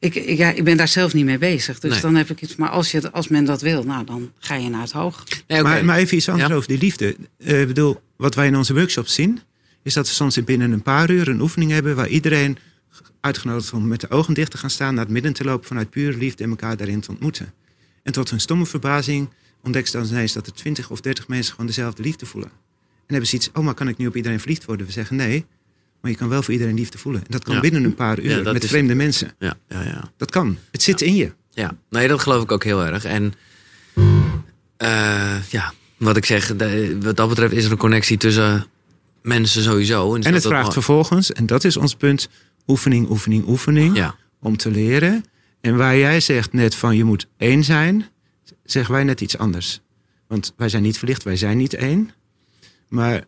Ik, 0.00 0.14
ik, 0.14 0.38
ja, 0.38 0.50
ik 0.50 0.64
ben 0.64 0.76
daar 0.76 0.88
zelf 0.88 1.14
niet 1.14 1.24
mee 1.24 1.38
bezig. 1.38 1.78
Dus 1.78 1.90
Nee. 1.92 2.00
dan 2.00 2.14
heb 2.14 2.30
ik 2.30 2.40
iets. 2.42 2.56
Maar 2.56 2.68
als, 2.68 2.90
je, 2.90 3.10
als 3.12 3.28
men 3.28 3.44
dat 3.44 3.60
wil, 3.62 3.82
nou, 3.84 4.04
dan 4.04 4.32
ga 4.38 4.54
je 4.54 4.68
naar 4.68 4.80
het 4.80 4.92
hoog. 4.92 5.24
nee, 5.46 5.62
maar, 5.62 5.84
maar 5.84 5.96
even 5.98 6.16
iets 6.16 6.28
anders 6.28 6.48
Ja. 6.48 6.54
over 6.54 6.68
die 6.68 6.78
liefde. 6.78 7.16
Eh, 7.38 7.60
Ik 7.60 7.66
bedoel, 7.66 8.00
wat 8.16 8.34
wij 8.34 8.46
in 8.46 8.56
onze 8.56 8.74
workshops 8.74 9.14
zien, 9.14 9.40
is 9.82 9.94
dat 9.94 10.06
we 10.08 10.14
soms 10.14 10.44
binnen 10.44 10.72
een 10.72 10.82
paar 10.82 11.10
uur 11.10 11.28
een 11.28 11.40
oefening 11.40 11.70
hebben 11.70 11.96
waar 11.96 12.08
iedereen 12.08 12.58
uitgenodigd 13.20 13.64
is 13.64 13.72
om 13.72 13.86
met 13.86 14.00
de 14.00 14.10
ogen 14.10 14.34
dicht 14.34 14.50
te 14.50 14.58
gaan 14.58 14.70
staan, 14.70 14.94
naar 14.94 15.04
het 15.04 15.12
midden 15.12 15.32
te 15.32 15.44
lopen 15.44 15.66
vanuit 15.66 15.90
pure 15.90 16.16
liefde 16.16 16.44
en 16.44 16.50
elkaar 16.50 16.76
daarin 16.76 17.00
te 17.00 17.10
ontmoeten. 17.10 17.52
En 18.02 18.12
tot 18.12 18.30
hun 18.30 18.40
stomme 18.40 18.66
verbazing 18.66 19.28
ontdekken 19.62 19.92
ze 19.92 19.98
dan 19.98 20.06
ineens 20.06 20.32
dat 20.32 20.46
er 20.46 20.52
twintig 20.52 20.90
of 20.90 21.00
dertig 21.00 21.28
mensen 21.28 21.50
gewoon 21.52 21.66
dezelfde 21.66 22.02
liefde 22.02 22.26
voelen. 22.26 22.50
En 22.50 23.14
hebben 23.14 23.26
ze 23.28 23.36
iets, 23.36 23.50
oh 23.52 23.64
maar 23.64 23.74
kan 23.74 23.88
ik 23.88 23.96
nu 23.96 24.06
op 24.06 24.16
iedereen 24.16 24.40
verliefd 24.40 24.64
worden? 24.64 24.86
We 24.86 24.92
zeggen 24.92 25.16
nee, 25.16 25.44
maar 26.00 26.10
je 26.10 26.16
kan 26.16 26.28
wel 26.28 26.42
voor 26.42 26.52
iedereen 26.52 26.74
liefde 26.74 26.98
voelen. 26.98 27.20
En 27.20 27.26
dat 27.30 27.44
kan 27.44 27.54
Ja. 27.54 27.60
binnen 27.60 27.84
een 27.84 27.94
paar 27.94 28.18
uur 28.20 28.44
Ja, 28.44 28.52
met 28.52 28.62
is- 28.62 28.68
vreemde 28.70 28.94
mensen. 28.94 29.32
ja, 29.38 29.56
ja, 29.68 29.82
ja. 29.82 30.10
Dat 30.16 30.30
kan. 30.30 30.58
Het 30.70 30.82
zit 30.82 31.00
in 31.00 31.14
je. 31.14 31.32
Ja, 31.50 31.76
nee, 31.90 32.08
dat 32.08 32.20
geloof 32.20 32.42
ik 32.42 32.52
ook 32.52 32.64
heel 32.64 32.84
erg. 32.86 33.04
En 33.04 33.32
eh, 34.76 35.36
ja, 35.50 35.72
wat 35.96 36.16
ik 36.16 36.24
zeg, 36.24 36.48
wat 37.00 37.16
dat 37.16 37.28
betreft 37.28 37.52
is 37.52 37.64
er 37.64 37.70
een 37.70 37.76
connectie 37.76 38.16
tussen 38.16 38.66
mensen 39.22 39.62
sowieso. 39.62 40.14
En 40.14 40.34
het 40.34 40.46
vraagt 40.46 40.72
vervolgens, 40.72 41.32
en 41.32 41.46
dat 41.46 41.64
is 41.64 41.76
ons 41.76 41.94
punt, 41.94 42.28
oefening, 42.66 43.08
oefening, 43.10 43.46
oefening. 43.48 43.96
Ja, 43.96 44.14
om 44.40 44.56
te 44.56 44.70
leren. 44.70 45.24
En 45.60 45.76
waar 45.76 45.96
jij 45.96 46.20
zegt 46.20 46.52
net 46.52 46.74
van 46.74 46.96
je 46.96 47.04
moet 47.04 47.26
één 47.36 47.64
zijn, 47.64 48.06
zeggen 48.64 48.94
wij 48.94 49.04
net 49.04 49.20
iets 49.20 49.38
anders. 49.38 49.80
Want 50.26 50.52
wij 50.56 50.68
zijn 50.68 50.82
niet 50.82 50.98
verlicht, 50.98 51.22
wij 51.22 51.36
zijn 51.36 51.56
niet 51.56 51.74
één. 51.74 52.10
Maar 52.88 53.24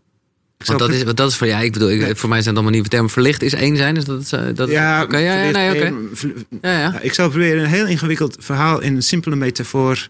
want 0.67 0.79
dat 0.79 0.91
is, 0.91 1.03
want 1.03 1.17
dat 1.17 1.31
is 1.31 1.37
voor 1.37 1.47
jij, 1.47 1.65
ik 1.65 1.73
bedoel, 1.73 1.91
ik, 1.91 2.01
Nee. 2.01 2.15
voor 2.15 2.29
mij 2.29 2.43
zijn 2.43 2.55
het 2.55 2.55
allemaal 2.55 2.71
nieuwe 2.71 2.89
termen. 2.89 3.11
Verlicht 3.11 3.43
is 3.43 3.53
één 3.53 3.77
zijn, 3.77 3.97
is 3.97 4.05
dat 4.05 4.33
eh, 4.33 4.55
Dat, 4.55 4.69
ja, 4.71 5.03
oké, 5.03 5.17
ja, 5.19 5.35
nee, 5.51 5.53
Ja, 5.73 5.73
ja. 6.61 6.79
Ja, 6.93 7.01
ik 7.01 7.15
zal 7.15 7.29
proberen 7.29 7.63
een 7.63 7.69
heel 7.71 7.87
ingewikkeld 7.87 8.37
verhaal 8.41 8.81
in 8.81 8.95
een 8.97 9.03
simpele 9.03 9.37
metafoor 9.37 10.09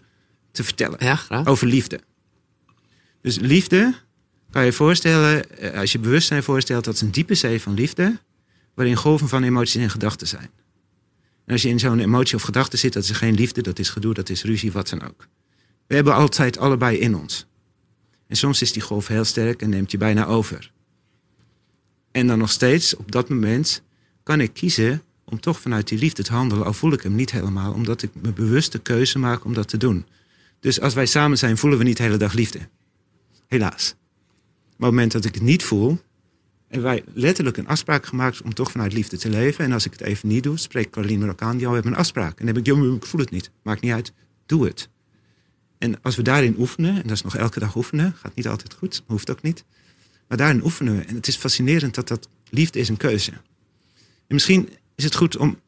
te 0.51 0.63
vertellen. 0.63 0.97
Ja, 0.99 1.15
graag. 1.15 1.45
Over 1.45 1.67
liefde. 1.67 1.99
Dus 3.21 3.39
liefde 3.39 3.93
kan 4.51 4.65
je 4.65 4.71
voorstellen, 4.71 5.57
eh, 5.57 5.79
als 5.79 5.91
je 5.91 5.99
bewustzijn 5.99 6.43
voorstelt, 6.43 6.83
dat 6.85 6.93
is 6.93 7.01
een 7.01 7.11
diepe 7.11 7.35
zee 7.35 7.61
van 7.61 7.73
liefde, 7.73 8.19
waarin 8.75 8.95
golven 8.95 9.27
van 9.27 9.43
emoties 9.43 9.81
en 9.81 9.89
gedachten 9.89 10.27
zijn. 10.27 10.49
En 11.45 11.53
als 11.53 11.61
je 11.61 11.69
in 11.69 11.79
zo'n 11.79 11.99
emotie 11.99 12.35
of 12.35 12.41
gedachte 12.41 12.77
zit, 12.77 12.93
dat 12.93 13.03
is 13.03 13.09
geen 13.09 13.33
liefde, 13.35 13.61
dat 13.61 13.79
is 13.79 13.89
gedoe, 13.89 14.13
dat 14.13 14.29
is 14.29 14.43
ruzie, 14.43 14.71
wat 14.71 14.89
dan 14.89 15.03
ook. 15.03 15.27
We 15.87 15.95
hebben 15.95 16.13
altijd 16.13 16.57
allebei 16.57 16.97
in 16.97 17.15
ons. 17.15 17.45
En 18.31 18.37
soms 18.37 18.61
is 18.61 18.71
die 18.71 18.81
golf 18.81 19.07
heel 19.07 19.23
sterk 19.23 19.61
en 19.61 19.69
neemt 19.69 19.91
je 19.91 19.97
bijna 19.97 20.25
over. 20.25 20.71
En 22.11 22.27
dan 22.27 22.37
nog 22.37 22.51
steeds, 22.51 22.95
op 22.95 23.11
dat 23.11 23.29
moment, 23.29 23.81
kan 24.23 24.41
ik 24.41 24.53
kiezen 24.53 25.01
om 25.23 25.39
toch 25.39 25.59
vanuit 25.59 25.87
die 25.87 25.97
liefde 25.97 26.23
te 26.23 26.33
handelen, 26.33 26.65
al 26.65 26.73
voel 26.73 26.93
ik 26.93 27.01
hem 27.01 27.15
niet 27.15 27.31
helemaal, 27.31 27.73
omdat 27.73 28.01
ik 28.01 28.09
me 28.21 28.33
bewust 28.33 28.71
de 28.71 28.79
keuze 28.79 29.19
maak 29.19 29.45
om 29.45 29.53
dat 29.53 29.67
te 29.67 29.77
doen. 29.77 30.05
Dus 30.59 30.81
als 30.81 30.93
wij 30.93 31.05
samen 31.05 31.37
zijn, 31.37 31.57
voelen 31.57 31.79
we 31.79 31.85
niet 31.85 31.97
de 31.97 32.03
hele 32.03 32.17
dag 32.17 32.33
liefde. 32.33 32.59
Helaas. 33.47 33.95
Maar 33.95 34.69
op 34.69 34.77
het 34.77 34.89
moment 34.89 35.11
dat 35.11 35.25
ik 35.25 35.33
het 35.33 35.43
niet 35.43 35.63
voel, 35.63 35.99
hebben 36.67 36.89
wij 36.89 37.03
letterlijk 37.13 37.57
een 37.57 37.67
afspraak 37.67 38.05
gemaakt 38.05 38.41
om 38.41 38.53
toch 38.53 38.71
vanuit 38.71 38.93
liefde 38.93 39.17
te 39.17 39.29
leven. 39.29 39.65
En 39.65 39.71
als 39.71 39.85
ik 39.85 39.91
het 39.91 40.01
even 40.01 40.27
niet 40.27 40.43
doe, 40.43 40.57
spreekt 40.57 40.89
Caroline 40.91 41.25
me 41.25 41.31
ook 41.31 41.41
aan, 41.41 41.59
jou, 41.59 41.73
hebben 41.73 41.91
een 41.91 41.97
afspraak. 41.97 42.39
En 42.39 42.45
dan 42.45 42.55
heb 42.55 42.57
ik, 42.57 42.65
"Jo, 42.65 42.95
ik 42.95 43.05
voel 43.05 43.21
het 43.21 43.31
niet. 43.31 43.51
Maakt 43.61 43.81
niet 43.81 43.91
uit, 43.91 44.13
doe 44.45 44.65
het. 44.65 44.89
En 45.81 46.01
als 46.01 46.15
we 46.15 46.21
daarin 46.21 46.55
oefenen, 46.57 46.95
en 46.95 47.01
dat 47.01 47.11
is 47.11 47.21
nog 47.21 47.35
elke 47.35 47.59
dag 47.59 47.75
oefenen, 47.75 48.15
gaat 48.21 48.35
niet 48.35 48.47
altijd 48.47 48.73
goed, 48.73 49.03
hoeft 49.05 49.31
ook 49.31 49.41
niet. 49.41 49.63
Maar 50.27 50.37
daarin 50.37 50.63
oefenen 50.63 50.97
we. 50.97 51.03
En 51.03 51.15
het 51.15 51.27
is 51.27 51.35
fascinerend 51.35 51.95
dat 51.95 52.07
dat 52.07 52.27
liefde 52.49 52.79
is 52.79 52.89
een 52.89 52.97
keuze. 52.97 53.31
En 53.31 54.33
misschien 54.37 54.69
is 54.95 55.03
het 55.03 55.15
goed 55.15 55.37
om 55.37 55.59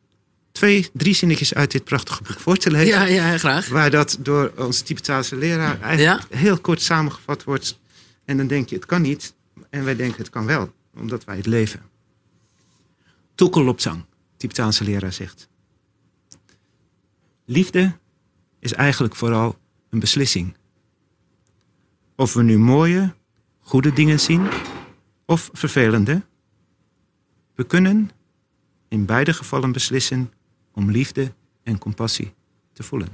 twee, 0.51 0.89
drie 0.93 1.13
zinnetjes 1.13 1.53
uit 1.53 1.71
dit 1.71 1.83
prachtige 1.83 2.23
boek 2.23 2.39
voor 2.39 2.57
te 2.57 2.71
lezen. 2.71 2.87
Ja, 2.87 3.03
ja, 3.03 3.37
graag. 3.37 3.67
Waar 3.67 3.89
dat 3.89 4.17
door 4.19 4.53
onze 4.57 4.83
Tibetaanse 4.83 5.35
leraar 5.35 5.81
eigenlijk 5.81 6.33
heel 6.33 6.59
kort 6.59 6.81
samengevat 6.81 7.43
wordt. 7.43 7.79
En 8.25 8.37
dan 8.37 8.47
denk 8.47 8.69
je, 8.69 8.75
het 8.75 8.85
kan 8.85 9.01
niet. 9.01 9.33
En 9.69 9.83
wij 9.83 9.95
denken, 9.95 10.17
het 10.17 10.29
kan 10.29 10.45
wel. 10.45 10.73
Omdat 10.95 11.23
wij 11.23 11.35
het 11.35 11.45
leven. 11.45 11.81
Toekelopzang, 13.35 14.05
Tibetaanse 14.37 14.83
leraar 14.83 15.13
zegt. 15.13 15.47
Liefde 17.45 17.97
is 18.59 18.73
eigenlijk 18.73 19.15
vooral 19.15 19.61
een 19.93 19.99
beslissing. 19.99 20.55
Of 22.15 22.33
we 22.33 22.43
nu 22.43 22.57
mooie, 22.57 23.13
goede 23.59 23.93
dingen 23.93 24.19
zien 24.19 24.47
of 25.25 25.49
vervelende. 25.53 26.21
We 27.55 27.63
kunnen 27.63 28.09
in 28.87 29.05
beide 29.05 29.33
gevallen 29.33 29.71
beslissen 29.71 30.31
om 30.73 30.91
liefde 30.91 31.33
en 31.63 31.77
compassie 31.77 32.33
te 32.73 32.83
voelen. 32.83 33.07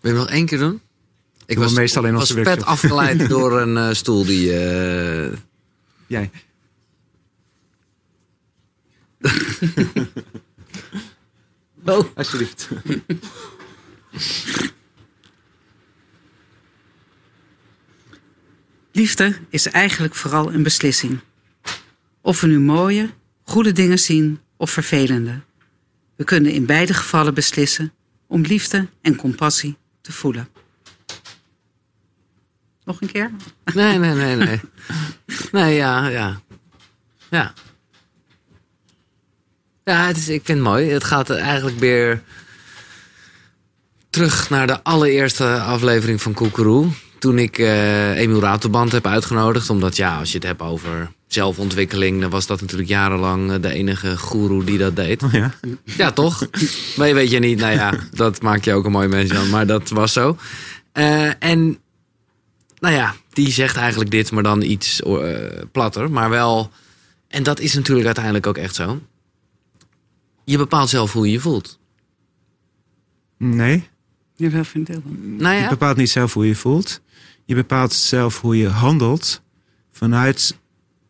Wil 0.00 0.12
je 0.12 0.18
nog 0.18 0.28
één 0.28 0.46
keer 0.46 0.58
doen? 0.58 0.80
Ik 1.46 1.58
we 1.58 1.70
meestal 1.74 2.04
in 2.04 2.12
was 2.12 2.20
onze 2.20 2.34
pet 2.34 2.44
workshop. 2.44 2.68
afgeleid 2.68 3.28
door 3.34 3.60
een 3.60 3.76
eh, 3.76 3.94
stoel 3.94 4.24
die... 4.24 4.52
eh, 4.56 5.36
Jij. 6.06 6.30
Oh. 11.84 12.04
Alsjeblieft. 12.14 12.68
Liefde 18.92 19.34
is 19.48 19.66
eigenlijk 19.66 20.14
vooral 20.14 20.52
een 20.52 20.62
beslissing. 20.62 21.20
Of 22.20 22.40
we 22.40 22.46
nu 22.46 22.60
mooie, 22.60 23.10
goede 23.42 23.72
dingen 23.72 23.98
zien 23.98 24.40
of 24.56 24.70
vervelende. 24.70 25.40
We 26.16 26.24
kunnen 26.24 26.52
in 26.52 26.66
beide 26.66 26.94
gevallen 26.94 27.34
beslissen 27.34 27.92
om 28.26 28.42
liefde 28.42 28.88
en 29.02 29.16
compassie 29.16 29.76
te 30.00 30.12
voelen. 30.12 30.48
Nog 32.84 33.00
een 33.00 33.12
keer? 33.12 33.30
Nee, 33.74 33.98
nee, 33.98 34.14
nee, 34.14 34.36
nee. 34.36 34.60
Nee, 35.52 35.74
ja, 35.74 36.08
ja. 36.08 36.40
Ja. 37.30 37.52
Ja, 39.84 40.06
het 40.06 40.16
is, 40.16 40.28
ik 40.28 40.44
vind 40.44 40.58
het 40.58 40.66
mooi. 40.66 40.90
Het 40.90 41.04
gaat 41.04 41.30
eigenlijk 41.30 41.78
weer 41.78 42.22
terug 44.12 44.50
naar 44.50 44.66
de 44.66 44.82
allereerste 44.82 45.60
aflevering 45.60 46.22
van 46.22 46.32
Koekeroe. 46.32 46.88
Toen 47.18 47.38
ik 47.38 47.58
eh 47.58 48.18
Emiel 48.18 48.58
heb 48.90 49.06
uitgenodigd. 49.06 49.70
Omdat 49.70 49.96
ja, 49.96 50.18
als 50.18 50.28
je 50.28 50.38
het 50.38 50.46
hebt 50.46 50.60
over 50.62 51.12
zelfontwikkeling... 51.26 52.20
dan 52.20 52.30
was 52.30 52.46
dat 52.46 52.60
natuurlijk 52.60 52.88
jarenlang 52.88 53.52
eh, 53.52 53.60
de 53.60 53.72
enige 53.72 54.16
goeroe 54.16 54.64
die 54.64 54.78
dat 54.78 54.96
deed. 54.96 55.22
Oh 55.22 55.32
ja. 55.32 55.54
Ja, 55.84 56.10
toch? 56.10 56.46
Maar 56.96 57.08
je 57.08 57.14
weet 57.14 57.30
je 57.30 57.38
niet, 57.38 57.58
nou 57.58 57.72
ja, 57.72 57.94
dat 58.10 58.42
maakt 58.42 58.64
je 58.64 58.72
ook 58.72 58.84
een 58.84 58.92
mooi 58.92 59.08
mens, 59.08 59.30
Jan. 59.30 59.50
Maar 59.50 59.66
dat 59.66 59.90
was 59.90 60.12
zo. 60.12 60.36
Eh, 60.92 61.42
en, 61.42 61.78
nou 62.78 62.94
ja, 62.94 63.14
die 63.32 63.50
zegt 63.50 63.76
eigenlijk 63.76 64.10
dit, 64.10 64.30
maar 64.30 64.42
dan 64.42 64.62
iets 64.62 65.02
platter. 65.72 66.10
Maar 66.10 66.30
wel, 66.30 66.70
en 67.28 67.42
dat 67.42 67.60
is 67.60 67.74
natuurlijk 67.74 68.06
uiteindelijk 68.06 68.46
ook 68.46 68.58
echt 68.58 68.74
zo. 68.74 69.00
Je 70.44 70.56
bepaalt 70.56 70.88
zelf 70.88 71.12
hoe 71.12 71.26
je 71.26 71.32
je 71.32 71.40
voelt. 71.40 71.78
Nee, 73.38 73.90
Jawel, 74.36 74.64
vind 74.64 74.88
ik 74.88 74.94
wel. 74.94 75.02
Nou 75.38 75.62
je 75.62 75.68
bepaalt 75.68 75.96
niet 75.96 76.10
zelf 76.10 76.34
hoe 76.34 76.46
je 76.46 76.54
voelt. 76.54 77.00
Je 77.44 77.54
bepaalt 77.54 77.92
zelf 77.92 78.40
hoe 78.40 78.56
je 78.56 78.68
handelt 78.68 79.42
vanuit 79.90 80.58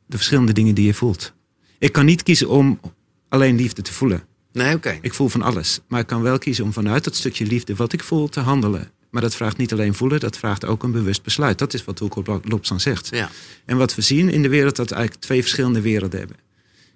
de 0.07 0.16
verschillende 0.16 0.53
dingen 0.53 0.75
die 0.75 0.87
je 0.87 0.95
voelt. 0.95 1.33
Ik 1.79 1.93
kan 1.93 2.05
niet 2.05 2.23
kiezen 2.23 2.49
om 2.49 2.81
alleen 3.29 3.57
liefde 3.57 3.83
te 3.83 3.93
voelen. 3.93 4.25
nee, 4.53 4.75
oké. 4.75 4.99
Ik 5.01 5.14
voel 5.14 5.29
van 5.29 5.43
alles. 5.43 5.81
Maar 5.89 6.01
ik 6.01 6.07
kan 6.07 6.23
wel 6.23 6.39
kiezen 6.39 6.64
om 6.64 6.73
vanuit 6.73 7.05
dat 7.05 7.14
stukje 7.16 7.47
liefde 7.47 7.75
wat 7.75 7.93
ik 7.93 8.03
voel 8.03 8.29
te 8.29 8.41
handelen. 8.41 8.91
Maar 9.11 9.23
dat 9.23 9.35
vraagt 9.35 9.57
niet 9.57 9.73
alleen 9.73 9.95
voelen, 9.95 10.20
dat 10.20 10.37
vraagt 10.37 10.64
ook 10.64 10.83
een 10.83 10.91
bewust 10.93 11.23
besluit. 11.23 11.59
Dat 11.59 11.75
is 11.75 11.85
wat 11.85 12.01
Lobsang 12.45 12.81
zegt. 12.81 13.09
Ja, 13.11 13.31
En 13.64 13.77
wat 13.77 13.95
we 13.95 14.03
zien 14.03 14.29
in 14.29 14.43
de 14.43 14.49
wereld, 14.49 14.77
dat 14.77 14.89
we 14.89 14.95
eigenlijk 14.95 15.25
twee 15.25 15.41
verschillende 15.41 15.81
werelden 15.81 16.18
hebben. 16.18 16.37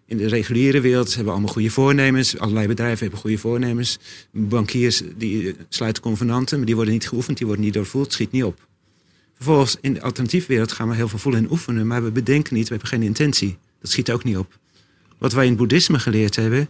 In 0.06 0.16
de 0.16 0.28
reguliere 0.28 0.80
wereld 0.80 1.06
hebben 1.06 1.24
we 1.24 1.30
allemaal 1.30 1.52
goede 1.52 1.70
voornemens. 1.70 2.38
Allerlei 2.38 2.66
bedrijven 2.66 2.98
hebben 2.98 3.18
goede 3.18 3.38
voornemens. 3.38 3.98
Bankiers 4.30 5.02
die 5.16 5.48
eh, 5.48 5.54
sluiten 5.68 6.02
convenanten, 6.02 6.56
maar 6.56 6.66
die 6.66 6.74
worden 6.74 6.92
niet 6.92 7.08
geoefend, 7.08 7.36
die 7.38 7.46
worden 7.46 7.64
niet 7.64 7.74
doorvoeld, 7.74 8.12
schiet 8.12 8.30
niet 8.30 8.44
op. 8.44 8.66
Vervolgens 9.34 9.76
in 9.80 9.94
de 9.94 10.02
alternatieve 10.02 10.46
wereld 10.46 10.72
gaan 10.72 10.88
we 10.88 10.94
heel 10.94 11.08
veel 11.08 11.18
voelen 11.18 11.44
en 11.44 11.50
oefenen, 11.50 11.86
maar 11.86 12.04
we 12.04 12.10
bedenken 12.10 12.54
niet, 12.54 12.68
we 12.68 12.70
hebben 12.70 12.88
geen 12.88 13.02
intentie. 13.02 13.58
Dat 13.80 13.90
schiet 13.90 14.10
ook 14.10 14.24
niet 14.24 14.36
op. 14.36 14.58
Wat 15.18 15.32
wij 15.32 15.44
in 15.44 15.50
het 15.50 15.58
boeddhisme 15.58 15.98
geleerd 15.98 16.36
hebben, 16.36 16.68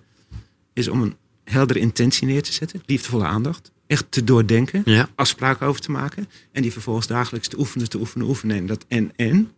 is 0.72 0.88
om 0.88 1.02
een 1.02 1.16
heldere 1.44 1.78
intentie 1.78 2.26
neer 2.26 2.42
te 2.42 2.52
zetten, 2.52 2.82
liefdevolle 2.86 3.24
aandacht, 3.24 3.72
echt 3.86 4.04
te 4.08 4.24
doordenken, 4.24 4.82
ja. 4.84 5.08
afspraken 5.14 5.66
over 5.66 5.80
te 5.80 5.90
maken 5.90 6.28
en 6.52 6.62
die 6.62 6.72
vervolgens 6.72 7.06
dagelijks 7.06 7.48
te 7.48 7.58
oefenen, 7.58 7.88
te 7.88 7.98
oefenen, 7.98 8.26
oefenen. 8.26 8.56
En 8.56 8.66
dat 8.66 8.84
en 8.88 9.12
en, 9.16 9.52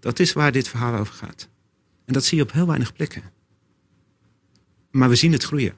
dat 0.00 0.18
is 0.18 0.32
waar 0.32 0.52
dit 0.52 0.68
verhaal 0.68 0.98
over 0.98 1.14
gaat. 1.14 1.48
En 2.04 2.12
dat 2.12 2.24
zie 2.24 2.36
je 2.36 2.42
op 2.42 2.52
heel 2.52 2.66
weinig 2.66 2.92
plekken. 2.92 3.22
Maar 4.90 5.08
we 5.08 5.14
zien 5.14 5.32
het 5.32 5.44
groeien. 5.44 5.74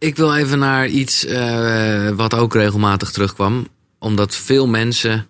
Ik 0.00 0.16
wil 0.16 0.34
even 0.34 0.58
naar 0.58 0.88
iets 0.88 1.24
eh, 1.24 2.08
wat 2.08 2.34
ook 2.34 2.54
regelmatig 2.54 3.10
terugkwam. 3.10 3.66
Omdat 3.98 4.36
veel 4.36 4.66
mensen, 4.66 5.26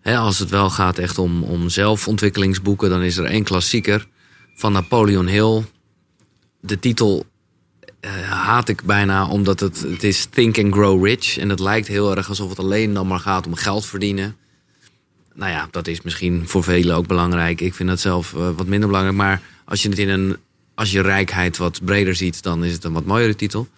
hè, 0.00 0.16
als 0.16 0.38
het 0.38 0.50
wel 0.50 0.70
gaat 0.70 0.98
echt 0.98 1.18
om, 1.18 1.42
om 1.42 1.68
zelfontwikkelingsboeken, 1.68 2.90
dan 2.90 3.02
is 3.02 3.16
er 3.16 3.24
één 3.24 3.44
klassieker 3.44 4.08
van 4.54 4.72
Napoleon 4.72 5.26
Hill. 5.26 5.64
De 6.60 6.78
titel 6.78 7.24
eh, 8.00 8.10
haat 8.30 8.68
ik 8.68 8.82
bijna 8.82 9.28
omdat 9.28 9.60
het, 9.60 9.80
het 9.80 10.02
is 10.02 10.24
Think 10.24 10.58
and 10.58 10.72
Grow 10.72 11.04
Rich. 11.04 11.38
En 11.38 11.48
het 11.48 11.60
lijkt 11.60 11.88
heel 11.88 12.16
erg 12.16 12.28
alsof 12.28 12.48
het 12.48 12.58
alleen 12.58 12.94
dan 12.94 13.06
maar 13.06 13.20
gaat 13.20 13.46
om 13.46 13.54
geld 13.54 13.86
verdienen. 13.86 14.36
Nou 15.38 15.50
ja, 15.50 15.68
dat 15.70 15.86
is 15.86 16.02
misschien 16.02 16.48
voor 16.48 16.64
velen 16.64 16.96
ook 16.96 17.06
belangrijk. 17.06 17.60
Ik 17.60 17.74
vind 17.74 17.88
dat 17.88 18.00
zelf 18.00 18.34
eh, 18.34 18.50
wat 18.56 18.66
minder 18.66 18.88
belangrijk. 18.88 19.16
Maar 19.16 19.42
als 19.64 19.82
je 19.82 19.88
het 19.88 19.98
in 19.98 20.08
een. 20.08 20.36
Als 20.74 20.90
je 20.90 21.00
rijkheid 21.00 21.56
wat 21.56 21.84
breder 21.84 22.14
ziet, 22.14 22.42
dan 22.42 22.64
is 22.64 22.72
het 22.72 22.84
een 22.84 22.92
wat 22.92 23.04
mooiere 23.04 23.34
titel. 23.34 23.68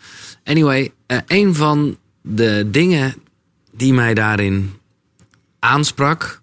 Anyway, 0.44 0.92
eh, 1.06 1.18
een 1.26 1.54
van 1.54 1.98
de 2.20 2.68
dingen 2.70 3.14
die 3.72 3.92
mij 3.92 4.14
daarin 4.14 4.72
aansprak 5.58 6.42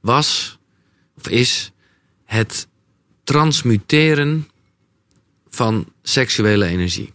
was, 0.00 0.58
of 1.16 1.28
is, 1.28 1.72
het 2.24 2.68
transmuteren 3.24 4.48
van 5.48 5.92
seksuele 6.02 6.66
energie. 6.66 7.12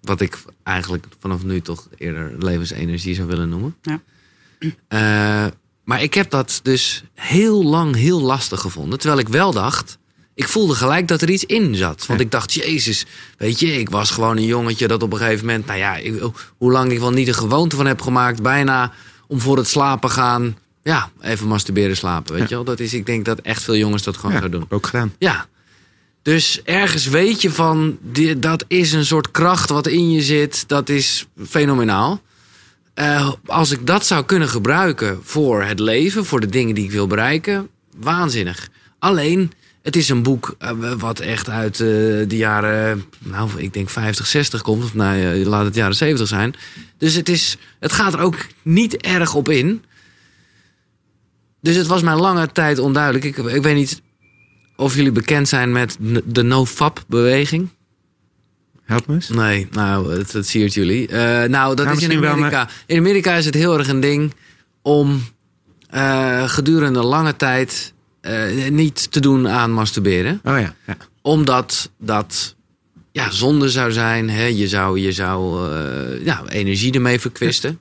Wat 0.00 0.20
ik 0.20 0.38
eigenlijk 0.62 1.06
vanaf 1.18 1.44
nu 1.44 1.60
toch 1.60 1.88
eerder 1.96 2.34
levensenergie 2.38 3.14
zou 3.14 3.28
willen 3.28 3.48
noemen. 3.48 3.76
Ja. 3.82 4.00
Eh, 4.88 5.52
maar 5.84 6.02
ik 6.02 6.14
heb 6.14 6.30
dat 6.30 6.60
dus 6.62 7.02
heel 7.14 7.64
lang 7.64 7.94
heel 7.96 8.20
lastig 8.20 8.60
gevonden. 8.60 8.98
Terwijl 8.98 9.20
ik 9.20 9.28
wel 9.28 9.52
dacht, 9.52 9.98
ik 10.34 10.48
voelde 10.48 10.74
gelijk 10.74 11.08
dat 11.08 11.22
er 11.22 11.30
iets 11.30 11.44
in 11.44 11.74
zat. 11.74 12.06
Want 12.06 12.18
Ja. 12.18 12.24
ik 12.24 12.30
dacht, 12.30 12.52
jezus, 12.52 13.06
weet 13.38 13.60
je, 13.60 13.78
ik 13.78 13.90
was 13.90 14.10
gewoon 14.10 14.36
een 14.36 14.44
jongetje 14.44 14.86
dat 14.88 15.02
op 15.02 15.12
een 15.12 15.18
gegeven 15.18 15.46
moment, 15.46 15.66
nou 15.66 15.78
ja, 15.78 15.96
ik- 15.96 16.22
hoe 16.58 16.72
lang 16.72 16.92
ik 16.92 16.98
wel 16.98 17.10
niet 17.10 17.28
een 17.28 17.34
gewoonte 17.34 17.76
van 17.76 17.86
heb 17.86 18.00
gemaakt, 18.00 18.42
bijna 18.42 18.92
om 19.28 19.40
voor 19.40 19.56
het 19.56 19.68
slapen 19.68 20.10
gaan, 20.10 20.56
ja, 20.82 21.10
even 21.20 21.46
masturberen 21.46 21.96
slapen, 21.96 22.32
weet 22.32 22.42
Ja. 22.42 22.48
je 22.48 22.54
wel. 22.54 22.64
Dat 22.64 22.80
is, 22.80 22.94
ik 22.94 23.06
denk 23.06 23.24
dat 23.24 23.38
echt 23.40 23.62
veel 23.62 23.76
jongens 23.76 24.02
dat 24.02 24.16
gewoon 24.16 24.34
Ja, 24.34 24.40
gaan 24.40 24.50
doen. 24.50 24.66
ook 24.68 24.86
gedaan. 24.86 25.14
Ja. 25.18 25.46
Dus 26.22 26.62
ergens 26.62 27.06
weet 27.06 27.42
je 27.42 27.50
van, 27.50 27.98
dat 28.36 28.64
is 28.68 28.92
een 28.92 29.04
soort 29.06 29.30
kracht 29.30 29.70
wat 29.70 29.86
in 29.86 30.10
je 30.10 30.22
zit. 30.22 30.64
Dat 30.68 30.88
is 30.88 31.26
fenomenaal. 31.48 32.20
Eh, 32.94 33.32
als 33.46 33.70
ik 33.70 33.86
dat 33.86 34.06
zou 34.06 34.24
kunnen 34.24 34.48
gebruiken 34.48 35.18
voor 35.22 35.62
het 35.62 35.78
leven, 35.78 36.24
voor 36.24 36.40
de 36.40 36.46
dingen 36.46 36.74
die 36.74 36.84
ik 36.84 36.90
wil 36.90 37.06
bereiken, 37.06 37.68
waanzinnig. 37.96 38.68
Alleen, 38.98 39.52
het 39.82 39.96
is 39.96 40.08
een 40.08 40.22
boek 40.22 40.54
eh, 40.58 40.92
wat 40.98 41.20
echt 41.20 41.48
uit 41.48 41.80
eh, 41.80 41.86
de 42.28 42.36
jaren, 42.36 43.04
nou, 43.18 43.50
ik 43.56 43.72
denk 43.72 43.90
50, 43.90 44.26
60 44.26 44.62
komt. 44.62 44.84
Of 44.84 44.94
nou, 44.94 45.44
laat 45.44 45.64
het 45.64 45.74
jaren 45.74 45.96
70 45.96 46.28
zijn. 46.28 46.54
Dus 46.98 47.14
het, 47.14 47.28
is, 47.28 47.56
het 47.80 47.92
gaat 47.92 48.12
er 48.12 48.20
ook 48.20 48.36
niet 48.62 48.96
erg 48.96 49.34
op 49.34 49.48
in. 49.48 49.84
Dus 51.60 51.76
het 51.76 51.86
was 51.86 52.02
mij 52.02 52.16
lange 52.16 52.52
tijd 52.52 52.78
onduidelijk. 52.78 53.24
Ik, 53.24 53.36
ik 53.36 53.62
weet 53.62 53.76
niet 53.76 54.02
of 54.76 54.94
jullie 54.94 55.12
bekend 55.12 55.48
zijn 55.48 55.72
met 55.72 55.96
de 56.24 56.42
NoFap-beweging. 56.42 57.68
Help 58.84 59.06
me 59.06 59.14
eens. 59.14 59.28
Nee, 59.28 59.68
nou, 59.70 60.18
het, 60.18 60.32
het 60.32 60.46
siert 60.46 60.74
jullie. 60.74 61.08
Eh, 61.08 61.48
nou, 61.48 61.74
dat 61.74 61.86
Nou, 61.86 61.96
is 61.98 62.08
in 62.08 62.20
wel, 62.20 62.30
Amerika. 62.30 62.68
In 62.86 62.98
Amerika 62.98 63.34
is 63.34 63.44
het 63.44 63.54
heel 63.54 63.78
erg 63.78 63.88
een 63.88 64.00
ding 64.00 64.34
om 64.82 65.22
eh, 65.90 66.48
gedurende 66.48 67.02
lange 67.02 67.36
tijd 67.36 67.92
eh, 68.20 68.68
niet 68.70 69.12
te 69.12 69.20
doen 69.20 69.48
aan 69.48 69.70
masturberen. 69.72 70.40
Oh 70.44 70.58
ja, 70.58 70.74
ja. 70.86 70.96
Omdat 71.22 71.90
dat 71.98 72.54
ja, 73.12 73.30
zonde 73.30 73.68
zou 73.68 73.92
zijn. 73.92 74.30
Hè? 74.30 74.44
Je 74.44 74.68
zou, 74.68 75.00
je 75.00 75.12
zou 75.12 75.68
ja, 76.24 76.42
energie 76.48 76.92
ermee 76.92 77.20
verkwisten. 77.20 77.78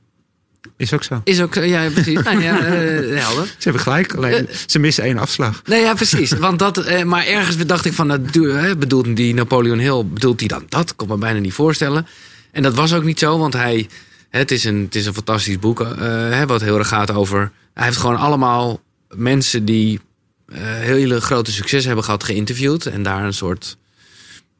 Is 0.77 0.93
ook 0.93 1.03
zo. 1.03 1.21
Is 1.23 1.41
ook, 1.41 1.53
ja, 1.53 1.89
precies. 1.89 2.21
nou, 2.23 2.41
ja, 2.41 2.59
eh, 2.59 3.21
helder. 3.25 3.45
Ze 3.45 3.53
hebben 3.57 3.81
gelijk, 3.81 4.15
alleen 4.15 4.47
ze 4.65 4.79
missen 4.79 5.03
één 5.03 5.17
afslag. 5.17 5.61
Nee, 5.65 5.81
ja, 5.81 5.93
precies. 5.93 6.31
Want 6.31 6.59
dat, 6.59 6.77
eh, 6.77 7.03
maar 7.03 7.25
ergens 7.25 7.65
dacht 7.65 7.85
ik 7.85 7.93
van, 7.93 8.09
hè, 8.09 8.77
bedoelt 8.77 9.15
die 9.15 9.33
Napoleon 9.33 9.79
Hill, 9.79 10.05
bedoelt 10.05 10.39
hij 10.39 10.49
dan 10.49 10.65
dat? 10.69 10.89
Ik 10.89 10.97
kon 10.97 11.07
me 11.07 11.17
bijna 11.17 11.39
niet 11.39 11.53
voorstellen. 11.53 12.07
En 12.51 12.63
dat 12.63 12.73
was 12.73 12.93
ook 12.93 13.03
niet 13.03 13.19
zo, 13.19 13.37
want 13.37 13.53
hij, 13.53 13.89
het, 14.29 14.51
is 14.51 14.63
een, 14.63 14.81
het 14.81 14.95
is 14.95 15.05
een 15.05 15.13
fantastisch 15.13 15.59
boek, 15.59 15.81
eh, 15.81 16.43
wat 16.43 16.61
heel 16.61 16.77
erg 16.77 16.87
gaat 16.87 17.11
over. 17.11 17.51
Hij 17.73 17.85
heeft 17.85 17.97
gewoon 17.97 18.17
allemaal 18.17 18.81
mensen 19.15 19.65
die 19.65 19.99
eh, 20.45 20.59
hele 20.61 21.21
grote 21.21 21.51
succes 21.51 21.85
hebben 21.85 22.03
gehad 22.03 22.23
geïnterviewd 22.23 22.85
en 22.85 23.03
daar 23.03 23.23
een 23.23 23.33
soort, 23.33 23.77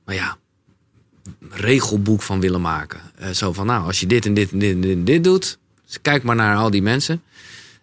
nou 0.05 0.19
ja, 0.19 0.37
regelboek 1.49 2.21
van 2.21 2.39
willen 2.39 2.61
maken. 2.61 2.99
Eh, 3.15 3.29
zo 3.29 3.53
van, 3.53 3.65
nou, 3.65 3.85
als 3.85 3.99
je 3.99 4.07
dit 4.07 4.25
en 4.25 4.33
dit 4.33 4.51
en 4.51 4.59
dit, 4.59 4.85
en 4.85 5.03
dit 5.03 5.23
doet, 5.23 5.57
dus 5.93 6.01
kijk 6.01 6.23
maar 6.23 6.35
naar 6.35 6.57
al 6.57 6.69
die 6.69 6.81
mensen. 6.81 7.21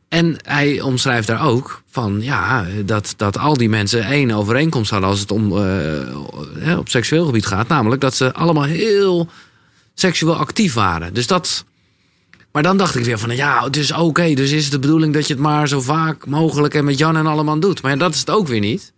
En 0.08 0.36
hij 0.42 0.80
omschrijft 0.80 1.26
daar 1.26 1.46
ook 1.46 1.82
van 1.90 2.22
ja, 2.22 2.66
dat, 2.84 3.14
dat 3.16 3.38
al 3.38 3.56
die 3.56 3.68
mensen 3.68 4.04
één 4.04 4.30
overeenkomst 4.30 4.90
hadden 4.90 5.08
als 5.08 5.20
het 5.20 5.30
om 5.30 5.52
uh, 5.52 6.78
op 6.78 6.88
seksueel 6.88 7.24
gebied 7.24 7.46
gaat. 7.46 7.68
Namelijk 7.68 8.00
dat 8.00 8.14
ze 8.14 8.32
allemaal 8.32 8.64
heel 8.64 9.28
seksueel 9.94 10.36
actief 10.36 10.74
waren. 10.74 11.14
Dus 11.14 11.26
dat. 11.26 11.64
Maar 12.52 12.62
dan 12.62 12.76
dacht 12.76 12.94
ik 12.94 13.04
weer 13.04 13.18
van 13.18 13.36
ja, 13.36 13.64
het 13.64 13.76
is 13.76 13.92
oké. 13.92 14.34
dus 14.34 14.50
is 14.50 14.62
het 14.62 14.72
de 14.72 14.78
bedoeling 14.78 15.14
dat 15.14 15.26
je 15.26 15.32
het 15.32 15.42
maar 15.42 15.68
zo 15.68 15.80
vaak 15.80 16.26
mogelijk 16.26 16.74
en 16.74 16.84
met 16.84 16.98
Jan 16.98 17.16
en 17.16 17.26
allemaal 17.26 17.60
doet. 17.60 17.82
Maar 17.82 17.98
dat 17.98 18.14
is 18.14 18.20
het 18.20 18.30
ook 18.30 18.48
weer 18.48 18.60
niet. 18.60 18.92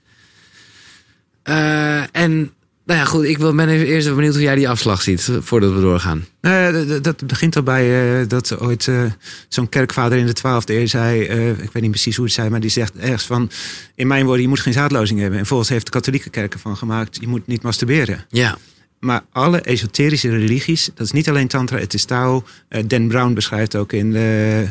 Uh, 1.44 2.16
en 2.16 2.52
nou 2.93 3.05
ja, 3.05 3.11
goed, 3.11 3.24
ik 3.24 3.38
ben 3.38 3.68
even 3.68 3.86
eerst 3.86 4.05
even 4.05 4.16
benieuwd 4.16 4.34
hoe 4.34 4.43
jij 4.43 4.55
die 4.55 4.68
afslag 4.68 5.03
ziet 5.03 5.28
eh, 5.28 5.36
voordat 5.40 5.72
we 5.72 5.80
doorgaan. 5.80 6.26
Uh, 6.40 7.01
dat 7.03 7.26
begint 7.26 7.57
al 7.57 7.62
bij 7.62 8.20
uh, 8.20 8.28
dat 8.28 8.59
ooit 8.59 8.86
uh, 8.86 9.03
zo'n 9.49 9.68
kerkvader 9.68 10.18
in 10.18 10.26
de 10.26 10.32
twaalfde 10.32 10.78
eeuw 10.78 10.86
zei, 10.86 11.20
ik 11.62 11.72
weet 11.72 11.82
niet 11.82 11.90
precies 11.90 12.16
hoe 12.16 12.24
het 12.24 12.34
zei, 12.34 12.49
maar 12.49 12.61
die 12.61 12.70
zegt 12.70 12.97
ergens 12.97 13.26
van, 13.26 13.51
in 13.95 14.07
mijn 14.07 14.24
woorden, 14.24 14.43
je 14.43 14.49
moet 14.49 14.61
geen 14.61 14.72
zaadlozing 14.72 15.20
hebben. 15.20 15.38
En 15.38 15.47
volgens 15.47 15.68
heeft 15.68 15.84
de 15.84 15.90
katholieke 15.90 16.30
kerk 16.30 16.53
ervan 16.53 16.76
gemaakt, 16.76 17.18
je 17.20 17.28
moet 17.28 17.47
niet 17.47 17.62
masturberen. 17.62 18.24
Ja. 18.28 18.59
Maar 19.01 19.24
alle 19.32 19.61
esoterische 19.61 20.30
religies, 20.30 20.90
dat 20.95 21.07
is 21.07 21.12
niet 21.12 21.28
alleen 21.28 21.49
Tantra, 21.49 21.78
het 21.78 21.95
is 21.95 22.05
Tao. 22.05 22.45
Dan 22.86 23.09
Brown 23.09 23.32
beschrijft 23.32 23.76
ook 23.76 23.93
in 23.93 24.12
de 24.12 24.66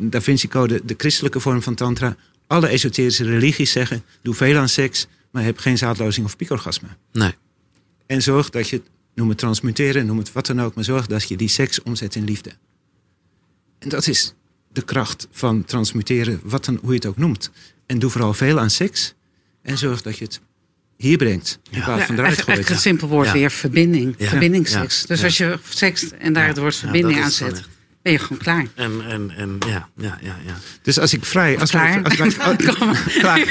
Da 0.00 0.20
Vinci 0.20 0.48
Code 0.48 0.80
de 0.84 0.94
christelijke 0.96 1.40
vorm 1.40 1.62
van 1.62 1.74
Tantra. 1.74 2.16
Alle 2.46 2.66
esoterische 2.66 3.24
religies 3.24 3.72
zeggen, 3.72 4.02
doe 4.22 4.34
veel 4.34 4.56
aan 4.56 4.68
seks, 4.68 5.06
maar 5.30 5.44
heb 5.44 5.58
geen 5.58 5.78
zaadlozing 5.78 6.26
of 6.26 6.36
piekorgasme. 6.36 6.88
Nee. 7.12 7.34
En 8.06 8.22
zorg 8.22 8.50
dat 8.50 8.68
je, 8.68 8.82
noem 9.14 9.28
het 9.28 9.38
transmuteren, 9.38 10.06
noem 10.06 10.18
het 10.18 10.32
wat 10.32 10.46
dan 10.46 10.60
ook, 10.60 10.74
maar 10.74 10.84
zorg 10.84 11.06
dat 11.06 11.28
je 11.28 11.36
die 11.36 11.48
seks 11.48 11.82
omzet 11.82 12.14
in 12.14 12.24
liefde. 12.24 12.52
En 13.78 13.88
dat 13.88 14.06
is 14.06 14.34
de 14.72 14.82
kracht 14.82 15.28
van 15.30 15.64
transmuteren, 15.64 16.40
wat 16.42 16.64
dan, 16.64 16.78
hoe 16.80 16.90
je 16.90 16.94
het 16.94 17.06
ook 17.06 17.16
noemt. 17.16 17.50
En 17.86 17.98
doe 17.98 18.10
vooral 18.10 18.34
veel 18.34 18.58
aan 18.58 18.70
seks 18.70 19.14
en 19.62 19.78
zorg 19.78 20.02
dat 20.02 20.18
je 20.18 20.24
het 20.24 20.40
hier 20.96 21.16
brengt. 21.16 21.58
In 21.70 21.82
plaats 21.82 22.04
van 22.04 22.18
eruit 22.18 22.42
gooit. 22.42 22.70
een 22.70 22.76
simpel 22.76 23.08
woord 23.08 23.32
weer, 23.32 23.50
verbinding. 23.50 24.14
Verbindingsseks. 24.18 25.06
Dus 25.06 25.24
als 25.24 25.36
je 25.36 25.58
seks 25.68 26.10
en 26.10 26.32
daar 26.32 26.46
het 26.46 26.58
woord 26.58 26.76
verbinding 26.76 27.22
aan 27.22 27.30
zet 27.30 27.68
ben 28.02 28.12
je 28.12 28.18
gewoon 28.18 28.38
klaar. 28.38 28.66
En, 28.74 29.02
en, 29.08 29.32
en 29.36 29.58
ja, 29.66 29.88
ja, 29.96 30.18
ja, 30.22 30.36
ja. 30.46 30.54
Dus 30.82 30.98
als 30.98 31.12
ik 31.12 31.24
vrij. 31.24 31.58
Als 31.58 31.72
wij, 31.72 32.02
als, 32.02 32.16
wij, 32.16 32.34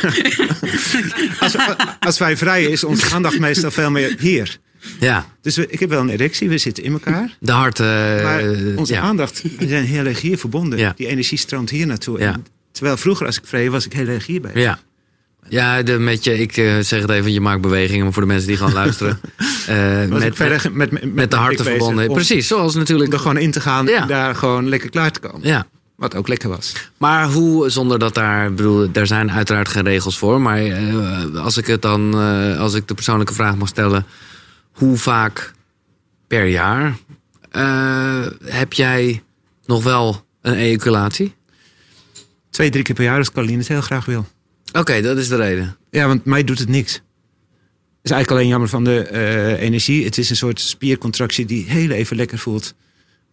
als, 1.39 1.55
als, 1.99 2.17
wij 2.17 2.37
vrij 2.37 2.63
is 2.63 2.83
onze 2.83 3.13
aandacht 3.13 3.39
meestal 3.39 3.71
veel 3.71 3.91
meer 3.91 4.15
hier. 4.19 4.59
Ja. 4.99 5.25
Dus 5.41 5.55
we, 5.55 5.67
ik 5.67 5.79
heb 5.79 5.89
wel 5.89 6.01
een 6.01 6.09
erectie, 6.09 6.49
we 6.49 6.57
zitten 6.57 6.83
in 6.83 6.91
elkaar. 6.91 7.37
De 7.39 7.51
hart. 7.51 7.79
Uh, 7.79 7.87
maar 8.23 8.43
onze 8.75 8.99
aandacht, 8.99 9.41
we 9.57 9.67
zijn 9.67 9.85
heel 9.85 10.05
erg 10.05 10.21
hier 10.21 10.37
verbonden. 10.37 10.79
Ja. 10.79 10.93
Die 10.95 11.07
energie 11.07 11.37
stroomt 11.37 11.69
hier 11.69 11.87
naartoe. 11.87 12.19
Ja. 12.19 12.39
terwijl 12.71 12.97
vroeger, 12.97 13.25
als 13.25 13.37
ik 13.37 13.43
vrij 13.45 13.69
was, 13.69 13.85
ik 13.85 13.93
heel 13.93 14.07
erg 14.07 14.25
hierbij. 14.25 14.51
Ja. 14.53 14.79
Ja, 15.49 15.83
de, 15.83 15.99
met 15.99 16.23
je, 16.23 16.39
ik 16.39 16.57
uh, 16.57 16.79
zeg 16.79 17.01
het 17.01 17.09
even, 17.09 17.31
je 17.31 17.41
maakt 17.41 17.61
bewegingen 17.61 18.03
maar 18.03 18.13
voor 18.13 18.21
de 18.21 18.27
mensen 18.27 18.47
die 18.47 18.57
gaan 18.57 18.73
luisteren. 18.73 19.19
Uh, 19.69 20.05
met, 20.05 20.39
met, 20.39 20.73
met, 20.73 21.13
met, 21.13 21.31
de 21.31 21.37
harten 21.37 21.65
verbonden. 21.65 22.07
Om, 22.07 22.13
Precies, 22.13 22.47
zoals 22.47 22.75
natuurlijk. 22.75 23.09
Om 23.09 23.13
er 23.13 23.19
gewoon 23.19 23.37
in 23.37 23.51
te 23.51 23.61
gaan 23.61 23.87
en 23.87 24.07
daar 24.07 24.35
gewoon 24.35 24.69
lekker 24.69 24.89
klaar 24.89 25.11
te 25.11 25.19
komen. 25.19 25.47
Ja. 25.47 25.67
Wat 25.95 26.15
ook 26.15 26.27
lekker 26.27 26.49
was. 26.49 26.73
Maar 26.97 27.27
hoe, 27.27 27.69
zonder 27.69 27.99
dat 27.99 28.13
daar, 28.13 28.53
bedoel, 28.53 28.91
daar 28.91 29.07
zijn 29.07 29.31
uiteraard 29.31 29.67
geen 29.67 29.83
regels 29.83 30.17
voor. 30.17 30.41
Maar 30.41 30.65
uh, 30.65 31.43
als 31.43 31.57
ik 31.57 31.67
het 31.67 31.81
dan, 31.81 32.13
als 32.57 32.73
ik 32.73 32.87
de 32.87 32.93
persoonlijke 32.93 33.33
vraag 33.33 33.55
mag 33.55 33.67
stellen, 33.67 34.05
hoe 34.71 34.97
vaak 34.97 35.53
per 36.27 36.45
jaar 36.45 36.97
heb 38.45 38.73
jij 38.73 39.23
nog 39.65 39.83
wel 39.83 40.25
een 40.41 40.55
ejaculatie? 40.55 41.35
Twee, 42.49 42.69
drie 42.69 42.83
keer 42.83 42.95
per 42.95 43.03
jaar 43.03 43.17
als 43.17 43.31
Caroline 43.31 43.57
het 43.57 43.67
heel 43.67 43.81
graag 43.81 44.05
wil. 44.05 44.27
Oké, 44.73 45.01
dat 45.01 45.17
is 45.17 45.27
de 45.27 45.35
reden. 45.35 45.77
Ja, 45.89 46.07
want 46.07 46.25
mij 46.25 46.43
doet 46.43 46.59
het 46.59 46.69
niks. 46.69 46.93
Het 46.93 47.01
is 48.01 48.11
eigenlijk 48.11 48.31
alleen 48.31 48.47
jammer 48.47 48.69
van 48.69 48.83
de 48.83 49.09
uh, 49.11 49.61
energie. 49.61 50.05
Het 50.05 50.17
is 50.17 50.29
een 50.29 50.35
soort 50.35 50.59
spiercontractie 50.59 51.45
die 51.45 51.65
heel 51.69 51.89
even 51.89 52.15
lekker 52.15 52.37
voelt. 52.37 52.75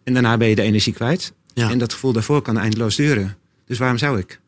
En 0.03 0.13
daarna 0.13 0.37
ben 0.37 0.47
je 0.47 0.55
de 0.55 0.61
energie 0.61 0.93
kwijt. 0.93 1.33
Ja. 1.53 1.69
En 1.69 1.77
dat 1.77 1.93
gevoel 1.93 2.13
daarvoor 2.13 2.41
kan 2.41 2.57
eindeloos 2.57 2.95
duren. 2.95 3.37
Dus 3.65 3.77
waarom 3.77 3.97
zou 3.97 4.19
ik? 4.19 4.39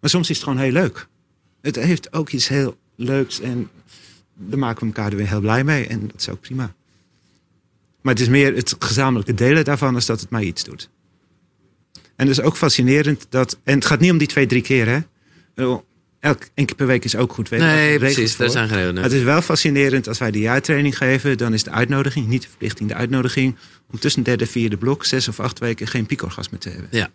Maar 0.00 0.10
soms 0.10 0.30
is 0.30 0.36
het 0.36 0.44
gewoon 0.44 0.62
heel 0.62 0.72
leuk. 0.72 1.06
Het 1.60 1.76
heeft 1.76 2.12
ook 2.12 2.30
iets 2.30 2.48
heel 2.48 2.76
leuks. 2.96 3.40
En 3.40 3.68
daar 4.34 4.58
maken 4.58 4.80
we 4.80 4.86
elkaar 4.86 5.10
er 5.10 5.16
weer 5.16 5.28
heel 5.28 5.40
blij 5.40 5.64
mee. 5.64 5.86
En 5.86 6.06
dat 6.06 6.20
is 6.20 6.28
ook 6.28 6.40
prima. 6.40 6.74
Maar 8.00 8.12
het 8.12 8.22
is 8.22 8.28
meer 8.28 8.54
het 8.54 8.76
gezamenlijke 8.78 9.34
delen 9.34 9.64
daarvan... 9.64 9.94
als 9.94 10.06
dat 10.06 10.20
het 10.20 10.30
mij 10.30 10.44
iets 10.44 10.64
doet. 10.64 10.90
En 11.92 12.28
het 12.28 12.38
is 12.38 12.40
ook 12.40 12.56
fascinerend 12.56 13.26
dat... 13.28 13.58
En 13.62 13.74
het 13.74 13.84
gaat 13.84 14.00
niet 14.00 14.10
om 14.10 14.18
die 14.18 14.28
twee, 14.28 14.46
drie 14.46 14.62
keer, 14.62 14.86
hè 14.86 15.00
elk 16.22 16.42
één 16.54 16.66
keer 16.66 16.76
per 16.76 16.86
week 16.86 17.04
is 17.04 17.16
ook 17.16 17.32
goed. 17.32 17.48
Weet 17.48 17.60
nee, 17.60 17.98
precies. 17.98 18.36
Daar 18.36 18.50
zijn 18.50 18.68
geen 18.68 18.96
Het 18.96 19.12
is 19.12 19.22
wel 19.22 19.42
fascinerend 19.42 20.08
als 20.08 20.18
wij 20.18 20.30
de 20.30 20.38
jaartraining 20.38 20.96
geven. 20.96 21.38
Dan 21.38 21.52
is 21.52 21.62
de 21.62 21.70
uitnodiging, 21.70 22.26
niet 22.26 22.42
de 22.42 22.48
verplichting, 22.48 22.88
de 22.88 22.94
uitnodiging... 22.94 23.56
om 23.90 23.98
tussen 23.98 24.22
derde 24.22 24.44
en 24.44 24.50
vierde 24.50 24.76
blok, 24.76 25.04
zes 25.04 25.28
of 25.28 25.40
acht 25.40 25.58
weken... 25.58 25.86
geen 25.86 26.06
piekorgasme 26.06 26.58
te 26.58 26.68
hebben. 26.68 26.88
Ja. 26.90 27.10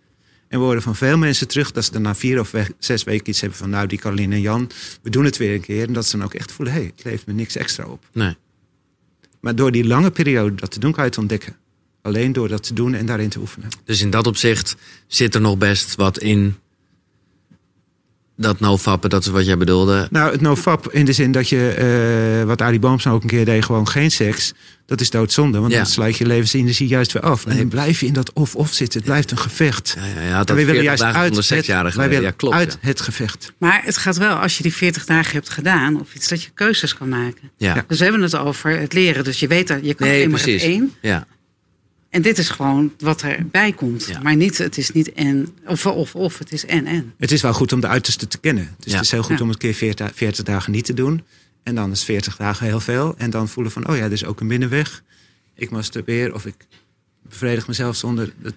En 0.47 0.59
we 0.59 0.65
horen 0.65 0.81
van 0.81 0.95
veel 0.95 1.17
mensen 1.17 1.47
terug 1.47 1.71
dat 1.71 1.85
ze 1.85 1.91
dan 1.91 2.01
na 2.01 2.15
vier 2.15 2.39
of 2.39 2.53
zes 2.79 3.03
weken 3.03 3.29
iets 3.29 3.41
hebben 3.41 3.59
van... 3.59 3.69
nou, 3.69 3.87
die 3.87 3.97
Caroline 3.97 4.35
en 4.35 4.41
Jan, 4.41 4.69
we 5.01 5.09
doen 5.09 5.25
het 5.25 5.37
weer 5.37 5.53
een 5.53 5.61
keer. 5.61 5.87
En 5.87 5.93
dat 5.93 6.05
ze 6.05 6.17
dan 6.17 6.25
ook 6.25 6.33
echt 6.33 6.51
voelen, 6.51 6.73
hé, 6.73 6.79
hey, 6.79 6.91
het 6.95 7.05
levert 7.05 7.27
me 7.27 7.33
niks 7.33 7.55
extra 7.55 7.85
op. 7.85 8.03
Nee. 8.13 8.35
Maar 9.39 9.55
door 9.55 9.71
die 9.71 9.85
lange 9.85 10.11
periode 10.11 10.55
dat 10.55 10.71
te 10.71 10.79
doen, 10.79 10.91
kan 10.91 11.03
je 11.03 11.09
het 11.09 11.19
ontdekken. 11.19 11.55
Alleen 12.01 12.33
door 12.33 12.47
dat 12.47 12.63
te 12.63 12.73
doen 12.73 12.93
en 12.93 13.05
daarin 13.05 13.29
te 13.29 13.39
oefenen. 13.39 13.69
Dus 13.83 14.01
in 14.01 14.09
dat 14.09 14.27
opzicht 14.27 14.75
zit 15.07 15.35
er 15.35 15.41
nog 15.41 15.57
best 15.57 15.95
wat 15.95 16.17
in 16.17 16.55
dat 18.37 18.59
nofappen, 18.59 19.09
dat 19.09 19.21
is 19.21 19.27
wat 19.27 19.45
jij 19.45 19.57
bedoelde. 19.57 20.07
Nou, 20.11 20.31
het 20.31 20.41
nofap 20.41 20.93
in 20.93 21.05
de 21.05 21.13
zin 21.13 21.31
dat 21.31 21.49
je, 21.49 22.39
uh, 22.39 22.47
wat 22.47 22.61
Arie 22.61 22.79
Boomsma 22.79 23.11
ook 23.11 23.21
een 23.21 23.29
keer 23.29 23.45
deed, 23.45 23.65
gewoon 23.65 23.87
geen 23.87 24.11
seks. 24.11 24.53
Dat 24.85 25.01
is 25.01 25.09
doodzonde, 25.09 25.59
want 25.59 25.73
dan 25.73 25.85
sluit 25.85 26.17
je 26.17 26.25
levensenergie 26.25 26.87
juist 26.87 27.11
weer 27.11 27.21
af. 27.21 27.45
En 27.45 27.57
dan 27.57 27.67
blijf 27.67 27.99
je 27.99 28.05
in 28.05 28.13
dat 28.13 28.33
of-of 28.33 28.73
zitten. 28.73 28.99
Het 28.99 29.09
blijft 29.09 29.31
een 29.31 29.37
gevecht. 29.37 29.97
Ja, 29.97 30.21
ja, 30.21 30.27
ja, 30.27 30.43
dat 30.43 30.55
wij 30.55 30.65
willen 30.65 30.83
juist 30.83 31.03
uit, 31.03 31.35
het, 31.49 31.95
wij 31.95 32.09
willen 32.09 32.21
ja, 32.21 32.31
klopt, 32.31 32.55
uit 32.55 32.77
het 32.81 33.01
gevecht. 33.01 33.53
Maar 33.57 33.81
het 33.83 33.97
gaat 33.97 34.17
wel, 34.17 34.35
als 34.35 34.57
je 34.57 34.63
die 34.63 34.73
40 34.73 35.05
dagen 35.05 35.33
hebt 35.33 35.49
gedaan, 35.49 35.99
of 35.99 36.13
iets 36.13 36.27
dat 36.27 36.43
je 36.43 36.49
keuzes 36.53 36.95
kan 36.95 37.09
maken. 37.09 37.51
Ja. 37.57 37.83
Dus 37.87 37.97
we 37.97 38.03
hebben 38.03 38.21
het 38.21 38.35
over 38.35 38.79
het 38.79 38.93
leren. 38.93 39.23
Dus 39.23 39.39
je 39.39 39.47
weet 39.47 39.67
dat 39.67 39.79
je 39.81 39.93
kan 39.93 40.07
nee, 40.07 40.21
eenmaal 40.21 40.39
het 40.39 40.61
één. 40.61 40.93
Ja. 41.01 41.27
En 42.17 42.23
dit 42.23 42.37
is 42.37 42.49
gewoon 42.49 42.93
wat 42.99 43.21
erbij 43.21 43.71
komt. 43.71 44.23
Maar 44.23 44.35
niet, 44.35 44.57
het 44.57 44.77
is 44.77 44.91
niet 44.91 45.13
en, 45.13 45.55
of, 45.65 45.85
of, 45.85 46.15
of, 46.15 46.37
het 46.37 46.51
is 46.51 46.65
en, 46.65 46.85
en. 46.85 47.13
Het 47.17 47.31
is 47.31 47.41
wel 47.41 47.53
goed 47.53 47.73
om 47.73 47.79
de 47.79 47.87
uiterste 47.87 48.27
te 48.27 48.37
kennen. 48.37 48.75
Dus 48.79 48.93
het 48.93 49.01
is 49.01 49.11
heel 49.11 49.23
goed 49.23 49.41
om 49.41 49.49
het 49.49 49.57
keer 49.57 49.73
40, 49.73 50.11
40, 50.13 50.43
dagen 50.43 50.71
niet 50.71 50.85
te 50.85 50.93
doen. 50.93 51.23
En 51.63 51.75
dan 51.75 51.91
is 51.91 52.03
40 52.03 52.35
dagen 52.35 52.65
heel 52.65 52.79
veel. 52.79 53.15
En 53.17 53.29
dan 53.29 53.47
voelen 53.47 53.71
van, 53.71 53.89
oh 53.89 53.95
ja, 53.95 54.03
er 54.03 54.11
is 54.11 54.25
ook 54.25 54.39
een 54.39 54.47
binnenweg. 54.47 55.03
Ik 55.55 55.69
masturbeer 55.69 56.33
of 56.33 56.45
ik 56.45 56.55
bevredig 57.21 57.67
mezelf 57.67 57.95
zonder 57.95 58.33
het 58.41 58.55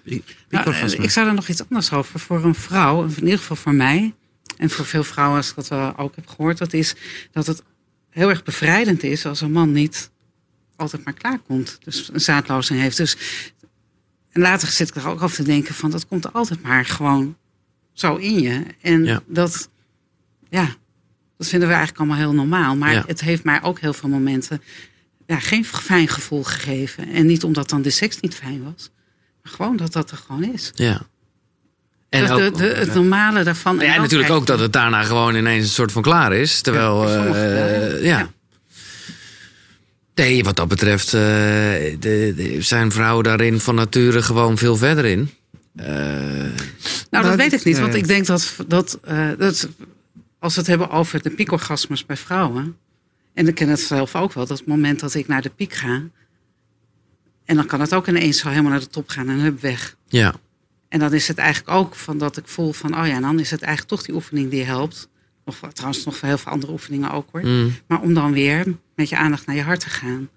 nou, 0.49 0.75
Ik 1.01 1.09
zou 1.09 1.27
er 1.27 1.33
nog 1.33 1.47
iets 1.47 1.61
anders 1.61 1.91
over. 1.91 2.19
Voor 2.19 2.43
een 2.43 2.55
vrouw, 2.55 3.03
in 3.03 3.23
ieder 3.23 3.37
geval 3.37 3.55
voor 3.55 3.75
mij... 3.75 4.13
en 4.57 4.69
voor 4.69 4.85
veel 4.85 5.03
vrouwen, 5.03 5.37
als 5.37 5.49
ik 5.49 5.67
dat 5.67 5.97
ook 5.97 6.15
heb 6.15 6.27
gehoord... 6.27 6.57
dat 6.57 6.73
is 6.73 6.95
dat 7.31 7.47
het 7.47 7.63
heel 8.09 8.29
erg 8.29 8.43
bevrijdend 8.43 9.03
is 9.03 9.25
als 9.25 9.41
een 9.41 9.51
man 9.51 9.71
niet 9.71 10.09
altijd 10.81 11.03
maar 11.03 11.13
klaar 11.13 11.39
komt. 11.47 11.77
Dus 11.83 12.09
een 12.13 12.21
zaadlozing 12.21 12.79
heeft. 12.79 12.97
Dus, 12.97 13.17
en 14.31 14.41
later 14.41 14.67
zit 14.67 14.89
ik 14.89 14.95
er 14.95 15.07
ook 15.07 15.21
over 15.21 15.35
te 15.35 15.43
denken 15.43 15.73
van 15.73 15.91
dat 15.91 16.07
komt 16.07 16.33
altijd 16.33 16.61
maar 16.61 16.85
gewoon 16.85 17.37
zo 17.93 18.15
in 18.15 18.41
je. 18.41 18.63
En 18.81 19.23
dat, 19.27 19.69
ja, 20.49 20.75
dat 21.37 21.47
vinden 21.47 21.67
we 21.67 21.73
eigenlijk 21.73 22.03
allemaal 22.03 22.25
heel 22.25 22.33
normaal. 22.33 22.75
Maar 22.75 23.03
het 23.07 23.21
heeft 23.21 23.43
mij 23.43 23.63
ook 23.63 23.79
heel 23.79 23.93
veel 23.93 24.09
momenten 24.09 24.61
ja, 25.27 25.39
geen 25.39 25.65
fijn 25.65 26.07
gevoel 26.07 26.43
gegeven. 26.43 27.09
En 27.09 27.25
niet 27.25 27.43
omdat 27.43 27.69
dan 27.69 27.81
de 27.81 27.89
seks 27.89 28.19
niet 28.19 28.35
fijn 28.35 28.63
was. 28.63 28.89
Maar 29.43 29.53
gewoon 29.53 29.77
dat 29.77 29.93
dat 29.93 30.11
er 30.11 30.17
gewoon 30.17 30.43
is. 30.43 30.71
Ja. 30.73 31.01
En 32.09 32.21
dus 32.21 32.29
ook, 32.29 32.57
de, 32.57 32.63
het 32.63 32.93
normale 32.93 33.43
daarvan. 33.43 33.79
Ja, 33.79 33.93
en 33.93 34.01
natuurlijk 34.01 34.31
ook 34.31 34.45
dat 34.45 34.59
het 34.59 34.73
daarna 34.73 35.03
gewoon 35.03 35.35
ineens 35.35 35.63
een 35.63 35.71
soort 35.71 35.91
van 35.91 36.01
klaar 36.01 36.33
is. 36.33 36.61
Terwijl, 36.61 37.09
ja. 37.09 37.25
Uh, 37.25 38.03
ja. 38.03 38.31
Nee, 40.21 40.43
wat 40.43 40.55
dat 40.55 40.67
betreft 40.67 41.05
uh, 41.05 41.21
de, 41.21 41.97
de, 41.99 42.57
zijn 42.59 42.91
vrouwen 42.91 43.23
daarin 43.23 43.59
van 43.59 43.75
nature 43.75 44.21
gewoon 44.21 44.57
veel 44.57 44.75
verder 44.75 45.05
in. 45.05 45.29
Uh, 45.75 45.85
nou, 47.09 47.25
dat 47.25 47.35
weet 47.35 47.53
ik 47.53 47.63
niet. 47.63 47.79
Want 47.79 47.93
ik 47.93 48.07
denk 48.07 48.25
dat, 48.25 48.55
dat, 48.67 48.99
uh, 49.07 49.29
dat 49.37 49.69
als 50.39 50.53
we 50.53 50.59
het 50.59 50.69
hebben 50.69 50.89
over 50.89 51.21
de 51.21 51.29
piekorgasmes 51.29 52.05
bij 52.05 52.17
vrouwen. 52.17 52.77
En 53.33 53.47
ik 53.47 53.55
ken 53.55 53.69
het 53.69 53.79
zelf 53.79 54.15
ook 54.15 54.33
wel. 54.33 54.45
Dat 54.45 54.57
het 54.57 54.67
moment 54.67 54.99
dat 54.99 55.13
ik 55.13 55.27
naar 55.27 55.41
de 55.41 55.49
piek 55.49 55.73
ga. 55.73 56.03
En 57.45 57.55
dan 57.55 57.65
kan 57.65 57.81
het 57.81 57.93
ook 57.93 58.07
ineens 58.07 58.39
zo 58.39 58.49
helemaal 58.49 58.71
naar 58.71 58.79
de 58.79 58.87
top 58.87 59.09
gaan 59.09 59.29
en 59.29 59.39
hup 59.39 59.61
weg. 59.61 59.95
Ja. 60.07 60.33
En 60.89 60.99
dan 60.99 61.13
is 61.13 61.27
het 61.27 61.37
eigenlijk 61.37 61.77
ook 61.77 61.95
van 61.95 62.17
dat 62.17 62.37
ik 62.37 62.47
voel 62.47 62.71
van, 62.71 62.99
oh 62.99 63.07
ja, 63.07 63.15
en 63.15 63.21
dan 63.21 63.39
is 63.39 63.51
het 63.51 63.61
eigenlijk 63.61 63.95
toch 63.95 64.05
die 64.05 64.15
oefening 64.15 64.49
die 64.49 64.63
helpt. 64.63 65.09
Nog, 65.45 65.59
trouwens 65.73 66.05
nog 66.05 66.21
heel 66.21 66.37
veel 66.37 66.51
andere 66.51 66.71
oefeningen 66.71 67.11
ook 67.11 67.27
hoor. 67.31 67.45
Mm. 67.45 67.73
Maar 67.87 68.01
om 68.01 68.13
dan 68.13 68.31
weer 68.31 68.65
met 68.95 69.09
je 69.09 69.17
aandacht 69.17 69.45
naar 69.45 69.55
je 69.55 69.61
hart 69.61 69.79
te 69.79 69.89
gaan. 69.89 70.29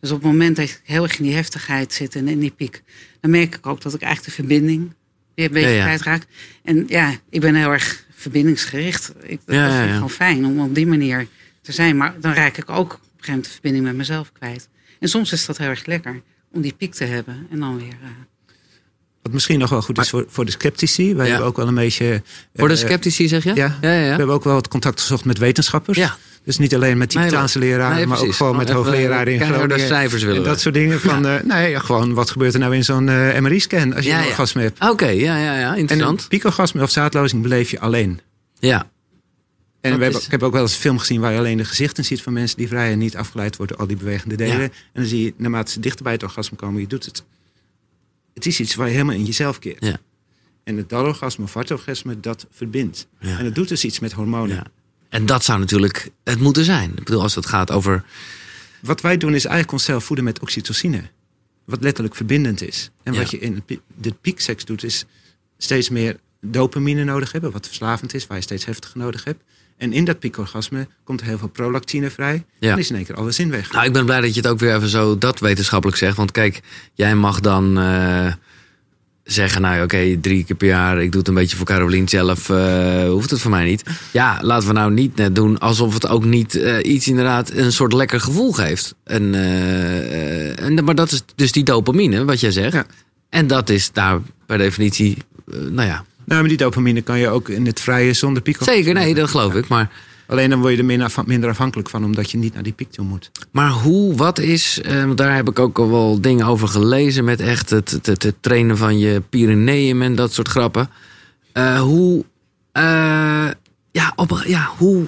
Dus 0.00 0.10
op 0.10 0.22
het 0.22 0.26
moment 0.32 0.56
dat 0.56 0.64
ik 0.64 0.80
heel 0.84 1.02
erg 1.02 1.18
in 1.18 1.24
die 1.24 1.34
heftigheid 1.34 1.92
zit 1.92 2.14
en 2.14 2.28
in 2.28 2.38
die 2.38 2.50
piek, 2.50 2.82
dan 3.20 3.30
merk 3.30 3.54
ik 3.54 3.66
ook 3.66 3.80
dat 3.80 3.94
ik 3.94 4.02
eigenlijk 4.02 4.36
de 4.36 4.42
verbinding 4.42 4.94
weer 5.34 5.46
een 5.46 5.52
beetje 5.52 5.68
Ja, 5.68 5.74
ja. 5.76 5.82
kwijtraak. 5.84 6.26
En 6.62 6.84
ja, 6.88 7.14
ik 7.30 7.40
ben 7.40 7.54
heel 7.54 7.72
erg 7.72 8.04
verbindingsgericht. 8.14 9.12
Ik, 9.22 9.40
dat 9.44 9.54
Ja, 9.54 9.76
vind 9.76 9.88
ik 9.88 9.94
gewoon 9.94 10.10
fijn 10.10 10.46
om 10.46 10.60
op 10.60 10.74
die 10.74 10.86
manier 10.86 11.26
te 11.62 11.72
zijn. 11.72 11.96
Maar 11.96 12.14
dan 12.20 12.32
raak 12.32 12.56
ik 12.56 12.70
ook 12.70 12.78
op 12.78 12.90
een 12.92 12.98
gegeven 12.98 13.26
moment 13.28 13.44
de 13.44 13.50
verbinding 13.52 13.84
met 13.84 13.96
mezelf 13.96 14.32
kwijt. 14.32 14.68
En 15.00 15.08
soms 15.08 15.32
is 15.32 15.46
dat 15.46 15.58
heel 15.58 15.68
erg 15.68 15.86
lekker 15.86 16.22
om 16.52 16.60
die 16.60 16.72
piek 16.72 16.94
te 16.94 17.04
hebben. 17.04 17.46
En 17.50 17.58
dan 17.58 17.76
weer... 17.76 17.96
eh, 18.02 18.08
Wat 19.26 19.34
misschien 19.34 19.58
nog 19.58 19.70
wel 19.70 19.82
goed 19.82 19.98
is 19.98 20.10
voor, 20.10 20.24
voor 20.28 20.44
de 20.44 20.50
sceptici. 20.50 21.14
Wij 21.14 21.24
Ja. 21.24 21.30
hebben 21.30 21.48
ook 21.48 21.56
wel 21.56 21.68
een 21.68 21.74
beetje... 21.74 22.22
Voor 22.54 22.68
de 22.68 22.74
eh, 22.74 22.80
sceptici 22.80 23.28
zeg 23.28 23.44
je? 23.44 23.54
ja. 23.54 23.78
ja, 23.80 23.92
ja. 23.92 24.00
We 24.00 24.06
hebben 24.08 24.28
ook 24.34 24.44
wel 24.44 24.54
wat 24.54 24.68
contact 24.68 25.00
gezocht 25.00 25.24
met 25.24 25.38
wetenschappers. 25.38 25.98
Ja. 25.98 26.16
Dus 26.44 26.58
niet 26.58 26.74
alleen 26.74 26.98
met 26.98 27.14
Nee, 27.14 27.24
Tibetaanse 27.24 27.58
leraren, 27.58 27.96
nee, 27.96 28.06
maar 28.06 28.20
ook 28.20 28.32
gewoon 28.34 28.56
met 28.56 28.68
even 28.68 28.74
hoogleraren 28.82 29.32
in 29.32 29.40
Groningen. 29.40 29.80
cijfers 29.86 30.22
willen 30.22 30.36
en 30.36 30.42
we. 30.42 30.48
dat 30.48 30.60
soort 30.60 30.74
dingen. 30.74 31.00
Van, 31.00 31.26
eh, 31.26 31.42
nee, 31.42 31.70
ja, 31.70 31.78
gewoon 31.78 32.14
wat 32.14 32.30
gebeurt 32.30 32.54
er 32.54 32.60
nou 32.60 32.74
in 32.74 32.84
zo'n 32.84 33.08
eh, 33.08 33.38
MRI-scan 33.40 33.94
als 33.94 34.04
je 34.04 34.12
een 34.12 34.24
orgasme 34.24 34.62
hebt. 34.62 34.88
Oké, 34.88 35.06
ja, 35.08 35.36
ja, 35.38 35.58
ja, 35.58 35.72
En 35.72 35.78
interessant. 35.78 36.22
een 36.22 36.28
piekorgasme 36.28 36.82
of 36.82 36.90
zaadlozing 36.90 37.42
beleef 37.42 37.70
je 37.70 37.80
alleen. 37.80 38.20
Ja, 38.58 38.88
En 39.80 39.96
we 39.96 40.02
hebben, 40.02 40.20
ik 40.22 40.30
heb 40.30 40.42
ook 40.42 40.52
wel 40.52 40.62
eens 40.62 40.74
een 40.74 40.80
film 40.80 40.98
gezien 40.98 41.20
waar 41.20 41.32
je 41.32 41.38
alleen 41.38 41.56
de 41.56 41.64
gezichten 41.64 42.04
ziet 42.04 42.22
van 42.22 42.32
mensen 42.32 42.56
die 42.56 42.68
vrij 42.68 42.92
en 42.92 42.98
niet 42.98 43.16
afgeleid 43.16 43.56
worden 43.56 43.76
door 43.76 43.86
al 43.86 43.92
die 43.94 44.04
bewegende 44.04 44.36
delen. 44.36 44.60
En 44.60 44.70
dan 44.94 45.04
zie 45.04 45.24
je, 45.24 45.34
naarmate 45.36 45.70
ze 45.72 45.80
dichter 45.80 46.02
bij 46.04 46.12
het 46.12 46.22
orgasme 46.22 46.56
komen, 46.56 46.80
je 46.80 46.86
doet 46.86 47.04
het. 47.04 47.24
Het 48.36 48.46
is 48.46 48.60
iets 48.60 48.74
waar 48.74 48.86
je 48.86 48.92
helemaal 48.92 49.14
in 49.14 49.24
jezelf 49.24 49.58
keert. 49.58 49.84
Ja. 49.84 49.98
En 50.64 50.76
het 50.76 50.88
dalorgasme 50.88 51.44
of 51.44 51.54
hartorgasme, 51.54 52.20
dat 52.20 52.46
verbindt. 52.50 53.06
Ja. 53.20 53.38
En 53.38 53.44
dat 53.44 53.54
doet 53.54 53.68
dus 53.68 53.84
iets 53.84 53.98
met 53.98 54.12
hormonen. 54.12 54.56
ja. 54.56 54.66
En 55.08 55.26
dat 55.26 55.44
zou 55.44 55.58
natuurlijk 55.58 56.10
het 56.24 56.40
moeten 56.40 56.64
zijn. 56.64 56.90
Ik 56.90 57.04
bedoel, 57.04 57.22
als 57.22 57.34
het 57.34 57.46
gaat 57.46 57.70
over... 57.70 58.04
Wat 58.82 59.00
wij 59.00 59.16
doen 59.16 59.34
is 59.34 59.44
eigenlijk 59.44 59.72
onszelf 59.72 60.04
voeden 60.04 60.24
met 60.24 60.40
oxytocine. 60.40 61.02
Wat 61.64 61.82
letterlijk 61.82 62.14
verbindend 62.14 62.62
is. 62.62 62.90
En 63.02 63.14
wat 63.14 63.30
je 63.30 63.38
in 63.38 63.62
de 63.94 64.14
piekseks 64.20 64.64
doet, 64.64 64.84
is 64.84 65.04
steeds 65.58 65.88
meer 65.88 66.16
dopamine 66.40 67.04
nodig 67.04 67.32
hebben. 67.32 67.52
Wat 67.52 67.66
verslavend 67.66 68.14
is, 68.14 68.26
waar 68.26 68.36
je 68.36 68.42
steeds 68.42 68.64
heftiger 68.64 68.98
nodig 68.98 69.24
hebt. 69.24 69.42
En 69.76 69.92
in 69.92 70.04
dat 70.04 70.18
piekorgasme 70.18 70.86
komt 71.04 71.22
heel 71.22 71.38
veel 71.38 71.48
prolactine 71.48 72.10
vrij. 72.10 72.44
Ja. 72.58 72.72
En 72.72 72.78
is 72.78 72.90
in 72.90 72.96
één 72.96 73.04
keer 73.04 73.14
alle 73.14 73.30
zin 73.30 73.50
weg. 73.50 73.72
Nou, 73.72 73.86
ik 73.86 73.92
ben 73.92 74.04
blij 74.04 74.20
dat 74.20 74.34
je 74.34 74.40
het 74.40 74.50
ook 74.50 74.58
weer 74.58 74.74
even 74.74 74.88
zo 74.88 75.18
dat 75.18 75.40
wetenschappelijk 75.40 75.98
zegt. 75.98 76.16
Want 76.16 76.30
kijk, 76.30 76.60
jij 76.94 77.14
mag 77.14 77.40
dan 77.40 77.78
eh, 77.78 78.32
zeggen, 79.24 79.62
nou 79.62 79.82
oké, 79.82 80.16
drie 80.20 80.44
keer 80.44 80.56
per 80.56 80.68
jaar, 80.68 81.02
ik 81.02 81.10
doe 81.10 81.20
het 81.20 81.28
een 81.28 81.34
beetje 81.34 81.56
voor 81.56 81.66
Carolien 81.66 82.08
zelf, 82.08 82.50
eh, 82.50 83.08
hoeft 83.08 83.30
het 83.30 83.40
voor 83.40 83.50
mij 83.50 83.64
niet. 83.64 83.82
Ja, 84.12 84.38
laten 84.42 84.68
we 84.68 84.74
nou 84.74 84.92
niet 84.92 85.16
net 85.16 85.34
doen 85.34 85.58
alsof 85.58 85.94
het 85.94 86.08
ook 86.08 86.24
niet 86.24 86.54
eh, 86.54 86.92
iets 86.92 87.08
inderdaad 87.08 87.50
een 87.50 87.72
soort 87.72 87.92
lekker 87.92 88.20
gevoel 88.20 88.52
geeft. 88.52 88.94
En, 89.04 89.34
en, 90.58 90.84
maar 90.84 90.94
dat 90.94 91.12
is 91.12 91.22
dus 91.34 91.52
die 91.52 91.64
dopamine, 91.64 92.24
wat 92.24 92.40
jij 92.40 92.50
zegt. 92.50 92.72
Ja. 92.72 92.86
En 93.28 93.46
dat 93.46 93.68
is 93.68 93.92
daar 93.92 94.20
per 94.46 94.58
definitie, 94.58 95.16
nou 95.46 95.88
ja, 95.88 96.04
Nou, 96.26 96.40
maar 96.40 96.48
die 96.48 96.58
dopamine 96.58 97.02
kan 97.02 97.18
je 97.18 97.28
ook 97.28 97.48
in 97.48 97.66
het 97.66 97.80
vrije 97.80 98.12
zonder 98.12 98.42
piekorgasme. 98.42 98.82
zeker, 98.82 98.94
nee, 99.00 99.14
dat 99.14 99.30
geloof 99.30 99.54
ik. 99.54 99.68
Maar 99.68 99.90
Alleen 100.26 100.50
dan 100.50 100.60
word 100.60 100.72
je 100.72 100.78
er 100.78 100.84
minder, 100.84 101.12
minder 101.26 101.50
afhankelijk 101.50 101.90
van, 101.90 102.04
omdat 102.04 102.30
je 102.30 102.38
niet 102.38 102.54
naar 102.54 102.62
die 102.62 102.72
piek 102.72 102.90
toe 102.90 103.04
moet. 103.04 103.30
Maar 103.50 103.70
hoe, 103.70 104.14
wat 104.14 104.38
is, 104.38 104.80
eh, 104.80 105.10
daar 105.14 105.34
heb 105.34 105.48
ik 105.48 105.58
ook 105.58 105.78
al 105.78 105.90
wel 105.90 106.20
dingen 106.20 106.46
over 106.46 106.68
gelezen 106.68 107.24
met 107.24 107.40
echt 107.40 107.70
het, 107.70 107.90
het, 107.90 108.06
het, 108.06 108.22
het 108.22 108.34
trainen 108.40 108.76
van 108.76 108.98
je 108.98 109.20
Pyreneeën 109.20 110.02
en 110.02 110.14
dat 110.14 110.32
soort 110.32 110.48
grappen. 110.48 110.90
Eh, 111.52 111.80
hoe, 111.80 112.24
eh, 112.72 113.48
ja, 113.90 114.12
op, 114.16 114.42
ja, 114.46 114.70
hoe 114.76 115.06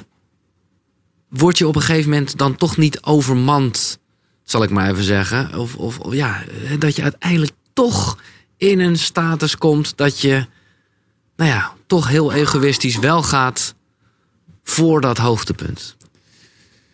word 1.29 1.59
je 1.59 1.67
op 1.69 1.77
een 1.77 1.83
gegeven 1.83 2.11
moment 2.11 2.39
dan 2.39 2.57
toch 2.57 2.77
niet 2.77 3.03
overmand, 3.03 3.99
zal 4.45 4.63
ik 4.63 4.71
maar 4.71 4.91
even 4.91 5.05
zeggen. 5.05 5.59
Of, 5.59 5.77
of, 5.77 5.99
of 5.99 6.15
ja, 6.15 6.43
eh, 6.65 6.79
dat 6.79 6.97
je 6.97 7.03
uiteindelijk 7.03 7.53
toch 7.73 8.19
in 8.57 8.81
een 8.81 8.99
status 8.99 9.57
komt 9.57 9.97
dat 9.97 10.21
je, 10.21 10.47
nou 11.39 11.51
ja, 11.51 11.73
toch 11.87 12.09
heel 12.09 12.33
egoïstisch 12.33 12.99
wel 12.99 13.23
gaat 13.23 13.75
voor 14.65 15.01
dat 15.01 15.19
hoogtepunt. 15.19 15.97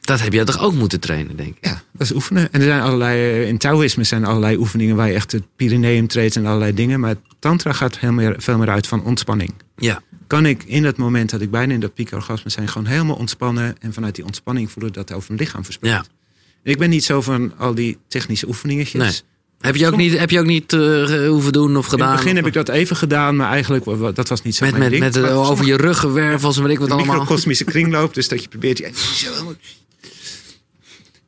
Dat 0.00 0.20
heb 0.20 0.32
je 0.32 0.44
toch 0.44 0.58
ook 0.58 0.74
moeten 0.74 1.00
trainen, 1.00 1.36
denk 1.36 1.56
ik. 1.56 1.64
Ja, 1.66 1.82
dat 1.92 2.00
is 2.02 2.12
oefenen. 2.12 2.52
En 2.52 2.60
er 2.60 2.66
zijn 2.66 2.80
allerlei, 2.80 3.18
eh, 3.18 3.48
in 3.48 3.58
Taoïsme 3.58 4.04
zijn 4.04 4.24
allerlei 4.24 4.56
oefeningen 4.56 4.96
waar 4.96 5.08
je 5.08 5.14
echt 5.14 5.32
het 5.32 5.42
Pyreneeum 5.56 6.06
treedt 6.06 6.36
en 6.36 6.46
allerlei 6.46 6.74
dingen. 6.74 7.00
Maar 7.00 7.14
Tantra 7.38 7.72
gaat 7.72 7.98
veel 7.98 8.12
meer, 8.12 8.34
veel 8.38 8.58
meer 8.58 8.68
uit 8.70 8.86
van 8.86 9.04
ontspanning. 9.04 9.54
Ja, 9.76 10.02
Kan 10.26 10.46
ik 10.46 10.62
in 10.62 10.82
dat 10.82 10.96
moment 10.96 11.30
dat 11.30 11.40
ik 11.40 11.50
bijna 11.50 11.72
in 11.74 11.80
dat 11.80 11.94
piekorgasme 11.94 12.50
zijn, 12.50 12.68
gewoon 12.68 12.86
helemaal 12.86 13.16
ontspannen. 13.16 13.76
En 13.80 13.92
vanuit 13.92 14.14
die 14.14 14.24
ontspanning 14.24 14.70
voelen 14.70 14.92
dat 14.92 15.12
over 15.12 15.32
mijn 15.32 15.42
lichaam 15.44 15.64
verspreidt. 15.64 16.06
ja. 16.06 16.12
Ik 16.70 16.78
ben 16.78 16.90
niet 16.90 17.04
zo 17.04 17.20
van 17.22 17.58
al 17.58 17.74
die 17.74 17.98
technische 18.08 18.46
oefeningetjes. 18.48 19.02
Nee. 19.02 19.20
Heb 19.64 19.76
je 19.76 19.86
ook 19.86 19.96
niet, 19.96 20.18
heb 20.18 20.30
je 20.30 20.38
ook 20.40 20.46
niet 20.46 20.72
eh, 20.72 21.28
hoeven 21.28 21.52
doen 21.52 21.76
of 21.76 21.84
In 21.84 21.90
gedaan? 21.90 22.08
het 22.10 22.16
begin 22.20 22.36
heb 22.36 22.46
ik 22.46 22.52
dat 22.52 22.68
even 22.68 22.96
gedaan, 22.96 23.36
maar 23.36 23.50
eigenlijk 23.50 23.84
dat 24.14 24.28
was 24.28 24.42
niet 24.42 24.54
zo 24.54 24.64
met, 24.64 24.76
mijn 24.78 24.90
met, 24.90 25.12
ding. 25.12 25.22
met 25.22 25.30
eh, 25.30 25.50
over 25.50 25.64
je 25.66 25.76
ruggenwervels 25.76 26.56
en 26.56 26.62
weet 26.62 26.72
ik 26.72 26.78
wat 26.78 26.88
de 26.88 26.94
allemaal. 26.94 27.14
microcosmische 27.16 27.64
kringloop. 27.64 28.14
Dus 28.14 28.28
dat 28.28 28.42
je 28.42 28.48
probeert 28.48 28.78
je 28.78 28.90
zo 29.14 29.32
helemaal- 29.32 29.54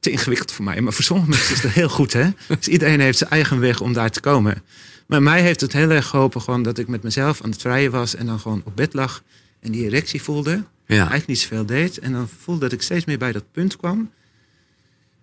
te 0.01 0.11
ingewikkeld 0.11 0.53
voor 0.53 0.65
mij. 0.65 0.81
Maar 0.81 0.93
voor 0.93 1.05
sommige 1.05 1.29
mensen 1.31 1.55
is 1.55 1.61
dat 1.63 1.71
heel 1.71 1.89
goed, 1.89 2.13
hè? 2.13 2.29
Dus 2.59 2.69
iedereen 2.69 3.01
heeft 3.01 3.19
zijn 3.19 3.31
eigen 3.31 3.61
weg 3.61 3.81
om 3.81 3.93
daar 3.93 4.11
te 4.11 4.21
komen. 4.21 4.63
Maar 5.07 5.23
mij 5.23 5.43
heeft 5.43 5.61
het 5.61 5.73
heel 5.73 5.91
erg 5.91 6.07
geholpen 6.07 6.41
gewoon 6.41 6.63
dat 6.63 6.79
ik 6.79 6.89
met 6.89 7.03
mezelf 7.03 7.43
aan 7.43 7.51
het 7.51 7.61
vrijen 7.61 7.91
was 7.91 8.15
en 8.15 8.27
dan 8.27 8.41
gewoon 8.41 8.63
op 8.65 8.77
bed 8.77 8.95
lag 8.95 9.23
en 9.61 9.73
die 9.73 9.85
erectie 9.85 10.23
voelde. 10.23 10.51
Ja. 10.87 10.97
Eigenlijk 10.97 11.27
niet 11.27 11.39
zoveel 11.39 11.67
deed. 11.67 11.99
En 11.99 12.13
dan 12.13 12.29
voelde 12.43 12.61
dat 12.61 12.73
ik 12.73 12.83
steeds 12.83 13.05
meer 13.05 13.19
bij 13.19 13.33
dat 13.33 13.45
punt 13.53 13.77
kwam. 13.77 14.11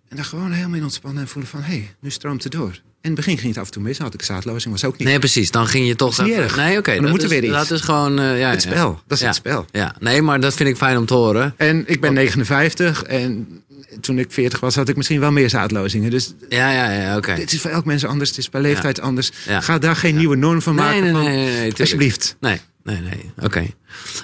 En 0.10 0.16
dan 0.16 0.26
gewoon 0.26 0.52
helemaal 0.52 0.78
in 0.78 0.84
ontspannen 0.84 1.22
en 1.22 1.28
voelen 1.28 1.52
van, 1.52 1.62
hé, 1.62 1.74
hey, 1.74 1.96
nu 2.00 2.10
stroomt 2.10 2.44
het 2.44 2.52
door. 2.52 2.82
In 3.04 3.10
het 3.10 3.16
begin 3.20 3.38
ging 3.38 3.50
het 3.50 3.58
af 3.58 3.66
en 3.66 3.72
toe 3.72 3.82
mis, 3.82 3.98
had 3.98 4.14
ik 4.14 4.22
zaadlozing, 4.22 4.74
was 4.74 4.84
ook 4.86 4.98
niet 4.98 5.08
Nee, 5.08 5.20
precies. 5.20 5.52
Dan 5.52 5.68
ging 5.68 5.88
je 5.88 5.96
toch. 5.96 6.18
Nee, 6.18 6.32
oké. 6.38 6.56
Maar 6.56 6.82
dan 6.84 7.02
dat 7.02 7.10
moet 7.10 7.20
er 7.20 7.24
is- 7.26 7.30
weer 7.30 7.44
iets. 7.44 7.54
Dat 7.54 7.72
is 7.72 7.82
gewoon. 7.82 8.20
eh, 8.20 8.40
ja, 8.40 8.50
het 8.50 8.64
ja. 8.64 8.70
spel. 8.70 9.02
Dat 9.08 9.18
is 9.18 9.20
Ja. 9.20 9.26
het 9.28 9.36
spel. 9.36 9.66
Ja, 9.72 9.96
nee, 10.00 10.22
maar 10.22 10.40
dat 10.40 10.54
vind 10.54 10.70
ik 10.70 10.78
fijn 10.78 10.98
om 10.98 11.06
te 11.06 11.14
horen. 11.14 11.54
En 11.58 11.84
ik 11.88 12.02
ben 12.02 12.14
59 12.14 13.04
en 13.04 13.62
toen 14.02 14.20
ik 14.20 14.32
40 14.32 14.60
was, 14.60 14.76
had 14.76 14.90
ik 14.90 14.96
misschien 14.96 15.20
wel 15.20 15.32
meer 15.32 15.50
zaadlozingen. 15.50 16.10
Dus 16.12 16.34
Ja, 16.50 16.72
ja, 16.72 16.92
ja, 17.02 17.18
oké. 17.18 17.36
dit 17.36 17.54
is 17.54 17.62
voor 17.62 17.72
elk 17.72 17.86
mens 17.86 18.06
anders, 18.06 18.30
het 18.30 18.38
is 18.40 18.50
per 18.50 18.62
leeftijd 18.62 19.02
anders. 19.02 19.32
Ga 19.48 19.78
daar 19.78 19.96
geen 19.96 20.16
nieuwe 20.18 20.36
norm 20.36 20.62
van 20.62 20.76
Nee, 20.76 20.86
maken. 20.86 21.02
nee, 21.04 21.12
van, 21.12 21.24
nee, 21.24 21.58
nee, 21.60 21.74
alsjeblieft. 21.80 22.36
Nee, 22.40 22.60
nee, 22.84 23.00
nee. 23.02 23.32
Oké. 23.42 23.66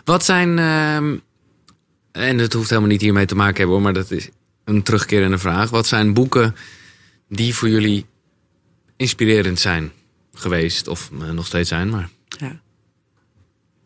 Wat 0.04 0.26
zijn. 0.26 0.60
ehm, 0.60 1.16
en 2.12 2.38
het 2.38 2.54
hoeft 2.54 2.70
helemaal 2.70 2.90
niet 2.92 3.02
hiermee 3.02 3.26
te 3.26 3.36
maken 3.36 3.56
hebben 3.58 3.74
hoor, 3.76 3.82
maar 3.84 3.94
dat 3.94 4.12
is 4.12 4.30
een 4.66 4.84
terugkerende 4.84 5.38
vraag. 5.38 5.70
Wat 5.70 5.88
zijn 5.88 6.14
boeken 6.14 6.56
die 7.30 7.56
voor 7.56 7.70
jullie 7.70 8.06
inspirerend 9.00 9.60
zijn 9.60 9.92
geweest? 10.34 10.88
Of 10.88 11.10
eh, 11.22 11.30
nog 11.30 11.46
steeds 11.46 11.70
zijn, 11.70 11.90
maar. 11.90 12.10
Ja. 12.28 12.60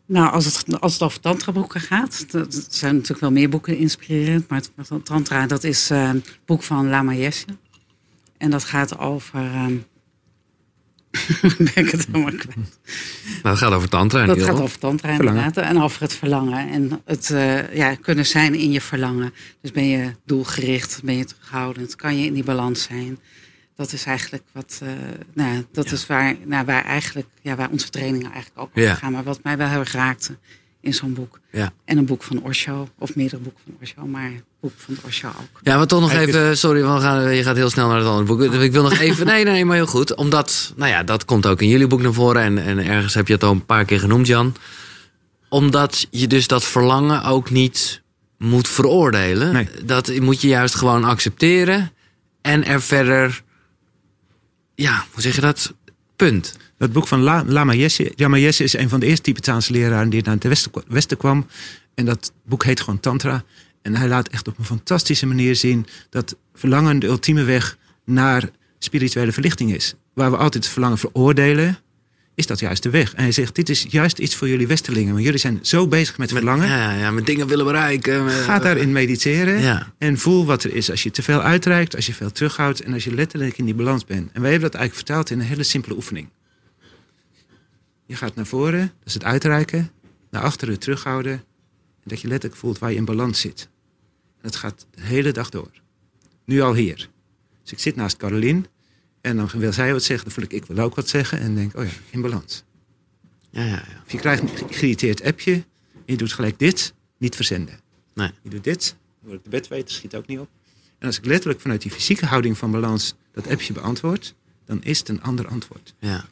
Nou, 0.06 0.32
als 0.32 0.44
het, 0.44 0.80
als 0.80 0.92
het 0.92 1.02
over 1.02 1.20
tantra-boeken 1.20 1.80
gaat, 1.80 2.32
dat 2.32 2.52
dat 2.52 2.66
zijn 2.74 2.94
natuurlijk 2.94 3.20
wel 3.20 3.30
meer 3.32 3.48
boeken 3.48 3.76
inspirerend, 3.76 4.48
maar 4.48 4.62
het, 4.76 5.04
tantra, 5.04 5.46
dat 5.46 5.64
is 5.64 5.90
eh, 5.90 6.02
een 6.02 6.24
boek 6.44 6.62
van 6.62 6.88
Lama 6.88 7.14
Yeshe. 7.14 7.46
En 8.38 8.50
dat 8.50 8.64
gaat 8.64 8.98
over. 8.98 9.40
ehm 9.40 9.76
ben 11.58 11.74
ik 11.74 11.90
het 11.90 12.06
helemaal 12.06 12.32
kwijt. 12.32 12.78
Nou, 13.42 13.48
het 13.54 13.58
gaat 13.58 13.72
over 13.72 13.88
tantra. 13.88 14.26
Dat 14.26 14.42
gaat 14.42 14.60
over 14.60 14.78
tantra 14.78 15.10
inderdaad. 15.10 15.56
En 15.56 15.82
over 15.82 16.00
het 16.00 16.12
verlangen. 16.12 16.70
En 16.70 17.02
het 17.04 17.30
eh, 17.30 17.74
ja, 17.74 17.94
kunnen 17.94 18.26
zijn 18.26 18.54
in 18.54 18.70
je 18.70 18.80
verlangen. 18.80 19.34
Dus 19.60 19.70
ben 19.70 19.88
je 19.88 20.10
doelgericht, 20.24 21.00
ben 21.04 21.16
je 21.16 21.24
terughoudend, 21.24 21.96
kan 21.96 22.18
je 22.18 22.26
in 22.26 22.34
die 22.34 22.44
balans 22.44 22.82
zijn. 22.82 23.18
Dat 23.76 23.92
is 23.92 24.04
eigenlijk 24.04 24.42
wat, 24.52 24.80
eh, 24.82 24.88
nou, 25.34 25.54
ja, 25.54 25.62
dat 25.72 25.92
is 25.92 26.06
waar, 26.06 26.34
nou, 26.44 26.64
waar 26.64 26.84
eigenlijk, 26.84 27.26
ja, 27.42 27.54
waar 27.56 27.70
onze 27.70 27.90
trainingen 27.90 28.32
eigenlijk 28.32 28.60
ook 28.60 28.68
over 28.68 28.82
Ja. 28.82 28.94
gaan. 28.94 29.12
Maar 29.12 29.22
wat 29.24 29.40
mij 29.42 29.56
wel 29.56 29.68
heel 29.68 29.78
erg 29.80 29.92
raakte 29.92 30.36
in 30.80 30.94
zo'n 30.94 31.14
boek. 31.14 31.40
Ja. 31.52 31.72
En 31.84 31.98
een 31.98 32.04
boek 32.04 32.22
van 32.22 32.42
Osho, 32.42 32.88
of 32.98 33.14
meerdere 33.14 33.42
boeken 33.42 33.60
van 33.64 33.74
Osho, 33.82 34.06
maar 34.06 34.24
een 34.26 34.42
boek 34.60 34.72
van 34.76 34.96
Osho 35.06 35.28
ook. 35.28 35.60
Ja, 35.62 35.76
maar 35.76 35.86
toch 35.86 36.00
nog 36.00 36.12
even. 36.12 36.58
Sorry, 36.58 36.80
we 36.82 37.00
gaan, 37.00 37.34
je 37.34 37.42
gaat 37.42 37.56
heel 37.56 37.70
snel 37.70 37.88
naar 37.88 37.98
het 37.98 38.06
andere 38.06 38.36
boek. 38.48 38.62
Ik 38.62 38.72
wil 38.72 38.82
nog 38.82 38.98
even. 38.98 39.26
Nee, 39.26 39.44
nee, 39.44 39.64
maar 39.64 39.76
heel 39.76 39.86
goed. 39.86 40.14
Omdat, 40.14 40.72
nou 40.76 40.90
ja, 40.90 41.02
dat 41.02 41.24
komt 41.24 41.46
ook 41.46 41.62
in 41.62 41.68
jullie 41.68 41.86
boek 41.86 42.02
naar 42.02 42.12
voren. 42.12 42.42
En, 42.42 42.58
en 42.58 42.78
ergens 42.78 43.14
heb 43.14 43.26
je 43.26 43.32
het 43.34 43.42
al 43.42 43.50
een 43.50 43.66
paar 43.66 43.84
keer 43.84 44.00
genoemd, 44.00 44.26
Jan. 44.26 44.54
Omdat 45.48 46.06
je 46.10 46.26
dus 46.26 46.46
dat 46.46 46.64
verlangen 46.64 47.24
ook 47.24 47.50
niet 47.50 48.02
moet 48.38 48.68
veroordelen. 48.68 49.52
Nee. 49.52 49.68
Dat 49.84 50.18
moet 50.20 50.40
je 50.40 50.48
juist 50.48 50.74
gewoon 50.74 51.04
accepteren. 51.04 51.92
En 52.42 52.64
er 52.64 52.82
verder. 52.82 53.42
Ja, 54.74 55.04
hoe 55.12 55.22
zeg 55.22 55.34
je 55.34 55.40
dat? 55.40 55.74
Punt. 56.16 56.56
Dat 56.78 56.92
boek 56.92 57.06
van 57.08 57.20
La- 57.20 57.44
Lama 57.46 57.74
Yeshe. 57.74 58.12
Lama 58.16 58.36
Yeshe 58.38 58.64
is 58.64 58.72
een 58.76 58.88
van 58.88 59.00
de 59.00 59.06
eerste 59.06 59.22
Tibetaanse 59.22 59.72
leraren 59.72 60.10
die 60.10 60.22
naar 60.22 60.34
het 60.40 60.72
westen, 60.88 61.16
kwam. 61.16 61.46
En 61.94 62.04
dat 62.04 62.32
boek 62.44 62.64
heet 62.64 62.80
gewoon 62.80 63.00
Tantra. 63.00 63.44
En 63.82 63.96
hij 63.96 64.08
laat 64.08 64.28
echt 64.28 64.48
op 64.48 64.58
een 64.58 64.64
fantastische 64.64 65.26
manier 65.26 65.56
zien 65.56 65.86
dat 66.10 66.36
verlangen 66.54 66.98
de 66.98 67.06
ultieme 67.06 67.42
weg 67.42 67.76
naar 68.04 68.50
spirituele 68.78 69.32
verlichting 69.32 69.74
is. 69.74 69.94
Waar 70.14 70.30
we 70.30 70.36
altijd 70.36 70.68
verlangen 70.68 70.98
veroordelen, 70.98 71.78
is 72.34 72.46
dat 72.46 72.58
juist 72.58 72.82
de 72.82 72.90
weg. 72.90 73.14
En 73.14 73.22
hij 73.22 73.32
zegt, 73.32 73.54
dit 73.54 73.68
is 73.68 73.86
juist 73.88 74.18
iets 74.18 74.34
voor 74.34 74.48
jullie 74.48 74.66
Westerlingen. 74.66 75.12
Want 75.12 75.24
jullie 75.24 75.38
zijn 75.40 75.58
zo 75.62 75.88
bezig 75.88 76.18
met, 76.18 76.32
verlangen. 76.32 76.66
Ja, 76.68 76.94
ja, 76.94 77.10
met 77.10 77.26
dingen 77.26 77.46
willen 77.46 77.64
bereiken. 77.64 78.30
Ga 78.30 78.58
daarin 78.58 78.92
mediteren 78.92 79.60
Ja. 79.60 79.92
en 79.98 80.18
voel 80.18 80.44
wat 80.46 80.64
er 80.64 80.74
is 80.74 80.90
als 80.90 81.02
je 81.02 81.10
te 81.10 81.22
veel 81.22 81.40
uitreikt, 81.42 81.96
als 81.96 82.06
je 82.06 82.14
veel 82.14 82.32
terughoudt 82.32 82.80
en 82.80 82.92
als 82.92 83.04
je 83.04 83.14
letterlijk 83.14 83.58
in 83.58 83.64
die 83.64 83.74
balans 83.74 84.04
bent. 84.04 84.32
En 84.32 84.40
wij 84.40 84.50
hebben 84.50 84.70
dat 84.70 84.80
eigenlijk 84.80 85.06
vertaald 85.06 85.30
in 85.30 85.40
een 85.40 85.46
hele 85.46 85.62
simpele 85.62 85.94
oefening. 85.94 86.28
Je 88.06 88.16
gaat 88.16 88.34
naar 88.34 88.46
voren, 88.46 88.80
dat 88.80 89.06
is 89.06 89.14
het 89.14 89.24
uitreiken. 89.24 89.90
Naar 90.30 90.42
achteren 90.42 90.78
terughouden. 90.78 91.32
En 91.32 91.40
dat 92.10 92.20
je 92.20 92.28
letterlijk 92.28 92.60
voelt 92.60 92.78
waar 92.78 92.90
je 92.90 92.96
in 92.96 93.04
balans 93.04 93.40
zit. 93.40 93.68
En 94.36 94.40
dat 94.42 94.56
gaat 94.56 94.86
de 94.90 95.00
hele 95.00 95.32
dag 95.32 95.48
door. 95.48 95.70
Nu 96.44 96.60
al 96.60 96.74
hier. 96.74 97.08
Dus 97.62 97.72
ik 97.72 97.78
zit 97.78 97.96
naast 97.96 98.16
Carolien. 98.16 98.66
En 99.24 99.36
dan 99.36 99.48
wil 99.54 99.72
zij 99.72 99.92
wat 99.92 100.02
zeggen, 100.02 100.24
dan 100.24 100.34
voel 100.34 100.44
ik, 100.44 100.52
ik 100.52 100.64
wil 100.64 100.84
ook 100.84 100.94
wat 100.94 101.08
zeggen. 101.08 101.38
En 101.38 101.54
denk, 101.54 101.76
oh 101.76 101.84
ja, 101.84 101.90
in 102.10 102.20
balans. 102.20 102.64
Ja, 103.50 103.62
ja, 103.62 103.68
ja. 103.68 103.82
Of 104.04 104.12
je 104.12 104.18
krijgt 104.18 104.42
een 104.42 104.68
geïrriteerd 104.70 105.22
appje. 105.22 105.52
En 105.52 105.62
je 106.04 106.16
doet 106.16 106.32
gelijk 106.32 106.58
dit, 106.58 106.94
niet 107.18 107.36
verzenden. 107.36 107.80
Nee. 108.14 108.30
Je 108.42 108.50
doet 108.50 108.64
dit, 108.64 108.96
dan 109.20 109.28
word 109.28 109.38
ik 109.38 109.44
de 109.44 109.50
bedweter, 109.50 109.94
schiet 109.94 110.14
ook 110.14 110.26
niet 110.26 110.38
op. 110.38 110.48
En 110.98 111.06
als 111.06 111.18
ik 111.18 111.24
letterlijk 111.24 111.60
vanuit 111.60 111.82
die 111.82 111.90
fysieke 111.90 112.26
houding 112.26 112.58
van 112.58 112.70
balans 112.70 113.14
dat 113.32 113.48
appje 113.48 113.72
beantwoord, 113.72 114.34
dan 114.64 114.82
is 114.82 114.98
het 114.98 115.08
een 115.08 115.22
ander 115.22 115.48
antwoord. 115.48 115.94
ja. 115.98 116.24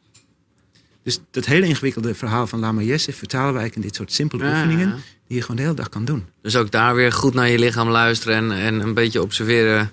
Dus 1.02 1.18
dat 1.30 1.44
hele 1.44 1.66
ingewikkelde 1.66 2.14
verhaal 2.14 2.46
van 2.46 2.58
Lama 2.58 2.82
Jesse 2.82 3.12
vertalen 3.12 3.54
wij 3.54 3.70
in 3.74 3.80
dit 3.80 3.94
soort 3.94 4.12
simpele 4.12 4.44
Ja, 4.44 4.50
oefeningen 4.50 5.02
die 5.26 5.36
je 5.36 5.40
gewoon 5.40 5.56
de 5.56 5.62
hele 5.62 5.74
dag 5.74 5.88
kan 5.88 6.04
doen. 6.04 6.24
Dus 6.42 6.56
ook 6.56 6.70
daar 6.70 6.94
weer 6.94 7.12
goed 7.12 7.34
naar 7.34 7.48
je 7.48 7.58
lichaam 7.58 7.88
luisteren 7.88 8.36
en, 8.36 8.52
en 8.52 8.80
een 8.80 8.94
beetje 8.94 9.22
observeren 9.22 9.92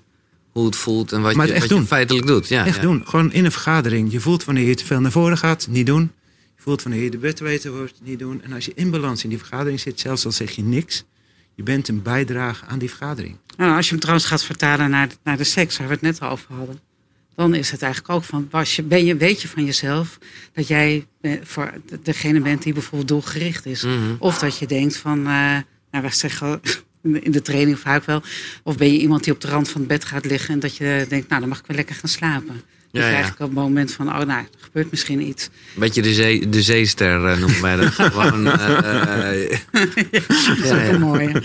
hoe 0.51 0.65
het 0.65 0.75
voelt 0.75 1.11
en 1.11 1.21
wat, 1.21 1.35
Maar 1.35 1.45
je, 1.45 1.51
echt 1.51 1.61
wat 1.61 1.69
je 1.69 1.75
doen. 1.75 1.85
feitelijk 1.85 2.27
doet. 2.27 2.47
Ja, 2.47 2.65
Echt 2.65 2.75
ja. 2.75 2.81
doen. 2.81 3.01
Gewoon 3.05 3.31
in 3.33 3.45
een 3.45 3.51
vergadering. 3.51 4.11
Je 4.11 4.19
voelt 4.19 4.43
wanneer 4.43 4.67
je 4.67 4.75
te 4.75 4.85
veel 4.85 4.99
naar 4.99 5.11
voren 5.11 5.37
gaat, 5.37 5.67
niet 5.69 5.85
doen. 5.85 6.11
Je 6.55 6.61
voelt 6.61 6.83
wanneer 6.83 7.03
je 7.03 7.09
de 7.09 7.17
bedweter 7.17 7.71
wordt, 7.71 7.99
niet 8.03 8.19
doen. 8.19 8.41
En 8.43 8.53
als 8.53 8.65
je 8.65 8.71
in 8.75 8.89
balans 8.89 9.23
in 9.23 9.29
die 9.29 9.37
vergadering 9.37 9.79
zit, 9.79 9.99
zelfs 9.99 10.25
al 10.25 10.31
zeg 10.31 10.51
je 10.51 10.61
niks, 10.63 11.03
je 11.55 11.63
bent 11.63 11.87
een 11.87 12.01
bijdrage 12.01 12.65
aan 12.65 12.79
die 12.79 12.89
vergadering. 12.89 13.37
Nou, 13.57 13.75
als 13.75 13.85
je 13.85 13.91
hem 13.91 13.99
trouwens 13.99 14.27
gaat 14.27 14.43
vertalen 14.43 14.89
naar, 14.89 15.09
naar 15.23 15.37
de 15.37 15.43
seks, 15.43 15.77
waar 15.77 15.87
we 15.87 15.93
het 15.93 16.01
net 16.01 16.19
al 16.19 16.29
over 16.29 16.53
hadden. 16.55 16.79
Dan 17.35 17.53
is 17.55 17.71
het 17.71 17.81
eigenlijk 17.81 18.13
ook 18.13 18.23
van, 18.23 18.47
was 18.51 18.75
je, 18.75 18.83
ben 18.83 19.05
je, 19.05 19.15
weet 19.15 19.41
je 19.41 19.47
van 19.47 19.65
jezelf 19.65 20.17
dat 20.53 20.67
jij 20.67 21.07
eh, 21.21 21.31
voor 21.43 21.73
de- 21.85 21.99
degene 22.03 22.39
bent 22.41 22.63
die 22.63 22.73
bijvoorbeeld 22.73 23.07
doelgericht 23.07 23.65
is. 23.65 23.83
Mhm. 23.83 23.95
Of 24.19 24.39
dat 24.39 24.57
je 24.57 24.65
denkt 24.67 24.97
van, 24.97 25.17
eh, 25.19 25.23
nou 25.91 26.03
wij 26.03 26.11
zeggen 26.11 26.61
in 27.03 27.11
de- 27.11 27.19
in 27.21 27.31
de 27.31 27.41
training 27.41 27.79
vaak 27.79 28.05
wel. 28.05 28.21
Of 28.63 28.77
ben 28.77 28.91
je 28.93 28.99
iemand 28.99 29.23
die 29.23 29.33
op 29.33 29.41
de 29.41 29.47
rand 29.47 29.69
van 29.69 29.79
het 29.81 29.89
bed 29.89 30.05
gaat 30.05 30.25
liggen 30.25 30.53
en 30.53 30.59
dat 30.59 30.77
je 30.77 31.05
denkt, 31.09 31.27
nou 31.29 31.39
dan 31.41 31.49
mag 31.49 31.59
ik 31.59 31.65
wel 31.67 31.77
lekker 31.77 31.95
gaan 31.95 32.09
slapen. 32.09 32.61
Dus 32.91 33.01
Ja, 33.01 33.07
ja. 33.07 33.13
eigenlijk 33.13 33.41
op 33.41 33.47
het 33.49 33.57
moment 33.57 33.91
van, 33.91 34.07
oh 34.07 34.17
nou, 34.17 34.29
er 34.29 34.47
gebeurt 34.59 34.91
misschien 34.91 35.21
iets. 35.27 35.45
Een 35.45 35.79
beetje 35.79 36.01
de, 36.01 36.13
zee, 36.13 36.49
de 36.49 36.61
zeester 36.61 37.19
noemen 37.39 37.61
wij 37.61 37.75
dat. 37.75 37.93
Gewoon, 37.99 38.47
eh, 38.47 39.43
eh, 39.43 39.59
Dat 40.11 40.57
is 40.63 40.71
ook 40.71 40.93
een 40.93 40.99
mooie. 40.99 41.43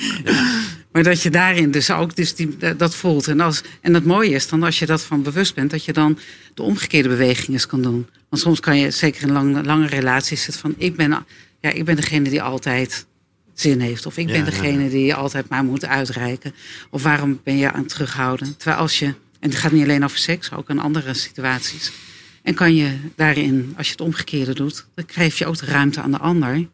Maar 0.92 1.02
dat 1.02 1.22
je 1.22 1.30
daarin 1.30 1.70
dus 1.70 1.90
ook 1.90 2.16
dus 2.16 2.34
die, 2.34 2.56
dat 2.76 2.94
voelt. 2.94 3.28
En, 3.28 3.40
als, 3.40 3.62
en 3.80 3.94
het 3.94 4.04
mooie 4.04 4.30
is 4.34 4.48
dan 4.48 4.62
als 4.62 4.78
je 4.78 4.86
dat 4.86 5.02
van 5.02 5.22
bewust 5.22 5.54
bent, 5.54 5.70
dat 5.70 5.84
je 5.84 5.92
dan 5.92 6.18
de 6.54 6.62
omgekeerde 6.62 7.08
beweging 7.08 7.48
eens 7.48 7.66
kan 7.66 7.82
doen. 7.82 8.06
Want 8.28 8.42
soms 8.42 8.60
kan 8.60 8.78
je, 8.78 8.90
zeker 8.90 9.22
in 9.22 9.32
lange, 9.32 9.62
lange 9.64 9.86
relaties, 9.86 10.46
het 10.46 10.56
van 10.56 10.74
ik 10.78 10.96
ben, 10.96 11.24
ja, 11.60 11.70
ik 11.70 11.84
ben 11.84 11.96
degene 11.96 12.28
die 12.28 12.42
altijd 12.42 13.06
zin 13.54 13.80
heeft. 13.80 14.06
Of 14.06 14.16
ik 14.16 14.26
ben 14.26 14.36
Ja, 14.36 14.44
degene 14.44 14.88
die 14.90 15.14
altijd 15.14 15.48
maar 15.48 15.64
moet 15.64 15.84
uitreiken. 15.84 16.54
Of 16.90 17.02
waarom 17.02 17.40
ben 17.44 17.56
je 17.56 17.72
aan 17.72 17.80
het 17.80 17.88
terughouden? 17.88 18.56
Terwijl 18.56 18.78
als 18.80 18.98
je, 18.98 19.06
en 19.40 19.50
het 19.50 19.54
gaat 19.54 19.72
niet 19.72 19.82
alleen 19.82 20.04
over 20.04 20.18
seks, 20.18 20.52
ook 20.52 20.68
in 20.70 20.78
andere 20.78 21.14
situaties. 21.14 21.92
En 22.42 22.54
kan 22.54 22.74
je 22.74 22.96
daarin, 23.16 23.74
als 23.76 23.86
je 23.86 23.92
het 23.92 24.00
omgekeerde 24.00 24.54
doet, 24.54 24.86
dan 24.94 25.04
geef 25.08 25.38
je 25.38 25.46
ook 25.46 25.58
de 25.58 25.66
ruimte 25.66 26.00
aan 26.00 26.10
de 26.10 26.18
ander. 26.18 26.68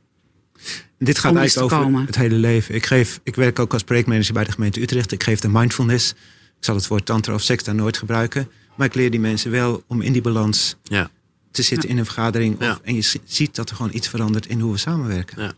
Dit 0.98 1.18
gaat 1.18 1.30
Om 1.30 1.36
eigenlijk 1.36 1.72
over 1.72 1.84
komen. 1.84 2.06
het 2.06 2.16
hele 2.16 2.34
leven. 2.34 2.74
Ik, 2.74 2.86
geef, 2.86 3.20
ik 3.22 3.34
werk 3.34 3.58
ook 3.58 3.72
als 3.72 3.82
projectmanager 3.82 4.32
bij 4.34 4.44
de 4.44 4.52
gemeente 4.52 4.80
Utrecht. 4.80 5.12
Ik 5.12 5.22
geef 5.22 5.40
de 5.40 5.48
mindfulness. 5.48 6.10
Ik 6.10 6.66
zal 6.66 6.74
het 6.74 6.86
woord 6.86 7.06
tantra 7.06 7.34
of 7.34 7.42
seks 7.42 7.64
daar 7.64 7.74
nooit 7.74 7.96
gebruiken. 7.96 8.48
Maar 8.76 8.86
ik 8.86 8.94
leer 8.94 9.10
die 9.10 9.20
mensen 9.20 9.50
wel 9.50 9.82
om 9.86 10.00
in 10.00 10.12
die 10.12 10.22
balans 10.22 10.76
ja. 10.82 11.10
te 11.50 11.62
zitten 11.62 11.88
in 11.88 11.98
een 11.98 12.04
vergadering. 12.04 12.54
Of, 12.56 12.62
Ja. 12.64 12.78
En 12.82 12.94
je 12.94 13.00
zi- 13.02 13.20
ziet 13.24 13.54
dat 13.54 13.70
er 13.70 13.76
gewoon 13.76 13.94
iets 13.94 14.08
verandert 14.08 14.46
in 14.46 14.60
hoe 14.60 14.72
we 14.72 14.78
samenwerken. 14.78 15.54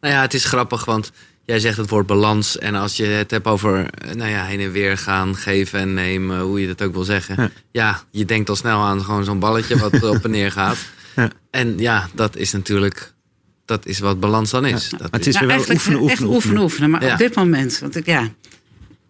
Nou 0.00 0.14
ja, 0.14 0.20
het 0.20 0.34
is 0.34 0.44
grappig, 0.44 0.84
want 0.84 1.12
jij 1.44 1.58
zegt 1.60 1.76
het 1.76 1.90
woord 1.90 2.06
balans. 2.06 2.58
En 2.58 2.74
als 2.74 2.96
je 2.96 3.04
het 3.04 3.30
hebt 3.30 3.46
over 3.46 3.90
eh, 3.90 4.14
nou 4.14 4.30
ja, 4.30 4.44
heen 4.44 4.60
en 4.60 4.72
weer 4.72 4.98
gaan, 4.98 5.36
geven 5.36 5.78
en 5.80 5.94
nemen, 5.94 6.40
hoe 6.40 6.60
je 6.60 6.66
dat 6.66 6.82
ook 6.82 6.92
wil 6.92 7.04
zeggen. 7.04 7.36
Ja, 7.38 7.50
Ja. 7.70 8.02
je 8.10 8.24
denkt 8.24 8.48
al 8.48 8.56
snel 8.56 8.80
aan 8.80 9.04
gewoon 9.04 9.24
zo'n 9.24 9.38
balletje 9.38 9.78
wat 9.78 10.02
op 10.14 10.24
en 10.24 10.30
neer 10.30 10.52
gaat. 10.52 10.78
Ja. 11.16 11.30
En 11.50 11.78
ja, 11.78 12.08
dat 12.14 12.36
is 12.36 12.52
natuurlijk, 12.52 13.12
dat 13.64 13.86
is 13.86 13.98
wat 13.98 14.20
balans 14.20 14.50
dan 14.50 14.66
is. 14.66 14.84
Ja. 14.84 14.98
Dat 14.98 15.00
Maar 15.10 15.20
het 15.20 15.26
is 15.26 15.38
weer 15.38 15.48
wel 15.48 15.56
eigenlijk 15.56 15.80
oefenen, 15.86 16.08
echt 16.08 16.20
oefenen, 16.20 16.34
oefenen, 16.34 16.62
oefenen. 16.62 16.90
Maar 16.90 17.04
Ja. 17.04 17.12
op 17.12 17.18
dit 17.18 17.34
moment, 17.34 17.78
want 17.78 17.96
ik, 17.96 18.06
ja, 18.06 18.28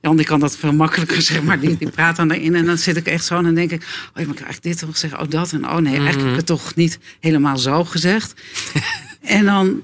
Jan 0.01 0.17
die 0.17 0.27
kan 0.27 0.41
dat 0.41 0.57
veel 0.57 0.73
makkelijker 0.73 1.23
zeggen, 1.29 1.45
maar 1.47 1.61
die, 1.61 1.77
die 1.77 1.91
praat 1.91 2.17
dan 2.17 2.31
erin. 2.31 2.55
En 2.55 2.67
dan 2.67 2.79
zit 2.79 2.97
ik 2.97 3.07
echt 3.07 3.25
zo 3.25 3.37
en 3.37 3.45
dan 3.45 3.55
denk 3.55 3.71
ik, 3.71 3.83
oh, 3.83 4.21
je 4.21 4.27
mag 4.27 4.35
eigenlijk 4.37 4.63
dit 4.63 4.79
toch 4.79 4.97
zeggen, 4.97 5.21
oh 5.21 5.29
dat. 5.31 5.53
En 5.53 5.65
oh 5.69 5.77
nee, 5.77 5.93
eigenlijk 5.97 6.21
heb 6.21 6.31
ik 6.31 6.37
het 6.37 6.47
toch 6.47 6.75
niet 6.75 6.99
helemaal 7.21 7.59
zo 7.59 7.85
gezegd. 7.85 8.35
en 9.23 9.45
dan 9.45 9.81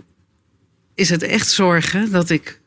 is 0.94 1.10
het 1.10 1.22
echt 1.22 1.50
zorgen 1.50 2.10
dat 2.10 2.30
ik 2.30 2.60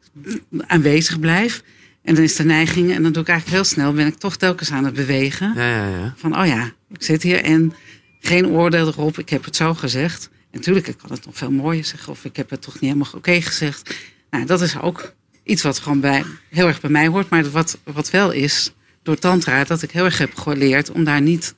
aanwezig 0.68 1.19
blijf. 1.19 1.64
En 2.03 2.15
dan 2.15 2.23
is 2.23 2.35
de 2.35 2.43
neiging, 2.43 2.93
en 2.93 3.03
dan 3.03 3.11
doe 3.11 3.22
ik 3.22 3.30
eigenlijk 3.30 3.57
heel 3.61 3.72
snel, 3.73 3.93
ben 3.93 4.07
ik 4.07 4.15
toch 4.15 4.35
telkens 4.38 4.72
aan 4.72 4.85
het 4.85 4.93
bewegen. 4.93 5.53
Ja, 5.56 5.69
ja, 5.69 5.88
ja. 5.88 6.14
Van, 6.18 6.39
oh 6.39 6.45
ja, 6.45 6.72
ik 6.89 7.03
zit 7.03 7.23
hier 7.23 7.43
en 7.43 7.73
geen 8.19 8.47
oordeel 8.47 8.88
erop. 8.88 9.19
Ik 9.19 9.30
heb 9.30 9.45
het 9.45 9.56
zo 9.56 9.73
gezegd. 9.73 10.30
En 10.34 10.57
natuurlijk, 10.57 10.88
ik 10.88 10.97
kan 10.97 11.11
het 11.11 11.26
nog 11.26 11.38
veel 11.38 11.52
mooier 11.52 11.85
zeggen. 11.85 12.11
Of 12.11 12.26
ik 12.26 12.35
heb 12.35 12.49
het 12.49 12.61
toch 12.61 12.73
niet 12.73 12.91
helemaal 12.91 13.11
oké 13.15 13.41
gezegd. 13.41 13.95
Nou, 14.30 14.45
dat 14.45 14.61
is 14.61 14.80
ook 14.80 15.14
iets 15.43 15.61
wat 15.61 15.80
gewoon 15.80 15.99
bij, 15.99 16.23
heel 16.49 16.68
erg 16.68 16.81
bij 16.81 16.89
mij 16.89 17.07
hoort. 17.07 17.30
Maar 17.30 17.52
wat, 17.52 17.77
wat 17.84 18.10
wel 18.10 18.31
is, 18.31 18.73
door 19.03 19.19
tantra, 19.19 19.64
dat 19.64 19.81
ik 19.81 19.91
heel 19.91 20.06
erg 20.06 20.18
heb 20.18 20.35
geleerd 20.35 20.91
om 20.91 21.03
daar 21.03 21.22
niet... 21.22 21.56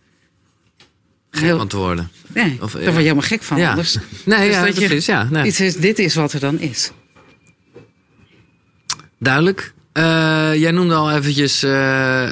Gek 1.31 1.57
van 1.57 1.67
te 1.67 1.77
worden. 1.77 2.09
Nee, 2.27 2.57
Of, 2.61 2.71
daar 2.71 2.81
word 2.81 2.93
je 2.93 3.01
helemaal 3.01 3.21
gek 3.21 3.43
van. 3.43 3.57
Ja. 3.57 3.69
anders. 3.69 3.97
Nee, 4.25 4.47
Dus 4.47 4.55
ja, 4.55 4.65
dat 4.65 4.77
je 4.79 4.85
precies. 4.85 5.05
Ja, 5.05 5.27
nee. 5.31 5.45
Iets 5.45 5.59
is, 5.59 5.75
dit 5.75 5.99
is 5.99 6.15
wat 6.15 6.33
er 6.33 6.39
dan 6.39 6.59
is. 6.59 6.91
Duidelijk. 9.19 9.73
Eh, 9.97 10.55
jij 10.55 10.71
noemde 10.71 10.95
al 10.95 11.11
eventjes 11.11 11.63
eh, 11.63 12.23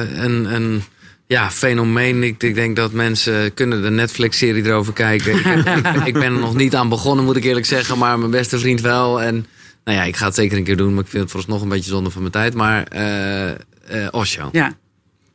eh, 0.00 0.22
een, 0.24 0.54
een 0.54 0.82
ja, 1.26 1.50
fenomeen. 1.50 2.22
Ik, 2.22 2.42
ik 2.42 2.54
denk 2.54 2.76
dat 2.76 2.92
mensen 2.92 3.54
kunnen 3.54 3.82
de 3.82 3.90
Netflix-serie 3.90 4.64
erover 4.64 4.92
kijken. 4.92 5.36
ik, 5.36 5.44
ik, 5.66 6.06
ik 6.10 6.14
ben 6.14 6.22
er 6.22 6.40
nog 6.40 6.54
niet 6.54 6.74
aan 6.74 6.88
begonnen, 6.88 7.24
moet 7.24 7.36
ik 7.36 7.44
eerlijk 7.44 7.66
zeggen. 7.66 7.98
Maar 7.98 8.18
mijn 8.18 8.30
beste 8.30 8.58
vriend 8.58 8.80
wel. 8.80 9.22
En 9.22 9.46
nou 9.84 9.98
ja, 9.98 10.04
ik 10.04 10.16
ga 10.16 10.26
het 10.26 10.34
zeker 10.34 10.58
een 10.58 10.64
keer 10.64 10.76
doen. 10.76 10.94
Maar 10.94 11.04
ik 11.04 11.10
vind 11.10 11.22
het 11.22 11.30
vooralsnog 11.30 11.62
een 11.62 11.68
beetje 11.68 11.90
zonde 11.90 12.10
van 12.10 12.20
mijn 12.20 12.32
tijd. 12.32 12.54
Maar 12.54 12.86
Osho. 14.10 14.48
Ja. 14.52 14.76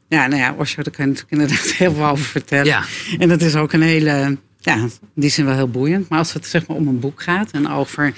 Ja, 0.09 0.27
nou 0.27 0.41
ja, 0.41 0.55
Osho, 0.57 0.83
daar 0.83 0.93
kan 0.93 1.05
je 1.05 1.11
natuurlijk 1.11 1.41
inderdaad 1.41 1.71
heel 1.81 1.93
veel 1.93 2.05
over 2.07 2.25
vertellen. 2.25 2.65
Ja. 2.65 2.83
En 3.19 3.29
dat 3.29 3.41
is 3.41 3.55
ook 3.55 3.73
een 3.73 3.81
hele, 3.81 4.37
ja, 4.59 4.75
in 4.75 4.91
die 5.15 5.29
zin 5.29 5.45
wel 5.45 5.55
heel 5.55 5.69
boeiend. 5.69 6.09
Maar 6.09 6.19
als 6.19 6.33
het 6.33 6.45
zeg 6.47 6.67
maar 6.67 6.77
om 6.77 6.87
een 6.87 6.99
boek 6.99 7.21
gaat 7.21 7.51
en 7.51 7.69
over 7.69 8.13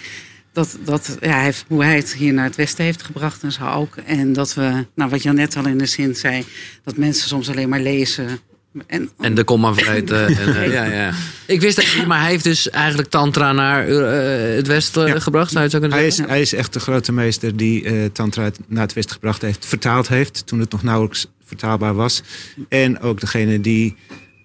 dat, 0.54 0.78
dat, 0.84 1.18
ja, 1.22 1.30
hij 1.32 1.44
heeft, 1.44 1.66
hoe 1.68 1.84
hij 1.84 1.96
het 1.96 2.14
hier 2.14 2.34
naar 2.34 2.46
het 2.46 2.56
Westen 2.56 2.86
heeft 2.86 3.04
gebracht 3.04 3.44
en 3.44 3.52
zo 3.52 3.66
ook. 3.66 3.96
En 4.06 4.34
dat 4.34 4.54
we, 4.54 4.86
nou 4.96 5.10
wat 5.10 5.24
Jan 5.24 5.36
net 5.36 5.56
al 5.58 5.68
in 5.68 5.78
de 5.78 5.86
zin 5.86 6.16
zei, 6.16 6.46
dat 6.84 6.98
mensen 6.98 7.28
soms 7.28 7.50
alleen 7.50 7.70
maar 7.70 7.80
lezen. 7.80 8.40
En, 8.88 9.10
En 9.20 9.36
de 9.36 9.44
komma 9.44 9.74
vergeten. 9.74 10.28
en, 10.38 10.56
eh, 10.56 10.72
ja, 10.72 10.84
ja. 10.84 11.12
Ik 11.46 11.62
wist 11.62 11.78
het 11.78 11.96
niet, 11.98 12.08
maar 12.08 12.20
hij 12.22 12.30
heeft 12.30 12.44
dus 12.44 12.70
eigenlijk 12.70 13.10
Tantra 13.10 13.52
naar 13.52 13.88
eh, 13.88 14.56
het 14.56 14.68
Westen 14.68 15.08
Ja. 15.08 15.20
gebracht. 15.20 15.52
Zou 15.52 15.64
je 15.66 15.70
het 15.70 15.72
zo 15.72 15.80
kunnen 15.80 15.98
Hij 15.98 16.08
is, 16.08 16.18
hij 16.18 16.42
is 16.42 16.54
echt 16.54 16.74
de 16.74 16.80
grote 16.80 17.12
meester 17.12 17.58
die 17.58 17.84
eh, 17.84 17.94
Tantra 18.14 18.50
naar 18.68 18.84
het 18.84 18.94
Westen 18.94 19.14
gebracht 19.14 19.42
heeft, 19.42 19.66
vertaald 19.66 20.08
heeft, 20.08 20.48
toen 20.48 20.60
het 20.60 20.72
nog 20.72 20.84
nauwelijks 20.84 21.28
vertaalbaar 21.58 21.94
was. 21.94 22.24
En 22.70 23.00
ook 23.00 23.20
degene 23.20 23.62
die 23.62 23.96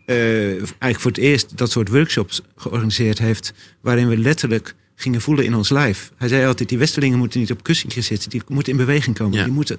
eh, 0.07 0.51
eigenlijk 0.57 1.01
voor 1.01 1.11
het 1.11 1.21
eerst 1.21 1.57
dat 1.57 1.71
soort 1.71 1.89
workshops 1.89 2.43
georganiseerd 2.57 3.19
heeft, 3.19 3.53
waarin 3.81 4.09
we 4.09 4.17
letterlijk 4.17 4.75
gingen 4.95 5.21
voelen 5.21 5.45
in 5.45 5.55
ons 5.55 5.69
lijf. 5.69 6.13
Hij 6.17 6.29
zei 6.29 6.47
altijd, 6.47 6.69
die 6.69 6.79
Westerlingen 6.79 7.19
moeten 7.19 7.41
niet 7.41 7.51
op 7.51 7.63
kussentjes 7.63 8.07
zitten, 8.07 8.31
die 8.31 8.43
moeten 8.49 8.73
in 8.73 8.79
beweging 8.79 9.17
komen. 9.17 9.39
Ja. 9.39 9.45
Die 9.45 9.53
moeten... 9.53 9.79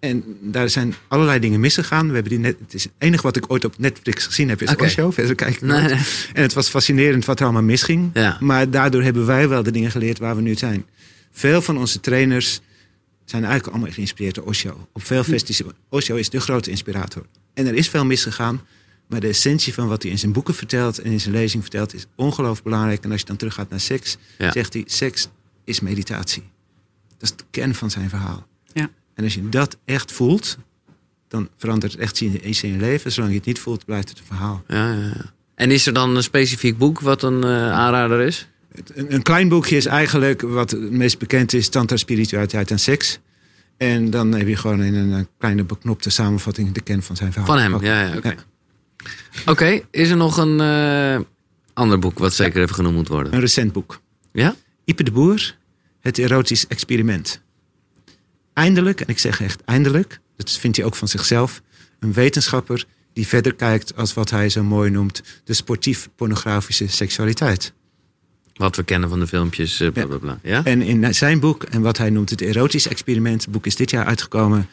En 0.00 0.24
daar 0.40 0.70
zijn 0.70 0.94
allerlei 1.08 1.38
dingen 1.38 1.60
misgegaan. 1.60 2.08
We 2.08 2.14
hebben 2.14 2.32
die 2.32 2.40
net, 2.40 2.56
het 2.58 2.74
is 2.74 2.82
het 2.82 2.92
enige 2.98 3.22
wat 3.22 3.36
ik 3.36 3.44
ooit 3.48 3.64
op 3.64 3.78
Netflix 3.78 4.26
gezien 4.26 4.48
heb, 4.48 4.62
is 4.62 4.70
Oké. 4.70 4.84
Osho. 4.84 5.10
Verder 5.10 5.34
kijk 5.34 5.60
Nee, 5.60 5.80
nee. 5.80 5.98
En 6.32 6.42
het 6.42 6.52
was 6.52 6.68
fascinerend 6.68 7.24
wat 7.24 7.38
er 7.38 7.44
allemaal 7.44 7.62
misging. 7.62 8.10
Ja. 8.14 8.36
Maar 8.40 8.70
daardoor 8.70 9.02
hebben 9.02 9.26
wij 9.26 9.48
wel 9.48 9.62
de 9.62 9.70
dingen 9.70 9.90
geleerd 9.90 10.18
waar 10.18 10.36
we 10.36 10.42
nu 10.42 10.54
zijn. 10.54 10.84
Veel 11.30 11.62
van 11.62 11.78
onze 11.78 12.00
trainers 12.00 12.60
zijn 13.30 13.42
eigenlijk 13.44 13.72
allemaal 13.74 13.92
geïnspireerd 13.94 14.34
door 14.34 14.44
Osho. 14.44 14.88
Op 14.92 15.04
veel 15.04 15.24
festivals. 15.24 15.74
Osho 15.88 16.14
is 16.16 16.30
de 16.30 16.40
grote 16.40 16.70
inspirator. 16.70 17.26
En 17.54 17.66
er 17.66 17.74
is 17.74 17.88
veel 17.88 18.04
misgegaan. 18.04 18.60
Maar 19.06 19.20
de 19.20 19.28
essentie 19.28 19.74
van 19.74 19.88
wat 19.88 20.02
hij 20.02 20.10
in 20.12 20.18
zijn 20.18 20.32
boeken 20.32 20.54
vertelt 20.54 20.98
en 20.98 21.10
in 21.12 21.20
zijn 21.20 21.34
lezing 21.34 21.62
vertelt 21.62 21.94
is 21.94 22.06
ongelooflijk 22.14 22.62
belangrijk. 22.64 23.04
En 23.04 23.10
als 23.10 23.20
je 23.20 23.26
dan 23.26 23.36
teruggaat 23.36 23.70
naar 23.70 23.80
seks, 23.80 24.16
Ja. 24.38 24.52
zegt 24.52 24.72
hij: 24.72 24.82
seks 24.86 25.28
is 25.64 25.80
meditatie. 25.80 26.42
Dat 27.18 27.30
is 27.30 27.36
de 27.36 27.44
kern 27.50 27.74
van 27.74 27.90
zijn 27.90 28.08
verhaal. 28.08 28.46
Ja. 28.72 28.90
En 29.14 29.24
als 29.24 29.34
je 29.34 29.48
dat 29.48 29.76
echt 29.84 30.12
voelt, 30.12 30.58
dan 31.28 31.48
verandert 31.56 31.92
het 31.92 32.00
echt 32.00 32.20
iets 32.20 32.62
in 32.62 32.72
je 32.72 32.78
leven. 32.78 33.12
Zolang 33.12 33.32
je 33.32 33.38
het 33.38 33.46
niet 33.46 33.58
voelt, 33.58 33.84
blijft 33.84 34.08
het 34.08 34.18
een 34.18 34.24
verhaal. 34.24 34.64
Ja, 34.68 34.92
ja, 34.92 35.00
ja. 35.04 35.32
En 35.54 35.70
is 35.70 35.86
er 35.86 35.92
dan 35.92 36.16
een 36.16 36.22
specifiek 36.22 36.78
boek 36.78 37.00
wat 37.00 37.22
een 37.22 37.44
eh, 37.44 37.72
aanrader 37.72 38.20
is? 38.20 38.48
Een, 38.94 39.14
een 39.14 39.22
klein 39.22 39.48
boekje 39.48 39.76
is 39.76 39.86
eigenlijk 39.86 40.42
wat 40.42 40.70
het 40.70 40.90
meest 40.90 41.18
bekend 41.18 41.52
is: 41.52 41.68
Tantra, 41.68 41.96
Spiritualiteit 41.96 42.70
en 42.70 42.78
Seks. 42.78 43.18
En 43.76 44.10
dan 44.10 44.32
heb 44.32 44.48
je 44.48 44.56
gewoon 44.56 44.82
in 44.82 44.94
een, 44.94 45.28
kleine 45.38 45.64
beknopte 45.64 46.10
samenvatting 46.10 46.72
de 46.72 46.80
kern 46.80 47.02
van 47.02 47.16
zijn 47.16 47.32
verhaal. 47.32 47.50
Van 47.50 47.58
hem, 47.58 47.74
Ook- 47.74 47.82
ja, 47.82 48.02
ja 48.02 48.16
oké. 48.16 48.28
Ja. 48.28 48.34
Oké, 49.46 49.80
is 49.90 50.10
er 50.10 50.16
nog 50.16 50.36
een 50.36 50.60
eh, 50.60 51.20
Ander 51.78 51.98
boek 51.98 52.18
wat 52.18 52.34
zeker 52.34 52.62
even 52.62 52.74
genoemd 52.74 52.94
moet 52.94 53.08
worden. 53.08 53.34
Een 53.34 53.40
recent 53.40 53.72
boek. 53.72 54.00
Ja? 54.32 54.54
Ipe 54.84 55.02
de 55.02 55.10
Boer, 55.10 55.56
Het 56.00 56.18
erotisch 56.18 56.66
experiment. 56.66 57.40
Eindelijk, 58.52 59.00
en 59.00 59.08
ik 59.08 59.18
zeg 59.18 59.40
echt 59.40 59.62
eindelijk, 59.64 60.20
dat 60.36 60.50
vindt 60.50 60.76
hij 60.76 60.86
ook 60.86 60.94
van 60.94 61.08
zichzelf, 61.08 61.62
een 62.00 62.12
wetenschapper 62.12 62.84
die 63.12 63.26
verder 63.26 63.54
kijkt 63.54 63.96
als 63.96 64.14
wat 64.14 64.30
hij 64.30 64.48
zo 64.48 64.62
mooi 64.62 64.90
noemt 64.90 65.22
de 65.44 65.54
sportief-pornografische 65.54 66.88
seksualiteit. 66.88 67.72
Wat 68.58 68.76
we 68.76 68.82
kennen 68.82 69.08
van 69.08 69.18
de 69.20 69.26
filmpjes, 69.26 69.80
eh, 69.80 69.90
bla 69.92 70.06
bla 70.06 70.16
bla. 70.18 70.38
Ja? 70.42 70.64
En 70.64 70.82
in 70.82 71.14
zijn 71.14 71.40
boek, 71.40 71.62
en 71.62 71.80
wat 71.82 71.98
hij 71.98 72.10
noemt 72.10 72.30
het 72.30 72.40
erotisch 72.40 72.88
experiment, 72.88 73.42
het 73.42 73.50
boek 73.50 73.66
is 73.66 73.76
dit 73.76 73.90
jaar 73.90 74.04
uitgekomen, 74.04 74.68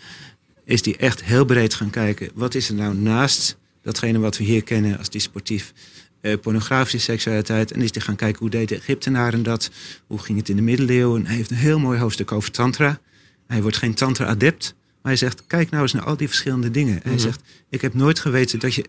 is 0.66 0.82
die 0.82 0.98
echt 0.98 1.24
heel 1.24 1.46
breed 1.46 1.74
gaan 1.74 1.90
kijken. 1.90 2.30
Wat 2.34 2.56
is 2.56 2.70
er 2.70 2.76
nou 2.76 2.96
naast 2.96 3.58
datgene 3.82 4.20
wat 4.20 4.38
we 4.38 4.44
hier 4.44 4.64
kennen 4.64 4.98
als 4.98 5.10
die 5.10 5.22
sportief 5.22 5.74
eh, 6.22 6.34
pornografische 6.42 7.00
seksualiteit. 7.00 7.72
En 7.72 7.82
is 7.82 7.92
die 7.92 8.02
gaan 8.02 8.16
kijken 8.16 8.40
hoe 8.40 8.50
deden 8.50 8.68
de 8.68 8.76
Egyptenaren 8.76 9.44
dat, 9.44 9.70
hoe 10.08 10.20
ging 10.20 10.38
het 10.38 10.50
in 10.50 10.56
de 10.56 10.62
middeleeuwen. 10.62 11.26
Hij 11.26 11.36
heeft 11.36 11.52
een 11.52 11.58
heel 11.58 11.80
mooi 11.80 12.00
hoofdstuk 12.00 12.32
over 12.32 12.52
tantra. 12.52 13.00
Hij 13.48 13.62
wordt 13.62 13.78
geen 13.78 13.94
tantra-adept, 13.94 14.76
maar 14.78 15.12
hij 15.12 15.16
zegt, 15.16 15.44
kijk 15.48 15.70
nou 15.70 15.84
eens 15.84 15.94
naar 15.94 16.04
al 16.04 16.18
die 16.18 16.28
verschillende 16.28 16.72
dingen. 16.72 17.00
Hij 17.04 17.12
Mhm. 17.12 17.22
zegt, 17.22 17.42
ik 17.70 17.82
heb 17.82 17.94
nooit 17.94 18.20
geweten 18.20 18.60
dat 18.60 18.74
je 18.76 18.86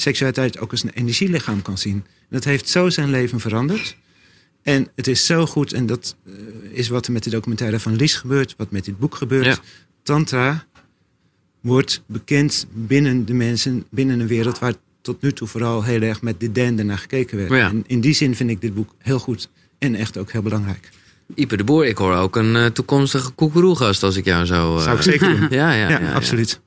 seksualiteit 0.00 0.58
ook 0.58 0.70
als 0.70 0.82
een 0.82 0.90
energielichaam 0.94 1.62
kan 1.62 1.78
zien. 1.78 1.94
En 1.94 2.26
dat 2.36 2.44
heeft 2.44 2.68
zo 2.68 2.88
zijn 2.90 3.10
leven 3.10 3.40
veranderd. 3.40 3.96
En 4.62 4.88
het 4.94 5.06
is 5.06 5.26
zo 5.26 5.46
goed, 5.46 5.72
en 5.72 5.86
dat 5.86 6.16
eh, 6.26 6.32
is 6.72 6.88
wat 6.88 7.06
er 7.06 7.12
met 7.12 7.22
de 7.24 7.30
documentaire 7.30 7.80
van 7.80 7.96
Lies 7.96 8.14
gebeurt, 8.14 8.54
wat 8.56 8.70
met 8.70 8.84
dit 8.84 8.98
boek 8.98 9.14
gebeurt. 9.14 9.44
Ja. 9.46 9.58
Tantra 10.02 10.64
wordt 11.60 12.02
bekend 12.06 12.66
binnen 12.72 13.24
de 13.26 13.34
mensen, 13.34 13.84
binnen 13.90 14.20
een 14.20 14.26
wereld 14.26 14.58
waar 14.58 14.74
tot 15.02 15.22
nu 15.22 15.32
toe 15.32 15.48
vooral 15.48 15.84
heel 15.84 16.00
erg 16.02 16.22
met 16.22 16.40
de 16.40 16.52
dende 16.52 16.82
naar 16.82 16.98
gekeken 16.98 17.36
werd. 17.38 17.50
Ja. 17.50 17.68
En 17.68 17.84
in 17.86 18.00
die 18.00 18.12
zin 18.14 18.36
vind 18.36 18.50
ik 18.50 18.60
dit 18.60 18.74
boek 18.74 18.94
heel 18.98 19.18
goed 19.18 19.48
en 19.78 19.94
echt 19.94 20.16
ook 20.18 20.32
heel 20.32 20.42
belangrijk. 20.42 20.90
Ipe 21.34 21.56
de 21.56 21.64
Boer, 21.64 21.86
ik 21.86 21.96
hoor 21.96 22.14
ook 22.14 22.36
een 22.36 22.56
eh, 22.56 22.66
toekomstige 22.66 23.30
koekeroegast 23.30 24.02
als 24.02 24.16
ik 24.16 24.24
jou 24.24 24.44
zo... 24.46 24.76
eh, 24.76 24.82
Zou 24.82 24.96
ik 24.96 25.02
zeker 25.02 25.28
doen. 25.28 25.48
Ja, 25.58 25.72
ja, 25.72 25.88
Ja, 25.88 25.88
ja, 25.90 26.00
ja. 26.00 26.12
absoluut. 26.12 26.60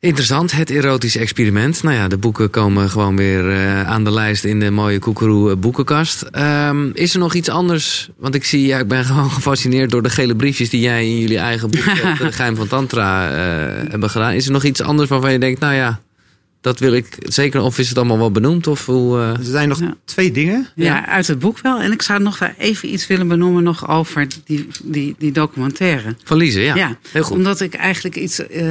Interessant, 0.00 0.52
het 0.52 0.70
erotisch 0.70 1.16
experiment. 1.16 1.82
Nou 1.82 1.96
ja, 1.96 2.08
de 2.08 2.18
boeken 2.18 2.50
komen 2.50 2.90
gewoon 2.90 3.16
weer 3.16 3.50
eh, 3.50 3.82
aan 3.82 4.04
de 4.04 4.10
lijst 4.10 4.44
in 4.44 4.60
de 4.60 4.70
mooie 4.70 4.98
Koekeroe 4.98 5.56
boekenkast. 5.56 6.22
Ehm, 6.22 6.90
is 6.92 7.12
er 7.12 7.18
nog 7.18 7.34
iets 7.34 7.48
anders? 7.48 8.10
Want 8.16 8.34
ik 8.34 8.44
zie, 8.44 8.66
ja, 8.66 8.78
ik 8.78 8.88
ben 8.88 9.04
gewoon 9.14 9.30
gefascineerd 9.30 9.90
door 9.90 10.02
de 10.02 10.10
gele 10.10 10.36
briefjes 10.36 10.70
die 10.70 10.80
jij 10.80 11.08
in 11.08 11.18
jullie 11.18 11.38
eigen 11.38 11.70
boek, 11.70 11.84
eh, 11.84 12.18
De 12.26 12.32
Geheim 12.32 12.56
van 12.56 12.66
Tantra, 12.66 13.30
eh, 13.30 13.90
hebben 13.90 14.10
gedaan. 14.10 14.32
Is 14.32 14.46
er 14.46 14.52
nog 14.52 14.64
iets 14.64 14.82
anders 14.82 15.08
waarvan 15.08 15.32
je 15.32 15.38
denkt, 15.38 15.60
nou 15.60 15.74
ja, 15.74 16.00
dat 16.60 16.78
wil 16.78 16.92
ik 16.92 17.16
zeker, 17.18 17.60
of 17.60 17.78
is 17.78 17.88
het 17.88 17.98
allemaal 17.98 18.18
wel 18.18 18.30
benoemd? 18.30 18.66
Of 18.66 18.86
hoe, 18.86 19.18
eh, 19.18 19.28
Er 19.28 19.44
zijn 19.44 19.68
nog 19.68 19.80
Ja. 19.80 19.96
twee 20.04 20.30
dingen. 20.30 20.68
Ja, 20.74 21.06
uit 21.06 21.26
het 21.26 21.38
boek 21.38 21.58
wel. 21.58 21.80
En 21.80 21.92
ik 21.92 22.02
zou 22.02 22.22
nog 22.22 22.38
wel 22.38 22.48
even 22.58 22.92
iets 22.92 23.06
willen 23.06 23.28
benoemen 23.28 23.62
nog 23.62 23.88
over 23.88 24.26
die, 24.44 24.68
die, 24.84 25.14
die 25.18 25.32
documentaire. 25.32 26.16
van 26.24 26.36
Lize, 26.36 26.60
ja. 26.60 26.74
Ja, 26.74 26.98
Heel 27.12 27.22
goed. 27.22 27.36
omdat 27.36 27.60
ik 27.60 27.74
eigenlijk 27.74 28.16
iets 28.16 28.46
eh, 28.46 28.66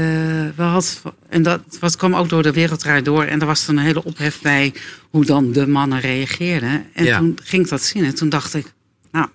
wel 0.55 0.67
had. 0.67 1.01
En 1.29 1.41
dat 1.43 1.61
was, 1.79 1.95
kwam 1.95 2.15
ook 2.15 2.29
door 2.29 2.43
de 2.43 2.51
wereldrijd 2.51 3.05
door. 3.05 3.23
En 3.23 3.39
er 3.39 3.45
was 3.45 3.67
een 3.67 3.77
hele 3.77 4.03
ophef 4.03 4.41
bij 4.41 4.73
hoe 5.09 5.25
dan 5.25 5.51
de 5.51 5.67
mannen 5.67 5.99
reageerden. 5.99 6.85
En 6.93 7.05
Ja. 7.05 7.17
toen 7.17 7.37
ging 7.43 7.63
ik 7.63 7.69
dat 7.69 7.83
zien. 7.83 8.03
En 8.05 8.15
toen 8.15 8.29
dacht 8.29 8.53
ik, 8.53 8.73
nou, 9.11 9.27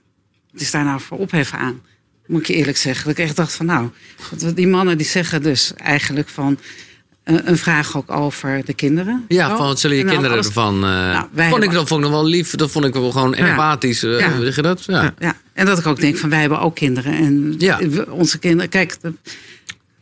wat 0.52 0.60
is 0.60 0.70
daar 0.70 0.84
nou 0.84 1.00
voor 1.00 1.18
ophef 1.18 1.52
aan? 1.52 1.80
Moet 2.26 2.40
ik 2.40 2.46
je 2.46 2.54
eerlijk 2.54 2.76
zeggen. 2.76 3.04
Dat 3.08 3.18
ik 3.18 3.24
echt 3.24 3.36
dacht 3.36 3.52
van, 3.52 3.66
nou, 3.66 3.88
dat- 4.38 4.56
die 4.56 4.66
mannen 4.68 4.96
die 4.98 5.06
zeggen 5.06 5.42
dus 5.42 5.72
eigenlijk 5.76 6.28
van. 6.28 6.58
Een 7.24 7.58
vraag 7.58 7.96
ook 7.96 8.10
over 8.10 8.62
de 8.64 8.74
kinderen. 8.74 9.24
Ja, 9.28 9.48
Zo. 9.48 9.56
van 9.56 9.66
wat 9.66 9.80
zullen 9.80 9.96
je 9.96 10.04
kinderen 10.04 10.30
alles- 10.32 10.46
ervan... 10.46 10.78
Nou, 10.80 11.26
wij 11.32 11.48
vond 11.50 11.62
ik, 11.62 11.72
dat 11.72 11.88
vond 11.88 12.04
ik 12.04 12.10
nog 12.10 12.20
wel 12.20 12.26
lief. 12.28 12.50
Dat 12.54 12.70
vond 12.70 12.84
ik 12.84 12.92
wel 12.92 13.10
gewoon 13.10 13.34
empathisch. 13.34 14.02
eh, 14.02 14.18
Ja. 14.18 14.40
Zeg 14.40 14.56
je 14.56 14.62
dat? 14.62 14.84
Ja. 14.84 15.14
Ja, 15.18 15.36
en 15.52 15.66
dat 15.66 15.78
ik 15.78 15.86
ook 15.86 16.00
denk 16.00 16.16
van 16.16 16.30
wij 16.30 16.40
hebben 16.40 16.60
ook 16.60 16.74
kinderen. 16.74 17.12
En 17.12 17.56
onze 18.10 18.38
kinderen, 18.38 18.68
kijk, 18.70 18.96
de- 19.00 19.14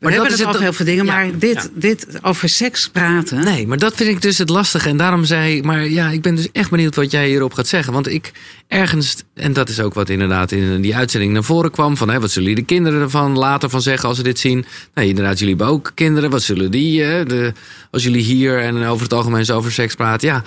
we 0.01 0.07
dat 0.07 0.15
hebben 0.15 0.33
is 0.33 0.39
het 0.39 0.49
over 0.49 0.61
heel 0.61 0.73
veel 0.73 0.85
dingen, 0.85 1.05
Ja, 1.05 1.13
maar 1.13 1.39
dit, 1.39 1.55
ja. 1.55 1.69
dit 1.75 2.07
over 2.23 2.49
seks 2.49 2.89
praten. 2.89 3.45
Nee, 3.45 3.67
maar 3.67 3.79
dat 3.79 3.95
vind 3.95 4.11
ik 4.11 4.23
dus 4.23 4.39
het 4.39 4.49
lastige. 4.49 4.89
En 4.89 4.97
daarom 4.97 5.25
zei 5.25 5.57
ik, 5.57 5.65
maar 5.65 5.89
ja, 5.89 6.09
ik 6.09 6.23
ben 6.23 6.35
dus 6.35 6.49
echt 6.53 6.71
benieuwd 6.71 6.95
wat 6.95 7.11
jij 7.11 7.29
hierop 7.29 7.53
gaat 7.53 7.67
zeggen. 7.67 7.93
Want 7.93 8.09
ik 8.09 8.33
ergens, 8.69 9.17
en 9.35 9.53
dat 9.53 9.69
is 9.69 9.81
ook 9.81 9.95
wat 9.95 10.09
inderdaad 10.09 10.53
in 10.53 10.81
die 10.81 10.97
uitzending 10.97 11.33
naar 11.33 11.45
voren 11.45 11.71
kwam. 11.71 11.97
Van 11.97 12.11
hè, 12.11 12.21
wat 12.21 12.31
zullen 12.31 12.49
jullie 12.49 12.65
de 12.65 12.75
kinderen 12.75 13.01
ervan 13.01 13.39
later 13.39 13.71
van 13.71 13.83
zeggen 13.83 14.09
als 14.09 14.17
ze 14.17 14.23
dit 14.23 14.39
zien? 14.39 14.65
Nee, 14.95 15.09
inderdaad, 15.09 15.39
jullie 15.39 15.55
hebben 15.57 15.75
ook 15.75 15.93
kinderen. 15.95 16.31
Wat 16.31 16.43
zullen 16.43 16.71
die, 16.71 17.03
hè, 17.03 17.25
de, 17.25 17.53
als 17.91 18.03
jullie 18.03 18.23
hier 18.23 18.59
en 18.59 18.85
over 18.85 19.03
het 19.03 19.13
algemeen 19.13 19.45
zo 19.45 19.57
over 19.57 19.73
seks 19.73 19.95
praten? 19.95 20.29
Ja, 20.29 20.43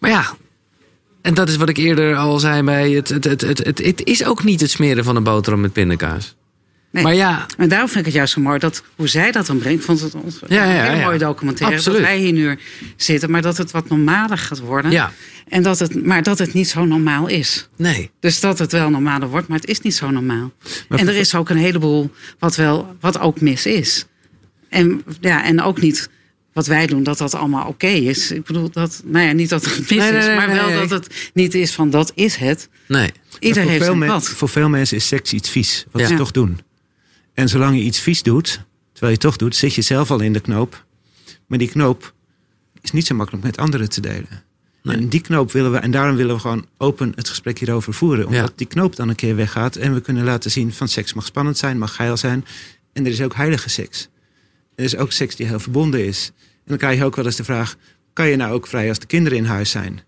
maar 0.00 0.10
ja. 0.10 0.34
En 1.22 1.34
dat 1.34 1.48
is 1.48 1.56
wat 1.56 1.68
ik 1.68 1.76
eerder 1.76 2.16
al 2.16 2.38
zei 2.38 2.62
bij 2.62 2.90
het, 2.90 3.08
het, 3.08 3.24
het, 3.24 3.40
het, 3.40 3.58
het, 3.58 3.78
het 3.84 4.04
is 4.04 4.24
ook 4.24 4.44
niet 4.44 4.60
het 4.60 4.70
smeren 4.70 5.04
van 5.04 5.16
een 5.16 5.22
boterham 5.22 5.60
met 5.60 5.72
pindakaas. 5.72 6.36
Nee. 6.96 7.04
Maar 7.04 7.14
ja, 7.14 7.46
En 7.58 7.68
daarom 7.68 7.88
vind 7.88 7.98
ik 8.00 8.04
het 8.06 8.14
juist 8.14 8.32
zo 8.32 8.40
mooi 8.40 8.58
dat 8.58 8.82
hoe 8.96 9.08
zij 9.08 9.32
dat 9.32 9.46
dan 9.46 9.58
brengt. 9.58 9.78
Ik 9.78 9.84
vond 9.84 10.00
het 10.00 10.14
ons 10.14 10.38
Ja, 10.48 10.64
ja, 10.64 10.78
een 10.78 10.84
hele 10.84 10.96
ja. 10.96 11.04
mooie 11.04 11.18
documentaire. 11.18 11.76
Absoluut. 11.76 11.98
Dat 11.98 12.06
wij 12.08 12.18
hier 12.18 12.32
nu 12.32 12.58
zitten, 12.96 13.30
maar 13.30 13.42
dat 13.42 13.56
het 13.56 13.70
wat 13.70 13.88
normaler 13.88 14.38
gaat 14.38 14.58
worden. 14.58 14.90
ja, 14.90 15.12
En 15.48 15.62
dat 15.62 15.78
het, 15.78 16.04
maar 16.06 16.22
dat 16.22 16.38
het 16.38 16.52
niet 16.52 16.68
zo 16.68 16.84
normaal 16.84 17.26
is. 17.28 17.68
nee. 17.76 18.10
Dus 18.20 18.40
dat 18.40 18.58
het 18.58 18.72
wel 18.72 18.90
normaler 18.90 19.28
wordt, 19.28 19.48
maar 19.48 19.58
het 19.58 19.68
is 19.68 19.80
niet 19.80 19.94
zo 19.94 20.10
normaal. 20.10 20.52
Maar 20.88 20.98
en 20.98 21.08
er 21.08 21.14
is 21.16 21.34
ook 21.34 21.48
een 21.50 21.56
heleboel 21.56 22.10
wat, 22.38 22.56
wel, 22.56 22.96
wat 23.00 23.18
ook 23.18 23.40
mis 23.40 23.66
is. 23.66 24.04
En, 24.68 25.02
ja, 25.20 25.44
en 25.44 25.62
ook 25.62 25.80
niet 25.80 26.08
wat 26.52 26.66
wij 26.66 26.86
doen, 26.86 27.02
dat 27.02 27.18
dat 27.18 27.34
allemaal 27.34 27.66
oké 27.66 27.86
is. 27.86 28.30
Ik 28.30 28.44
bedoel, 28.44 28.70
dat, 28.70 29.02
nou 29.04 29.26
ja, 29.26 29.32
niet 29.32 29.48
dat 29.48 29.64
het 29.64 29.78
mis 29.78 29.88
Nee, 29.88 30.10
nee, 30.10 30.20
is, 30.20 30.26
maar 30.26 30.46
nee, 30.46 30.56
wel 30.56 30.66
nee. 30.68 30.76
dat 30.76 30.90
het 30.90 31.30
niet 31.34 31.54
is 31.54 31.72
van 31.72 31.90
dat 31.90 32.12
is 32.14 32.36
het. 32.36 32.68
Nee. 32.88 33.10
Ieder 33.38 33.62
voor, 33.62 33.70
heeft 33.70 33.84
veel 33.84 33.94
men- 33.94 34.22
voor 34.22 34.48
veel 34.48 34.68
mensen 34.68 34.96
is 34.96 35.06
seks 35.06 35.32
iets 35.32 35.50
vies. 35.50 35.84
Wat 35.90 36.02
Ja. 36.02 36.08
ze 36.08 36.14
toch 36.14 36.30
doen. 36.30 36.58
En 37.36 37.48
zolang 37.48 37.76
je 37.76 37.82
iets 37.82 38.00
vies 38.00 38.22
doet, 38.22 38.48
terwijl 38.92 39.12
je 39.12 39.18
het 39.18 39.20
toch 39.20 39.36
doet, 39.36 39.56
zit 39.56 39.74
je 39.74 39.82
zelf 39.82 40.10
al 40.10 40.20
in 40.20 40.32
de 40.32 40.40
knoop. 40.40 40.84
Maar 41.46 41.58
die 41.58 41.68
knoop 41.68 42.14
is 42.80 42.90
niet 42.92 43.06
zo 43.06 43.14
makkelijk 43.14 43.44
met 43.44 43.56
anderen 43.56 43.88
te 43.88 44.00
delen. 44.00 44.44
Nee. 44.82 44.96
En 44.96 45.08
die 45.08 45.20
knoop 45.20 45.52
willen 45.52 45.72
we, 45.72 45.78
en 45.78 45.90
daarom 45.90 46.16
willen 46.16 46.34
we 46.34 46.40
gewoon 46.40 46.66
open 46.78 47.12
het 47.14 47.28
gesprek 47.28 47.58
hierover 47.58 47.94
voeren. 47.94 48.26
Omdat 48.26 48.48
Ja. 48.48 48.52
die 48.56 48.66
knoop 48.66 48.96
dan 48.96 49.08
een 49.08 49.14
keer 49.14 49.36
weggaat. 49.36 49.76
En 49.76 49.94
we 49.94 50.00
kunnen 50.00 50.24
laten 50.24 50.50
zien 50.50 50.72
van 50.72 50.88
seks 50.88 51.12
mag 51.14 51.24
spannend 51.26 51.58
zijn, 51.58 51.78
mag 51.78 51.94
geil 51.94 52.16
zijn. 52.16 52.44
En 52.92 53.04
er 53.06 53.10
is 53.12 53.22
ook 53.22 53.34
heilige 53.34 53.68
seks. 53.68 54.08
Er 54.74 54.84
is 54.84 54.96
ook 54.96 55.12
seks 55.12 55.36
die 55.36 55.46
heel 55.46 55.60
verbonden 55.60 56.04
is. 56.06 56.32
En 56.36 56.62
dan 56.64 56.76
krijg 56.76 56.98
je 56.98 57.04
ook 57.04 57.16
wel 57.16 57.24
eens 57.24 57.36
de 57.36 57.44
vraag: 57.44 57.76
kan 58.12 58.28
je 58.28 58.36
nou 58.36 58.52
ook 58.52 58.66
vrij 58.66 58.88
als 58.88 58.98
de 58.98 59.06
kinderen 59.06 59.38
in 59.38 59.44
huis 59.44 59.70
zijn? 59.70 60.00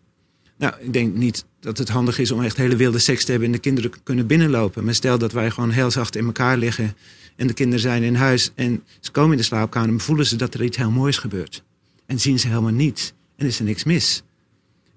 Nou, 0.59 0.75
ik 0.81 0.93
denk 0.93 1.15
niet 1.15 1.45
dat 1.61 1.79
het 1.79 1.89
handig 1.89 2.19
is 2.19 2.31
om 2.31 2.43
echt 2.43 2.57
hele 2.57 2.77
wilde 2.77 2.99
seks 2.99 3.25
te 3.25 3.31
hebben 3.31 3.49
en 3.49 3.55
de 3.55 3.61
kinderen 3.61 3.91
kunnen 4.03 4.27
binnenlopen. 4.27 4.85
Maar 4.85 4.95
stel 4.95 5.19
dat 5.19 5.33
wij 5.33 5.51
gewoon 5.51 5.71
heel 5.71 5.91
zacht 5.91 6.17
in 6.17 6.27
elkaar 6.27 6.57
liggen 6.57 6.97
en 7.37 7.47
de 7.47 7.53
kinderen 7.53 7.81
zijn 7.81 8.03
in 8.03 8.15
huis 8.15 8.53
en 8.55 8.85
ze 9.01 9.11
komen 9.11 9.33
in 9.33 9.39
de 9.39 9.43
slaapkamer 9.43 9.89
en 9.89 10.01
voelen 10.01 10.27
ze 10.27 10.37
dat 10.37 10.55
er 10.55 10.65
iets 10.65 10.77
heel 10.77 10.91
moois 10.91 11.19
gebeurt. 11.19 11.63
En 12.07 12.21
zien 12.21 12.39
ze 12.39 12.49
helemaal 12.49 12.73
niets 12.73 13.13
en 13.37 13.47
is 13.47 13.59
er 13.59 13.65
niks 13.65 13.85
mis. 13.85 14.23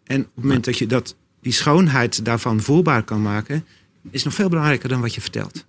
En 0.03 0.19
op 0.21 0.29
het 0.35 0.43
moment 0.43 0.65
dat 0.65 0.77
je 0.77 0.87
dat, 0.87 1.15
die 1.41 1.53
schoonheid 1.53 2.25
daarvan 2.25 2.61
voelbaar 2.61 3.03
kan 3.03 3.21
maken, 3.21 3.65
is 4.11 4.23
nog 4.23 4.33
veel 4.33 4.49
belangrijker 4.49 4.89
dan 4.89 5.01
wat 5.01 5.15
je 5.15 5.21
vertelt. 5.21 5.65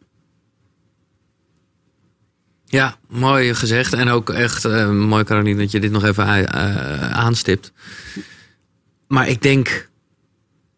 Ja, 2.65 2.97
mooi 3.09 3.55
gezegd. 3.55 3.93
En 3.93 4.09
ook 4.09 4.31
echt 4.31 4.65
eh, 4.65 4.91
mooi, 4.91 5.25
Caroline, 5.25 5.61
dat 5.61 5.71
je 5.71 5.81
dit 5.81 5.91
nog 5.91 6.05
even 6.05 6.27
eh, 6.27 7.11
aanstipt. 7.11 7.73
Maar 9.07 9.29
ik 9.29 9.43
denk 9.43 9.91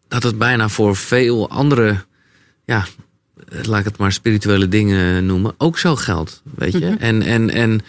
dat 0.07 0.23
het 0.23 0.37
bijna 0.37 0.69
voor 0.69 0.95
veel 0.95 1.49
andere, 1.49 2.05
ja, 2.65 2.85
laat 3.63 3.79
ik 3.79 3.85
het 3.85 3.97
maar 3.97 4.11
spirituele 4.11 4.67
dingen 4.67 5.25
noemen, 5.25 5.53
ook 5.57 5.77
zo 5.77 5.95
geldt. 5.95 6.41
Weet 6.55 6.73
je? 6.73 6.95
En, 6.99 7.21
en, 7.21 7.49
en 7.49 7.81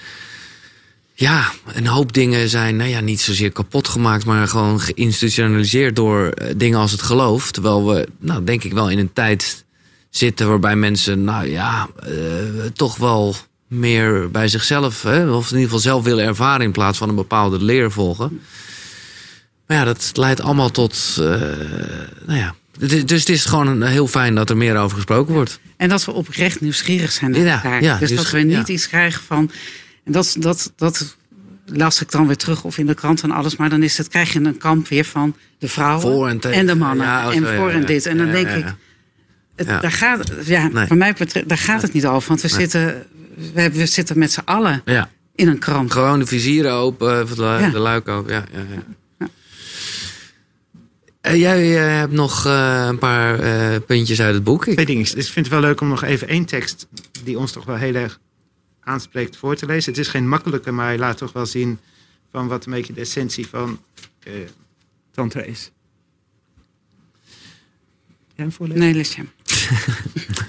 ja, 1.19 1.53
een 1.75 1.87
hoop 1.87 2.13
dingen 2.13 2.49
zijn, 2.49 2.77
nou 2.77 2.91
ja, 2.91 3.01
niet 3.01 3.21
zozeer 3.21 3.53
kapot 3.53 3.89
gemaakt, 3.89 4.25
maar 4.25 4.49
gewoon 4.49 4.81
geïnstitutionaliseerd 4.81 5.97
door 5.97 6.27
eh, 6.29 6.55
dingen 6.57 6.79
als 6.79 6.93
het 6.93 7.03
geloof. 7.03 7.51
Terwijl 7.51 7.87
we, 7.87 8.09
nou, 8.19 8.45
denk 8.45 8.65
ik 8.65 8.73
wel 8.73 8.91
in 8.91 8.99
een 8.99 9.13
tijd 9.13 9.65
zitten 10.11 10.49
waarbij 10.49 10.77
mensen, 10.77 11.25
nou 11.25 11.47
ja, 11.51 11.89
eh, 12.03 12.11
toch 12.75 12.97
wel 12.97 13.35
meer 13.67 14.31
bij 14.31 14.49
zichzelf, 14.49 15.03
hè, 15.03 15.31
of 15.31 15.45
in 15.45 15.59
ieder 15.59 15.65
geval 15.65 15.79
zelf 15.79 16.05
willen 16.05 16.25
ervaren 16.25 16.65
in 16.65 16.73
plaats 16.73 16.99
van 16.99 17.09
een 17.09 17.15
bepaalde 17.15 17.63
leer 17.63 17.91
volgen. 17.91 18.41
Maar 19.67 19.77
ja, 19.77 19.85
dat 19.85 20.11
leidt 20.15 20.41
allemaal 20.41 20.71
tot, 20.71 21.17
eh, 21.21 21.25
nou 22.27 22.39
ja. 22.39 22.55
Dus 22.79 23.21
het 23.21 23.29
is 23.29 23.45
gewoon 23.45 23.83
heel 23.83 24.07
fijn 24.07 24.35
dat 24.35 24.51
er 24.51 24.57
meer 24.57 24.77
over 24.77 24.97
gesproken 24.97 25.35
wordt. 25.35 25.61
En 25.77 25.89
dat 25.89 26.05
we 26.05 26.13
oprecht 26.13 26.61
nieuwsgierig 26.61 27.13
zijn 27.13 27.31
naar 27.31 27.41
Ja, 27.41 27.55
elkaar. 27.55 27.83
ja, 27.83 27.99
dus 27.99 28.09
dus- 28.09 28.19
dat 28.19 28.31
we 28.31 28.39
niet 28.39 28.67
ja. 28.67 28.75
iets 28.75 28.89
krijgen 28.89 29.23
van. 29.23 29.51
En 30.05 30.13
dat, 30.13 30.37
dat, 30.39 30.73
dat 30.77 31.17
las 31.67 32.01
ik 32.03 32.11
dan 32.11 32.27
weer 32.27 32.37
terug 32.37 32.65
of 32.65 32.79
in 32.79 32.87
de 32.87 32.95
krant 32.95 33.23
en 33.23 33.31
alles. 33.31 33.57
Maar 33.57 33.69
dan 33.69 33.83
is 33.83 33.99
het, 33.99 34.09
krijg 34.09 34.33
je 34.33 34.41
een 34.41 34.59
kamp 34.59 34.89
weer 34.89 35.05
van 35.05 35.37
de 35.59 35.69
vrouwen 35.69 36.41
en 36.41 36.67
de 36.67 36.75
mannen. 36.75 37.07
Oh, 37.07 37.35
en 37.35 37.57
voor 37.57 37.71
en 37.71 37.87
dit. 37.87 38.07
En 38.07 38.17
dan 38.19 38.31
denk 38.31 38.49
ik, 38.49 38.65
het, 39.57 39.67
daar 39.67 39.93
gaat, 39.93 40.31
ja, 40.45 40.69
Nee. 40.69 40.87
voor 40.87 40.97
mij 40.97 41.13
betreft, 41.13 41.49
daar 41.49 41.59
gaat 41.59 41.83
het 41.83 41.93
niet 41.93 42.07
over. 42.07 42.29
Want 42.29 42.41
we, 42.41 42.49
zitten, 42.49 43.07
we, 43.53 43.61
hebben- 43.61 43.81
we 43.81 43.87
zitten 43.87 44.19
met 44.19 44.33
z'n 44.33 44.43
allen 44.45 44.83
in 45.35 45.49
een 45.49 45.59
kramp. 45.59 45.91
gewoon 45.91 46.19
de 46.19 46.27
vizieren 46.27 46.73
open, 46.73 47.27
de, 47.37 47.79
luik 47.79 48.09
open. 48.09 48.33
Ja, 48.33 48.45
ja, 48.53 48.59
ja. 48.59 48.83
Eh, 51.27 51.36
jij 51.40 51.77
eh, 51.86 51.98
hebt 51.98 52.12
nog 52.12 52.47
eh, 52.47 52.85
een 52.89 52.98
paar 52.98 53.39
eh, 53.40 53.81
puntjes 53.86 54.20
uit 54.20 54.35
het 54.35 54.44
boek. 54.44 54.66
Ik- 54.66 54.73
Twee 54.73 54.86
dingen. 54.86 55.03
Ik 55.05 55.12
vind 55.24 55.35
het 55.35 55.48
wel 55.48 55.61
leuk 55.61 55.81
om 55.81 55.89
nog 55.89 56.03
even 56.03 56.28
één 56.28 56.44
tekst 56.44 56.86
die 57.24 57.39
ons 57.39 57.53
toch 57.53 57.65
wel 57.65 57.77
heel 57.77 57.94
erg 57.94 58.20
aanspreekt 58.81 59.36
voor 59.36 59.57
te 59.57 59.66
lezen. 59.66 59.93
Het 59.93 60.01
is 60.01 60.09
geen 60.09 60.28
makkelijke, 60.28 60.70
maar 60.70 60.86
hij 60.86 60.98
laat 60.98 61.16
toch 61.19 61.32
wel 61.32 61.47
zien 61.47 61.78
van 62.31 62.48
wat 62.48 62.66
een 62.66 62.73
beetje 62.73 62.93
de 62.93 63.01
essentie 63.01 63.47
van 63.47 63.81
eh 64.23 64.32
tantra 65.11 65.43
is. 65.43 65.70
Jij 68.35 68.44
hem 68.44 68.53
voorlezen? 68.53 68.82
Nee, 68.82 68.94
lees 68.94 69.16
hem. 69.16 69.31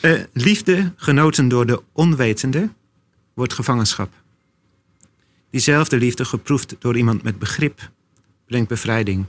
Eh, 0.00 0.20
liefde, 0.32 0.92
genoten 0.96 1.48
door 1.48 1.66
de 1.66 1.82
onwetende, 1.92 2.68
wordt 3.34 3.52
gevangenschap. 3.52 4.12
Diezelfde 5.50 5.96
liefde, 5.96 6.24
geproefd 6.24 6.74
door 6.78 6.96
iemand 6.96 7.22
met 7.22 7.38
begrip, 7.38 7.90
brengt 8.50 8.68
bevrijding. 8.68 9.26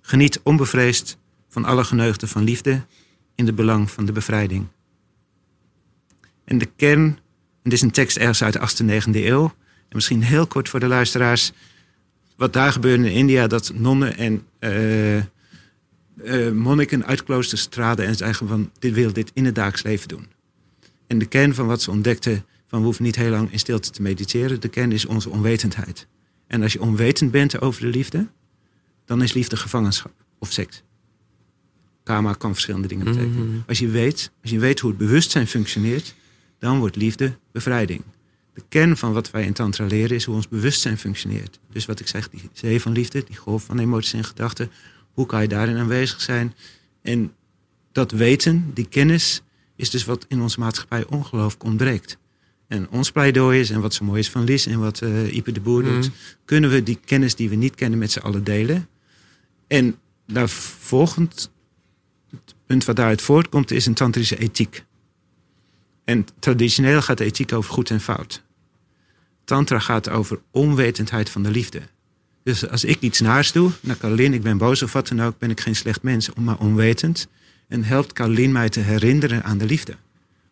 Geniet 0.00 0.40
onbevreesd 0.42 1.18
van 1.48 1.64
alle 1.64 1.84
geneugten 1.84 2.28
van 2.28 2.44
liefde 2.44 2.84
in 3.34 3.44
de 3.44 3.52
belang 3.52 3.90
van 3.90 4.04
de 4.04 4.12
bevrijding. 4.12 4.66
En 6.44 6.58
de 6.58 6.68
kern, 6.76 7.04
en 7.04 7.18
dit 7.62 7.72
is 7.72 7.82
een 7.82 7.90
tekst 7.90 8.16
ergens 8.16 8.42
uit 8.42 8.52
de 8.52 8.58
8e, 8.58 9.04
9e 9.04 9.24
eeuw, 9.24 9.44
en 9.88 9.94
misschien 9.94 10.22
heel 10.22 10.46
kort 10.46 10.68
voor 10.68 10.80
de 10.80 10.86
luisteraars, 10.86 11.52
wat 12.36 12.52
daar 12.52 12.72
gebeurde 12.72 13.04
in 13.04 13.12
India, 13.12 13.46
dat 13.46 13.72
nonnen 13.74 14.16
en 14.16 14.46
eh, 14.58 15.16
eh, 15.16 15.24
monniken 16.52 17.06
uit 17.06 17.24
kloosters 17.24 17.66
traden 17.66 18.06
en 18.06 18.16
zeiden 18.16 18.48
van 18.48 18.70
dit 18.78 18.94
wil 18.94 19.12
dit 19.12 19.30
in 19.34 19.44
het 19.44 19.54
dagelijks 19.54 19.82
leven 19.82 20.08
doen. 20.08 20.26
En 21.06 21.18
de 21.18 21.26
kern 21.26 21.54
van 21.54 21.66
wat 21.66 21.82
ze 21.82 21.90
ontdekten, 21.90 22.44
van 22.66 22.78
we 22.78 22.84
hoeven 22.84 23.04
niet 23.04 23.16
heel 23.16 23.30
lang 23.30 23.52
in 23.52 23.58
stilte 23.58 23.90
te 23.90 24.02
mediteren, 24.02 24.60
de 24.60 24.68
kern 24.68 24.92
is 24.92 25.06
onze 25.06 25.30
onwetendheid. 25.30 26.06
En 26.50 26.62
als 26.62 26.72
je 26.72 26.80
onwetend 26.80 27.30
bent 27.30 27.60
over 27.60 27.80
de 27.80 27.86
liefde, 27.86 28.26
dan 29.04 29.22
is 29.22 29.32
liefde 29.32 29.56
gevangenschap 29.56 30.12
of 30.38 30.52
sect. 30.52 30.84
Karma 32.02 32.32
kan 32.32 32.52
verschillende 32.52 32.88
dingen 32.88 33.04
betekenen. 33.04 33.48
Mhm. 33.48 33.58
Als 33.66 33.78
je 33.78 33.88
weet, 33.88 34.30
als 34.42 34.50
je 34.50 34.58
weet 34.58 34.80
hoe 34.80 34.90
het 34.90 34.98
bewustzijn 34.98 35.46
functioneert, 35.46 36.14
dan 36.58 36.78
wordt 36.78 36.96
liefde 36.96 37.38
bevrijding. 37.52 38.02
De 38.54 38.62
kern 38.68 38.96
van 38.96 39.12
wat 39.12 39.30
wij 39.30 39.44
in 39.44 39.52
Tantra 39.52 39.84
leren 39.84 40.16
is 40.16 40.24
hoe 40.24 40.34
ons 40.34 40.48
bewustzijn 40.48 40.98
functioneert. 40.98 41.60
Dus 41.72 41.86
wat 41.86 42.00
ik 42.00 42.08
zeg, 42.08 42.28
die 42.28 42.48
zee 42.52 42.80
van 42.80 42.92
liefde, 42.92 43.24
die 43.24 43.36
golf 43.36 43.64
van 43.64 43.78
emoties 43.78 44.12
en 44.12 44.24
gedachten, 44.24 44.70
hoe 45.12 45.26
kan 45.26 45.42
je 45.42 45.48
daarin 45.48 45.76
aanwezig 45.76 46.20
zijn? 46.20 46.54
En 47.02 47.32
dat 47.92 48.10
weten, 48.10 48.70
die 48.74 48.88
kennis, 48.88 49.42
is 49.76 49.90
dus 49.90 50.04
wat 50.04 50.24
in 50.28 50.40
onze 50.40 50.60
maatschappij 50.60 51.06
ongelooflijk 51.06 51.64
ontbreekt. 51.64 52.18
En 52.70 52.88
ons 52.90 53.10
pleidooi 53.12 53.60
is, 53.60 53.70
en 53.70 53.80
wat 53.80 53.94
zo 53.94 54.04
mooi 54.04 54.20
is 54.20 54.30
van 54.30 54.44
Lies 54.44 54.66
en 54.66 54.78
wat 54.80 55.00
eh 55.00 55.34
Ipe 55.34 55.52
de 55.52 55.60
Boer 55.60 55.82
doet, 55.82 56.04
Mhm. 56.06 56.14
kunnen 56.44 56.70
we 56.70 56.82
die 56.82 56.98
kennis 57.04 57.34
die 57.34 57.48
we 57.48 57.54
niet 57.54 57.74
kennen 57.74 57.98
met 57.98 58.10
z'n 58.12 58.18
allen 58.18 58.44
delen. 58.44 58.88
En 59.66 59.96
daar 60.26 60.48
volgend, 60.48 61.50
het 62.30 62.54
punt 62.66 62.84
wat 62.84 62.96
daaruit 62.96 63.22
voortkomt, 63.22 63.70
is 63.70 63.86
een 63.86 63.94
tantrische 63.94 64.36
ethiek. 64.38 64.84
En 66.04 66.26
traditioneel 66.38 67.02
gaat 67.02 67.18
de 67.18 67.24
ethiek 67.24 67.52
over 67.52 67.72
goed 67.72 67.90
en 67.90 68.00
fout. 68.00 68.42
Tantra 69.44 69.78
gaat 69.78 70.08
over 70.08 70.40
onwetendheid 70.50 71.30
van 71.30 71.42
de 71.42 71.50
liefde. 71.50 71.80
Dus 72.42 72.68
als 72.68 72.84
ik 72.84 73.00
iets 73.00 73.20
naars 73.20 73.52
doe, 73.52 73.70
naar 73.80 73.96
Carolien, 73.96 74.34
ik 74.34 74.42
ben 74.42 74.58
boos 74.58 74.82
of 74.82 74.92
wat 74.92 75.08
dan 75.08 75.22
ook, 75.22 75.38
ben 75.38 75.50
ik 75.50 75.60
geen 75.60 75.76
slecht 75.76 76.02
mens, 76.02 76.28
maar 76.34 76.58
onwetend. 76.58 77.28
En 77.68 77.84
helpt 77.84 78.12
Carolien 78.12 78.52
mij 78.52 78.68
te 78.68 78.80
herinneren 78.80 79.44
aan 79.44 79.58
de 79.58 79.66
liefde. 79.66 79.96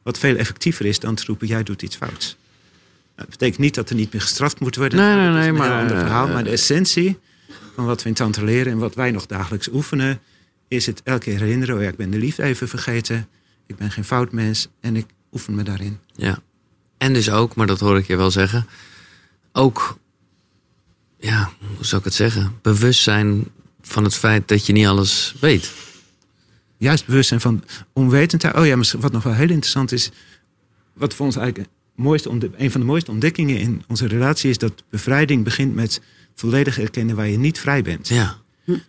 Wat 0.08 0.18
veel 0.18 0.36
effectiever 0.36 0.86
is 0.86 1.00
dan 1.00 1.14
te 1.14 1.24
roepen, 1.26 1.46
jij 1.46 1.62
doet 1.62 1.82
iets 1.82 1.96
fouts. 1.96 2.26
Nou, 2.26 3.14
Dat 3.14 3.28
betekent 3.28 3.58
niet 3.58 3.74
dat 3.74 3.90
er 3.90 3.96
niet 3.96 4.12
meer 4.12 4.22
gestraft 4.22 4.60
moet 4.60 4.76
worden. 4.76 4.98
Nee, 4.98 5.14
nee, 5.16 5.28
nee, 5.38 5.48
een 5.48 5.54
maar, 5.54 5.80
ander 5.80 5.98
verhaal. 5.98 6.26
eh, 6.26 6.32
Maar 6.32 6.44
de 6.44 6.50
essentie 6.50 7.18
van 7.74 7.84
wat 7.84 8.02
we 8.02 8.08
in 8.08 8.14
Tantra 8.14 8.44
leren 8.44 8.72
en 8.72 8.78
wat 8.78 8.94
wij 8.94 9.10
nog 9.10 9.26
dagelijks 9.26 9.68
oefenen, 9.72 10.20
is 10.68 10.86
het 10.86 11.02
elke 11.04 11.24
keer 11.24 11.38
herinneren, 11.38 11.76
oh 11.76 11.82
ja, 11.82 11.88
ik 11.88 11.96
ben 11.96 12.10
de 12.10 12.18
liefde 12.18 12.42
even 12.42 12.68
vergeten. 12.68 13.28
Ik 13.66 13.76
ben 13.76 13.90
geen 13.90 14.04
fout 14.04 14.32
mens 14.32 14.68
en 14.80 14.96
ik 14.96 15.06
oefen 15.32 15.54
me 15.54 15.62
daarin. 15.62 15.98
Ja. 16.14 16.38
En 16.98 17.12
dus 17.12 17.30
ook, 17.30 17.54
maar 17.54 17.66
dat 17.66 17.80
hoor 17.80 17.98
ik 17.98 18.06
je 18.06 18.16
wel 18.16 18.30
zeggen, 18.30 18.66
ook, 19.52 19.98
ja, 21.18 21.50
hoe 21.76 21.84
zou 21.84 21.98
ik 21.98 22.04
het 22.04 22.14
zeggen? 22.16 22.58
Bewust 22.62 23.02
zijn 23.02 23.44
van 23.80 24.04
het 24.04 24.14
feit 24.14 24.48
dat 24.48 24.66
je 24.66 24.72
niet 24.72 24.86
alles 24.86 25.34
weet. 25.40 25.72
Juist 26.78 27.06
bewustzijn 27.06 27.40
van 27.40 27.64
onwetendheid. 27.92 28.54
Oh 28.56 28.66
ja, 28.66 28.76
maar 28.76 28.90
wat 28.98 29.12
nog 29.12 29.22
wel 29.22 29.32
heel 29.34 29.48
interessant 29.50 29.92
is, 29.92 30.10
wat 30.92 31.14
voor 31.14 31.26
ons 31.26 31.36
eigenlijk 31.36 31.68
het 31.68 31.76
mooiste 32.04 32.28
ontde- 32.28 32.50
een 32.56 32.70
van 32.70 32.80
de 32.80 32.86
mooiste 32.86 33.10
ontdekkingen 33.10 33.58
in 33.58 33.82
onze 33.88 34.06
relatie 34.06 34.50
is 34.50 34.58
dat 34.58 34.84
bevrijding 34.90 35.44
begint 35.44 35.74
met 35.74 36.00
volledig 36.34 36.78
erkennen 36.78 37.16
waar 37.16 37.28
je 37.28 37.38
niet 37.38 37.58
vrij 37.60 37.82
bent. 37.82 38.08
Ja. 38.08 38.36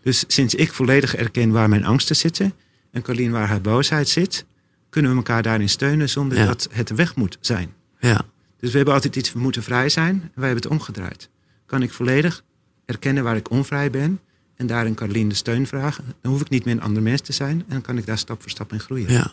Dus 0.03 0.23
sinds 0.27 0.55
ik 0.55 0.73
volledig 0.73 1.15
erken 1.15 1.51
waar 1.51 1.69
mijn 1.69 1.85
angsten 1.85 2.15
zitten 2.15 2.53
en 2.91 3.01
Carlien 3.01 3.31
waar 3.31 3.47
haar 3.47 3.61
boosheid 3.61 4.09
zit, 4.09 4.45
kunnen 4.89 5.11
we 5.11 5.17
elkaar 5.17 5.41
daarin 5.43 5.69
steunen 5.69 6.09
zonder 6.09 6.37
Ja. 6.37 6.45
dat 6.45 6.67
het 6.71 6.89
weg 6.89 7.15
moet 7.15 7.37
zijn. 7.39 7.73
Ja. 7.99 8.25
Dus 8.59 8.69
we 8.71 8.75
hebben 8.75 8.93
altijd 8.93 9.15
iets, 9.15 9.33
we 9.33 9.39
moeten 9.39 9.63
vrij 9.63 9.89
zijn 9.89 10.13
en 10.13 10.31
wij 10.35 10.45
hebben 10.49 10.63
het 10.63 10.71
omgedraaid. 10.71 11.29
Kan 11.65 11.81
ik 11.81 11.91
volledig 11.93 12.43
erkennen 12.85 13.23
waar 13.23 13.35
ik 13.35 13.49
onvrij 13.49 13.89
ben 13.89 14.19
en 14.59 14.67
daarin 14.67 14.95
Carlien 14.95 15.29
de 15.29 15.35
steun 15.35 15.67
vragen, 15.67 16.03
dan 16.21 16.31
hoef 16.31 16.41
ik 16.41 16.49
niet 16.49 16.65
meer 16.65 16.73
een 16.73 16.81
ander 16.81 17.03
mens 17.03 17.21
te 17.21 17.33
zijn 17.33 17.51
en 17.51 17.65
dan 17.67 17.81
kan 17.81 17.97
ik 17.97 18.05
daar 18.05 18.17
stap 18.17 18.41
voor 18.41 18.51
stap 18.51 18.73
in 18.73 18.79
groeien. 18.79 19.11
Ja. 19.11 19.31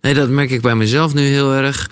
Nee, 0.00 0.14
dat 0.14 0.28
merk 0.28 0.50
ik 0.50 0.60
bij 0.60 0.74
mezelf 0.74 1.14
nu 1.14 1.22
heel 1.22 1.52
erg. 1.52 1.90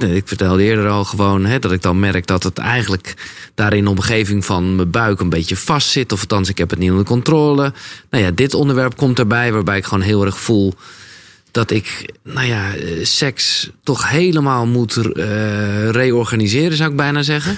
Ik 0.00 0.28
vertelde 0.28 0.62
eerder 0.62 0.88
al 0.88 1.04
gewoon 1.04 1.60
dat 1.60 1.72
ik 1.72 1.82
dan 1.82 1.98
merk 2.00 2.26
dat 2.26 2.42
het 2.42 2.58
eigenlijk 2.58 3.14
daar 3.54 3.72
in 3.72 3.84
de 3.84 3.90
omgeving 3.90 4.44
van 4.44 4.76
mijn 4.76 4.90
buik 4.90 5.20
een 5.20 5.28
beetje 5.28 5.56
vast 5.56 5.88
zit. 5.88 6.12
Of 6.12 6.20
althans, 6.20 6.48
ik 6.48 6.58
heb 6.58 6.70
het 6.70 6.78
niet 6.78 6.90
onder 6.90 7.04
controle. 7.04 7.72
Nou 8.10 8.24
ja, 8.24 8.30
dit 8.30 8.54
onderwerp 8.54 8.96
komt 8.96 9.18
erbij 9.18 9.52
waarbij 9.52 9.76
ik 9.76 9.84
gewoon 9.84 10.04
heel 10.04 10.24
erg 10.24 10.38
voel 10.38 10.74
dat 11.50 11.70
ik, 11.70 12.12
nou 12.22 12.46
ja, 12.46 12.74
eh, 12.74 13.04
seks 13.04 13.70
toch 13.82 14.10
helemaal 14.10 14.66
moet 14.66 14.96
eh, 14.96 15.90
reorganiseren, 15.90 16.76
zou 16.76 16.90
ik 16.90 16.96
bijna 16.96 17.22
zeggen. 17.22 17.56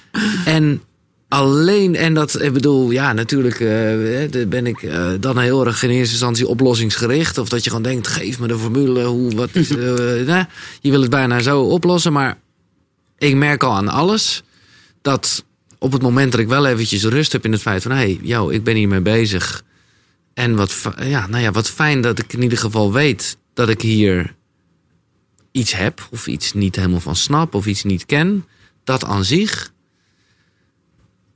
en 0.44 0.82
alleen, 1.32 1.96
en 1.96 2.14
dat, 2.14 2.42
ik 2.42 2.52
bedoel, 2.52 2.90
ja, 2.90 3.12
natuurlijk 3.12 3.60
eh, 3.60 4.46
ben 4.48 4.66
ik 4.66 4.82
eh, 4.82 5.10
dan 5.20 5.38
heel 5.38 5.66
erg 5.66 5.82
in 5.82 5.90
eerste 5.90 6.12
instantie 6.12 6.46
oplossingsgericht. 6.46 7.38
Of 7.38 7.48
dat 7.48 7.64
je 7.64 7.70
gewoon 7.70 7.84
denkt, 7.84 8.06
geef 8.06 8.38
me 8.38 8.46
de 8.46 8.58
formule, 8.58 9.04
hoe, 9.04 9.34
wat 9.34 9.48
is, 9.52 9.70
eh, 9.76 10.44
je 10.80 10.90
wil 10.90 11.00
het 11.00 11.10
bijna 11.10 11.40
zo 11.40 11.62
oplossen. 11.62 12.12
Maar 12.12 12.38
ik 13.18 13.34
merk 13.34 13.62
al 13.62 13.72
aan 13.72 13.88
alles 13.88 14.42
dat 15.02 15.44
op 15.78 15.92
het 15.92 16.02
moment 16.02 16.32
dat 16.32 16.40
ik 16.40 16.48
wel 16.48 16.66
eventjes 16.66 17.04
rust 17.04 17.32
heb 17.32 17.44
in 17.44 17.52
het 17.52 17.60
feit 17.60 17.82
van, 17.82 17.90
hé, 17.90 17.96
hey, 17.96 18.18
jou, 18.22 18.54
ik 18.54 18.64
ben 18.64 18.76
hiermee 18.76 19.00
bezig. 19.00 19.62
En 20.34 20.54
wat, 20.54 20.82
ja, 21.02 21.26
nou 21.26 21.42
ja, 21.42 21.50
wat 21.50 21.70
fijn 21.70 22.00
dat 22.00 22.18
ik 22.18 22.32
in 22.32 22.42
ieder 22.42 22.58
geval 22.58 22.92
weet 22.92 23.36
dat 23.54 23.68
ik 23.68 23.80
hier 23.80 24.34
iets 25.52 25.76
heb, 25.76 26.08
of 26.10 26.26
iets 26.26 26.52
niet 26.52 26.76
helemaal 26.76 27.00
van 27.00 27.16
snap, 27.16 27.54
of 27.54 27.66
iets 27.66 27.82
niet 27.82 28.06
ken. 28.06 28.44
Dat 28.84 29.04
aan 29.04 29.24
zich, 29.24 29.72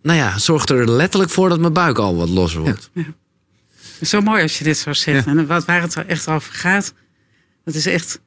nou 0.06 0.18
ja, 0.18 0.38
zorgt 0.38 0.70
er 0.70 0.90
letterlijk 0.90 1.30
voor 1.32 1.48
dat 1.48 1.60
mijn 1.60 1.72
buik 1.72 1.98
al 1.98 2.16
wat 2.16 2.28
losser 2.28 2.60
wordt. 2.60 2.90
Het 2.94 3.04
is 4.04 4.08
zo 4.10 4.20
mooi 4.20 4.42
als 4.42 4.58
je 4.58 4.64
dit 4.64 4.78
zo 4.78 4.92
zegt. 4.92 5.26
En 5.26 5.46
wat, 5.46 5.64
waar 5.64 5.80
het 5.82 5.94
er 5.94 6.06
echt 6.06 6.28
over 6.28 6.54
gaat, 6.54 6.92
dat 7.64 7.74
is 7.74 7.86
echt 7.86 8.20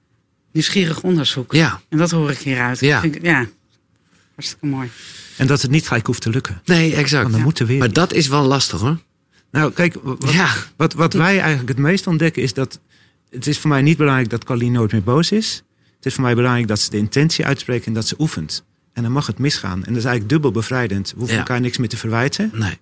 nieuwsgierig 0.51 1.01
onderzoek. 1.01 1.53
Ja, 1.53 1.81
En 1.89 1.97
dat 1.97 2.11
hoor 2.11 2.31
ik 2.31 2.37
hieruit. 2.37 2.79
Ja. 2.79 3.01
Ik 3.01 3.11
vind- 3.11 3.23
ja. 3.25 3.45
Hartstikke 4.35 4.65
mooi. 4.65 4.89
En 5.37 5.47
dat 5.47 5.61
het 5.61 5.71
niet 5.71 5.87
gelijk 5.87 6.05
hoeft 6.05 6.21
te 6.21 6.29
lukken. 6.29 6.61
nee, 6.65 6.95
exact. 6.95 7.21
Want 7.21 7.33
dan 7.35 7.43
moet 7.43 7.59
er 7.59 7.65
weer. 7.65 7.79
Maar 7.79 7.93
dat 7.93 8.13
is 8.13 8.27
wel 8.27 8.43
lastig 8.43 8.79
hoor. 8.79 8.97
Nou, 9.51 9.71
kijk, 9.73 9.95
wat, 10.03 10.31
Ja, 10.31 10.49
wat, 10.77 10.93
wat 10.93 11.13
wij 11.13 11.39
eigenlijk 11.39 11.69
het 11.69 11.77
meest 11.77 12.07
ontdekken 12.07 12.41
is 12.41 12.53
dat. 12.53 12.79
Het 13.29 13.47
is 13.47 13.59
voor 13.59 13.69
mij 13.69 13.81
niet 13.81 13.97
belangrijk 13.97 14.29
dat 14.29 14.43
Carlien 14.43 14.71
nooit 14.71 14.91
meer 14.91 15.03
boos 15.03 15.31
is. 15.31 15.63
Het 15.95 16.05
is 16.05 16.13
voor 16.13 16.23
mij 16.23 16.35
belangrijk 16.35 16.67
dat 16.67 16.79
ze 16.79 16.89
de 16.89 16.97
intentie 16.97 17.45
uitspreekt 17.45 17.85
en 17.85 17.93
dat 17.93 18.07
ze 18.07 18.15
oefent. 18.17 18.63
En 18.99 19.05
dan 19.05 19.13
mag 19.13 19.27
het 19.27 19.39
misgaan. 19.39 19.73
En 19.85 19.93
dat 19.93 19.95
is 19.97 20.03
eigenlijk 20.03 20.29
dubbel 20.29 20.51
bevrijdend. 20.51 21.09
We 21.09 21.15
hoeven 21.17 21.33
Ja. 21.35 21.41
elkaar 21.41 21.61
niks 21.61 21.77
meer 21.77 21.87
te 21.89 21.97
verwijten. 21.97 22.51
nee. 22.53 22.77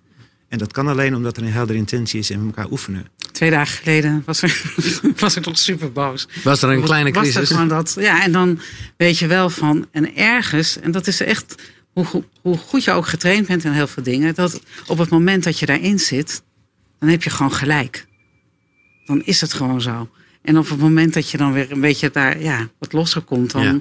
En 0.48 0.58
dat 0.58 0.72
kan 0.72 0.86
alleen 0.88 1.14
omdat 1.14 1.36
er 1.36 1.42
een 1.42 1.52
heldere 1.52 1.78
intentie 1.78 2.18
is 2.18 2.30
en 2.30 2.40
we 2.40 2.46
elkaar 2.46 2.70
oefenen. 2.70 3.06
Twee 3.32 3.50
dagen 3.50 3.76
geleden 3.78 4.22
was, 4.26 4.42
er, 4.42 4.62
was 5.16 5.36
ik 5.36 5.44
nog 5.46 5.58
super 5.58 5.92
boos. 5.92 6.28
Was 6.44 6.62
er 6.62 6.68
een 6.70 6.82
kleine 6.82 7.10
Was 7.12 7.26
er 7.26 7.32
crisis? 7.32 7.50
gewoon 7.50 7.68
dat, 7.68 7.96
ja, 8.00 8.22
en 8.24 8.32
dan 8.32 8.60
weet 8.96 9.18
je 9.18 9.26
wel 9.26 9.50
van, 9.50 9.86
en 9.92 10.16
ergens, 10.16 10.80
en 10.80 10.90
dat 10.90 11.06
is 11.06 11.20
echt, 11.20 11.54
hoe, 11.92 12.06
hoe 12.42 12.56
goed 12.56 12.84
je 12.84 12.90
ook 12.90 13.06
getraind 13.06 13.46
bent 13.46 13.64
in 13.64 13.72
heel 13.72 13.86
veel 13.86 14.02
dingen, 14.02 14.34
dat 14.34 14.60
op 14.86 14.98
het 14.98 15.08
moment 15.08 15.44
dat 15.44 15.58
je 15.58 15.66
daarin 15.66 15.98
zit, 15.98 16.42
dan 16.98 17.08
heb 17.08 17.22
je 17.22 17.30
gewoon 17.30 17.52
gelijk. 17.52 18.06
Dan 19.06 19.22
is 19.24 19.40
het 19.40 19.52
gewoon 19.52 19.80
zo. 19.80 20.08
En 20.42 20.58
op 20.58 20.68
het 20.68 20.78
moment 20.78 21.14
dat 21.14 21.30
je 21.30 21.36
dan 21.38 21.52
weer 21.52 21.72
een 21.72 21.80
beetje 21.80 22.10
daar, 22.10 22.40
ja, 22.42 22.68
wat 22.78 22.92
losser 22.92 23.22
komt, 23.22 23.50
dan 23.50 23.62
Ja. 23.62 23.78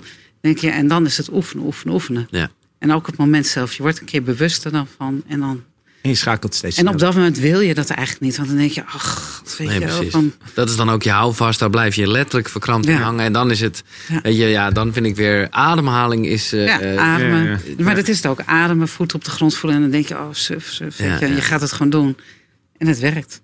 Denk 0.47 0.57
je, 0.59 0.69
en 0.69 0.87
dan 0.87 1.05
is 1.05 1.17
het 1.17 1.31
oefenen, 1.31 1.65
oefenen, 1.65 1.93
oefenen. 1.93 2.27
Ja. 2.31 2.49
En 2.79 2.93
ook 2.93 3.07
het 3.07 3.17
moment 3.17 3.47
zelf, 3.47 3.73
je 3.73 3.81
wordt 3.81 3.99
een 3.99 4.05
keer 4.05 4.23
bewuster 4.23 4.71
dan 4.71 4.87
van, 4.97 5.23
en 5.27 5.39
dan 5.39 5.63
En 6.01 6.09
je 6.09 6.15
schakelt 6.15 6.55
steeds 6.55 6.77
en 6.77 6.87
op 6.89 6.99
dat 6.99 7.15
moment 7.15 7.37
wil 7.39 7.59
je 7.59 7.73
dat 7.73 7.89
eigenlijk 7.89 8.25
niet. 8.25 8.35
Want 8.37 8.49
dan 8.49 8.57
denk 8.57 8.71
je, 8.71 8.85
ach, 8.85 9.41
weet 9.57 9.67
Nee, 9.67 9.79
je 9.79 9.85
wel. 9.85 9.95
precies. 9.95 10.11
Van, 10.13 10.33
Dat 10.53 10.69
is 10.69 10.75
dan 10.75 10.89
ook 10.89 11.03
je 11.03 11.09
houvast. 11.11 11.59
Daar 11.59 11.69
blijf 11.69 11.95
je 11.95 12.07
letterlijk 12.07 12.49
verkrampt 12.49 12.87
in 12.87 12.93
Ja. 12.93 12.99
hangen. 13.01 13.25
En 13.25 13.33
dan 13.33 13.51
is 13.51 13.59
het, 13.61 13.83
Ja. 14.07 14.19
weet 14.21 14.37
je, 14.37 14.45
ja, 14.45 14.69
dan 14.69 14.93
vind 14.93 15.05
ik 15.05 15.15
weer 15.15 15.47
ademhaling 15.49 16.25
is. 16.27 16.53
eh, 16.53 16.65
ja, 16.65 16.79
eh, 16.79 16.97
ademen. 16.97 17.43
ja, 17.77 17.83
Maar 17.83 17.95
dat 17.95 18.07
is 18.07 18.17
het 18.17 18.25
ook. 18.25 18.41
Ademen, 18.45 18.87
voet 18.87 19.13
op 19.13 19.23
de 19.23 19.29
grond 19.31 19.55
voelen. 19.55 19.75
En 19.79 19.83
dan 19.83 19.91
denk 19.91 20.07
je, 20.07 20.15
oh, 20.15 20.27
suf, 20.31 20.67
suf. 20.71 20.97
weet 20.97 21.07
Ja, 21.07 21.13
je, 21.13 21.19
en 21.25 21.29
ja. 21.29 21.35
je 21.35 21.41
gaat 21.41 21.61
het 21.61 21.71
gewoon 21.71 21.89
doen. 21.91 22.17
En 22.77 22.87
het 22.87 22.99
werkt. 22.99 23.41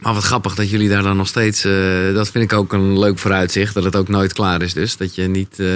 Maar 0.00 0.14
wat 0.14 0.22
grappig 0.24 0.54
dat 0.54 0.70
jullie 0.70 0.88
daar 0.88 1.02
dan 1.02 1.16
nog 1.16 1.26
steeds... 1.28 1.64
eh, 1.64 2.14
dat 2.14 2.30
vind 2.30 2.44
ik 2.44 2.52
ook 2.58 2.72
een 2.72 2.98
leuk 2.98 3.18
vooruitzicht. 3.18 3.74
Dat 3.74 3.84
het 3.84 3.96
ook 3.96 4.08
nooit 4.08 4.32
klaar 4.32 4.62
is 4.62 4.72
dus. 4.72 4.96
Dat 4.96 5.14
je 5.14 5.22
niet... 5.28 5.58
eh, 5.60 5.66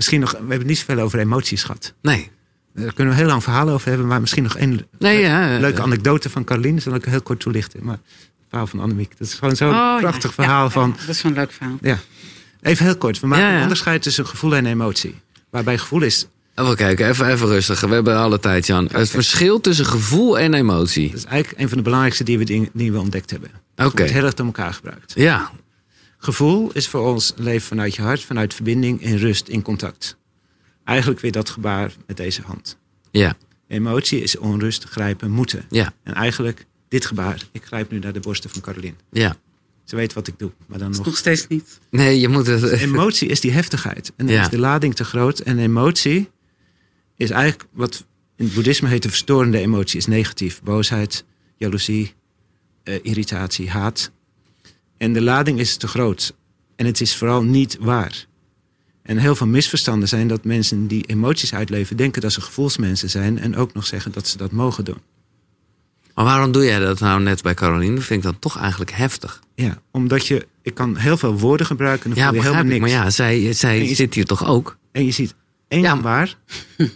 Misschien 0.00 0.20
nog, 0.20 0.30
we 0.30 0.36
hebben 0.38 0.58
het 0.58 0.66
niet 0.66 0.78
zoveel 0.78 0.98
over 0.98 1.18
emoties 1.18 1.62
gehad. 1.62 1.92
nee. 2.02 2.30
Daar 2.74 2.92
kunnen 2.92 3.14
we 3.14 3.20
heel 3.20 3.28
lang 3.28 3.42
verhalen 3.42 3.74
over 3.74 3.88
hebben. 3.88 4.06
Maar 4.06 4.20
misschien 4.20 4.42
nog 4.42 4.56
één 4.56 4.86
Nee, 4.98 5.20
ja. 5.20 5.54
eh, 5.54 5.60
leuke 5.60 5.82
anekdote 5.82 6.30
van 6.30 6.44
Caroline. 6.44 6.80
Zal 6.80 6.94
ik 6.94 7.04
heel 7.04 7.22
kort 7.22 7.40
toelichten. 7.40 7.84
Maar 7.84 7.94
het 7.94 8.46
verhaal 8.48 8.66
van 8.66 8.80
Annemiek. 8.80 9.18
Dat 9.18 9.26
is 9.28 9.34
gewoon 9.34 9.56
zo'n 9.56 9.68
Oh, 9.74 9.98
prachtig 9.98 10.22
Ja, 10.22 10.30
verhaal 10.30 10.64
ja, 10.64 10.70
van... 10.70 10.96
Dat 11.00 11.08
is 11.08 11.18
zo'n 11.18 11.32
leuk 11.32 11.52
verhaal. 11.52 11.78
Ja. 11.80 11.98
Even 12.60 12.84
heel 12.84 12.96
kort. 12.96 13.20
We 13.20 13.26
maken 13.26 13.54
een 13.54 13.62
onderscheid 13.62 14.02
tussen 14.02 14.26
gevoel 14.26 14.54
en 14.56 14.66
emotie. 14.66 15.14
Waarbij 15.50 15.78
gevoel 15.78 16.02
is... 16.02 16.26
Even 16.54 16.76
kijken, 16.76 17.08
even, 17.08 17.26
even 17.28 17.46
rustig. 17.46 17.80
We 17.80 17.94
hebben 17.94 18.16
alle 18.16 18.38
tijd, 18.40 18.66
Jan. 18.66 18.88
Het 18.92 19.10
verschil 19.10 19.60
tussen 19.60 19.86
gevoel 19.86 20.38
en 20.38 20.54
emotie. 20.54 21.08
Dat 21.10 21.18
is 21.18 21.24
eigenlijk 21.24 21.62
een 21.62 21.68
van 21.68 21.76
de 21.78 21.84
belangrijkste 21.84 22.24
die 22.24 22.38
we, 22.38 22.68
die, 22.72 22.92
we 22.92 22.98
ontdekt 22.98 23.30
hebben. 23.30 23.50
Het 23.74 23.86
Oké. 23.86 23.96
wordt 23.96 24.12
heel 24.12 24.24
erg 24.24 24.34
door 24.34 24.46
elkaar 24.46 24.74
gebruikt. 24.74 25.12
Ja, 25.16 25.50
Gevoel 26.22 26.70
is 26.72 26.88
voor 26.88 27.00
ons 27.12 27.32
leven 27.36 27.66
vanuit 27.68 27.94
je 27.94 28.02
hart, 28.02 28.24
vanuit 28.24 28.54
verbinding, 28.54 29.02
in 29.02 29.16
rust, 29.16 29.48
in 29.48 29.62
contact. 29.62 30.16
Eigenlijk 30.84 31.20
weer 31.20 31.32
dat 31.32 31.50
gebaar 31.50 31.92
met 32.06 32.16
deze 32.16 32.42
hand. 32.42 32.78
ja, 33.10 33.36
Emotie 33.68 34.22
is 34.22 34.36
onrust, 34.38 34.84
grijpen, 34.84 35.30
moeten. 35.30 35.64
ja, 35.70 35.92
En 36.02 36.14
eigenlijk 36.14 36.66
dit 36.88 37.06
gebaar. 37.06 37.42
Ik 37.52 37.64
grijp 37.64 37.90
nu 37.90 37.98
naar 37.98 38.12
de 38.12 38.20
borsten 38.20 38.50
van 38.50 38.60
Caroline. 38.60 38.94
ja. 39.10 39.36
Ze 39.84 39.96
weet 39.96 40.12
wat 40.12 40.26
ik 40.26 40.38
doe, 40.38 40.52
maar 40.66 40.78
dan 40.78 40.90
nog. 40.90 41.04
nog 41.04 41.16
steeds 41.16 41.46
niet. 41.46 41.80
Nee, 41.90 42.20
je 42.20 42.28
moet 42.28 42.46
het... 42.46 42.62
Emotie 42.62 43.28
is 43.28 43.40
die 43.40 43.50
heftigheid. 43.52 44.12
En 44.16 44.26
dan 44.26 44.34
Ja. 44.34 44.42
is 44.42 44.48
de 44.48 44.58
lading 44.58 44.94
te 44.94 45.04
groot. 45.04 45.38
En 45.38 45.58
emotie 45.58 46.30
is 47.16 47.30
eigenlijk 47.30 47.68
wat 47.72 48.04
in 48.36 48.44
het 48.44 48.54
boeddhisme 48.54 48.88
heet 48.88 49.02
de 49.02 49.08
verstorende 49.08 49.58
emotie. 49.58 49.98
Is 49.98 50.06
negatief. 50.06 50.62
Boosheid, 50.62 51.24
jaloezie, 51.56 52.14
eh, 52.82 52.98
irritatie, 53.02 53.70
haat. 53.70 54.10
En 55.00 55.12
de 55.12 55.22
lading 55.22 55.58
is 55.58 55.76
te 55.76 55.88
groot. 55.88 56.34
En 56.76 56.86
het 56.86 57.00
is 57.00 57.16
vooral 57.16 57.42
niet 57.42 57.76
waar. 57.80 58.26
En 59.02 59.16
heel 59.16 59.34
veel 59.34 59.46
misverstanden 59.46 60.08
zijn 60.08 60.28
dat 60.28 60.44
mensen 60.44 60.86
die 60.86 61.04
emoties 61.06 61.54
uitleven... 61.54 61.96
denken 61.96 62.20
dat 62.22 62.32
ze 62.32 62.40
gevoelsmensen 62.40 63.10
zijn... 63.10 63.38
en 63.38 63.56
ook 63.56 63.74
nog 63.74 63.86
zeggen 63.86 64.12
dat 64.12 64.26
ze 64.28 64.36
dat 64.36 64.50
mogen 64.52 64.84
doen. 64.84 64.98
Maar 66.14 66.24
waarom 66.24 66.52
doe 66.52 66.64
jij 66.64 66.78
dat 66.78 67.00
nou 67.00 67.22
net 67.22 67.42
bij 67.42 67.54
Caroline? 67.54 67.94
Dat 67.94 68.04
vind 68.04 68.24
ik 68.24 68.30
dan 68.30 68.38
toch 68.38 68.58
eigenlijk 68.58 68.90
heftig. 68.92 69.40
Ja, 69.54 69.82
omdat 69.90 70.26
je... 70.26 70.46
Ik 70.62 70.74
kan 70.74 70.96
heel 70.96 71.16
veel 71.16 71.38
woorden 71.38 71.66
gebruiken 71.66 72.04
en 72.04 72.10
dan 72.16 72.18
Ja, 72.24 72.28
voel 72.30 72.36
je 72.38 72.42
helemaal 72.42 72.64
ik. 72.64 72.80
niks. 72.80 72.80
Maar 72.92 73.02
ja, 73.04 73.10
zij, 73.10 73.52
zij 73.52 73.84
je- 73.88 73.94
zit 73.94 74.14
hier 74.14 74.24
toch 74.26 74.44
ook? 74.46 74.76
En 74.92 75.04
je 75.04 75.10
ziet 75.10 75.34
één 75.68 75.80
Ja, 75.82 76.00
waar... 76.00 76.36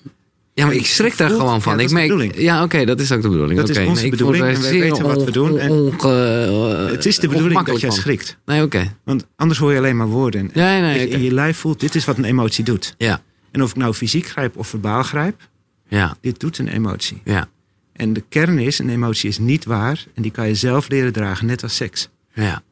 Ja, 0.54 0.66
maar 0.66 0.74
ik 0.74 0.86
schrik 0.86 1.16
daar 1.16 1.30
gewoon 1.30 1.62
van. 1.62 1.72
ja, 1.72 1.78
dat 1.78 1.90
ik 1.90 2.08
merk, 2.08 2.36
ja, 2.38 2.62
oké, 2.62 2.84
dat 2.84 3.00
is 3.00 3.12
ook 3.12 3.22
de 3.22 3.28
bedoeling. 3.28 3.58
Dat 3.60 3.68
is 3.68 3.78
onze 3.78 4.02
nee, 4.02 4.10
bedoeling 4.10 4.44
en 4.44 4.60
wij 4.60 4.70
weten 4.80 5.04
wat 5.06 5.24
we 5.24 5.30
doen 5.30 5.58
en- 5.58 5.70
on- 5.70 5.92
onge- 5.92 6.88
Het 6.90 7.06
is 7.06 7.18
de 7.18 7.28
bedoeling 7.28 7.62
dat 7.64 7.80
jij 7.80 7.90
van. 7.90 7.98
schrikt. 7.98 8.36
Nee, 8.44 8.62
oké. 8.62 8.96
Want 9.04 9.26
anders 9.36 9.58
hoor 9.60 9.72
je 9.72 9.78
alleen 9.78 9.96
maar 9.96 10.06
woorden. 10.06 10.50
Ja, 10.54 10.80
nee, 10.80 11.12
Als 11.12 11.22
je 11.22 11.32
lijf 11.32 11.56
voelt, 11.58 11.80
dit 11.80 11.94
is 11.94 12.04
wat 12.04 12.18
een 12.18 12.24
emotie 12.24 12.64
doet. 12.64 12.94
Ja, 12.98 13.20
En 13.50 13.62
of 13.62 13.70
ik 13.70 13.76
nou 13.76 13.94
fysiek 13.94 14.26
grijp 14.26 14.56
of 14.56 14.68
verbaal 14.68 15.02
grijp, 15.02 15.48
ja, 15.88 16.16
dit 16.20 16.40
doet 16.40 16.58
een 16.58 16.68
emotie. 16.68 17.20
ja, 17.24 17.48
En 17.92 18.12
de 18.12 18.24
kern 18.28 18.58
is, 18.58 18.78
een 18.78 18.88
emotie 18.88 19.28
is 19.28 19.38
niet 19.38 19.64
waar. 19.64 20.04
En 20.14 20.22
die 20.22 20.30
kan 20.30 20.48
je 20.48 20.54
zelf 20.54 20.88
leren 20.88 21.12
dragen, 21.12 21.46
net 21.46 21.62
als 21.62 21.76
seks. 21.76 22.08
ja. 22.32 22.62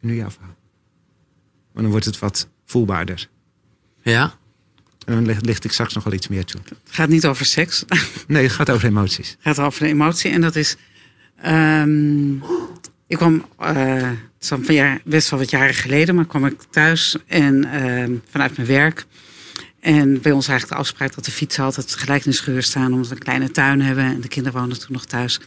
En 0.00 0.08
nu 0.08 0.14
jouw 0.16 0.30
verhaal. 0.30 0.54
Want 1.72 1.82
dan 1.82 1.90
wordt 1.90 2.04
het 2.04 2.18
wat 2.18 2.48
voelbaarder. 2.64 3.28
Ja? 4.02 4.34
En 5.06 5.24
dan 5.24 5.38
licht, 5.40 5.64
ik 5.64 5.72
straks 5.72 5.94
nog 5.94 6.04
wel 6.04 6.12
iets 6.12 6.28
meer 6.28 6.44
toe. 6.44 6.60
Het 6.64 6.94
gaat 6.94 7.08
niet 7.08 7.26
over 7.26 7.46
seks. 7.46 7.84
Nee, 8.26 8.42
het 8.42 8.52
gaat 8.52 8.70
over 8.70 8.88
emoties. 8.88 9.28
Het 9.30 9.56
gaat 9.56 9.66
over 9.66 9.80
de 9.80 9.88
emotie. 9.88 10.30
En 10.30 10.40
dat 10.40 10.56
is. 10.56 10.76
ehm, 11.42 12.34
ik 13.06 13.16
kwam. 13.16 13.46
het 13.58 14.16
is 14.38 14.52
jaar, 14.66 15.00
best 15.04 15.30
wel 15.30 15.38
wat 15.38 15.50
jaren 15.50 15.74
geleden, 15.74 16.14
maar 16.14 16.26
kwam 16.26 16.46
ik 16.46 16.62
thuis 16.70 17.16
en 17.26 17.64
ehm, 17.64 18.14
vanuit 18.30 18.56
mijn 18.56 18.68
werk. 18.68 19.06
En 19.80 20.20
bij 20.20 20.32
ons 20.32 20.48
eigenlijk 20.48 20.78
de 20.78 20.86
afspraak 20.86 21.14
dat 21.14 21.24
de 21.24 21.30
fietsen 21.30 21.64
altijd 21.64 21.94
gelijk 21.94 22.24
in 22.24 22.30
de 22.30 22.36
schuur 22.36 22.62
staan, 22.62 22.92
omdat 22.92 23.08
we 23.08 23.14
een 23.14 23.20
kleine 23.20 23.50
tuin 23.50 23.80
hebben. 23.80 24.04
En 24.04 24.20
de 24.20 24.28
kinderen 24.28 24.58
woonden 24.58 24.78
toen 24.78 24.92
nog 24.92 25.04
thuis. 25.04 25.40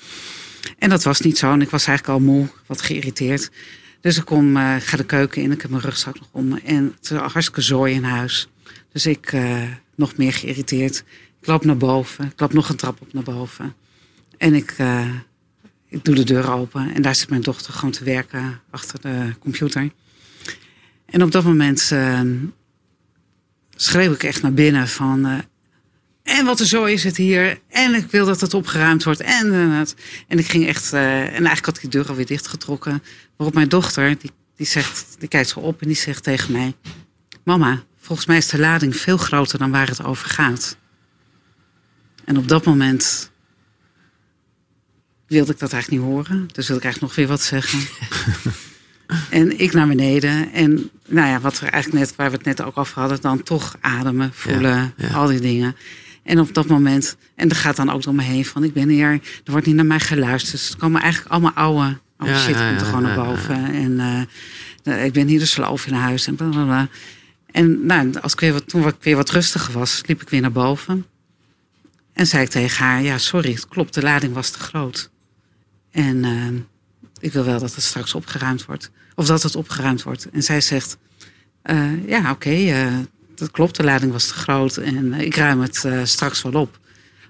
En 0.80 0.90
dat 0.90 1.04
was 1.04 1.22
niet 1.22 1.38
zo. 1.38 1.52
En 1.52 1.62
ik 1.62 1.70
was 1.70 1.88
eigenlijk 1.88 2.20
al 2.20 2.26
moe, 2.26 2.48
wat 2.66 2.82
geïrriteerd. 2.82 3.50
Dus 4.02 4.18
ik 4.18 4.26
kom, 4.26 4.58
eh, 4.58 4.76
ga 4.80 4.98
de 4.98 5.06
keuken 5.06 5.42
in, 5.42 5.52
ik 5.52 5.62
heb 5.62 5.72
mijn 5.72 5.84
rugzak 5.84 6.20
nog 6.20 6.28
om. 6.32 6.58
En 6.58 6.94
het 7.02 7.12
is 7.12 7.18
hartstikke 7.18 7.62
zooi 7.62 7.94
in 7.94 8.04
huis. 8.04 8.48
Dus 8.94 9.06
ik 9.06 9.34
eh, 9.34 9.64
nog 9.96 10.18
meer 10.18 10.34
geïrriteerd. 10.34 11.04
Ik 11.42 11.48
loop 11.48 11.66
naar 11.66 11.78
boven. 11.78 12.26
Ik 12.26 12.40
loop 12.40 12.54
nog 12.54 12.70
een 12.70 12.76
trap 12.76 13.02
op 13.02 13.14
naar 13.14 13.24
boven. 13.24 13.76
En 14.38 14.54
ik, 14.54 14.74
eh, 14.78 15.10
ik 15.90 16.06
doe 16.06 16.16
de 16.16 16.24
deur 16.24 16.52
open. 16.52 16.94
En 16.94 17.02
daar 17.02 17.16
zit 17.16 17.30
mijn 17.30 17.42
dochter 17.42 17.74
gewoon 17.74 17.92
te 17.92 18.04
werken 18.04 18.62
achter 18.70 19.02
de 19.02 19.34
computer. 19.40 19.92
En 21.06 21.24
op 21.24 21.32
dat 21.32 21.44
moment 21.44 21.92
eh, 21.92 22.22
schreeuw 23.76 24.14
ik 24.14 24.24
echt 24.24 24.42
naar 24.42 24.54
binnen 24.54 24.88
van... 24.88 25.26
eh, 25.26 25.38
en 26.38 26.46
wat 26.46 26.60
een 26.60 26.66
zooi 26.66 26.94
is 26.94 27.04
het 27.04 27.18
hier. 27.18 27.60
En 27.70 27.94
ik 27.96 28.12
wil 28.12 28.26
dat 28.26 28.42
het 28.42 28.54
opgeruimd 28.54 29.04
wordt. 29.04 29.22
En, 29.22 29.54
en 30.28 30.40
ik 30.40 30.48
ging 30.48 30.68
echt... 30.68 30.94
en 30.94 31.00
eigenlijk 31.30 31.66
had 31.66 31.76
ik 31.76 31.82
die 31.82 31.90
deur 31.90 32.10
alweer 32.10 32.26
dichtgetrokken. 32.26 33.04
Waarop 33.36 33.56
mijn 33.56 33.70
dochter, 33.70 34.18
die, 34.20 34.32
die, 34.56 34.66
zegt, 34.66 35.16
die 35.20 35.28
kijkt 35.28 35.50
zo 35.50 35.60
op 35.60 35.82
en 35.82 35.88
die 35.88 35.96
zegt 35.96 36.24
tegen 36.24 36.52
mij... 36.52 36.76
Mama, 37.44 37.84
volgens 38.04 38.28
mij 38.28 38.38
is 38.38 38.48
de 38.48 38.60
lading 38.60 38.96
veel 38.96 39.18
groter 39.18 39.60
dan 39.60 39.72
waar 39.72 39.88
het 39.88 40.04
over 40.04 40.30
gaat. 40.30 40.78
En 42.26 42.38
op 42.38 42.48
dat 42.48 42.66
moment 42.66 43.32
wilde 45.28 45.52
ik 45.52 45.60
dat 45.60 45.74
eigenlijk 45.74 46.04
niet 46.04 46.12
horen. 46.12 46.48
Dus 46.52 46.68
wilde 46.68 46.84
ik 46.88 46.92
eigenlijk 46.92 47.02
nog 47.02 47.16
weer 47.16 47.28
wat 47.28 47.42
zeggen. 47.42 47.80
en 49.40 49.60
ik 49.60 49.74
naar 49.74 49.88
beneden. 49.88 50.52
En 50.54 50.90
nou 51.08 51.28
ja, 51.28 51.40
wat 51.40 51.58
er 51.58 51.68
eigenlijk 51.68 52.06
net, 52.06 52.16
waar 52.16 52.30
we 52.32 52.36
het 52.36 52.46
net 52.46 52.62
ook 52.62 52.78
over 52.78 53.00
hadden, 53.00 53.22
dan 53.22 53.44
toch 53.44 53.76
ademen, 53.80 54.32
voelen, 54.34 54.94
ja. 54.98 55.10
al 55.10 55.28
die 55.28 55.42
dingen. 55.42 55.76
En 56.24 56.40
op 56.40 56.54
dat 56.54 56.68
moment, 56.68 57.18
en 57.36 57.50
er 57.50 57.56
gaat 57.56 57.76
dan 57.76 57.90
ook 57.90 58.04
door 58.04 58.16
me 58.16 58.24
heen 58.24 58.46
van, 58.46 58.64
ik 58.64 58.74
ben 58.74 58.90
hier, 58.90 59.12
er 59.44 59.52
wordt 59.52 59.66
niet 59.66 59.76
naar 59.76 59.86
mij 59.86 60.00
geluisterd. 60.00 60.62
Dus 60.62 60.70
er 60.70 60.78
komen 60.78 61.02
eigenlijk 61.02 61.32
allemaal 61.32 61.54
oude, 61.54 61.98
oude 62.18 62.34
Ja, 62.34 62.40
shit 62.40 62.56
komt 62.56 62.82
er 62.82 62.86
gewoon 62.86 63.02
naar 63.02 63.26
boven. 63.26 63.74
En 63.74 64.28
eh, 64.84 65.06
ik 65.06 65.14
ben 65.14 65.28
hier 65.28 65.40
de 65.40 65.46
sloof 65.46 65.86
in 65.86 65.94
huis 65.94 66.28
en 66.28 66.36
blablabla. 66.36 66.88
En 67.54 67.86
nou, 67.86 68.20
als 68.22 68.34
ik 68.34 68.40
weer 68.40 68.54
wat, 68.54 68.68
toen 68.70 68.88
ik 68.88 68.96
weer 69.00 69.16
wat 69.16 69.30
rustiger 69.30 69.74
was, 69.74 70.02
liep 70.06 70.22
ik 70.22 70.30
weer 70.30 70.42
naar 70.42 70.52
boven. 70.52 71.06
En 72.14 72.28
zei 72.28 72.44
ik 72.44 72.50
tegen 72.50 72.86
haar, 72.86 73.02
ja 73.02 73.18
sorry, 73.18 73.54
het 73.54 73.68
klopt, 73.68 73.94
de 73.94 74.02
lading 74.02 74.34
was 74.34 74.50
te 74.50 74.60
groot. 74.60 75.10
En 75.92 76.24
eh, 76.24 76.48
ik 77.20 77.34
wil 77.34 77.44
wel 77.44 77.60
dat 77.60 77.76
het 77.76 77.84
straks 77.84 78.14
opgeruimd 78.14 78.66
wordt. 78.66 78.92
Of 79.16 79.26
dat 79.26 79.44
het 79.44 79.56
opgeruimd 79.56 80.04
wordt. 80.04 80.30
En 80.30 80.44
zij 80.44 80.62
zegt, 80.62 80.98
eh, 81.62 82.08
ja 82.08 82.32
oké, 82.32 82.50
eh, 82.50 82.98
dat 83.36 83.52
klopt, 83.52 83.76
de 83.76 83.84
lading 83.84 84.12
was 84.12 84.28
te 84.28 84.34
groot. 84.34 84.78
En 84.78 85.14
ik 85.14 85.36
ruim 85.36 85.62
het 85.62 85.88
straks 86.04 86.42
wel 86.42 86.62
op. 86.62 86.80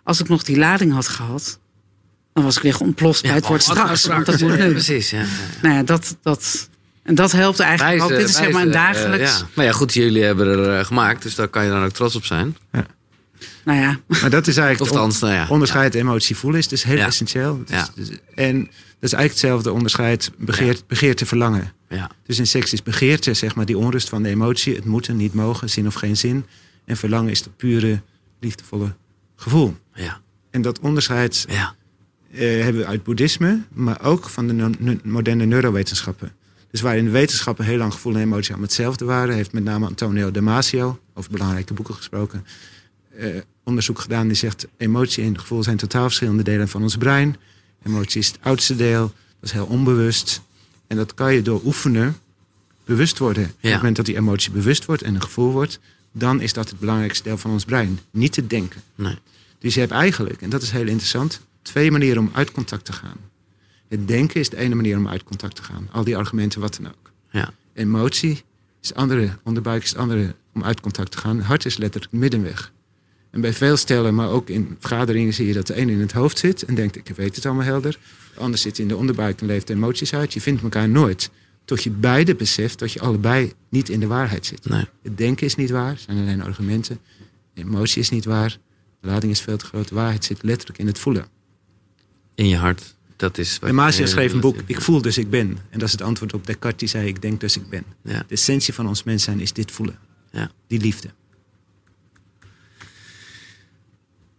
Als 0.03 0.19
ik 0.19 0.29
nog 0.29 0.43
die 0.43 0.57
lading 0.57 0.93
had 0.93 1.07
gehad, 1.07 1.59
dan 2.33 2.43
was 2.43 2.57
ik 2.57 2.63
weer 2.63 2.79
ontploft 2.79 3.21
bij 3.21 3.31
het 3.31 3.47
woord 3.47 3.63
straks. 3.63 4.05
Want 4.05 4.25
dat 4.25 4.39
Ja, 4.39 4.55
nu. 4.55 4.71
Precies, 4.71 5.09
ja. 5.09 5.25
Nou 5.61 5.75
ja, 5.75 5.83
dat, 5.83 6.17
dat, 6.21 6.69
en 7.03 7.15
dat 7.15 7.31
helpt 7.31 7.59
eigenlijk 7.59 8.01
ook. 8.03 8.09
Dit 8.09 8.29
is 8.29 8.35
zeg 8.35 8.51
maar 8.51 8.61
een 8.61 8.67
eh, 8.67 8.73
dagelijks... 8.73 9.37
ja. 9.39 9.47
Maar 9.53 9.65
ja, 9.65 9.71
goed, 9.71 9.93
jullie 9.93 10.23
hebben 10.23 10.47
er 10.47 10.77
eh, 10.79 10.85
gemaakt, 10.85 11.23
dus 11.23 11.35
daar 11.35 11.47
kan 11.47 11.63
je 11.63 11.69
dan 11.69 11.83
ook 11.83 11.91
trots 11.91 12.15
op 12.15 12.25
zijn. 12.25 12.57
Nou 13.65 13.79
ja, 13.79 13.99
Maar 14.07 14.29
dat 14.29 14.47
is 14.47 14.57
eigenlijk 14.57 14.81
Of 14.81 14.87
het 14.87 14.97
althans, 14.97 15.19
nou 15.19 15.33
ja. 15.33 15.45
onderscheid 15.49 15.95
emotie 15.95 16.35
voelen. 16.35 16.59
Is 16.59 16.67
dus 16.67 16.83
heel 16.83 16.97
Ja. 16.97 17.05
essentieel. 17.05 17.59
Het 17.59 17.69
Ja. 17.69 17.87
dus- 17.95 18.09
en 18.35 18.57
dat 18.59 18.69
is 18.99 19.13
eigenlijk 19.13 19.29
hetzelfde 19.31 19.71
onderscheid 19.71 20.31
begeert, 20.37 20.87
begeerte 20.87 21.25
verlangen. 21.25 21.73
Ja, 21.89 22.09
Dus 22.25 22.39
in 22.39 22.47
seks 22.47 22.73
is 22.73 22.83
begeerte, 22.83 23.33
zeg 23.33 23.55
maar, 23.55 23.65
die 23.65 23.77
onrust 23.77 24.09
van 24.09 24.23
de 24.23 24.29
emotie. 24.29 24.75
Het 24.75 24.85
moeten, 24.85 25.17
niet 25.17 25.33
mogen, 25.33 25.69
zin 25.69 25.87
of 25.87 25.93
geen 25.93 26.17
zin. 26.17 26.45
En 26.85 26.97
verlangen 26.97 27.31
is 27.31 27.43
dat 27.43 27.55
pure, 27.57 28.01
liefdevolle 28.39 28.95
gevoel. 29.35 29.75
ja, 29.93 30.19
En 30.51 30.61
dat 30.61 30.79
onderscheid 30.79 31.45
ja. 31.49 31.75
eh, 32.31 32.39
hebben 32.63 32.81
we 32.81 32.87
uit 32.87 33.03
boeddhisme, 33.03 33.59
maar 33.73 34.01
ook 34.01 34.29
van 34.29 34.47
de 34.47 34.53
no- 34.53 34.95
moderne 35.03 35.45
neurowetenschappen. 35.45 36.31
Dus 36.73 36.81
waar 36.81 36.97
in 36.97 37.05
de 37.05 37.11
wetenschappen 37.11 37.65
heel 37.65 37.77
lang 37.77 37.93
gevoel 37.93 38.13
en 38.13 38.21
emotie 38.21 38.49
allemaal 38.49 38.67
hetzelfde 38.67 39.05
waren, 39.05 39.35
heeft 39.35 39.51
met 39.51 39.63
name 39.63 39.85
Antonio 39.85 40.31
Damasio, 40.31 40.99
over 41.13 41.31
belangrijke 41.31 41.73
boeken 41.73 41.95
gesproken, 41.95 42.45
eh, 43.17 43.27
onderzoek 43.63 43.99
gedaan 43.99 44.27
die 44.27 44.35
zegt: 44.35 44.67
emotie 44.77 45.23
en 45.23 45.39
gevoel 45.39 45.63
zijn 45.63 45.77
totaal 45.77 46.03
verschillende 46.03 46.43
delen 46.43 46.67
van 46.67 46.81
ons 46.81 46.97
brein. 46.97 47.35
Emotie 47.83 48.21
is 48.21 48.27
het 48.27 48.37
oudste 48.41 48.75
deel, 48.75 49.01
dat 49.39 49.49
is 49.49 49.51
heel 49.51 49.65
onbewust. 49.65 50.41
En 50.87 50.97
dat 50.97 51.13
kan 51.13 51.33
je 51.33 51.41
door 51.41 51.61
oefenen 51.65 52.15
bewust 52.85 53.17
worden. 53.17 53.43
Op 53.43 53.57
het 53.59 53.73
moment 53.73 53.95
dat 53.95 54.05
die 54.05 54.17
emotie 54.17 54.51
bewust 54.51 54.85
wordt 54.85 55.01
en 55.01 55.15
een 55.15 55.21
gevoel 55.21 55.51
wordt, 55.51 55.79
dan 56.11 56.41
is 56.41 56.53
dat 56.53 56.69
het 56.69 56.79
belangrijkste 56.79 57.23
deel 57.23 57.37
van 57.37 57.51
ons 57.51 57.65
brein. 57.65 57.99
Niet 58.11 58.33
te 58.33 58.47
denken. 58.47 58.81
Nee. 58.95 59.17
Dus 59.59 59.73
je 59.73 59.79
hebt 59.79 59.91
eigenlijk, 59.91 60.41
en 60.41 60.49
dat 60.49 60.61
is 60.61 60.71
heel 60.71 60.87
interessant, 60.87 61.41
twee 61.61 61.91
manieren 61.91 62.21
om 62.21 62.29
uit 62.33 62.51
contact 62.51 62.85
te 62.85 62.93
gaan. 62.93 63.17
Het 63.93 64.07
denken 64.07 64.39
is 64.39 64.49
de 64.49 64.57
ene 64.57 64.75
manier 64.75 64.97
om 64.97 65.07
uit 65.07 65.23
contact 65.23 65.55
te 65.55 65.63
gaan. 65.63 65.87
Al 65.91 66.03
die 66.03 66.17
argumenten, 66.17 66.61
wat 66.61 66.79
dan 66.81 66.87
ook. 66.87 67.11
Ja. 67.31 67.53
Emotie 67.73 68.43
is 68.81 68.87
de 68.87 68.95
andere, 68.95 69.29
onderbuik 69.43 69.83
is 69.83 69.91
de 69.91 69.97
andere 69.97 70.35
om 70.53 70.63
uit 70.63 70.81
contact 70.81 71.11
te 71.11 71.17
gaan. 71.17 71.39
Hart 71.39 71.65
is 71.65 71.77
letterlijk 71.77 72.11
de 72.11 72.17
middenweg. 72.17 72.71
En 73.31 73.41
bij 73.41 73.53
veel 73.53 73.77
stellen, 73.77 74.15
maar 74.15 74.29
ook 74.29 74.49
in 74.49 74.75
vergaderingen 74.79 75.33
zie 75.33 75.47
je 75.47 75.53
dat 75.53 75.67
de 75.67 75.77
een 75.77 75.89
in 75.89 75.99
het 75.99 76.11
hoofd 76.11 76.37
zit 76.37 76.63
en 76.63 76.75
denkt 76.75 76.95
ik 76.95 77.07
weet 77.15 77.35
het 77.35 77.45
allemaal 77.45 77.65
helder. 77.65 77.99
De 78.33 78.39
ander 78.39 78.59
zit 78.59 78.79
in 78.79 78.87
de 78.87 78.95
onderbuik 78.95 79.41
en 79.41 79.47
leeft 79.47 79.69
emoties 79.69 80.13
uit. 80.13 80.33
Je 80.33 80.41
vindt 80.41 80.63
elkaar 80.63 80.89
nooit. 80.89 81.29
Tot 81.65 81.83
je 81.83 81.89
beide 81.91 82.35
beseft 82.35 82.79
dat 82.79 82.91
je 82.91 82.99
allebei 82.99 83.51
niet 83.69 83.89
in 83.89 83.99
de 83.99 84.07
waarheid 84.07 84.45
zit. 84.45 84.69
Nee. 84.69 84.85
Het 85.03 85.17
denken 85.17 85.45
is 85.45 85.55
niet 85.55 85.69
waar, 85.69 85.89
het 85.89 86.01
zijn 86.01 86.17
alleen 86.17 86.43
argumenten. 86.43 86.99
De 87.53 87.61
emotie 87.61 88.01
is 88.01 88.09
niet 88.09 88.25
waar, 88.25 88.57
de 89.01 89.07
lading 89.07 89.31
is 89.31 89.41
veel 89.41 89.57
te 89.57 89.65
groot. 89.65 89.87
De 89.87 89.95
waarheid 89.95 90.25
zit 90.25 90.43
letterlijk 90.43 90.79
in 90.79 90.87
het 90.87 90.99
voelen. 90.99 91.25
In 92.35 92.47
je 92.47 92.57
hart. 92.57 92.95
Dat 93.15 93.37
is 93.37 93.57
wat 93.59 93.69
En 93.69 93.75
Masia 93.75 94.03
je- 94.03 94.09
schreef 94.09 94.33
een 94.33 94.39
boek, 94.39 94.57
Ik 94.65 94.81
voel 94.81 95.01
dus 95.01 95.17
ik 95.17 95.29
ben. 95.29 95.57
En 95.69 95.79
dat 95.79 95.87
is 95.87 95.91
het 95.91 96.01
antwoord 96.01 96.33
op 96.33 96.45
Descartes, 96.45 96.79
die 96.79 96.87
zei, 96.89 97.07
ik 97.07 97.21
denk 97.21 97.39
dus 97.39 97.57
ik 97.57 97.69
ben. 97.69 97.83
Ja. 98.03 98.17
De 98.27 98.33
essentie 98.33 98.73
van 98.73 98.87
ons 98.87 99.03
mens 99.03 99.23
zijn 99.23 99.39
is 99.39 99.53
dit 99.53 99.71
voelen. 99.71 99.97
Ja. 100.31 100.51
Die 100.67 100.79
liefde. 100.79 101.09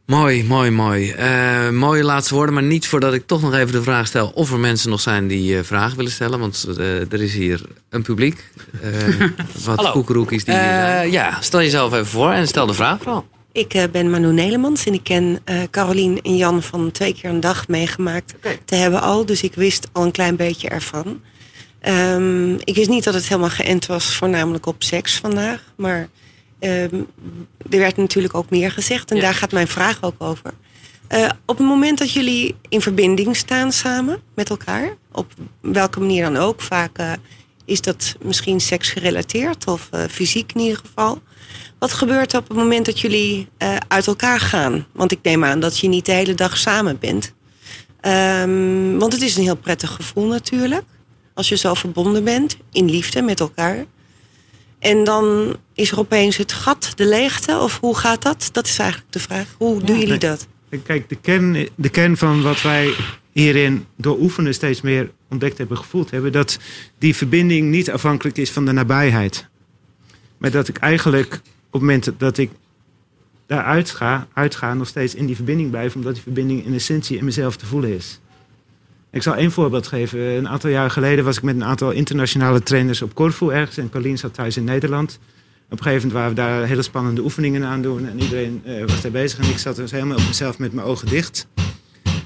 Mooi, 0.06 0.44
mooi, 0.44 0.70
mooi. 0.70 1.10
Eh, 1.10 1.70
mooie 1.70 2.04
laatste 2.04 2.34
woorden, 2.34 2.54
maar 2.54 2.62
niet 2.62 2.86
voordat 2.86 3.14
ik 3.14 3.26
toch 3.26 3.40
nog 3.42 3.54
even 3.54 3.72
de 3.72 3.82
vraag 3.82 4.06
stel 4.06 4.28
of 4.28 4.52
er 4.52 4.58
mensen 4.58 4.90
nog 4.90 5.00
zijn 5.00 5.26
die 5.26 5.58
eh, 5.58 5.64
vragen 5.64 5.96
willen 5.96 6.12
stellen. 6.12 6.38
Want 6.38 6.66
eh, 6.78 7.12
er 7.12 7.22
is 7.22 7.34
hier 7.34 7.62
een 7.88 8.02
publiek. 8.02 8.50
eh, 8.80 8.90
wat 9.64 9.76
Hallo. 9.76 9.90
koekeroekies 9.92 10.44
die 10.44 10.54
hier 10.54 10.62
zijn. 10.62 11.04
Eh, 11.06 11.12
ja, 11.12 11.40
stel 11.40 11.60
jezelf 11.60 11.92
even 11.92 12.06
voor 12.06 12.30
en 12.32 12.48
stel 12.48 12.66
de 12.66 12.74
vraag 12.74 12.98
vooral. 13.02 13.28
Ik 13.54 13.74
eh, 13.74 13.84
ben 13.92 14.10
Manu 14.10 14.32
Nelemans 14.32 14.86
en 14.86 14.92
ik 14.94 15.02
ken 15.02 15.40
eh 15.44 15.62
Carolien 15.70 16.22
en 16.22 16.36
Jan 16.36 16.62
van 16.62 16.90
twee 16.90 17.14
keer 17.14 17.30
een 17.30 17.40
dag 17.40 17.68
meegemaakt 17.68 18.34
te 18.64 18.74
hebben 18.74 19.00
al. 19.00 19.26
Dus 19.26 19.42
ik 19.42 19.54
wist 19.54 19.88
al 19.92 20.04
een 20.04 20.10
klein 20.10 20.36
beetje 20.36 20.68
ervan. 20.68 21.20
Ehm, 21.80 22.54
ik 22.54 22.74
wist 22.74 22.88
niet 22.88 23.04
dat 23.04 23.14
het 23.14 23.28
helemaal 23.28 23.50
geënt 23.50 23.86
was, 23.86 24.16
voornamelijk 24.16 24.66
op 24.66 24.82
seks 24.82 25.16
vandaag. 25.16 25.72
Maar 25.76 26.08
ehm, 26.58 27.02
er 27.70 27.78
werd 27.78 27.96
natuurlijk 27.96 28.34
ook 28.34 28.50
meer 28.50 28.70
gezegd 28.70 29.10
en 29.10 29.16
Ja. 29.16 29.22
daar 29.22 29.34
gaat 29.34 29.52
mijn 29.52 29.68
vraag 29.68 30.02
ook 30.02 30.22
over. 30.22 30.54
Eh, 31.06 31.28
op 31.46 31.58
het 31.58 31.66
moment 31.66 31.98
dat 31.98 32.12
jullie 32.12 32.54
in 32.68 32.80
verbinding 32.80 33.36
staan 33.36 33.72
samen 33.72 34.20
met 34.34 34.50
elkaar, 34.50 34.96
op 35.12 35.32
welke 35.60 36.00
manier 36.00 36.24
dan 36.24 36.36
ook, 36.36 36.60
vaak 36.60 37.18
is 37.64 37.80
dat 37.80 38.14
misschien 38.22 38.60
seksgerelateerd 38.60 39.66
of 39.66 39.88
fysiek 40.10 40.52
in 40.54 40.60
ieder 40.60 40.78
geval. 40.78 41.22
Wat 41.84 41.92
gebeurt 41.92 42.32
er 42.32 42.38
op 42.38 42.48
het 42.48 42.56
moment 42.56 42.86
dat 42.86 43.00
jullie 43.00 43.48
eh, 43.56 43.76
uit 43.88 44.06
elkaar 44.06 44.40
gaan? 44.40 44.86
Want 44.92 45.12
ik 45.12 45.18
neem 45.22 45.44
aan 45.44 45.60
dat 45.60 45.78
je 45.78 45.88
niet 45.88 46.06
de 46.06 46.12
hele 46.12 46.34
dag 46.34 46.56
samen 46.56 46.98
bent. 46.98 47.34
Ehm, 48.00 48.98
want 48.98 49.12
het 49.12 49.22
is 49.22 49.36
een 49.36 49.42
heel 49.42 49.56
prettig 49.56 49.90
gevoel 49.90 50.26
natuurlijk. 50.26 50.82
Als 51.34 51.48
je 51.48 51.56
zo 51.56 51.74
verbonden 51.74 52.24
bent, 52.24 52.56
in 52.72 52.90
liefde 52.90 53.22
met 53.22 53.40
elkaar. 53.40 53.84
En 54.78 55.04
dan 55.04 55.56
is 55.74 55.90
er 55.90 55.98
opeens 55.98 56.36
het 56.36 56.52
gat, 56.52 56.92
de 56.94 57.06
leegte. 57.06 57.58
Of 57.58 57.80
hoe 57.80 57.96
gaat 57.96 58.22
dat? 58.22 58.48
Dat 58.52 58.66
is 58.66 58.78
eigenlijk 58.78 59.12
de 59.12 59.20
vraag. 59.20 59.54
Hoe 59.58 59.82
doen 59.82 59.98
jullie 59.98 60.18
dat? 60.18 60.46
Kijk, 60.84 61.08
de 61.08 61.16
kern, 61.16 61.68
de 61.74 61.88
kern 61.88 62.16
van 62.16 62.42
wat 62.42 62.62
wij 62.62 62.94
hierin 63.32 63.86
door 63.96 64.18
oefenen 64.20 64.54
steeds 64.54 64.80
meer 64.80 65.10
ontdekt 65.30 65.58
hebben, 65.58 65.76
gevoeld 65.76 66.10
hebben, 66.10 66.32
dat 66.32 66.58
die 66.98 67.16
verbinding 67.16 67.70
niet 67.70 67.90
afhankelijk 67.90 68.38
is 68.38 68.50
van 68.50 68.64
de 68.64 68.72
nabijheid. 68.72 69.48
Maar 70.38 70.50
dat 70.50 70.68
ik 70.68 70.76
eigenlijk 70.76 71.40
het 71.74 71.82
moment 71.82 72.12
dat 72.18 72.38
ik 72.38 72.50
daaruit 73.46 73.90
ga, 73.90 74.26
uitga, 74.32 74.74
nog 74.74 74.88
steeds 74.88 75.14
in 75.14 75.26
die 75.26 75.36
verbinding 75.36 75.70
blijf, 75.70 75.94
omdat 75.94 76.14
die 76.14 76.22
verbinding 76.22 76.64
in 76.64 76.74
essentie 76.74 77.18
in 77.18 77.24
mezelf 77.24 77.56
te 77.56 77.66
voelen 77.66 77.94
is. 77.94 78.20
Ik 79.10 79.22
zal 79.22 79.34
één 79.34 79.52
voorbeeld 79.52 79.86
geven. 79.86 80.20
Een 80.20 80.48
aantal 80.48 80.70
jaar 80.70 80.90
geleden 80.90 81.24
was 81.24 81.36
ik 81.36 81.42
met 81.42 81.54
een 81.54 81.64
aantal 81.64 81.90
internationale 81.90 82.62
trainers 82.62 83.02
op 83.02 83.14
Corfu 83.14 83.50
ergens. 83.50 83.76
En 83.76 83.90
Carlien 83.90 84.18
zat 84.18 84.34
thuis 84.34 84.56
in 84.56 84.64
Nederland. 84.64 85.18
Op 85.70 85.78
een 85.78 85.84
gegeven 85.84 86.08
moment 86.08 86.12
waren 86.12 86.28
we 86.28 86.34
daar 86.34 86.68
hele 86.68 86.82
spannende 86.82 87.20
oefeningen 87.22 87.64
aan 87.64 87.82
doen. 87.82 88.08
En 88.08 88.20
iedereen 88.20 88.62
eh, 88.64 88.80
was 88.86 89.00
daar 89.00 89.10
bezig. 89.10 89.38
En 89.38 89.50
ik 89.50 89.58
zat 89.58 89.76
dus 89.76 89.90
helemaal 89.90 90.16
op 90.16 90.26
mezelf 90.26 90.58
met 90.58 90.72
mijn 90.72 90.86
ogen 90.86 91.08
dicht. 91.08 91.46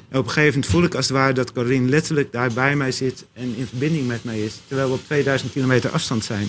En 0.09 0.19
op 0.19 0.25
een 0.25 0.31
gegeven 0.31 0.55
moment 0.55 0.66
voel 0.66 0.83
ik 0.83 0.95
als 0.95 1.09
het 1.09 1.16
ware 1.16 1.33
dat 1.33 1.53
Carlien 1.53 1.89
letterlijk 1.89 2.33
daar 2.33 2.53
bij 2.53 2.77
mij 2.77 2.93
zit. 2.93 3.25
En 3.33 3.55
in 3.57 3.66
verbinding 3.66 4.07
met 4.07 4.25
mij 4.25 4.41
is. 4.41 4.61
Terwijl 4.66 4.89
we 4.89 4.95
op 4.95 5.05
2000 5.05 5.53
kilometer 5.53 5.91
afstand 5.91 6.25
zijn. 6.25 6.49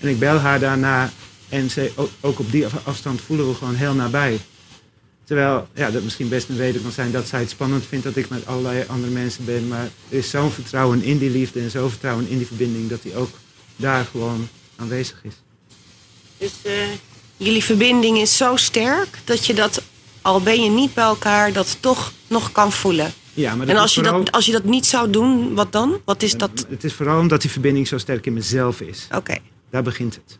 En 0.00 0.08
ik 0.08 0.18
bel 0.18 0.36
haar 0.36 0.60
daarna. 0.60 1.10
En 1.48 1.70
ze, 1.70 1.92
ook, 2.20 2.38
op 2.38 2.50
die 2.50 2.64
af- 2.66 2.86
afstand 2.86 3.20
voelen 3.20 3.48
we 3.48 3.54
gewoon 3.54 3.74
heel 3.74 3.94
nabij. 3.94 4.40
Terwijl 5.24 5.68
ja, 5.74 5.90
dat 5.90 6.02
misschien 6.02 6.28
best 6.28 6.48
een 6.48 6.56
reden 6.56 6.82
kan 6.82 6.92
zijn 6.92 7.10
dat 7.12 7.26
zij 7.26 7.40
het 7.40 7.50
spannend 7.50 7.84
vindt 7.86 8.04
dat 8.04 8.16
ik 8.16 8.28
met 8.28 8.46
allerlei 8.46 8.84
andere 8.88 9.12
mensen 9.12 9.44
ben. 9.44 9.68
Maar 9.68 9.88
er 10.08 10.18
is 10.18 10.30
zo'n 10.30 10.50
vertrouwen 10.50 11.02
in 11.02 11.18
die 11.18 11.30
liefde 11.30 11.60
en 11.60 11.70
zo'n 11.70 11.90
vertrouwen 11.90 12.28
in 12.28 12.38
die 12.38 12.46
verbinding 12.46 12.88
dat 12.88 13.02
die 13.02 13.16
ook 13.16 13.30
daar 13.76 14.04
gewoon 14.04 14.48
aanwezig 14.76 15.20
is. 15.22 15.32
Dus 16.38 16.52
eh, 16.62 16.72
jullie 17.36 17.64
verbinding 17.64 18.18
is 18.18 18.36
zo 18.36 18.56
sterk 18.56 19.08
dat 19.24 19.46
je 19.46 19.54
dat, 19.54 19.82
al 20.22 20.40
ben 20.42 20.62
je 20.62 20.70
niet 20.70 20.94
bij 20.94 21.04
elkaar, 21.04 21.52
dat 21.52 21.76
toch 21.80 22.12
nog 22.26 22.52
kan 22.52 22.72
voelen. 22.72 23.12
Ja, 23.34 23.54
maar 23.56 23.66
dat 23.66 23.74
En 23.76 23.80
als 23.82 23.94
je, 23.94 24.00
vooral- 24.02 24.24
dat, 24.24 24.32
als 24.34 24.46
je 24.46 24.52
dat 24.52 24.64
niet 24.64 24.86
zou 24.86 25.10
doen, 25.10 25.54
wat 25.54 25.72
dan? 25.72 26.00
Wat 26.04 26.22
is 26.22 26.32
dat? 26.32 26.50
Het 26.68 26.84
is 26.84 26.92
vooral 26.92 27.18
omdat 27.20 27.40
die 27.40 27.50
verbinding 27.50 27.88
zo 27.88 27.98
sterk 27.98 28.26
in 28.26 28.32
mezelf 28.32 28.80
is. 28.80 29.06
Oké. 29.14 29.36
Daar 29.70 29.82
begint 29.82 30.14
het. 30.14 30.38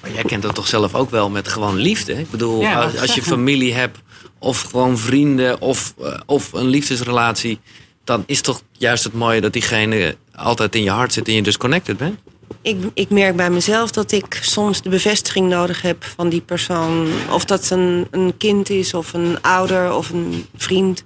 Maar 0.00 0.12
jij 0.12 0.22
kent 0.22 0.42
dat 0.42 0.54
toch 0.54 0.66
zelf 0.68 0.94
ook 0.94 1.10
wel 1.10 1.30
met 1.30 1.48
gewoon 1.48 1.76
liefde? 1.76 2.18
Ik 2.18 2.30
bedoel, 2.30 2.60
Ja, 2.60 2.90
als, 3.00 3.14
je 3.14 3.22
familie 3.22 3.74
hebt, 3.74 3.98
of 4.38 4.60
gewoon 4.60 4.98
vrienden, 4.98 5.60
of, 5.60 5.94
eh, 6.00 6.20
of 6.26 6.52
een 6.52 6.66
liefdesrelatie, 6.66 7.60
dan 8.04 8.22
is 8.26 8.40
toch 8.40 8.62
juist 8.72 9.04
het 9.04 9.12
mooie 9.12 9.40
dat 9.40 9.52
diegene 9.52 10.16
altijd 10.34 10.74
in 10.74 10.82
je 10.82 10.90
hart 10.90 11.12
zit 11.12 11.28
en 11.28 11.34
je 11.34 11.42
dus 11.42 11.56
connected 11.56 11.96
bent? 11.96 12.18
Ik, 12.62 12.76
ik 12.94 13.10
merk 13.10 13.36
bij 13.36 13.50
mezelf 13.50 13.90
dat 13.90 14.12
ik 14.12 14.38
soms 14.42 14.82
de 14.82 14.88
bevestiging 14.88 15.48
nodig 15.48 15.82
heb 15.82 16.04
van 16.04 16.28
die 16.28 16.40
persoon. 16.40 17.08
Of 17.30 17.44
dat 17.44 17.70
een, 17.70 18.06
een 18.10 18.36
kind 18.36 18.70
is, 18.70 18.94
of 18.94 19.12
een 19.12 19.42
ouder, 19.42 19.92
of 19.92 20.10
een 20.10 20.46
vriend. 20.56 21.04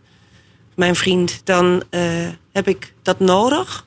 Mijn 0.74 0.96
vriend. 0.96 1.40
Dan 1.44 1.82
eh, 1.90 2.02
heb 2.52 2.68
ik 2.68 2.94
dat 3.02 3.18
nodig. 3.18 3.86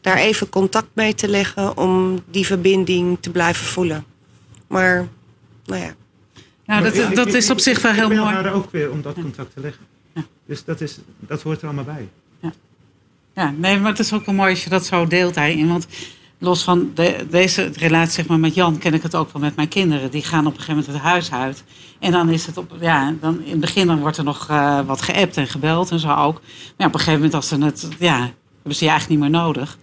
Daar 0.00 0.16
even 0.16 0.48
contact 0.48 0.88
mee 0.92 1.14
te 1.14 1.28
leggen 1.28 1.76
om 1.76 2.22
die 2.30 2.46
verbinding 2.46 3.18
te 3.20 3.30
blijven 3.30 3.66
voelen. 3.66 4.04
Maar, 4.72 5.08
nou 5.64 5.80
ja. 5.82 5.94
Nou, 6.66 6.82
dat, 6.82 6.94
ik- 6.94 7.14
dat 7.14 7.26
ik- 7.28 7.34
is 7.34 7.50
op 7.50 7.56
ik- 7.56 7.62
zich 7.62 7.82
wel 7.82 7.92
ik 7.92 7.98
heel 7.98 8.08
mooi. 8.08 8.20
haar 8.34 8.52
ook 8.52 8.70
weer 8.70 8.90
om 8.90 9.02
dat 9.02 9.14
contact 9.14 9.54
te 9.54 9.60
leggen. 9.60 9.84
Dus 10.46 10.64
dat, 10.64 10.80
is, 10.80 10.98
dat 11.18 11.42
hoort 11.42 11.58
er 11.60 11.64
allemaal 11.66 11.84
bij. 11.84 12.08
Ja, 13.34 13.54
nee, 13.56 13.78
maar 13.78 13.90
het 13.90 13.98
is 13.98 14.12
ook 14.12 14.26
wel 14.26 14.34
mooi 14.34 14.50
als 14.50 14.64
je 14.64 14.70
dat 14.70 14.86
zo 14.86 15.06
deelt 15.06 15.34
daarin. 15.34 15.68
Want 15.68 15.86
los 16.38 16.62
van 16.62 16.90
de, 16.94 17.26
deze 17.30 17.70
relatie 17.76 18.12
zeg 18.12 18.26
maar, 18.26 18.38
met 18.38 18.54
Jan 18.54 18.78
ken 18.78 18.94
ik 18.94 19.02
het 19.02 19.14
ook 19.14 19.32
wel 19.32 19.42
met 19.42 19.56
mijn 19.56 19.68
kinderen. 19.68 20.10
Die 20.10 20.22
gaan 20.22 20.46
op 20.46 20.52
een 20.52 20.60
gegeven 20.60 20.74
moment 20.76 20.92
het 20.92 21.02
huis 21.02 21.32
uit. 21.32 21.64
En 21.98 22.12
dan 22.12 22.28
is 22.28 22.46
het 22.46 22.56
op, 22.56 22.72
ja, 22.80 23.14
dan 23.20 23.40
in 23.44 23.50
het 23.50 23.60
begin 23.60 23.86
dan 23.86 24.00
wordt 24.00 24.16
er 24.16 24.24
nog 24.24 24.48
eh, 24.48 24.80
wat 24.86 25.02
geappt 25.02 25.36
en 25.36 25.46
gebeld 25.46 25.90
en 25.90 25.98
zo 25.98 26.08
ook. 26.14 26.34
Maar 26.40 26.72
ja, 26.76 26.86
op 26.86 26.92
een 26.94 26.98
gegeven 27.00 27.12
moment 27.12 27.34
als 27.34 27.48
ze 27.48 27.58
het, 27.58 27.88
ja, 27.98 28.18
hebben 28.54 28.74
ze 28.76 28.84
je 28.84 28.90
eigenlijk 28.90 29.20
niet 29.20 29.30
meer 29.30 29.40
nodig. 29.40 29.78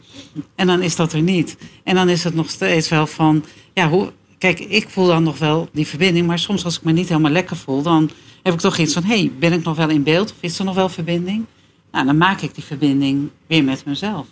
En 0.56 0.68
dan 0.68 0.82
is 0.82 0.96
dat 0.96 1.14
er 1.14 1.22
niet. 1.22 1.58
En 1.84 1.96
dan 1.96 2.10
is 2.10 2.24
het 2.24 2.34
nog 2.34 2.50
steeds 2.50 2.90
wel 2.90 3.08
van, 3.08 3.46
ja, 3.74 3.90
hoe, 3.90 4.12
kijk, 4.40 4.60
ik 4.60 4.90
voel 4.90 5.08
dan 5.08 5.24
nog 5.24 5.38
wel 5.38 5.70
die 5.72 5.88
verbinding. 5.88 6.28
Maar 6.28 6.40
soms 6.40 6.66
als 6.66 6.78
ik 6.78 6.84
me 6.84 6.92
niet 6.92 7.10
helemaal 7.10 7.32
lekker 7.32 7.56
voel, 7.56 7.82
dan 7.82 8.10
heb 8.44 8.54
ik 8.54 8.60
toch 8.60 8.78
iets 8.78 8.94
van, 8.94 9.04
hé, 9.04 9.20
hey, 9.20 9.32
ben 9.40 9.54
ik 9.54 9.64
nog 9.64 9.76
wel 9.76 9.90
in 9.90 10.04
beeld? 10.04 10.32
Of 10.32 10.38
is 10.40 10.60
er 10.60 10.66
nog 10.66 10.76
wel 10.76 10.90
verbinding? 10.90 11.46
Nou, 11.92 12.06
dan 12.06 12.18
maak 12.18 12.42
ik 12.42 12.56
die 12.56 12.64
verbinding 12.64 13.30
weer 13.48 13.64
met 13.64 13.86
mezelf. 13.86 14.28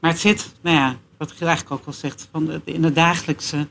Maar 0.00 0.10
het 0.10 0.20
zit, 0.20 0.54
nou 0.60 0.76
ja, 0.76 0.96
wat 1.18 1.30
ik 1.30 1.40
eigenlijk 1.40 1.80
ook 1.80 1.86
al 1.86 1.92
zegt, 1.92 2.28
van 2.32 2.60
in 2.64 2.84
het 2.84 2.94
dagelijkse, 2.94 3.66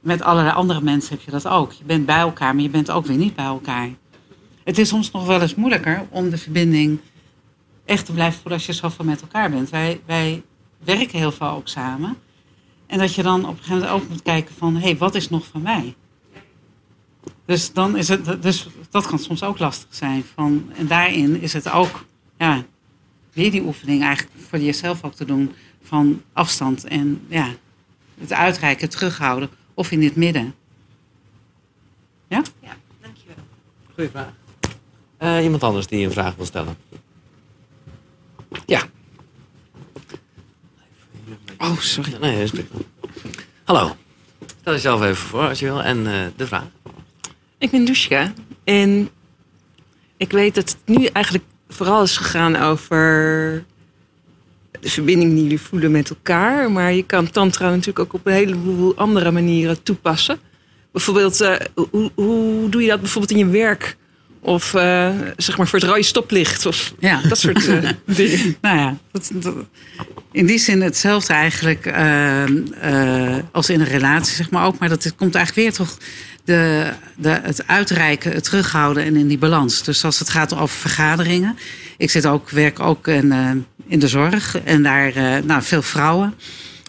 met 0.00 0.22
allerlei 0.22 0.54
andere 0.54 0.80
mensen 0.80 1.14
heb 1.14 1.24
je 1.24 1.30
dat 1.30 1.48
ook. 1.48 1.72
Je 1.72 1.84
bent 1.84 2.06
bij 2.06 2.18
elkaar, 2.18 2.54
maar 2.54 2.62
je 2.62 2.70
bent 2.70 2.90
ook 2.90 3.06
weer 3.06 3.16
niet 3.16 3.34
bij 3.34 3.44
elkaar. 3.44 3.88
Het 4.64 4.78
is 4.78 4.88
soms 4.88 5.10
nog 5.10 5.26
wel 5.26 5.40
eens 5.40 5.54
moeilijker 5.54 6.06
om 6.10 6.30
de 6.30 6.38
verbinding 6.38 6.98
echt 7.84 8.06
te 8.06 8.12
blijven 8.12 8.40
voelen 8.40 8.58
als 8.58 8.66
je 8.66 8.72
zoveel 8.72 9.04
met 9.04 9.20
elkaar 9.20 9.50
bent. 9.50 9.70
Wij, 9.70 10.00
wij 10.06 10.42
werken 10.84 11.18
heel 11.18 11.32
veel 11.32 11.48
ook 11.48 11.68
samen. 11.68 12.16
En 12.90 12.98
dat 12.98 13.14
je 13.14 13.22
dan 13.22 13.44
op 13.44 13.50
een 13.50 13.56
gegeven 13.56 13.74
moment 13.78 13.92
ook 13.92 14.08
moet 14.08 14.22
kijken 14.22 14.54
van, 14.54 14.74
hé, 14.74 14.80
hey, 14.80 14.96
wat 14.96 15.14
is 15.14 15.28
nog 15.28 15.46
van 15.46 15.62
mij? 15.62 15.94
Dus, 17.44 17.72
dan 17.72 17.96
is 17.96 18.08
het, 18.08 18.42
dus 18.42 18.68
dat 18.90 19.06
kan 19.06 19.18
soms 19.18 19.42
ook 19.42 19.58
lastig 19.58 19.88
zijn. 19.90 20.24
Van, 20.34 20.70
en 20.76 20.86
daarin 20.86 21.40
is 21.40 21.52
het 21.52 21.70
ook 21.70 22.04
ja, 22.38 22.64
weer 23.32 23.50
die 23.50 23.62
oefening 23.62 24.02
eigenlijk 24.02 24.38
voor 24.48 24.58
jezelf 24.58 25.04
ook 25.04 25.14
te 25.14 25.24
doen 25.24 25.52
van 25.82 26.22
afstand 26.32 26.84
en 26.84 27.26
ja, 27.28 27.48
het 28.20 28.32
uitreiken, 28.32 28.88
terughouden 28.88 29.50
of 29.74 29.90
in 29.90 30.02
het 30.02 30.16
midden. 30.16 30.54
Ja? 32.28 32.42
Ja, 32.60 32.76
dankjewel. 33.00 33.44
Goeie 33.94 34.10
vraag. 34.10 34.32
Eh, 35.16 35.42
iemand 35.44 35.62
anders 35.62 35.86
die 35.86 36.04
een 36.04 36.12
vraag 36.12 36.34
wil 36.34 36.46
stellen? 36.46 36.76
Ja. 38.66 38.82
Oh, 41.58 41.78
sorry. 41.78 42.16
Nee, 42.20 42.32
dat 42.32 42.42
is 42.42 42.50
prima. 42.50 42.84
Hallo. 43.64 43.96
Stel 44.60 44.72
jezelf 44.72 45.02
even 45.02 45.16
voor 45.16 45.48
als 45.48 45.58
je 45.58 45.64
wil 45.64 45.82
en 45.82 46.06
eh, 46.06 46.26
de 46.36 46.46
vraag. 46.46 46.66
Ik 47.58 47.70
ben 47.70 47.84
Dushka 47.84 48.32
en 48.64 49.08
ik 50.16 50.32
weet 50.32 50.54
dat 50.54 50.68
het 50.68 50.96
nu 50.98 51.04
eigenlijk 51.06 51.44
vooral 51.68 52.02
is 52.02 52.16
gegaan 52.16 52.56
over 52.56 53.64
de 54.80 54.90
verbinding 54.90 55.32
die 55.32 55.42
jullie 55.42 55.60
voelen 55.60 55.90
met 55.90 56.10
elkaar. 56.10 56.70
Maar 56.70 56.92
je 56.92 57.04
kan 57.04 57.30
tantra 57.30 57.68
natuurlijk 57.70 57.98
ook 57.98 58.12
op 58.12 58.26
een 58.26 58.32
heleboel 58.32 58.96
andere 58.96 59.30
manieren 59.30 59.82
toepassen. 59.82 60.38
bijvoorbeeld, 60.92 61.40
eh, 61.40 61.54
hoe, 61.90 62.10
hoe 62.14 62.68
doe 62.68 62.82
je 62.82 62.88
dat 62.88 63.00
bijvoorbeeld 63.00 63.32
in 63.32 63.46
je 63.46 63.52
werk? 63.52 63.96
Of 64.42 64.74
eh, 64.74 65.10
zeg 65.36 65.56
maar 65.56 65.68
voor 65.68 65.78
het 65.78 65.88
rode 65.88 66.02
stoplicht 66.02 66.66
of 66.66 66.92
Ja. 66.98 67.20
dat 67.28 67.38
soort 67.38 67.66
eh, 67.68 67.90
dingen. 68.16 68.56
Nou 68.60 68.78
ja, 68.78 68.96
dat, 69.12 69.30
dat- 69.34 69.54
in 70.32 70.46
die 70.46 70.58
zin 70.58 70.82
hetzelfde 70.82 71.32
eigenlijk 71.32 71.86
eh, 71.86 72.44
als 73.52 73.70
in 73.70 73.80
een 73.80 73.86
relatie, 73.86 74.34
zeg 74.34 74.50
maar 74.50 74.66
ook. 74.66 74.78
Maar 74.78 74.88
dat 74.88 75.14
komt 75.16 75.34
eigenlijk 75.34 75.66
weer 75.66 75.76
toch 75.86 75.96
de, 76.44 76.90
de, 77.16 77.28
het 77.42 77.66
uitreiken, 77.66 78.32
het 78.32 78.44
terughouden 78.44 79.04
en 79.04 79.16
in 79.16 79.26
die 79.28 79.38
balans. 79.38 79.82
Dus 79.82 80.04
als 80.04 80.18
het 80.18 80.28
gaat 80.30 80.54
over 80.54 80.76
vergaderingen. 80.78 81.58
Ik 81.96 82.10
zit 82.10 82.26
ook, 82.26 82.50
werk 82.50 82.80
ook 82.80 83.08
in, 83.08 83.32
in 83.86 83.98
de 83.98 84.08
zorg 84.08 84.58
en 84.64 84.82
daar 84.82 85.12
nou, 85.44 85.62
veel 85.62 85.82
vrouwen. 85.82 86.34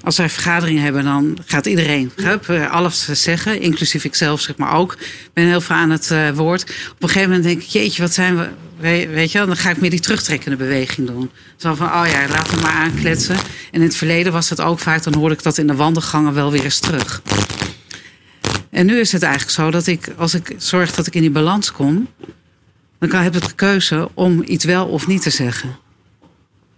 Als 0.04 0.18
wij 0.18 0.30
vergaderingen 0.30 0.84
hebben, 0.84 1.04
dan 1.04 1.38
gaat 1.46 1.66
iedereen 1.66 2.12
hup, 2.16 2.50
eh, 2.50 2.72
alles 2.72 3.08
zeggen. 3.12 3.62
Inclusief 3.62 4.04
ikzelf, 4.04 4.42
zeg 4.42 4.58
maar 4.58 4.74
ook. 4.74 4.98
Ben 5.34 5.46
heel 5.46 5.62
veel 5.62 5.76
aan 5.76 5.90
het 5.90 6.12
eh, 6.12 6.30
woord. 6.30 6.62
Op 6.92 7.04
een 7.04 7.08
gegeven 7.10 7.30
moment 7.30 7.48
denk 7.48 7.62
ik, 7.62 7.68
jeetje, 7.68 8.02
wat 8.02 8.14
zijn 8.14 8.38
we... 8.38 8.50
we- 8.80 9.08
Weet 9.08 9.32
je 9.32 9.38
wel, 9.38 9.48
dan 9.48 9.58
ga 9.58 9.70
ik 9.70 9.82
meer 9.82 9.90
die 9.90 10.00
terugtrekkende 10.00 10.58
beweging 10.58 11.08
doen. 11.08 11.30
Zo 11.58 11.74
van, 11.76 11.88
oh 11.88 12.04
ja, 12.12 12.28
laten 12.28 12.56
we 12.56 12.62
maar 12.62 12.72
aankletsen. 12.72 13.36
En 13.36 13.42
in 13.72 13.82
het 13.82 13.96
verleden 13.96 14.32
was 14.34 14.50
het 14.50 14.62
ook 14.62 14.80
vaak, 14.80 15.04
dan 15.04 15.14
hoorde 15.16 15.36
ik 15.36 15.44
dat 15.44 15.58
in 15.58 15.68
de 15.68 15.76
wandelgangen 15.76 16.34
wel 16.34 16.52
weer 16.52 16.64
eens 16.64 16.80
terug. 16.80 17.22
En 18.70 18.86
nu 18.86 19.00
is 19.00 19.12
het 19.12 19.22
eigenlijk 19.24 19.54
zo 19.54 19.72
dat 19.72 19.88
ik, 19.88 20.08
als 20.18 20.34
ik 20.34 20.56
zorg 20.58 20.92
dat 20.92 21.08
ik 21.08 21.16
in 21.16 21.22
die 21.22 21.30
balans 21.32 21.72
kom... 21.72 22.08
dan 23.00 23.12
heb 23.12 23.36
ik 23.36 23.48
de 23.48 23.54
keuze 23.56 24.10
om 24.14 24.44
iets 24.46 24.66
wel 24.66 24.86
of 24.88 25.08
niet 25.08 25.22
te 25.22 25.30
zeggen. 25.30 25.78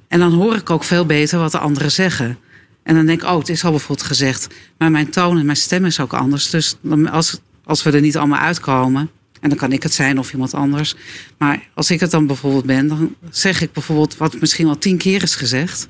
En 0.08 0.20
dan 0.20 0.34
hoor 0.34 0.56
ik 0.56 0.70
ook 0.70 0.84
veel 0.84 1.06
beter 1.06 1.40
wat 1.40 1.52
de 1.52 1.58
anderen 1.60 1.92
zeggen. 1.92 2.38
En 2.84 2.96
dan 2.96 3.06
denk 3.06 3.22
ik, 3.22 3.28
oh, 3.28 3.38
het 3.38 3.50
is 3.50 3.64
al 3.64 3.72
bijvoorbeeld 3.72 4.08
gezegd. 4.08 4.48
Maar 4.78 4.92
mijn 4.92 5.10
toon 5.10 5.38
en 5.38 5.46
mijn 5.46 5.58
stem 5.58 5.86
is 5.86 6.00
ook 6.00 6.14
anders. 6.14 6.50
Dus 6.50 6.76
als, 7.12 7.40
als 7.64 7.84
we 7.84 7.92
er 7.92 8.02
niet 8.02 8.18
allemaal 8.18 8.40
uitkomen. 8.40 9.10
En 9.40 9.50
dan 9.50 9.58
kan 9.58 9.72
ik 9.72 9.84
het 9.84 9.94
zijn 9.94 10.20
of 10.20 10.32
iemand 10.32 10.54
anders. 10.54 10.96
Maar 11.38 11.68
als 11.74 11.92
ik 11.92 12.00
het 12.00 12.12
dan 12.12 12.28
bijvoorbeeld 12.28 12.66
ben, 12.66 12.88
dan 12.88 13.16
zeg 13.30 13.62
ik 13.62 13.72
bijvoorbeeld 13.72 14.18
wat 14.18 14.40
misschien 14.40 14.68
al 14.68 14.78
tien 14.78 14.98
keer 14.98 15.24
is 15.24 15.36
gezegd. 15.36 15.88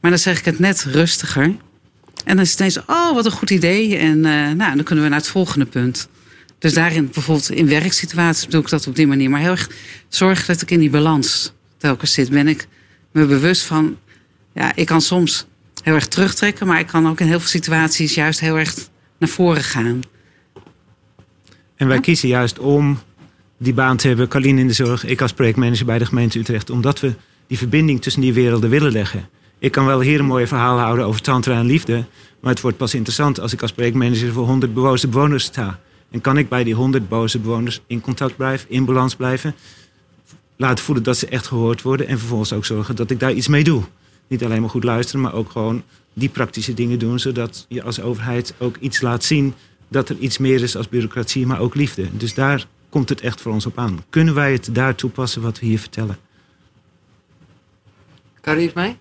Maar 0.00 0.10
dan 0.10 0.20
zeg 0.20 0.38
ik 0.38 0.44
het 0.44 0.58
net 0.58 0.84
rustiger. 0.84 1.44
En 2.24 2.36
dan 2.36 2.38
is 2.38 2.50
het 2.50 2.58
ineens, 2.58 2.78
oh, 2.86 3.14
wat 3.14 3.24
een 3.24 3.30
goed 3.30 3.50
idee. 3.50 3.96
En 3.96 4.24
eh, 4.24 4.50
nou, 4.50 4.74
dan 4.74 4.84
kunnen 4.84 5.04
we 5.04 5.10
naar 5.10 5.18
het 5.18 5.28
volgende 5.28 5.66
punt. 5.66 6.08
Dus 6.58 6.74
daarin, 6.74 7.10
bijvoorbeeld 7.12 7.50
in 7.50 7.68
werksituaties, 7.68 8.46
doe 8.46 8.62
ik 8.62 8.68
dat 8.68 8.86
op 8.86 8.96
die 8.96 9.06
manier. 9.06 9.30
Maar 9.30 9.40
heel 9.40 9.50
erg 9.50 9.70
zorg 10.08 10.46
dat 10.46 10.62
ik 10.62 10.70
in 10.70 10.80
die 10.80 10.90
balans 10.90 11.52
telkens 11.76 12.12
zit. 12.12 12.30
Ben 12.30 12.48
ik 12.48 12.68
me 13.12 13.26
bewust 13.26 13.62
van, 13.62 13.98
ja, 14.54 14.72
ik 14.74 14.86
kan 14.86 15.00
soms 15.00 15.46
heel 15.82 15.94
erg 15.94 16.08
terugtrekken, 16.08 16.66
maar 16.66 16.78
ik 16.78 16.86
kan 16.86 17.08
ook 17.08 17.20
in 17.20 17.26
heel 17.26 17.38
veel 17.38 17.48
situaties 17.48 18.14
juist 18.14 18.40
heel 18.40 18.58
erg 18.58 18.74
naar 19.18 19.28
voren 19.28 19.62
gaan. 19.62 20.00
En 21.76 21.88
wij 21.88 22.00
kiezen 22.00 22.28
juist 22.28 22.58
om 22.58 22.98
die 23.58 23.74
baan 23.74 23.96
te 23.96 24.08
hebben, 24.08 24.28
Carlien 24.28 24.58
in 24.58 24.66
de 24.66 24.72
zorg, 24.72 25.04
ik 25.04 25.20
als 25.20 25.32
projectmanager 25.32 25.86
bij 25.86 25.98
de 25.98 26.06
gemeente 26.06 26.38
Utrecht, 26.38 26.70
omdat 26.70 27.00
we 27.00 27.14
die 27.46 27.58
verbinding 27.58 28.02
tussen 28.02 28.22
die 28.22 28.32
werelden 28.32 28.70
willen 28.70 28.92
leggen. 28.92 29.28
Ik 29.58 29.72
kan 29.72 29.86
wel 29.86 30.00
hier 30.00 30.18
een 30.18 30.26
mooie 30.26 30.46
verhaal 30.46 30.78
houden 30.78 31.04
over 31.04 31.20
tantra 31.20 31.58
en 31.58 31.66
liefde, 31.66 32.04
maar 32.40 32.52
het 32.52 32.60
wordt 32.60 32.76
pas 32.76 32.94
interessant 32.94 33.40
als 33.40 33.52
ik 33.52 33.62
als 33.62 33.72
projectmanager 33.72 34.32
voor 34.32 34.46
100 34.46 34.74
boze 34.74 35.08
bewoners 35.08 35.44
sta. 35.44 35.78
En 36.10 36.20
kan 36.20 36.38
ik 36.38 36.48
bij 36.48 36.64
die 36.64 36.74
100 36.74 37.08
boze 37.08 37.38
bewoners 37.38 37.80
in 37.86 38.00
contact 38.00 38.36
blijven, 38.36 38.70
in 38.70 38.84
balans 38.84 39.16
blijven, 39.16 39.54
laten 40.56 40.84
voelen 40.84 41.04
dat 41.04 41.16
ze 41.16 41.26
echt 41.26 41.46
gehoord 41.46 41.82
worden 41.82 42.06
en 42.06 42.18
vervolgens 42.18 42.52
ook 42.52 42.64
zorgen 42.64 42.96
dat 42.96 43.10
ik 43.10 43.20
daar 43.20 43.32
iets 43.32 43.48
mee 43.48 43.64
doe. 43.64 43.82
Niet 44.30 44.44
alleen 44.44 44.60
maar 44.60 44.70
goed 44.70 44.84
luisteren, 44.84 45.20
maar 45.20 45.34
ook 45.34 45.50
gewoon 45.50 45.82
die 46.12 46.28
praktische 46.28 46.74
dingen 46.74 46.98
doen, 46.98 47.18
zodat 47.18 47.66
je 47.68 47.82
als 47.82 48.00
overheid 48.00 48.54
ook 48.58 48.76
iets 48.76 49.00
laat 49.00 49.24
zien 49.24 49.54
dat 49.88 50.08
er 50.08 50.16
iets 50.18 50.38
meer 50.38 50.62
is 50.62 50.76
als 50.76 50.88
bureaucratie, 50.88 51.46
maar 51.46 51.60
ook 51.60 51.74
liefde. 51.74 52.06
Dus 52.12 52.34
daar 52.34 52.66
komt 52.88 53.08
het 53.08 53.20
echt 53.20 53.40
voor 53.40 53.52
ons 53.52 53.66
op 53.66 53.78
aan. 53.78 54.04
Kunnen 54.10 54.34
wij 54.34 54.52
het 54.52 54.68
daar 54.72 54.94
toepassen 54.94 55.42
wat 55.42 55.58
we 55.58 55.66
hier 55.66 55.78
vertellen? 55.78 56.18
Kan 58.40 58.56
je 58.58 58.64
iets 58.64 58.72
mee? 58.74 58.96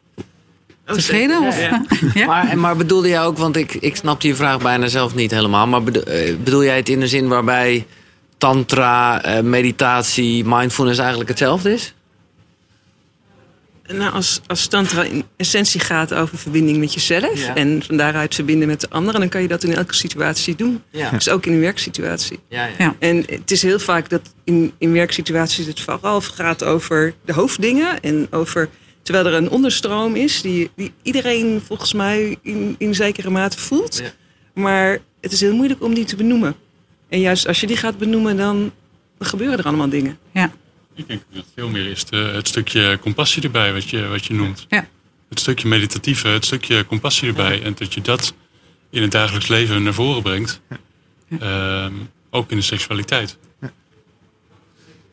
Tevreden? 0.85 1.41
Of? 1.41 1.59
Ja. 2.13 2.25
Maar, 2.25 2.57
maar 2.57 2.75
bedoelde 2.77 3.07
jij 3.07 3.21
ook, 3.23 3.37
want 3.37 3.55
ik, 3.55 3.73
ik 3.73 3.95
snapte 3.95 4.27
je 4.27 4.35
vraag 4.35 4.61
bijna 4.61 4.87
zelf 4.87 5.15
niet 5.15 5.31
helemaal. 5.31 5.67
Maar 5.67 5.83
bedo- 5.83 5.99
eh, 6.01 6.35
bedoel 6.43 6.63
jij 6.63 6.75
het 6.75 6.89
in 6.89 6.99
de 6.99 7.07
zin 7.07 7.27
waarbij 7.27 7.85
tantra, 8.37 9.23
eh, 9.23 9.43
meditatie, 9.43 10.43
mindfulness 10.45 10.99
eigenlijk 10.99 11.29
hetzelfde 11.29 11.73
is? 11.73 11.93
Nou, 13.93 14.13
als, 14.13 14.41
als 14.47 14.67
tantra 14.67 15.03
in 15.03 15.23
essentie 15.37 15.79
gaat 15.79 16.13
over 16.13 16.37
verbinding 16.37 16.77
met 16.77 16.93
jezelf... 16.93 17.45
Ja. 17.45 17.55
en 17.55 17.83
van 17.83 17.97
daaruit 17.97 18.35
verbinden 18.35 18.67
met 18.67 18.81
de 18.81 18.89
anderen... 18.89 19.19
dan 19.19 19.29
kan 19.29 19.41
je 19.41 19.47
dat 19.47 19.63
in 19.63 19.75
elke 19.75 19.95
situatie 19.95 20.55
doen. 20.55 20.83
Ja. 20.91 21.09
Dus 21.09 21.29
ook 21.29 21.45
in 21.45 21.53
een 21.53 21.59
werksituatie. 21.59 22.39
Ja, 22.49 22.65
ja. 22.65 22.73
Ja. 22.77 22.95
En 22.99 23.23
het 23.27 23.51
is 23.51 23.61
heel 23.61 23.79
vaak 23.79 24.09
dat 24.09 24.21
in, 24.43 24.73
in 24.77 24.91
werksituaties 24.91 25.65
het 25.65 25.79
vooral 25.79 26.21
gaat 26.21 26.63
over 26.63 27.13
de 27.25 27.33
hoofddingen. 27.33 27.99
En 27.99 28.27
over, 28.31 28.69
terwijl 29.01 29.25
er 29.25 29.33
een 29.33 29.49
onderstroom 29.49 30.15
is 30.15 30.41
die, 30.41 30.69
die 30.75 30.93
iedereen 31.01 31.61
volgens 31.65 31.93
mij 31.93 32.37
in, 32.41 32.75
in 32.77 32.95
zekere 32.95 33.29
mate 33.29 33.59
voelt. 33.59 33.97
Ja. 34.03 34.11
Maar 34.53 34.99
het 35.21 35.31
is 35.31 35.41
heel 35.41 35.55
moeilijk 35.55 35.83
om 35.83 35.93
die 35.93 36.05
te 36.05 36.15
benoemen. 36.15 36.55
En 37.09 37.19
juist 37.19 37.47
als 37.47 37.59
je 37.59 37.67
die 37.67 37.77
gaat 37.77 37.97
benoemen, 37.97 38.37
dan, 38.37 38.71
dan 39.17 39.27
gebeuren 39.27 39.57
er 39.57 39.65
allemaal 39.65 39.89
dingen. 39.89 40.17
Ja. 40.31 40.51
Ik 40.99 41.07
denk 41.07 41.21
dat 41.31 41.43
het 41.43 41.51
veel 41.55 41.69
meer 41.69 41.85
is 41.85 42.05
de- 42.05 42.15
het 42.17 42.47
stukje 42.47 42.97
compassie 43.01 43.43
erbij, 43.43 43.73
wat 43.73 43.89
je, 43.89 44.07
wat 44.07 44.25
je 44.25 44.33
noemt. 44.33 44.65
Ja. 44.69 44.87
Het 45.29 45.39
stukje 45.39 45.67
meditatieve, 45.67 46.27
het 46.27 46.45
stukje 46.45 46.85
compassie 46.85 47.27
erbij. 47.27 47.63
En 47.63 47.73
dat 47.77 47.93
je 47.93 48.01
dat 48.01 48.33
in 48.89 49.01
het 49.01 49.11
dagelijks 49.11 49.47
leven 49.47 49.83
naar 49.83 49.93
voren 49.93 50.21
brengt. 50.21 50.61
Ehm, 51.39 51.93
ook 52.29 52.51
in 52.51 52.57
de 52.57 52.63
seksualiteit. 52.63 53.37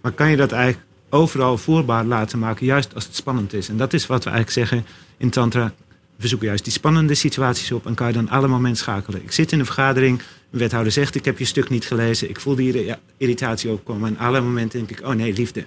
Maar 0.01 0.13
kan 0.13 0.31
je 0.31 0.37
dat 0.37 0.53
eigenlijk 0.53 0.85
overal 1.11 1.59
voerbaar 1.59 2.05
laten 2.05 2.39
maken, 2.39 2.67
juist 2.67 2.95
als 2.95 3.05
het 3.05 3.17
spannend 3.17 3.53
is? 3.53 3.69
En 3.69 3.77
dat 3.77 3.93
is 3.93 4.07
wat 4.07 4.25
we 4.25 4.31
eigenlijk 4.31 4.69
zeggen 4.69 4.87
in 5.17 5.31
Tantra. 5.31 5.75
We 6.17 6.29
zoeken 6.29 6.47
juist 6.47 6.65
die 6.65 6.73
spannende 6.73 7.15
situaties 7.15 7.73
op 7.73 7.87
en 7.87 7.95
kan 7.95 8.07
je 8.07 8.13
dan 8.13 8.29
alle 8.29 8.49
momenten 8.49 8.83
schakelen. 8.83 9.23
Ik 9.23 9.33
zit 9.33 9.53
in 9.53 9.59
een 9.59 9.65
vergadering, 9.65 10.23
een 10.51 10.59
wethouder 10.59 10.93
zegt: 10.93 11.15
Ik 11.15 11.25
heb 11.25 11.39
je 11.39 11.45
stuk 11.45 11.69
niet 11.69 11.87
gelezen. 11.87 12.29
Ik 12.29 12.41
voel 12.41 12.55
die 12.55 12.73
irri- 12.73 12.95
irritatie 13.17 13.71
opkomen. 13.71 14.09
En 14.09 14.19
alle 14.27 14.41
momenten 14.41 14.79
denk 14.87 14.99
ik: 15.01 15.07
Oh 15.07 15.15
nee, 15.15 15.33
liefde. 15.33 15.65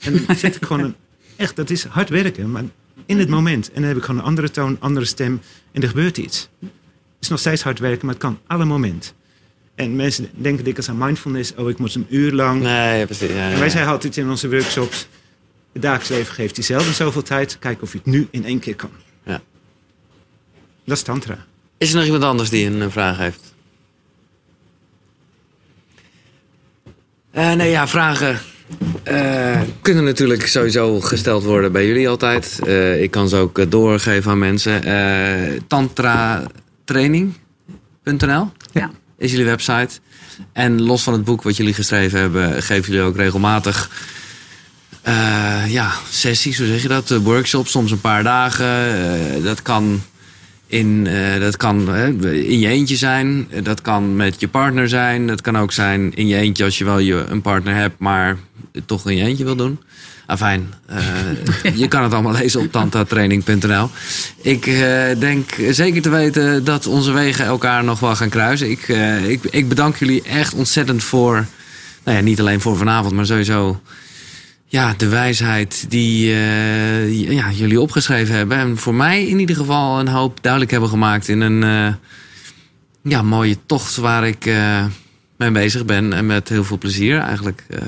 En 0.00 0.22
dan 0.26 0.36
zet 0.44 0.56
ik 0.56 0.64
gewoon 0.64 0.84
een. 0.84 0.94
Echt, 1.36 1.56
dat 1.56 1.70
is 1.70 1.84
hard 1.84 2.08
werken, 2.08 2.50
maar 2.50 2.62
in 3.06 3.18
het 3.18 3.28
moment. 3.28 3.66
En 3.72 3.80
dan 3.80 3.84
heb 3.88 3.96
ik 3.96 4.04
gewoon 4.04 4.20
een 4.20 4.26
andere 4.26 4.50
toon, 4.50 4.76
andere 4.80 5.06
stem 5.06 5.40
en 5.72 5.82
er 5.82 5.88
gebeurt 5.88 6.18
iets. 6.18 6.48
Het 6.60 6.70
is 7.20 7.28
nog 7.28 7.38
steeds 7.38 7.62
hard 7.62 7.78
werken, 7.78 8.06
maar 8.06 8.14
het 8.14 8.22
kan 8.24 8.38
alle 8.46 8.64
momenten. 8.64 9.12
En 9.74 9.96
mensen 9.96 10.28
denken 10.34 10.64
dikwijls 10.64 10.88
aan 10.90 10.98
mindfulness. 10.98 11.54
Oh, 11.54 11.68
ik 11.70 11.78
moet 11.78 11.94
een 11.94 12.06
uur 12.08 12.32
lang. 12.32 12.62
Nee, 12.62 13.04
precies. 13.06 13.28
Ja, 13.28 13.34
ja, 13.34 13.50
En 13.52 13.58
wij 13.58 13.70
zeggen 13.70 13.90
altijd 13.90 14.16
in 14.16 14.28
onze 14.30 14.50
workshops: 14.50 15.08
het 15.72 15.82
dagelijks 15.82 16.08
leven 16.10 16.34
geeft 16.34 16.56
je 16.56 16.62
zelden 16.62 16.94
zoveel 16.94 17.22
tijd. 17.22 17.58
Kijk 17.58 17.82
of 17.82 17.92
je 17.92 17.98
het 17.98 18.06
nu 18.06 18.28
in 18.30 18.44
één 18.44 18.58
keer 18.58 18.76
kan. 18.76 18.90
Ja. 19.24 19.40
Dat 20.84 20.96
is 20.96 21.02
Tantra. 21.02 21.46
Is 21.78 21.90
er 21.90 21.96
nog 21.96 22.04
iemand 22.04 22.22
anders 22.24 22.50
die 22.50 22.66
een 22.66 22.82
eh, 22.82 22.90
vraag 22.90 23.16
heeft? 23.18 23.53
Eh, 27.34 27.52
nee, 27.52 27.70
ja, 27.70 27.88
vragen 27.88 28.38
eh, 29.02 29.60
kunnen 29.82 30.04
natuurlijk 30.04 30.46
sowieso 30.46 31.00
gesteld 31.00 31.44
worden 31.44 31.72
bij 31.72 31.86
jullie 31.86 32.08
altijd. 32.08 32.58
Eh, 32.66 33.02
ik 33.02 33.10
kan 33.10 33.28
ze 33.28 33.36
ook 33.36 33.70
doorgeven 33.70 34.30
aan 34.30 34.38
mensen. 34.38 34.82
Tantratraining.nl 35.66 38.50
Ja. 38.72 38.90
is 39.18 39.30
jullie 39.30 39.46
website. 39.46 39.88
En 40.52 40.82
los 40.82 41.02
van 41.02 41.12
het 41.12 41.24
boek 41.24 41.42
wat 41.42 41.56
jullie 41.56 41.74
geschreven 41.74 42.20
hebben, 42.20 42.62
geven 42.62 42.92
jullie 42.92 43.06
ook 43.06 43.16
regelmatig 43.16 43.90
ja, 45.68 45.92
sessies, 46.10 46.58
hoe 46.58 46.66
zeg 46.66 46.82
je 46.82 46.88
dat? 46.88 47.08
Workshops, 47.08 47.70
soms 47.70 47.90
een 47.90 48.00
paar 48.00 48.22
dagen. 48.22 49.42
Dat 49.42 49.62
kan 49.62 50.02
in, 50.74 51.06
eh, 51.06 51.40
dat 51.40 51.56
kan 51.56 51.94
in 52.24 52.58
je 52.58 52.68
eentje 52.68 52.96
zijn. 52.96 53.48
Dat 53.62 53.80
kan 53.80 54.16
met 54.16 54.40
je 54.40 54.48
partner 54.48 54.88
zijn. 54.88 55.26
Dat 55.26 55.40
kan 55.40 55.58
ook 55.58 55.72
zijn 55.72 56.14
in 56.14 56.26
je 56.26 56.36
eentje 56.36 56.64
als 56.64 56.78
je 56.78 56.84
wel 56.84 56.98
je, 56.98 57.24
een 57.28 57.40
partner 57.40 57.74
hebt, 57.74 57.98
maar 57.98 58.36
toch 58.86 59.10
in 59.10 59.16
je 59.16 59.24
eentje 59.24 59.44
wil 59.44 59.56
doen. 59.56 59.78
Afijn, 60.26 60.74
eh, 60.86 60.98
je 61.82 61.88
kan 61.88 62.02
het 62.02 62.12
allemaal 62.12 62.32
lezen 62.32 62.60
op 62.60 62.72
tantatraining.nl. 62.72 63.90
Ik 64.42 64.66
eh, 64.66 65.18
denk 65.18 65.50
zeker 65.70 66.02
te 66.02 66.10
weten 66.10 66.64
dat 66.64 66.86
onze 66.86 67.12
wegen 67.12 67.44
elkaar 67.44 67.84
nog 67.84 68.00
wel 68.00 68.16
gaan 68.16 68.28
kruisen. 68.28 68.70
Ik, 68.70 68.88
ik, 69.26 69.44
ik 69.50 69.68
bedank 69.68 69.96
jullie 69.96 70.22
echt 70.22 70.54
ontzettend 70.54 71.04
voor, 71.04 71.46
nou 72.04 72.16
ja, 72.16 72.22
niet 72.22 72.40
alleen 72.40 72.60
voor 72.60 72.76
vanavond, 72.76 73.14
maar 73.14 73.26
sowieso 73.26 73.80
ja, 74.74 74.94
de 74.96 75.08
wijsheid 75.08 75.86
die 75.88 76.32
eh, 76.32 77.30
ja, 77.30 77.50
jullie 77.50 77.80
opgeschreven 77.80 78.34
hebben. 78.34 78.56
En 78.56 78.76
voor 78.76 78.94
mij 78.94 79.26
in 79.26 79.38
ieder 79.38 79.56
geval 79.56 80.00
een 80.00 80.08
hoop 80.08 80.38
duidelijk 80.40 80.72
hebben 80.72 80.90
gemaakt 80.90 81.28
in 81.28 81.40
een 81.40 81.62
eh, 81.62 81.94
ja, 83.02 83.22
mooie 83.22 83.56
tocht 83.66 83.96
waar 83.96 84.26
ik 84.26 84.46
eh, 84.46 84.84
mee 85.36 85.50
bezig 85.50 85.84
ben. 85.84 86.12
En 86.12 86.26
met 86.26 86.48
heel 86.48 86.64
veel 86.64 86.78
plezier 86.78 87.18
eigenlijk. 87.18 87.64
Eh, 87.68 87.78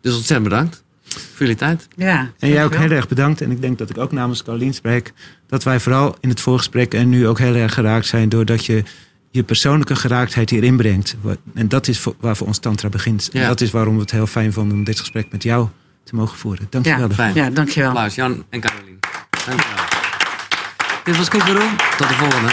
dus 0.00 0.14
ontzettend 0.14 0.48
bedankt 0.48 0.82
voor 1.08 1.38
jullie 1.38 1.54
tijd. 1.54 1.88
Ja, 1.96 2.30
En 2.38 2.48
jij 2.48 2.64
ook 2.64 2.74
heel 2.74 2.90
erg 2.90 3.08
bedankt. 3.08 3.40
En 3.40 3.50
ik 3.50 3.60
denk 3.60 3.78
dat 3.78 3.90
ik 3.90 3.98
ook 3.98 4.12
namens 4.12 4.42
Carolien 4.42 4.74
spreek. 4.74 5.12
Dat 5.46 5.64
wij 5.64 5.80
vooral 5.80 6.16
in 6.20 6.28
het 6.28 6.40
voorgesprek 6.40 6.94
en 6.94 7.08
nu 7.08 7.28
ook 7.28 7.38
heel 7.38 7.54
erg 7.54 7.74
geraakt 7.74 8.06
zijn. 8.06 8.28
Doordat 8.28 8.64
je 8.64 8.82
je 9.30 9.42
persoonlijke 9.42 9.96
geraaktheid 9.96 10.50
hierin 10.50 10.76
brengt. 10.76 11.16
En 11.54 11.68
dat 11.68 11.88
is 11.88 12.06
waar 12.20 12.36
voor 12.36 12.46
ons 12.46 12.58
Tantra 12.58 12.88
begint. 12.88 13.28
En 13.32 13.46
dat 13.46 13.60
is 13.60 13.70
waarom 13.70 13.94
we 13.94 14.00
het 14.00 14.10
heel 14.10 14.26
fijn 14.26 14.52
vonden 14.52 14.78
om 14.78 14.84
dit 14.84 15.00
gesprek 15.00 15.32
met 15.32 15.42
jou 15.42 15.68
te 15.68 15.87
mogen 16.16 16.38
voeren. 16.38 16.66
Dank 16.70 16.84
je 16.84 16.90
Ja, 16.90 16.98
wel. 16.98 17.08
Fijn. 17.10 17.34
Ja, 17.34 17.50
dankjewel. 17.50 17.88
Applaus, 17.88 18.14
Jan 18.14 18.44
en 18.50 18.60
Carolien. 18.60 18.98
Dank 19.46 19.60
je 19.60 19.68
wel. 19.74 19.84
Dit 21.04 21.16
was 21.16 21.28
Koekeroe. 21.28 21.68
Tot 21.96 22.08
de 22.08 22.14
volgende. 22.14 22.52